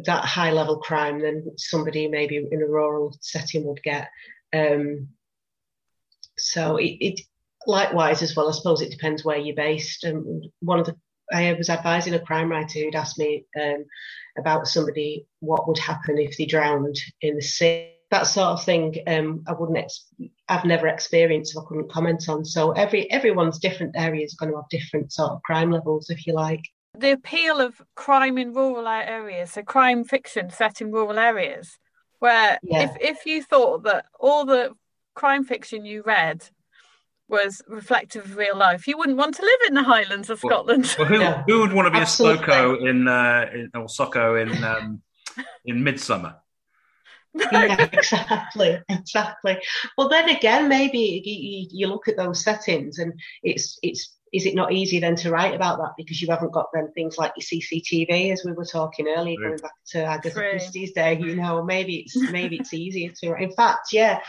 that 0.05 0.25
high 0.25 0.51
level 0.51 0.77
crime 0.77 1.21
than 1.21 1.57
somebody 1.57 2.07
maybe 2.07 2.37
in 2.37 2.61
a 2.61 2.67
rural 2.67 3.15
setting 3.21 3.65
would 3.65 3.81
get. 3.83 4.09
Um, 4.53 5.09
so 6.37 6.77
it, 6.77 6.97
it, 6.99 7.21
likewise 7.67 8.21
as 8.21 8.35
well. 8.35 8.49
I 8.49 8.51
suppose 8.51 8.81
it 8.81 8.91
depends 8.91 9.23
where 9.23 9.37
you're 9.37 9.55
based. 9.55 10.03
And 10.03 10.17
um, 10.17 10.41
one 10.59 10.79
of 10.79 10.85
the 10.85 10.95
I 11.31 11.53
was 11.53 11.69
advising 11.69 12.13
a 12.13 12.19
crime 12.19 12.49
writer 12.49 12.79
who'd 12.79 12.95
asked 12.95 13.17
me 13.17 13.45
um, 13.59 13.85
about 14.37 14.67
somebody 14.67 15.25
what 15.39 15.67
would 15.67 15.77
happen 15.77 16.17
if 16.17 16.37
they 16.37 16.45
drowned 16.45 16.97
in 17.21 17.35
the 17.35 17.41
sea. 17.41 17.89
That 18.11 18.23
sort 18.27 18.49
of 18.49 18.63
thing, 18.63 18.95
um, 19.07 19.43
I 19.47 19.53
wouldn't. 19.53 19.77
Ex- 19.77 20.05
I've 20.47 20.65
never 20.65 20.87
experienced, 20.87 21.57
I 21.57 21.61
couldn't 21.67 21.91
comment 21.91 22.29
on. 22.29 22.45
So 22.45 22.71
every 22.71 23.09
everyone's 23.09 23.57
different 23.57 23.95
areas 23.95 24.33
are 24.33 24.45
going 24.45 24.53
to 24.53 24.57
have 24.57 24.69
different 24.69 25.11
sort 25.11 25.31
of 25.31 25.41
crime 25.41 25.71
levels, 25.71 26.09
if 26.09 26.27
you 26.27 26.33
like 26.33 26.61
the 26.97 27.11
appeal 27.11 27.59
of 27.59 27.81
crime 27.95 28.37
in 28.37 28.53
rural 28.53 28.87
areas, 28.87 29.51
so 29.51 29.63
crime 29.63 30.03
fiction 30.03 30.49
set 30.49 30.81
in 30.81 30.91
rural 30.91 31.17
areas, 31.17 31.77
where 32.19 32.59
yeah. 32.63 32.83
if, 32.83 32.91
if 32.99 33.25
you 33.25 33.41
thought 33.41 33.83
that 33.83 34.05
all 34.19 34.45
the 34.45 34.73
crime 35.15 35.43
fiction 35.43 35.85
you 35.85 36.03
read 36.03 36.49
was 37.27 37.61
reflective 37.67 38.25
of 38.25 38.37
real 38.37 38.55
life, 38.55 38.87
you 38.87 38.97
wouldn't 38.97 39.17
want 39.17 39.35
to 39.35 39.41
live 39.41 39.59
in 39.67 39.73
the 39.73 39.83
Highlands 39.83 40.29
of 40.29 40.39
Scotland. 40.39 40.95
Well, 40.97 41.07
who, 41.07 41.19
yeah. 41.19 41.43
who 41.47 41.61
would 41.61 41.73
want 41.73 41.87
to 41.87 41.91
be 41.91 41.99
Absolutely. 41.99 42.43
a 42.43 42.45
SOCO 42.45 42.75
in, 42.85 43.07
uh, 43.07 43.45
in 43.53 43.71
or 43.73 43.89
SOCO 43.89 44.35
in 44.35 44.63
um, 44.63 45.01
in 45.65 45.83
Midsomer? 45.83 46.35
yeah, 47.51 47.89
exactly, 47.91 48.79
exactly. 48.89 49.57
Well, 49.97 50.09
then 50.09 50.29
again, 50.29 50.69
maybe 50.69 51.23
you, 51.25 51.67
you, 51.71 51.87
look 51.87 52.07
at 52.07 52.17
those 52.17 52.43
settings, 52.43 52.99
and 52.99 53.13
it's 53.41 53.79
it's 53.81 54.15
is 54.33 54.47
it 54.47 54.55
not 54.55 54.73
easy 54.73 54.99
then 54.99 55.15
to 55.15 55.29
write 55.29 55.53
about 55.53 55.77
that 55.77 55.91
because 55.95 56.19
you 56.19 56.27
haven't 56.27 56.51
got 56.51 56.69
then 56.73 56.91
things 56.93 57.19
like 57.19 57.33
your 57.37 57.61
CCTV 57.61 58.33
as 58.33 58.43
we 58.43 58.51
were 58.51 58.65
talking 58.65 59.07
earlier, 59.07 59.39
going 59.39 59.57
back 59.57 59.73
to 59.89 60.03
Agatha 60.03 60.31
Christie's 60.31 60.91
day, 60.91 61.19
you 61.19 61.35
know, 61.35 61.63
maybe 61.63 61.97
it's 61.97 62.15
maybe 62.31 62.57
it's 62.57 62.73
easier 62.73 63.11
to 63.21 63.35
in 63.35 63.51
fact, 63.51 63.93
yeah, 63.93 64.19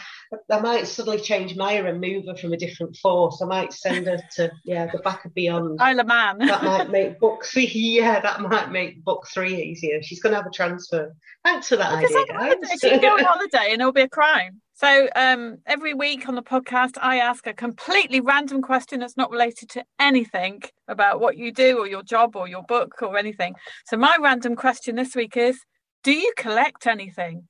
I 0.50 0.60
might 0.60 0.86
suddenly 0.86 1.18
change 1.18 1.56
Maya 1.56 1.86
and 1.86 2.02
move 2.02 2.26
her 2.26 2.36
from 2.36 2.52
a 2.52 2.56
different 2.58 2.96
force. 2.96 3.40
I 3.40 3.46
might 3.46 3.72
send 3.72 4.06
her 4.06 4.18
to 4.36 4.52
yeah, 4.64 4.90
the 4.92 4.98
back 4.98 5.24
of 5.24 5.32
beyond. 5.32 5.80
Isle 5.80 6.00
of 6.00 6.06
Man. 6.06 6.38
that 6.38 6.62
might 6.62 6.90
make 6.90 7.18
book 7.18 7.46
three 7.46 7.66
yeah, 7.74 8.20
that 8.20 8.42
might 8.42 8.70
make 8.70 9.02
book 9.04 9.26
three 9.32 9.56
easier. 9.62 10.02
She's 10.02 10.20
gonna 10.20 10.36
have 10.36 10.46
a 10.46 10.50
transfer. 10.50 11.14
Thanks 11.44 11.68
for 11.68 11.76
that 11.76 11.98
because 11.98 12.14
idea, 12.14 12.58
guys. 12.58 12.80
She 12.80 12.90
can 12.90 13.00
go 13.00 13.14
on 13.14 13.24
holiday 13.24 13.72
and 13.72 13.80
it'll 13.80 13.92
be 13.92 14.02
a 14.02 14.08
crime. 14.08 14.60
So 14.76 15.08
um, 15.14 15.58
every 15.66 15.94
week 15.94 16.28
on 16.28 16.34
the 16.34 16.42
podcast, 16.42 16.98
I 17.00 17.18
ask 17.18 17.46
a 17.46 17.54
completely 17.54 18.20
random 18.20 18.60
question 18.60 18.98
that's 18.98 19.16
not 19.16 19.30
related 19.30 19.68
to 19.70 19.84
anything 20.00 20.62
about 20.88 21.20
what 21.20 21.36
you 21.36 21.52
do 21.52 21.78
or 21.78 21.86
your 21.86 22.02
job 22.02 22.34
or 22.34 22.48
your 22.48 22.64
book 22.64 23.00
or 23.00 23.16
anything. 23.16 23.54
So 23.86 23.96
my 23.96 24.16
random 24.20 24.56
question 24.56 24.96
this 24.96 25.14
week 25.14 25.36
is: 25.36 25.60
Do 26.02 26.12
you 26.12 26.32
collect 26.36 26.88
anything? 26.88 27.46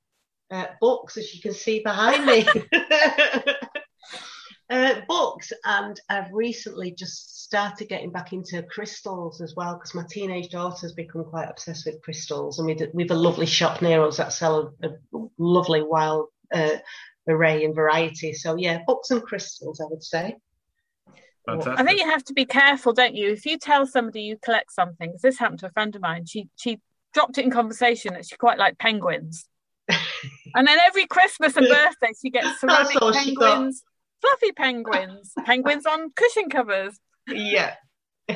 Uh, 0.51 0.67
books, 0.79 1.17
as 1.17 1.33
you 1.33 1.41
can 1.41 1.53
see 1.53 1.79
behind 1.79 2.27
me. 2.27 2.45
uh, 4.69 5.01
books, 5.07 5.51
and 5.63 5.99
I've 6.07 6.31
recently 6.31 6.91
just 6.91 7.43
started 7.43 7.89
getting 7.89 8.11
back 8.11 8.33
into 8.33 8.61
crystals 8.61 9.41
as 9.41 9.55
well 9.55 9.73
because 9.73 9.95
my 9.95 10.05
teenage 10.07 10.49
daughter's 10.49 10.93
become 10.93 11.23
quite 11.23 11.49
obsessed 11.49 11.87
with 11.87 12.03
crystals, 12.03 12.59
and 12.59 12.67
we 12.67 13.03
have 13.03 13.11
a 13.11 13.15
lovely 13.15 13.47
shop 13.47 13.81
near 13.81 14.05
us 14.05 14.17
that 14.17 14.31
sell 14.31 14.75
a, 14.83 14.89
a 14.89 15.27
lovely 15.39 15.81
wild 15.81 16.27
uh, 16.53 16.77
array 17.27 17.63
and 17.63 17.75
variety. 17.75 18.33
So 18.33 18.55
yeah, 18.55 18.79
books 18.85 19.11
and 19.11 19.21
crystals, 19.23 19.79
I 19.79 19.85
would 19.85 20.03
say. 20.03 20.35
Fantastic. 21.45 21.79
I 21.79 21.83
think 21.83 21.99
you 21.99 22.09
have 22.09 22.23
to 22.25 22.33
be 22.33 22.45
careful, 22.45 22.93
don't 22.93 23.15
you? 23.15 23.29
If 23.29 23.45
you 23.45 23.57
tell 23.57 23.85
somebody 23.85 24.21
you 24.21 24.37
collect 24.43 24.71
something, 24.71 25.09
because 25.09 25.21
this 25.21 25.37
happened 25.37 25.59
to 25.59 25.67
a 25.67 25.71
friend 25.71 25.95
of 25.95 26.01
mine, 26.01 26.25
she 26.25 26.49
she 26.55 26.79
dropped 27.13 27.37
it 27.37 27.45
in 27.45 27.51
conversation 27.51 28.13
that 28.13 28.25
she 28.25 28.35
quite 28.35 28.57
liked 28.57 28.79
penguins. 28.79 29.47
and 29.89 30.67
then 30.67 30.79
every 30.79 31.05
Christmas 31.05 31.55
and 31.55 31.67
birthday 31.67 32.13
she 32.19 32.31
gets 32.31 32.59
ceramic 32.59 32.97
penguins, 32.99 33.83
fluffy 34.21 34.51
penguins, 34.53 35.33
penguins 35.45 35.85
on 35.85 36.11
cushion 36.15 36.49
covers. 36.49 36.99
Yeah. 37.27 37.75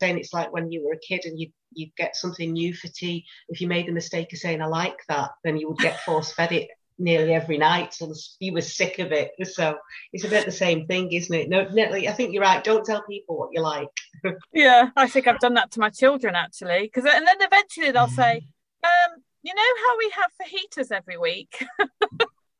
saying 0.00 0.18
it's 0.18 0.32
like 0.32 0.52
when 0.52 0.72
you 0.72 0.84
were 0.84 0.94
a 0.94 0.98
kid 0.98 1.24
and 1.26 1.38
you 1.38 1.48
you 1.74 1.88
get 1.96 2.16
something 2.16 2.52
new 2.52 2.74
for 2.74 2.88
tea. 2.88 3.24
If 3.48 3.60
you 3.60 3.68
made 3.68 3.86
the 3.86 3.92
mistake 3.92 4.32
of 4.32 4.38
saying 4.38 4.60
I 4.60 4.66
like 4.66 4.98
that, 5.08 5.30
then 5.44 5.56
you 5.56 5.68
would 5.68 5.78
get 5.78 6.00
force 6.00 6.32
fed 6.32 6.52
it 6.52 6.68
nearly 6.98 7.34
every 7.34 7.58
night 7.58 7.94
so 7.94 8.12
he 8.38 8.50
was 8.50 8.76
sick 8.76 8.98
of 8.98 9.12
it. 9.12 9.32
So 9.44 9.76
it's 10.12 10.24
a 10.24 10.28
bit 10.28 10.44
the 10.44 10.52
same 10.52 10.86
thing 10.86 11.12
isn't 11.12 11.34
it? 11.34 11.48
No 11.48 11.68
Natalie, 11.68 12.08
i 12.08 12.12
think 12.12 12.32
you're 12.32 12.42
right. 12.42 12.62
Don't 12.62 12.84
tell 12.84 13.02
people 13.02 13.38
what 13.38 13.50
you 13.52 13.60
like. 13.60 13.88
Yeah 14.52 14.90
i 14.96 15.08
think 15.08 15.26
i've 15.26 15.40
done 15.40 15.54
that 15.54 15.72
to 15.72 15.80
my 15.80 15.90
children 15.90 16.34
actually 16.36 16.82
because 16.82 17.04
and 17.04 17.26
then 17.26 17.36
eventually 17.40 17.90
they'll 17.90 18.06
say 18.06 18.42
um 18.84 19.22
you 19.42 19.52
know 19.54 19.62
how 19.84 19.98
we 19.98 20.12
have 20.16 20.30
fajitas 20.40 20.92
every 20.92 21.18
week? 21.18 21.64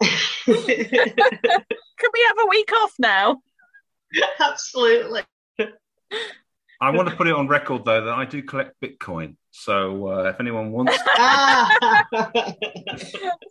Can 0.44 2.10
we 2.12 2.26
have 2.28 2.38
a 2.40 2.48
week 2.48 2.72
off 2.72 2.94
now? 2.98 3.40
Absolutely. 4.40 5.22
I 6.82 6.90
want 6.90 7.08
to 7.08 7.14
put 7.14 7.28
it 7.28 7.34
on 7.34 7.46
record 7.46 7.84
though 7.84 8.04
that 8.06 8.12
I 8.12 8.24
do 8.24 8.42
collect 8.42 8.74
Bitcoin. 8.82 9.36
So 9.52 10.08
uh, 10.08 10.30
if 10.30 10.40
anyone 10.40 10.72
wants, 10.72 10.96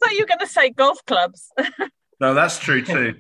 so 0.04 0.10
you're 0.12 0.28
going 0.28 0.40
to 0.40 0.48
say 0.48 0.70
golf 0.70 1.00
clubs. 1.06 1.50
no, 2.20 2.34
that's 2.34 2.60
true 2.60 2.84
too. 2.84 3.14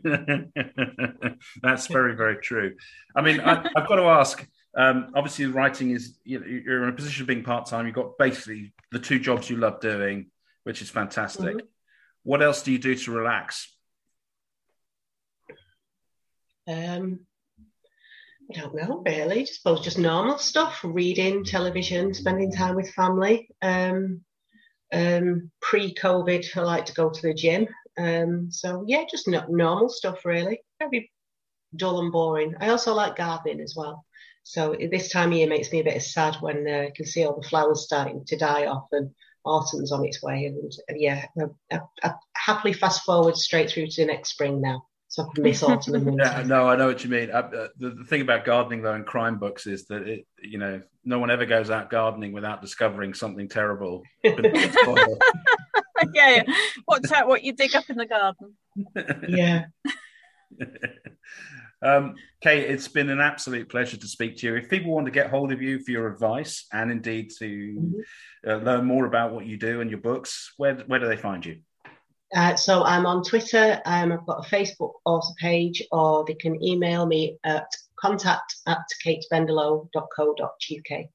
that's 1.62 1.88
very 1.88 2.16
very 2.18 2.38
true. 2.38 2.76
I 3.16 3.22
mean, 3.22 3.40
I, 3.40 3.56
have 3.76 3.88
got 3.88 3.96
to 3.96 4.04
ask. 4.04 4.46
Um, 4.76 5.12
obviously, 5.16 5.46
writing 5.46 5.92
is 5.92 6.18
you 6.26 6.40
know, 6.40 6.46
you're 6.46 6.84
in 6.84 6.90
a 6.90 6.94
position 6.94 7.24
of 7.24 7.28
being 7.28 7.44
part 7.44 7.68
time. 7.68 7.86
You've 7.86 7.96
got 7.96 8.18
basically 8.18 8.74
the 8.92 9.00
two 9.00 9.18
jobs 9.20 9.50
you 9.50 9.56
love 9.56 9.80
doing, 9.80 10.30
which 10.64 10.82
is 10.82 10.90
fantastic. 10.90 11.56
Mm-hmm. 11.56 11.66
What 12.24 12.42
else 12.42 12.64
do 12.64 12.74
you 12.74 12.80
do 12.80 12.96
to 12.96 13.12
relax? 13.12 13.74
Um, 16.68 17.22
I 18.52 18.60
don't 18.60 18.76
know 18.76 19.02
really. 19.06 19.42
I 19.42 19.46
suppose 19.46 19.82
just 19.82 19.98
normal 19.98 20.38
stuff: 20.38 20.82
reading, 20.84 21.46
television, 21.46 22.14
spending 22.14 22.52
time 22.52 22.76
with 22.76 22.94
family. 22.94 23.48
Um, 23.62 24.22
um, 24.94 25.52
pre-COVID, 25.62 26.58
I 26.58 26.62
like 26.62 26.86
to 26.88 26.94
go 26.94 27.10
to 27.10 27.22
the 27.22 27.34
gym. 27.34 27.68
Um, 27.98 28.52
so 28.52 28.84
yeah, 28.88 29.06
just 29.10 29.28
no, 29.28 29.46
normal 29.48 29.90
stuff 29.90 30.26
really. 30.26 30.60
Very 30.80 31.12
dull 31.76 32.02
and 32.02 32.12
boring. 32.12 32.56
I 32.60 32.70
also 32.70 32.94
like 32.94 33.16
gardening 33.16 33.62
as 33.62 33.74
well. 33.78 34.06
So 34.44 34.76
this 34.92 35.12
time 35.12 35.32
of 35.32 35.38
year 35.38 35.48
makes 35.48 35.72
me 35.72 35.80
a 35.80 35.86
bit 35.86 36.02
sad 36.02 36.36
when 36.42 36.68
uh, 36.68 36.88
I 36.88 36.92
can 36.94 37.06
see 37.06 37.24
all 37.24 37.40
the 37.40 37.48
flowers 37.48 37.84
starting 37.84 38.26
to 38.26 38.38
die 38.38 38.66
off 38.66 38.88
and 38.92 39.12
autumn's 39.46 39.94
on 39.94 40.06
its 40.06 40.22
way. 40.22 40.46
And 40.46 40.74
yeah, 41.00 41.26
I, 41.40 41.76
I, 41.76 41.80
I 42.04 42.14
happily 42.36 42.74
fast 42.74 43.04
forward 43.04 43.38
straight 43.38 43.70
through 43.70 43.88
to 43.88 44.02
the 44.02 44.12
next 44.12 44.32
spring 44.32 44.60
now 44.60 44.84
so 45.12 45.24
I 45.24 45.28
can 45.36 45.44
miss 45.44 45.62
autumn 45.62 45.96
and 45.96 46.06
winter. 46.06 46.24
Yeah, 46.24 46.44
no, 46.44 46.70
I 46.70 46.78
know 46.78 46.88
what 46.88 47.04
you 47.04 47.10
mean. 47.10 47.32
Uh, 47.32 47.42
the, 47.42 47.70
the, 47.78 48.06
thing 48.06 48.22
about 48.22 48.46
gardening, 48.46 48.82
though, 48.82 48.94
in 48.96 49.04
crime 49.04 49.40
books 49.40 49.68
is 49.68 49.86
that 49.88 50.08
it, 50.08 50.26
you 50.42 50.58
know, 50.58 50.82
no 51.04 51.20
one 51.20 51.30
ever 51.30 51.46
goes 51.46 51.70
out 51.70 51.90
gardening 51.90 52.32
without 52.32 52.62
discovering 52.62 53.14
something 53.14 53.50
terrible. 53.50 54.04
yeah, 54.24 55.18
yeah, 56.14 56.44
watch 56.88 57.12
out 57.12 57.28
what 57.28 57.44
you 57.44 57.52
dig 57.52 57.76
up 57.76 57.90
in 57.90 57.98
the 57.98 58.06
garden. 58.06 58.56
Yeah. 59.28 59.66
um, 61.82 62.16
Kate, 62.42 62.70
it's 62.70 62.88
been 62.88 63.10
an 63.10 63.20
absolute 63.20 63.68
pleasure 63.68 63.98
to 63.98 64.08
speak 64.08 64.38
to 64.38 64.48
you. 64.48 64.56
If 64.56 64.70
people 64.70 64.94
want 64.94 65.08
to 65.08 65.12
get 65.12 65.30
hold 65.30 65.52
of 65.52 65.62
you 65.62 65.80
for 65.84 65.92
your 65.92 66.08
advice 66.08 66.68
and 66.72 66.90
indeed 66.90 67.32
to 67.40 67.46
mm-hmm. 67.46 68.50
uh, 68.50 68.64
learn 68.64 68.86
more 68.86 69.06
about 69.06 69.34
what 69.34 69.46
you 69.46 69.58
do 69.58 69.82
and 69.82 69.90
your 69.90 70.00
books, 70.00 70.54
where 70.56 70.76
where 70.88 71.02
do 71.02 71.08
they 71.10 71.18
find 71.18 71.46
you? 71.46 71.60
Uh, 72.34 72.56
so 72.56 72.84
I'm 72.84 73.06
on 73.06 73.24
Twitter. 73.24 73.82
Um, 73.86 74.12
I've 74.12 74.26
got 74.26 74.46
a 74.46 74.50
Facebook 74.50 74.94
author 75.06 75.34
page, 75.40 75.84
or 75.92 76.26
they 76.26 76.36
can 76.36 76.62
email 76.64 77.06
me 77.06 77.38
at 77.44 77.68
contact 78.00 78.56
at 78.68 78.80
katebendelow.co.uk. 79.06 81.06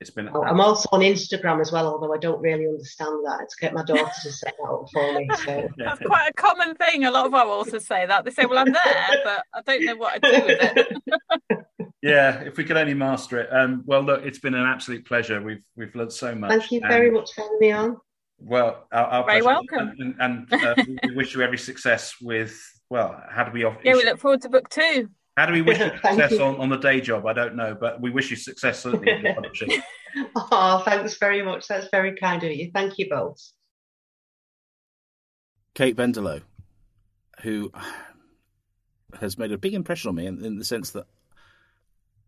It's 0.00 0.10
been. 0.10 0.28
Oh, 0.34 0.42
I'm 0.42 0.60
also 0.60 0.88
on 0.92 1.00
Instagram 1.00 1.60
as 1.60 1.72
well, 1.72 1.86
although 1.86 2.12
I 2.12 2.18
don't 2.18 2.42
really 2.42 2.66
understand 2.66 3.24
that. 3.24 3.40
It's 3.42 3.54
get 3.54 3.72
my 3.72 3.84
daughter 3.84 4.10
to 4.22 4.32
set 4.32 4.54
that 4.58 4.64
up 4.64 4.86
for 4.92 5.12
me. 5.14 5.28
So. 5.44 5.68
That's 5.78 6.00
quite 6.00 6.28
a 6.28 6.32
common 6.34 6.74
thing. 6.74 7.04
A 7.04 7.10
lot 7.10 7.26
of 7.26 7.34
our 7.34 7.46
authors 7.46 7.86
say 7.86 8.04
that. 8.04 8.24
They 8.24 8.30
say, 8.30 8.44
"Well, 8.44 8.58
I'm 8.58 8.72
there, 8.72 9.08
but 9.24 9.44
I 9.54 9.62
don't 9.64 9.84
know 9.84 9.96
what 9.96 10.14
I 10.14 10.18
do 10.18 10.44
with 10.44 10.86
it." 11.50 11.66
yeah, 12.02 12.40
if 12.40 12.58
we 12.58 12.64
could 12.64 12.76
only 12.76 12.92
master 12.92 13.38
it. 13.38 13.48
Um, 13.50 13.82
well, 13.86 14.02
look, 14.02 14.26
it's 14.26 14.40
been 14.40 14.54
an 14.54 14.66
absolute 14.66 15.06
pleasure. 15.06 15.40
We've 15.40 15.62
we've 15.76 15.94
learned 15.94 16.12
so 16.12 16.34
much. 16.34 16.50
Thank 16.50 16.72
you 16.72 16.80
very 16.80 17.10
much 17.10 17.32
for 17.32 17.42
having 17.42 17.58
me 17.60 17.72
on. 17.72 17.96
Well, 18.38 18.86
our, 18.92 19.04
our 19.06 19.24
very 19.24 19.42
welcome, 19.42 19.94
and, 19.98 20.14
and 20.18 20.52
uh, 20.52 20.74
we 21.04 21.14
wish 21.14 21.34
you 21.34 21.42
every 21.42 21.58
success 21.58 22.14
with. 22.20 22.60
Well, 22.90 23.20
how 23.30 23.44
do 23.44 23.52
we? 23.52 23.64
Offer, 23.64 23.80
yeah, 23.84 23.94
we 23.94 24.04
look 24.04 24.18
forward 24.18 24.42
to 24.42 24.48
book 24.48 24.68
two. 24.68 25.08
How 25.36 25.46
do 25.46 25.52
we 25.52 25.62
wish 25.62 25.78
you 25.78 25.90
success 26.02 26.32
you. 26.32 26.42
On, 26.42 26.56
on 26.56 26.68
the 26.68 26.76
day 26.76 27.00
job? 27.00 27.26
I 27.26 27.32
don't 27.32 27.56
know, 27.56 27.76
but 27.78 28.00
we 28.00 28.10
wish 28.10 28.30
you 28.30 28.36
success 28.36 28.82
certainly 28.82 29.10
in 29.10 29.22
the 29.22 29.32
publishing. 29.34 29.82
oh, 30.36 30.82
thanks 30.84 31.16
very 31.16 31.42
much. 31.42 31.66
That's 31.66 31.88
very 31.90 32.16
kind 32.16 32.42
of 32.42 32.52
you. 32.52 32.70
Thank 32.72 32.98
you 32.98 33.08
both. 33.08 33.40
Kate 35.74 35.96
Bendelow, 35.96 36.42
who 37.40 37.72
has 39.18 39.38
made 39.38 39.52
a 39.52 39.58
big 39.58 39.74
impression 39.74 40.08
on 40.08 40.14
me 40.14 40.26
in, 40.26 40.44
in 40.44 40.58
the 40.58 40.64
sense 40.64 40.90
that, 40.90 41.06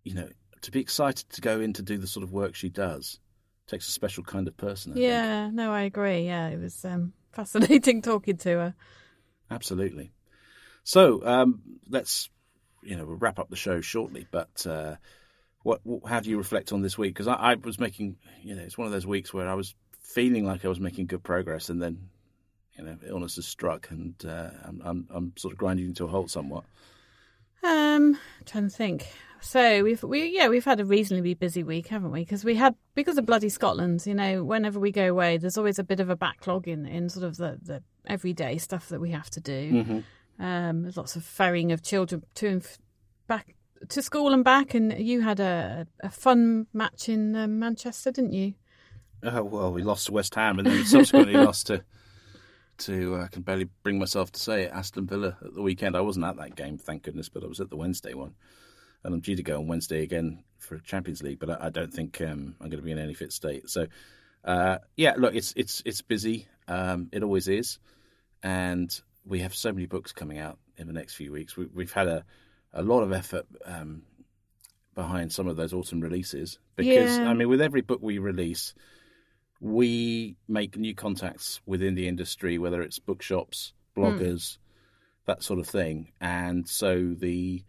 you 0.03 0.15
know, 0.15 0.29
to 0.63 0.71
be 0.71 0.81
excited 0.81 1.29
to 1.31 1.41
go 1.41 1.61
in 1.61 1.73
to 1.75 1.83
do 1.83 1.99
the 1.99 2.07
sort 2.09 2.25
of 2.25 2.33
work 2.33 2.55
she 2.55 2.69
does 2.69 3.21
takes 3.67 3.89
a 3.89 3.93
special 3.93 4.25
kind 4.25 4.49
of 4.49 4.57
person. 4.57 4.93
I 4.95 5.01
yeah, 5.01 5.45
think. 5.47 5.55
no, 5.55 5.73
I 5.73 5.83
agree. 5.83 6.27
Yeah, 6.27 6.49
it 6.49 6.61
was 6.61 6.85
um, 6.85 7.13
fascinating 7.33 8.03
talking 8.03 8.37
to 8.39 8.51
her. 8.51 8.75
Absolutely. 9.51 10.13
So 10.85 11.25
um, 11.27 11.63
let's, 11.89 12.31
you 12.83 12.97
know, 12.97 13.05
we'll 13.05 13.17
wrap 13.17 13.39
up 13.39 13.51
the 13.51 13.57
show 13.57 13.81
shortly. 13.81 14.27
But 14.31 14.67
uh, 14.67 14.97
what, 15.63 15.81
how 16.07 16.21
do 16.21 16.31
you 16.31 16.39
reflect 16.39 16.73
on 16.73 16.83
this 16.83 16.97
week? 16.97 17.15
Because 17.15 17.29
I, 17.29 17.35
I, 17.35 17.55
was 17.55 17.81
making, 17.81 18.17
you 18.43 18.55
know, 18.55 18.63
it's 18.63 18.79
one 18.79 18.87
of 18.87 18.93
those 18.93 19.07
weeks 19.07 19.35
where 19.35 19.49
I 19.49 19.55
was 19.55 19.75
feeling 20.01 20.47
like 20.47 20.65
I 20.65 20.69
was 20.69 20.81
making 20.81 21.07
good 21.07 21.25
progress, 21.25 21.69
and 21.69 21.83
then, 21.83 22.09
you 22.79 22.85
know, 22.85 22.97
illness 23.05 23.37
has 23.37 23.47
struck, 23.47 23.91
and 23.91 24.15
uh, 24.25 24.51
I'm, 24.65 24.83
I'm, 24.85 25.09
I'm 25.11 25.33
sort 25.37 25.53
of 25.53 25.59
grinding 25.59 25.95
to 25.95 26.05
a 26.05 26.09
halt 26.09 26.31
somewhat. 26.31 26.65
Um, 27.65 28.17
trying 28.45 28.69
to 28.69 28.71
think. 28.71 29.09
So 29.47 29.85
we've 29.85 30.03
we 30.03 30.35
yeah 30.37 30.49
we've 30.49 30.65
had 30.65 30.81
a 30.81 30.85
reasonably 30.85 31.35
busy 31.35 31.63
week, 31.63 31.87
haven't 31.87 32.11
we? 32.11 32.23
Because 32.23 32.45
we 32.45 32.57
had 32.57 32.75
because 32.97 33.17
of 33.17 33.27
bloody 33.27 33.49
Scotland. 33.49 34.05
You 34.05 34.15
know, 34.15 34.43
whenever 34.43 34.81
we 34.81 34.91
go 34.91 35.09
away, 35.09 35.37
there's 35.37 35.57
always 35.57 35.79
a 35.79 35.85
bit 35.85 36.01
of 36.01 36.11
a 36.11 36.17
backlog 36.17 36.67
in 36.67 36.85
in 36.85 37.09
sort 37.09 37.25
of 37.25 37.37
the 37.37 37.57
the 37.63 37.81
everyday 38.09 38.59
stuff 38.59 38.89
that 38.89 39.01
we 39.01 39.13
have 39.13 39.31
to 39.31 39.41
do. 39.41 39.73
Mm-hmm. 39.73 40.45
Um, 40.45 40.83
there's 40.83 40.97
lots 40.97 41.15
of 41.15 41.23
ferrying 41.23 41.71
of 41.71 41.81
children 41.81 42.25
to 42.35 42.49
and 42.49 42.67
back 43.29 43.55
to 43.89 44.03
school 44.03 44.35
and 44.35 44.43
back. 44.43 44.75
And 44.75 44.93
you 44.99 45.21
had 45.21 45.39
a 45.39 45.87
a 46.01 46.11
fun 46.11 46.67
match 46.73 47.09
in 47.09 47.37
um, 47.37 47.61
Manchester, 47.61 48.11
didn't 48.11 48.33
you? 48.33 48.55
Oh 49.23 49.45
well, 49.45 49.73
we 49.73 49.85
lost 49.85 50.07
to 50.07 50.13
West 50.13 50.35
Ham 50.35 50.59
and 50.59 50.67
then 50.67 50.85
subsequently 50.85 51.35
lost 51.37 51.69
to 51.69 51.85
to 52.79 53.15
uh, 53.15 53.25
I 53.27 53.29
can 53.29 53.43
barely 53.43 53.69
bring 53.85 54.01
myself 54.01 54.33
to 54.33 54.41
say 54.41 54.65
it 54.65 54.73
Aston 54.73 55.07
Villa 55.07 55.37
at 55.41 55.55
the 55.55 55.63
weekend. 55.63 55.97
I 55.97 56.01
wasn't 56.01 56.27
at 56.27 56.37
that 56.37 56.57
game, 56.57 56.79
thank 56.79 57.05
goodness, 57.05 57.29
but 57.29 57.45
I 57.45 57.47
was 57.47 57.61
at 57.61 57.71
the 57.71 57.77
Wednesday 57.77 58.13
one 58.13 58.35
and 59.07 59.15
I'm 59.15 59.21
due 59.21 59.37
to 59.37 59.43
go 59.45 59.59
on 59.59 59.69
Wednesday 59.69 60.03
again 60.03 60.43
for 60.59 60.79
Champions 60.79 61.23
League, 61.23 61.39
but 61.39 61.49
I, 61.49 61.67
I 61.67 61.71
don't 61.71 61.95
think 61.95 62.21
um, 62.21 62.57
I'm 62.61 62.69
going 62.69 62.81
to 62.81 62.83
be 62.83 62.91
in 62.91 62.99
any 62.99 63.15
fit 63.15 63.33
state. 63.33 63.71
So, 63.71 63.87
uh, 64.45 64.79
yeah, 64.97 65.15
look, 65.17 65.35
it's 65.35 65.55
it's 65.57 65.81
it's 65.87 66.03
busy. 66.03 66.49
Um, 66.67 67.09
it 67.13 67.23
always 67.23 67.47
is, 67.47 67.79
and 68.43 68.91
we 69.25 69.41
have 69.41 69.55
so 69.55 69.73
many 69.73 69.87
books 69.87 70.11
coming 70.11 70.39
out 70.39 70.59
in 70.77 70.89
the 70.89 70.93
next 70.93 71.15
few 71.15 71.31
weeks. 71.31 71.57
We, 71.57 71.85
have 71.85 71.93
had 71.93 72.09
a 72.09 72.25
a 72.73 72.83
lot 72.83 73.03
of 73.03 73.13
effort 73.13 73.47
um, 73.65 74.03
behind 74.97 75.33
some 75.33 75.47
of 75.47 75.57
those 75.57 75.73
autumn 75.73 76.01
releases 76.01 76.59
because 76.75 77.17
yeah. 77.17 77.31
I 77.31 77.35
mean, 77.35 77.49
with 77.49 77.63
every 77.63 77.83
book 77.83 78.01
we 78.03 78.19
release, 78.19 78.75
we 79.61 80.37
make 80.49 80.77
new 80.77 80.97
contacts 80.97 81.61
within 81.65 81.95
the 81.95 82.09
industry, 82.09 82.59
whether 82.59 82.83
it's 82.83 82.99
bookshops, 82.99 83.73
bloggers, 83.97 84.19
mm. 84.19 84.59
that 85.27 85.45
sort 85.45 85.61
of 85.61 85.69
thing, 85.69 86.11
and 86.21 86.69
so 86.69 87.15
the 87.17 87.63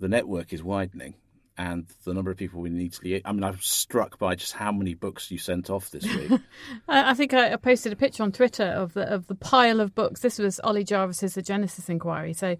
the 0.00 0.08
network 0.08 0.52
is 0.52 0.62
widening 0.62 1.14
and 1.60 1.86
the 2.04 2.14
number 2.14 2.30
of 2.30 2.38
people 2.38 2.60
we 2.62 2.70
need 2.70 2.94
to 2.94 3.00
liaise. 3.02 3.20
I 3.24 3.32
mean, 3.32 3.44
I 3.44 3.50
was 3.50 3.66
struck 3.66 4.18
by 4.18 4.34
just 4.34 4.54
how 4.54 4.72
many 4.72 4.94
books 4.94 5.30
you 5.30 5.36
sent 5.36 5.68
off 5.68 5.90
this 5.90 6.04
week. 6.04 6.40
I 6.88 7.12
think 7.12 7.34
I 7.34 7.54
posted 7.56 7.92
a 7.92 7.96
picture 7.96 8.22
on 8.22 8.32
Twitter 8.32 8.64
of 8.64 8.94
the 8.94 9.02
of 9.02 9.26
the 9.26 9.34
pile 9.34 9.80
of 9.80 9.94
books. 9.94 10.20
This 10.20 10.38
was 10.38 10.58
Ollie 10.60 10.84
Jarvis's 10.84 11.34
The 11.34 11.42
Genesis 11.42 11.90
Inquiry. 11.90 12.32
So 12.32 12.56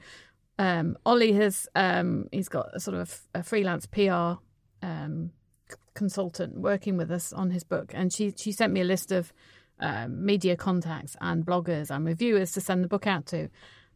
um, 0.58 0.98
Ollie 1.06 1.32
has 1.32 1.66
um, 1.74 2.28
he's 2.30 2.50
got 2.50 2.68
a 2.74 2.80
sort 2.80 2.98
of 2.98 3.18
a 3.34 3.42
freelance 3.42 3.86
PR 3.86 4.34
um, 4.82 5.30
consultant 5.94 6.58
working 6.58 6.98
with 6.98 7.10
us 7.10 7.32
on 7.32 7.50
his 7.50 7.64
book, 7.64 7.92
and 7.94 8.12
she 8.12 8.34
she 8.36 8.52
sent 8.52 8.70
me 8.70 8.82
a 8.82 8.84
list 8.84 9.12
of 9.12 9.32
um, 9.78 10.26
media 10.26 10.56
contacts 10.56 11.16
and 11.22 11.46
bloggers 11.46 11.90
and 11.90 12.04
reviewers 12.04 12.52
to 12.52 12.60
send 12.60 12.84
the 12.84 12.88
book 12.88 13.06
out 13.06 13.24
to. 13.26 13.48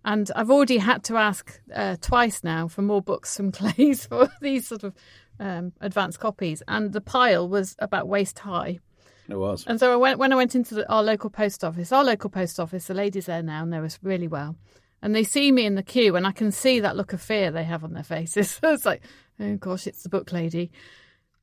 And 0.05 0.31
I've 0.37 0.51
already 0.51 0.79
had 0.79 1.03
to 1.05 1.17
ask 1.17 1.61
uh, 1.75 1.97
twice 2.01 2.45
now 2.45 2.69
for 2.69 2.83
more 2.83 3.01
books 3.03 3.37
from 3.37 3.53
Clays 3.53 4.07
for 4.07 4.29
these 4.41 4.67
sort 4.67 4.85
of 4.85 4.95
um, 5.41 5.73
advanced 5.81 6.21
copies. 6.21 6.63
And 6.69 6.93
the 6.93 7.01
pile 7.01 7.49
was 7.49 7.75
about 7.79 8.09
waist 8.09 8.39
high. 8.39 8.81
It 9.29 9.37
was. 9.37 9.65
And 9.67 9.81
so 9.81 9.93
I 9.93 9.97
went, 9.97 10.19
when 10.19 10.33
I 10.33 10.37
went 10.37 10.55
into 10.55 10.75
the, 10.75 10.93
our 10.93 11.03
local 11.03 11.31
post 11.31 11.65
office, 11.65 11.93
our 11.93 12.05
local 12.05 12.29
post 12.29 12.61
office, 12.61 12.87
the 12.87 12.95
ladies 12.95 13.27
there 13.27 13.43
now 13.43 13.65
know 13.65 13.85
us 13.85 13.99
really 14.03 14.29
well. 14.29 14.57
And 15.01 15.15
they 15.15 15.25
see 15.25 15.53
me 15.53 15.67
in 15.67 15.75
the 15.75 15.83
queue, 15.83 16.17
and 16.17 16.27
I 16.27 16.33
can 16.33 16.51
see 16.51 16.81
that 16.81 16.97
look 16.97 17.13
of 17.13 17.21
fear 17.21 17.51
they 17.51 17.65
have 17.65 17.85
on 17.85 17.93
their 17.93 18.03
faces. 18.03 18.51
so 18.63 18.73
it's 18.73 18.87
like, 18.87 19.03
oh 19.41 19.57
gosh, 19.57 19.87
it's 19.87 20.03
the 20.03 20.09
book 20.09 20.33
lady. 20.33 20.71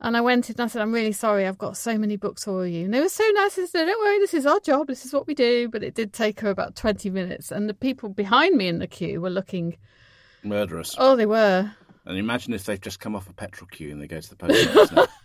And 0.04 0.18
I 0.18 0.22
went 0.22 0.50
in 0.50 0.56
and 0.56 0.62
I 0.64 0.68
said, 0.68 0.82
I'm 0.82 0.92
really 0.92 1.12
sorry, 1.12 1.46
I've 1.46 1.60
got 1.60 1.78
so 1.78 1.96
many 1.96 2.16
books 2.16 2.46
for 2.46 2.66
you. 2.66 2.86
And 2.86 2.94
they 2.94 3.00
were 3.00 3.10
so 3.10 3.24
nice 3.36 3.58
and 3.60 3.70
said, 3.70 3.86
Don't 3.86 4.04
worry, 4.04 4.18
this 4.20 4.34
is 4.34 4.48
our 4.48 4.60
job, 4.60 4.88
this 4.88 5.06
is 5.06 5.14
what 5.14 5.28
we 5.28 5.36
do. 5.36 5.70
But 5.70 5.84
it 5.84 5.94
did 5.94 6.12
take 6.12 6.40
her 6.40 6.50
about 6.50 6.76
20 6.76 7.12
minutes. 7.12 7.52
And 7.52 7.70
the 7.70 7.76
people 7.76 8.10
behind 8.10 8.56
me 8.56 8.68
in 8.68 8.80
the 8.80 8.88
queue 8.88 9.22
were 9.22 9.30
looking 9.30 9.78
murderous. 10.44 10.96
Oh, 10.98 11.16
they 11.16 11.28
were. 11.28 11.72
And 12.06 12.18
imagine 12.18 12.54
if 12.54 12.66
they've 12.66 12.82
just 12.82 13.00
come 13.00 13.16
off 13.16 13.30
a 13.30 13.34
petrol 13.34 13.68
queue 13.68 13.92
and 13.92 14.02
they 14.02 14.08
go 14.08 14.20
to 14.20 14.30
the 14.30 14.36
post 14.36 14.76
office 14.76 15.08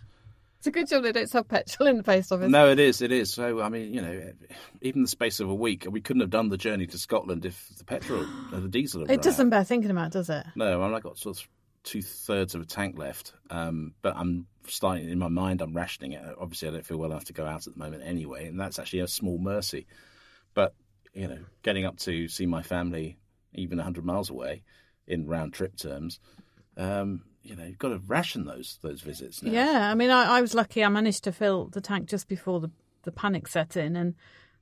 It's 0.59 0.67
a 0.67 0.71
good 0.71 0.87
job 0.87 1.03
they 1.03 1.11
don't 1.11 1.29
sell 1.29 1.43
petrol 1.43 1.87
in 1.87 1.97
the 1.97 2.03
post 2.03 2.31
office. 2.31 2.49
No, 2.49 2.69
it 2.69 2.79
is. 2.79 3.01
It 3.01 3.11
is. 3.11 3.31
So, 3.31 3.61
I 3.61 3.69
mean, 3.69 3.93
you 3.93 4.01
know, 4.01 4.31
even 4.81 5.03
the 5.03 5.07
space 5.07 5.39
of 5.39 5.49
a 5.49 5.55
week, 5.55 5.85
we 5.89 6.01
couldn't 6.01 6.21
have 6.21 6.31
done 6.31 6.49
the 6.49 6.57
journey 6.57 6.87
to 6.87 6.97
Scotland 6.97 7.45
if 7.45 7.69
the 7.77 7.83
petrol, 7.83 8.25
or 8.51 8.59
the 8.59 8.67
diesel. 8.67 9.09
It 9.09 9.21
doesn't 9.21 9.49
bear 9.49 9.63
thinking 9.63 9.91
about, 9.91 10.11
does 10.11 10.29
it? 10.29 10.45
No, 10.55 10.81
I 10.81 10.85
mean, 10.85 10.95
I 10.95 10.99
got 10.99 11.19
sort 11.19 11.37
of 11.37 11.47
two 11.87 12.01
thirds 12.01 12.53
of 12.53 12.61
a 12.61 12.65
tank 12.65 12.97
left, 12.97 13.33
um, 13.49 13.93
but 14.01 14.15
I'm 14.17 14.45
starting 14.67 15.09
in 15.09 15.17
my 15.17 15.29
mind. 15.29 15.61
I'm 15.61 15.73
rationing 15.73 16.11
it. 16.11 16.21
Obviously, 16.39 16.67
I 16.67 16.71
don't 16.71 16.85
feel 16.85 16.97
well 16.97 17.11
enough 17.11 17.25
to 17.25 17.33
go 17.33 17.45
out 17.45 17.65
at 17.65 17.73
the 17.73 17.79
moment 17.79 18.03
anyway, 18.05 18.47
and 18.47 18.59
that's 18.59 18.77
actually 18.77 18.99
a 18.99 19.07
small 19.07 19.37
mercy. 19.37 19.87
But 20.53 20.75
you 21.13 21.27
know, 21.27 21.39
getting 21.63 21.85
up 21.85 21.97
to 21.99 22.27
see 22.27 22.45
my 22.45 22.61
family, 22.61 23.17
even 23.55 23.77
100 23.77 24.05
miles 24.05 24.29
away, 24.29 24.63
in 25.07 25.27
round 25.27 25.53
trip 25.53 25.77
terms. 25.77 26.19
Um, 26.75 27.23
you 27.41 27.55
know, 27.55 27.63
you've 27.63 27.79
got 27.79 27.89
to 27.89 28.01
ration 28.05 28.43
those 28.43 28.79
those 28.81 28.99
visits. 28.99 29.41
Now. 29.41 29.51
Yeah, 29.51 29.89
I 29.89 29.95
mean, 29.95 30.09
I, 30.09 30.37
I, 30.37 30.41
was 30.41 30.53
lucky. 30.53 30.83
I 30.83 30.89
managed 30.89 31.23
to 31.23 31.31
fill 31.31 31.67
the 31.67 31.81
tank 31.81 32.09
just 32.09 32.27
before 32.27 32.59
the 32.59 32.69
the 33.03 33.13
panic 33.13 33.47
set 33.47 33.77
in, 33.77 33.95
and 33.95 34.15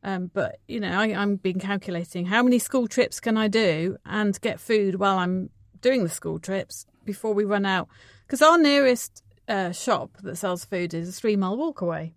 um, 0.03 0.29
but 0.31 0.59
you 0.67 0.79
know, 0.79 0.91
I, 0.91 1.05
I'm 1.07 1.37
been 1.37 1.59
calculating 1.59 2.27
how 2.27 2.43
many 2.43 2.59
school 2.59 2.87
trips 2.87 3.19
can 3.19 3.35
I 3.35 3.47
do 3.47 3.97
and 4.05 4.39
get 4.41 4.59
food 4.59 4.95
while 4.95 5.17
I'm 5.17 5.49
doing 5.81 6.03
the 6.03 6.09
school 6.09 6.37
trips 6.37 6.85
before 7.05 7.33
we 7.33 7.43
run 7.45 7.65
out, 7.65 7.87
because 8.25 8.41
our 8.41 8.57
nearest 8.57 9.23
uh, 9.47 9.71
shop 9.71 10.17
that 10.23 10.37
sells 10.37 10.65
food 10.65 10.93
is 10.93 11.09
a 11.09 11.11
three 11.11 11.35
mile 11.35 11.57
walk 11.57 11.81
away. 11.81 12.13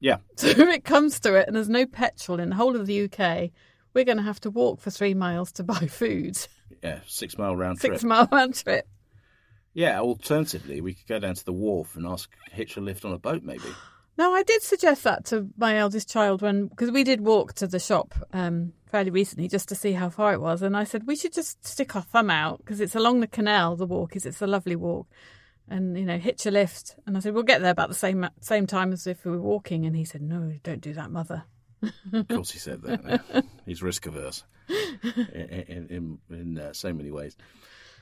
Yeah. 0.00 0.18
So 0.36 0.48
if 0.48 0.58
it 0.58 0.84
comes 0.84 1.20
to 1.20 1.34
it, 1.34 1.46
and 1.46 1.56
there's 1.56 1.68
no 1.68 1.86
petrol 1.86 2.40
in 2.40 2.50
the 2.50 2.56
whole 2.56 2.76
of 2.76 2.86
the 2.86 3.04
UK, 3.04 3.50
we're 3.94 4.04
going 4.04 4.18
to 4.18 4.22
have 4.22 4.40
to 4.40 4.50
walk 4.50 4.80
for 4.80 4.90
three 4.90 5.14
miles 5.14 5.52
to 5.52 5.64
buy 5.64 5.86
food. 5.86 6.36
Yeah, 6.82 7.00
six 7.06 7.38
mile 7.38 7.56
round 7.56 7.78
six 7.78 7.88
trip. 7.88 8.00
Six 8.00 8.04
mile 8.04 8.28
round 8.30 8.54
trip. 8.54 8.86
Yeah, 9.72 10.00
alternatively, 10.00 10.80
we 10.80 10.94
could 10.94 11.06
go 11.06 11.18
down 11.18 11.34
to 11.34 11.44
the 11.44 11.52
wharf 11.52 11.96
and 11.96 12.06
ask 12.06 12.30
hitch 12.50 12.76
a 12.76 12.80
lift 12.80 13.04
on 13.04 13.12
a 13.12 13.18
boat, 13.18 13.42
maybe. 13.42 13.68
No, 14.18 14.32
I 14.32 14.42
did 14.42 14.62
suggest 14.62 15.04
that 15.04 15.26
to 15.26 15.48
my 15.58 15.76
eldest 15.76 16.08
child 16.08 16.40
when 16.40 16.68
because 16.68 16.90
we 16.90 17.04
did 17.04 17.20
walk 17.20 17.52
to 17.54 17.66
the 17.66 17.78
shop 17.78 18.14
um, 18.32 18.72
fairly 18.90 19.10
recently 19.10 19.46
just 19.46 19.68
to 19.68 19.74
see 19.74 19.92
how 19.92 20.08
far 20.08 20.32
it 20.32 20.40
was, 20.40 20.62
and 20.62 20.76
I 20.76 20.84
said 20.84 21.06
we 21.06 21.16
should 21.16 21.34
just 21.34 21.66
stick 21.66 21.94
our 21.94 22.02
thumb 22.02 22.30
out 22.30 22.58
because 22.58 22.80
it's 22.80 22.94
along 22.94 23.20
the 23.20 23.26
canal. 23.26 23.76
The 23.76 23.86
walk 23.86 24.16
is 24.16 24.24
it's 24.24 24.40
a 24.40 24.46
lovely 24.46 24.76
walk, 24.76 25.06
and 25.68 25.98
you 25.98 26.06
know 26.06 26.18
hitch 26.18 26.46
a 26.46 26.50
lift. 26.50 26.96
And 27.06 27.16
I 27.16 27.20
said 27.20 27.34
we'll 27.34 27.42
get 27.42 27.60
there 27.60 27.70
about 27.70 27.88
the 27.88 27.94
same 27.94 28.26
same 28.40 28.66
time 28.66 28.92
as 28.92 29.06
if 29.06 29.24
we 29.24 29.32
were 29.32 29.40
walking, 29.40 29.84
and 29.84 29.94
he 29.94 30.04
said 30.04 30.22
no, 30.22 30.52
don't 30.62 30.80
do 30.80 30.94
that, 30.94 31.10
mother. 31.10 31.44
of 32.12 32.28
course, 32.28 32.50
he 32.50 32.58
said 32.58 32.80
that. 32.82 33.44
He's 33.66 33.82
risk 33.82 34.06
averse 34.06 34.44
in 34.68 35.86
in, 35.90 36.18
in 36.30 36.58
uh, 36.58 36.72
so 36.72 36.92
many 36.94 37.10
ways. 37.10 37.36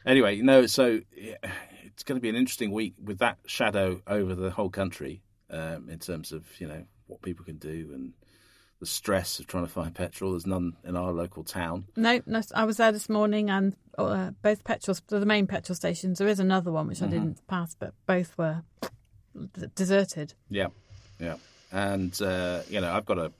Anyway, 0.06 0.42
no, 0.42 0.66
so 0.66 1.00
it's 1.16 2.04
going 2.04 2.16
to 2.16 2.22
be 2.22 2.28
an 2.28 2.36
interesting 2.36 2.70
week 2.70 2.94
with 3.02 3.18
that 3.18 3.38
shadow 3.46 4.00
over 4.06 4.34
the 4.34 4.50
whole 4.50 4.68
country 4.68 5.22
um, 5.54 5.88
in 5.88 5.98
terms 5.98 6.32
of 6.32 6.44
you 6.58 6.66
know 6.66 6.84
what 7.06 7.22
people 7.22 7.44
can 7.44 7.58
do 7.58 7.90
and 7.94 8.12
the 8.80 8.86
stress 8.86 9.38
of 9.38 9.46
trying 9.46 9.64
to 9.66 9.72
find 9.72 9.94
petrol. 9.94 10.32
There's 10.32 10.46
none 10.46 10.76
in 10.84 10.96
our 10.96 11.12
local 11.12 11.44
town. 11.44 11.84
No, 11.96 12.20
no 12.26 12.42
I 12.54 12.64
was 12.64 12.76
there 12.76 12.92
this 12.92 13.08
morning, 13.08 13.50
and 13.50 13.76
uh, 13.96 14.32
both 14.42 14.64
petrol, 14.64 14.96
the 15.08 15.26
main 15.26 15.46
petrol 15.46 15.76
stations. 15.76 16.18
There 16.18 16.28
is 16.28 16.40
another 16.40 16.72
one 16.72 16.88
which 16.88 16.98
mm-hmm. 16.98 17.06
I 17.06 17.10
didn't 17.10 17.46
pass, 17.46 17.74
but 17.74 17.94
both 18.06 18.36
were 18.36 18.62
deserted. 19.74 20.34
Yeah, 20.50 20.68
yeah, 21.20 21.36
and 21.72 22.20
uh, 22.20 22.62
you 22.68 22.80
know 22.80 22.92
I've 22.92 23.06
got 23.06 23.18
a, 23.18 23.32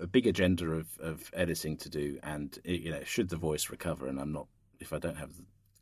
a 0.00 0.06
big 0.06 0.26
agenda 0.26 0.66
of, 0.66 0.86
of 1.00 1.30
editing 1.32 1.76
to 1.78 1.88
do, 1.88 2.18
and 2.22 2.58
you 2.64 2.90
know 2.90 3.02
should 3.04 3.28
the 3.28 3.36
voice 3.36 3.70
recover, 3.70 4.06
and 4.06 4.20
I'm 4.20 4.32
not 4.32 4.46
if 4.78 4.92
I 4.92 4.98
don't 4.98 5.16
have 5.16 5.30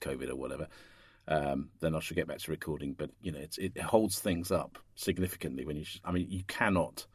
COVID 0.00 0.30
or 0.30 0.36
whatever, 0.36 0.68
um, 1.28 1.70
then 1.80 1.94
I 1.94 2.00
should 2.00 2.16
get 2.16 2.26
back 2.26 2.38
to 2.38 2.50
recording. 2.50 2.94
But 2.94 3.10
you 3.22 3.32
know, 3.32 3.40
it 3.58 3.80
holds 3.80 4.18
things 4.18 4.50
up 4.50 4.78
significantly 4.94 5.64
when 5.64 5.76
you. 5.76 5.84
I 6.04 6.12
mean, 6.12 6.26
you 6.30 6.42
cannot 6.46 7.06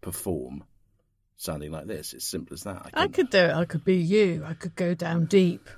perform 0.00 0.64
sounding 1.36 1.72
like 1.72 1.86
this. 1.86 2.12
It's 2.12 2.26
simple 2.26 2.54
as 2.54 2.62
that. 2.62 2.90
I, 2.94 3.02
I 3.04 3.08
could 3.08 3.30
do 3.30 3.38
it. 3.38 3.54
I 3.54 3.64
could 3.64 3.84
be 3.84 3.96
you. 3.96 4.44
I 4.46 4.54
could 4.54 4.76
go 4.76 4.94
down 4.94 5.26
deep. 5.26 5.68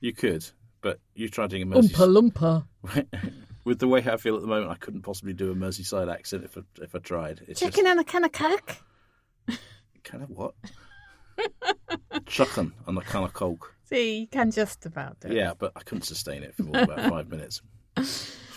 You 0.00 0.12
could, 0.12 0.44
but 0.80 0.98
you 1.14 1.28
tried 1.28 1.50
doing 1.50 1.62
a 1.62 1.66
Mersey... 1.66 1.88
Oompa 1.88 2.32
Loompa. 2.32 3.06
With 3.64 3.78
the 3.78 3.88
way 3.88 4.00
I 4.00 4.16
feel 4.16 4.36
at 4.36 4.40
the 4.40 4.48
moment, 4.48 4.70
I 4.70 4.76
couldn't 4.76 5.02
possibly 5.02 5.34
do 5.34 5.52
a 5.52 5.54
Merseyside 5.54 6.12
accent 6.12 6.44
if 6.44 6.56
I, 6.56 6.62
if 6.82 6.94
I 6.94 6.98
tried. 6.98 7.42
It's 7.46 7.60
Chicken 7.60 7.84
just... 7.84 7.86
and 7.86 8.00
a 8.00 8.04
can 8.04 8.24
of 8.24 8.32
coke. 8.32 8.76
Can 10.02 10.22
of 10.22 10.30
what? 10.30 10.54
Chicken 12.26 12.72
and 12.86 12.98
a 12.98 13.02
can 13.02 13.24
of 13.24 13.34
coke. 13.34 13.74
See, 13.92 14.20
you 14.20 14.26
can 14.26 14.50
just 14.50 14.86
about 14.86 15.20
do 15.20 15.28
it. 15.28 15.34
Yeah, 15.34 15.52
but 15.58 15.72
I 15.74 15.80
couldn't 15.80 16.02
sustain 16.02 16.42
it 16.42 16.54
for 16.54 16.68
about 16.68 17.00
five 17.10 17.28
minutes. 17.28 17.60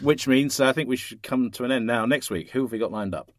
Which 0.02 0.28
means 0.28 0.60
I 0.60 0.74
think 0.74 0.90
we 0.90 0.96
should 0.96 1.24
come 1.24 1.50
to 1.52 1.64
an 1.64 1.72
end 1.72 1.88
now. 1.88 2.06
Next 2.06 2.30
week, 2.30 2.52
who 2.52 2.62
have 2.62 2.72
we 2.72 2.78
got 2.78 2.92
lined 2.92 3.16
up? 3.16 3.32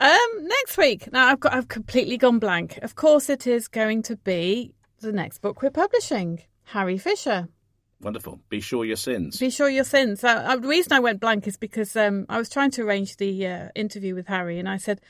Um, 0.00 0.28
next 0.40 0.76
week. 0.76 1.10
Now 1.12 1.26
I've 1.28 1.40
got 1.40 1.52
I've 1.54 1.68
completely 1.68 2.16
gone 2.16 2.38
blank. 2.38 2.78
Of 2.82 2.94
course, 2.94 3.28
it 3.28 3.46
is 3.46 3.68
going 3.68 4.02
to 4.04 4.16
be 4.16 4.74
the 5.00 5.12
next 5.12 5.38
book 5.38 5.62
we're 5.62 5.70
publishing, 5.70 6.42
Harry 6.64 6.98
Fisher. 6.98 7.48
Wonderful. 8.00 8.40
Be 8.48 8.60
sure 8.60 8.84
your 8.84 8.96
sins. 8.96 9.38
Be 9.38 9.50
sure 9.50 9.68
your 9.68 9.84
sins. 9.84 10.22
Uh, 10.22 10.28
uh, 10.28 10.56
the 10.56 10.68
reason 10.68 10.92
I 10.92 11.00
went 11.00 11.20
blank 11.20 11.48
is 11.48 11.56
because 11.56 11.96
um, 11.96 12.26
I 12.28 12.38
was 12.38 12.48
trying 12.48 12.70
to 12.72 12.82
arrange 12.82 13.16
the 13.16 13.46
uh, 13.46 13.68
interview 13.74 14.14
with 14.14 14.28
Harry, 14.28 14.60
and 14.60 14.68
I 14.68 14.76
said, 14.76 15.00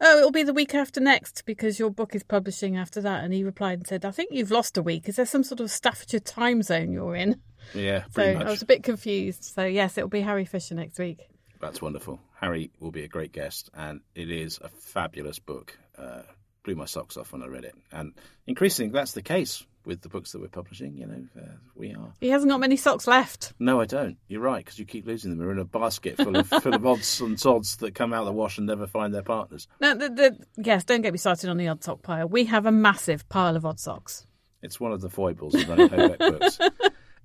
oh, 0.00 0.18
it'll 0.18 0.30
be 0.30 0.42
the 0.42 0.54
week 0.54 0.74
after 0.74 1.00
next 1.00 1.44
because 1.44 1.78
your 1.78 1.90
book 1.90 2.14
is 2.14 2.22
publishing 2.22 2.76
after 2.76 3.00
that. 3.00 3.24
And 3.24 3.32
he 3.32 3.44
replied 3.44 3.78
and 3.78 3.86
said, 3.86 4.04
I 4.04 4.10
think 4.10 4.30
you've 4.32 4.50
lost 4.50 4.76
a 4.76 4.82
week. 4.82 5.08
Is 5.08 5.16
there 5.16 5.26
some 5.26 5.44
sort 5.44 5.60
of 5.60 5.70
Staffordshire 5.70 6.20
time 6.20 6.62
zone 6.62 6.92
you're 6.92 7.16
in? 7.16 7.40
Yeah, 7.74 8.04
so 8.10 8.34
much. 8.34 8.46
I 8.46 8.50
was 8.50 8.62
a 8.62 8.66
bit 8.66 8.82
confused. 8.82 9.44
So 9.44 9.64
yes, 9.64 9.96
it'll 9.98 10.08
be 10.08 10.20
Harry 10.20 10.44
Fisher 10.44 10.74
next 10.74 10.98
week. 10.98 11.20
That's 11.60 11.80
wonderful. 11.80 12.20
Harry 12.40 12.70
will 12.78 12.90
be 12.90 13.04
a 13.04 13.08
great 13.08 13.32
guest, 13.32 13.70
and 13.72 14.00
it 14.14 14.30
is 14.30 14.58
a 14.60 14.68
fabulous 14.68 15.38
book. 15.38 15.78
Uh, 15.96 16.22
blew 16.62 16.74
my 16.74 16.84
socks 16.84 17.16
off 17.16 17.32
when 17.32 17.42
I 17.42 17.46
read 17.46 17.64
it, 17.64 17.74
and 17.92 18.12
increasingly 18.46 18.92
that's 18.92 19.12
the 19.12 19.22
case 19.22 19.64
with 19.84 20.02
the 20.02 20.08
books 20.08 20.32
that 20.32 20.40
we're 20.40 20.48
publishing. 20.48 20.96
You 20.96 21.06
know, 21.06 21.24
uh, 21.36 21.56
we 21.74 21.94
are. 21.94 22.12
He 22.20 22.30
hasn't 22.30 22.50
got 22.50 22.60
many 22.60 22.76
socks 22.76 23.06
left. 23.06 23.52
No, 23.58 23.80
I 23.80 23.84
don't. 23.84 24.16
You're 24.28 24.40
right 24.40 24.64
because 24.64 24.78
you 24.78 24.84
keep 24.84 25.06
losing 25.06 25.30
them. 25.30 25.38
We're 25.38 25.52
in 25.52 25.58
a 25.58 25.64
basket 25.64 26.16
full 26.16 26.36
of 26.36 26.48
full 26.48 26.74
of 26.74 26.86
odds 26.86 27.20
and 27.20 27.38
sods 27.38 27.76
that 27.78 27.94
come 27.94 28.12
out 28.12 28.20
of 28.20 28.26
the 28.26 28.32
wash 28.32 28.58
and 28.58 28.66
never 28.66 28.86
find 28.86 29.14
their 29.14 29.22
partners. 29.22 29.68
No, 29.80 29.94
the, 29.94 30.08
the, 30.08 30.38
yes, 30.56 30.84
don't 30.84 31.02
get 31.02 31.12
me 31.12 31.18
started 31.18 31.50
on 31.50 31.56
the 31.56 31.68
odd 31.68 31.84
sock 31.84 32.02
pile. 32.02 32.28
We 32.28 32.44
have 32.46 32.66
a 32.66 32.72
massive 32.72 33.28
pile 33.28 33.56
of 33.56 33.64
odd 33.66 33.80
socks. 33.80 34.26
It's 34.62 34.80
one 34.80 34.92
of 34.92 35.00
the 35.00 35.10
foibles 35.10 35.54
of 35.54 35.68
running 35.68 35.88
Hobeck 35.88 36.18
books. 36.18 36.58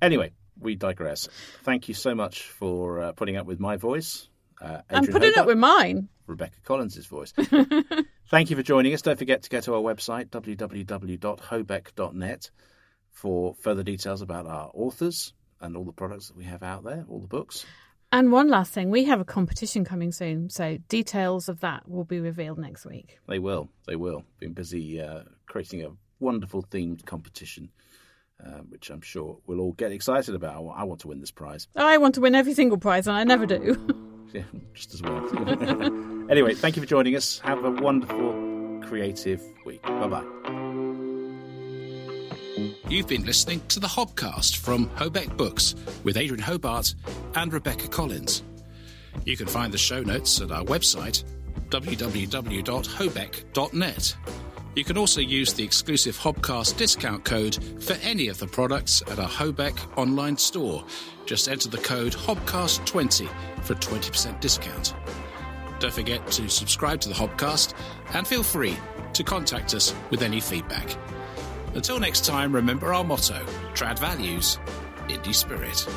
Anyway, 0.01 0.31
we 0.57 0.75
digress. 0.75 1.27
Thank 1.63 1.89
you 1.89 1.93
so 1.93 2.15
much 2.15 2.43
for 2.43 3.01
uh, 3.01 3.11
putting 3.11 3.35
up 3.35 3.45
with 3.45 3.59
my 3.59 3.75
voice. 3.75 4.29
Uh, 4.61 4.81
I'm 4.89 5.05
putting 5.05 5.37
up 5.37 5.45
with 5.45 5.57
mine. 5.57 6.07
Rebecca 6.25 6.55
Collins' 6.63 7.05
voice. 7.05 7.33
Thank 8.29 8.49
you 8.51 8.55
for 8.55 8.61
joining 8.61 8.93
us. 8.93 9.01
Don't 9.01 9.17
forget 9.17 9.41
to 9.43 9.49
go 9.49 9.59
to 9.61 9.73
our 9.73 9.81
website, 9.81 10.29
www.hobeck.net, 10.29 12.51
for 13.11 13.55
further 13.55 13.81
details 13.81 14.21
about 14.21 14.45
our 14.45 14.69
authors 14.75 15.33
and 15.59 15.75
all 15.75 15.83
the 15.83 15.91
products 15.91 16.27
that 16.27 16.37
we 16.37 16.43
have 16.43 16.61
out 16.61 16.83
there, 16.83 17.05
all 17.09 17.19
the 17.19 17.27
books. 17.27 17.65
And 18.11 18.31
one 18.31 18.47
last 18.47 18.71
thing, 18.71 18.91
we 18.91 19.05
have 19.05 19.19
a 19.19 19.25
competition 19.25 19.83
coming 19.83 20.11
soon, 20.11 20.51
so 20.51 20.77
details 20.89 21.49
of 21.49 21.61
that 21.61 21.89
will 21.89 22.03
be 22.03 22.19
revealed 22.19 22.59
next 22.59 22.85
week. 22.85 23.17
They 23.27 23.39
will, 23.39 23.67
they 23.87 23.95
will. 23.95 24.23
Been 24.39 24.53
busy 24.53 25.01
uh, 25.01 25.23
creating 25.47 25.83
a 25.83 25.89
wonderful 26.19 26.61
themed 26.61 27.03
competition. 27.05 27.71
Uh, 28.41 28.59
which 28.69 28.89
I'm 28.89 29.01
sure 29.01 29.37
we'll 29.47 29.59
all 29.59 29.73
get 29.73 29.91
excited 29.91 30.33
about. 30.33 30.65
I 30.73 30.85
want 30.85 31.01
to 31.01 31.09
win 31.09 31.19
this 31.19 31.29
prize. 31.29 31.67
I 31.75 31.97
want 31.97 32.15
to 32.15 32.21
win 32.21 32.35
every 32.35 32.53
single 32.53 32.77
prize, 32.77 33.05
and 33.05 33.17
I 33.17 33.25
never 33.25 33.45
do. 33.45 33.77
yeah, 34.33 34.43
just 34.73 34.93
as 34.93 35.01
well. 35.01 36.09
anyway, 36.29 36.53
thank 36.53 36.75
you 36.75 36.81
for 36.81 36.87
joining 36.87 37.15
us. 37.15 37.39
Have 37.39 37.65
a 37.65 37.71
wonderful, 37.71 38.81
creative 38.87 39.41
week. 39.65 39.81
Bye 39.83 40.07
bye. 40.07 40.25
You've 42.89 43.07
been 43.07 43.25
listening 43.25 43.61
to 43.67 43.79
the 43.79 43.87
Hobcast 43.87 44.57
from 44.57 44.89
Hobeck 44.91 45.35
Books 45.37 45.75
with 46.03 46.17
Adrian 46.17 46.41
Hobart 46.41 46.95
and 47.35 47.53
Rebecca 47.53 47.87
Collins. 47.87 48.41
You 49.25 49.37
can 49.37 49.47
find 49.47 49.71
the 49.71 49.77
show 49.77 50.01
notes 50.01 50.41
at 50.41 50.51
our 50.51 50.63
website, 50.63 51.23
www.hobeck.net. 51.69 54.15
You 54.75 54.83
can 54.83 54.97
also 54.97 55.21
use 55.21 55.53
the 55.53 55.63
exclusive 55.63 56.17
Hobcast 56.17 56.77
discount 56.77 57.23
code 57.25 57.57
for 57.81 57.93
any 58.01 58.27
of 58.27 58.39
the 58.39 58.47
products 58.47 59.03
at 59.03 59.19
our 59.19 59.29
Hobeck 59.29 59.77
online 59.97 60.37
store. 60.37 60.83
Just 61.25 61.47
enter 61.47 61.69
the 61.69 61.77
code 61.79 62.13
HOBCAST20 62.13 63.29
for 63.63 63.75
20% 63.75 64.39
discount. 64.39 64.93
Don't 65.79 65.93
forget 65.93 66.25
to 66.31 66.49
subscribe 66.49 66.99
to 67.01 67.09
the 67.09 67.15
Hobcast 67.15 67.73
and 68.13 68.27
feel 68.27 68.43
free 68.43 68.77
to 69.13 69.23
contact 69.23 69.73
us 69.73 69.93
with 70.09 70.21
any 70.21 70.39
feedback. 70.39 70.95
Until 71.73 71.99
next 71.99 72.25
time, 72.25 72.53
remember 72.53 72.93
our 72.93 73.03
motto 73.03 73.45
Trad 73.73 73.97
Values, 73.99 74.59
Indie 75.07 75.33
Spirit. 75.33 75.87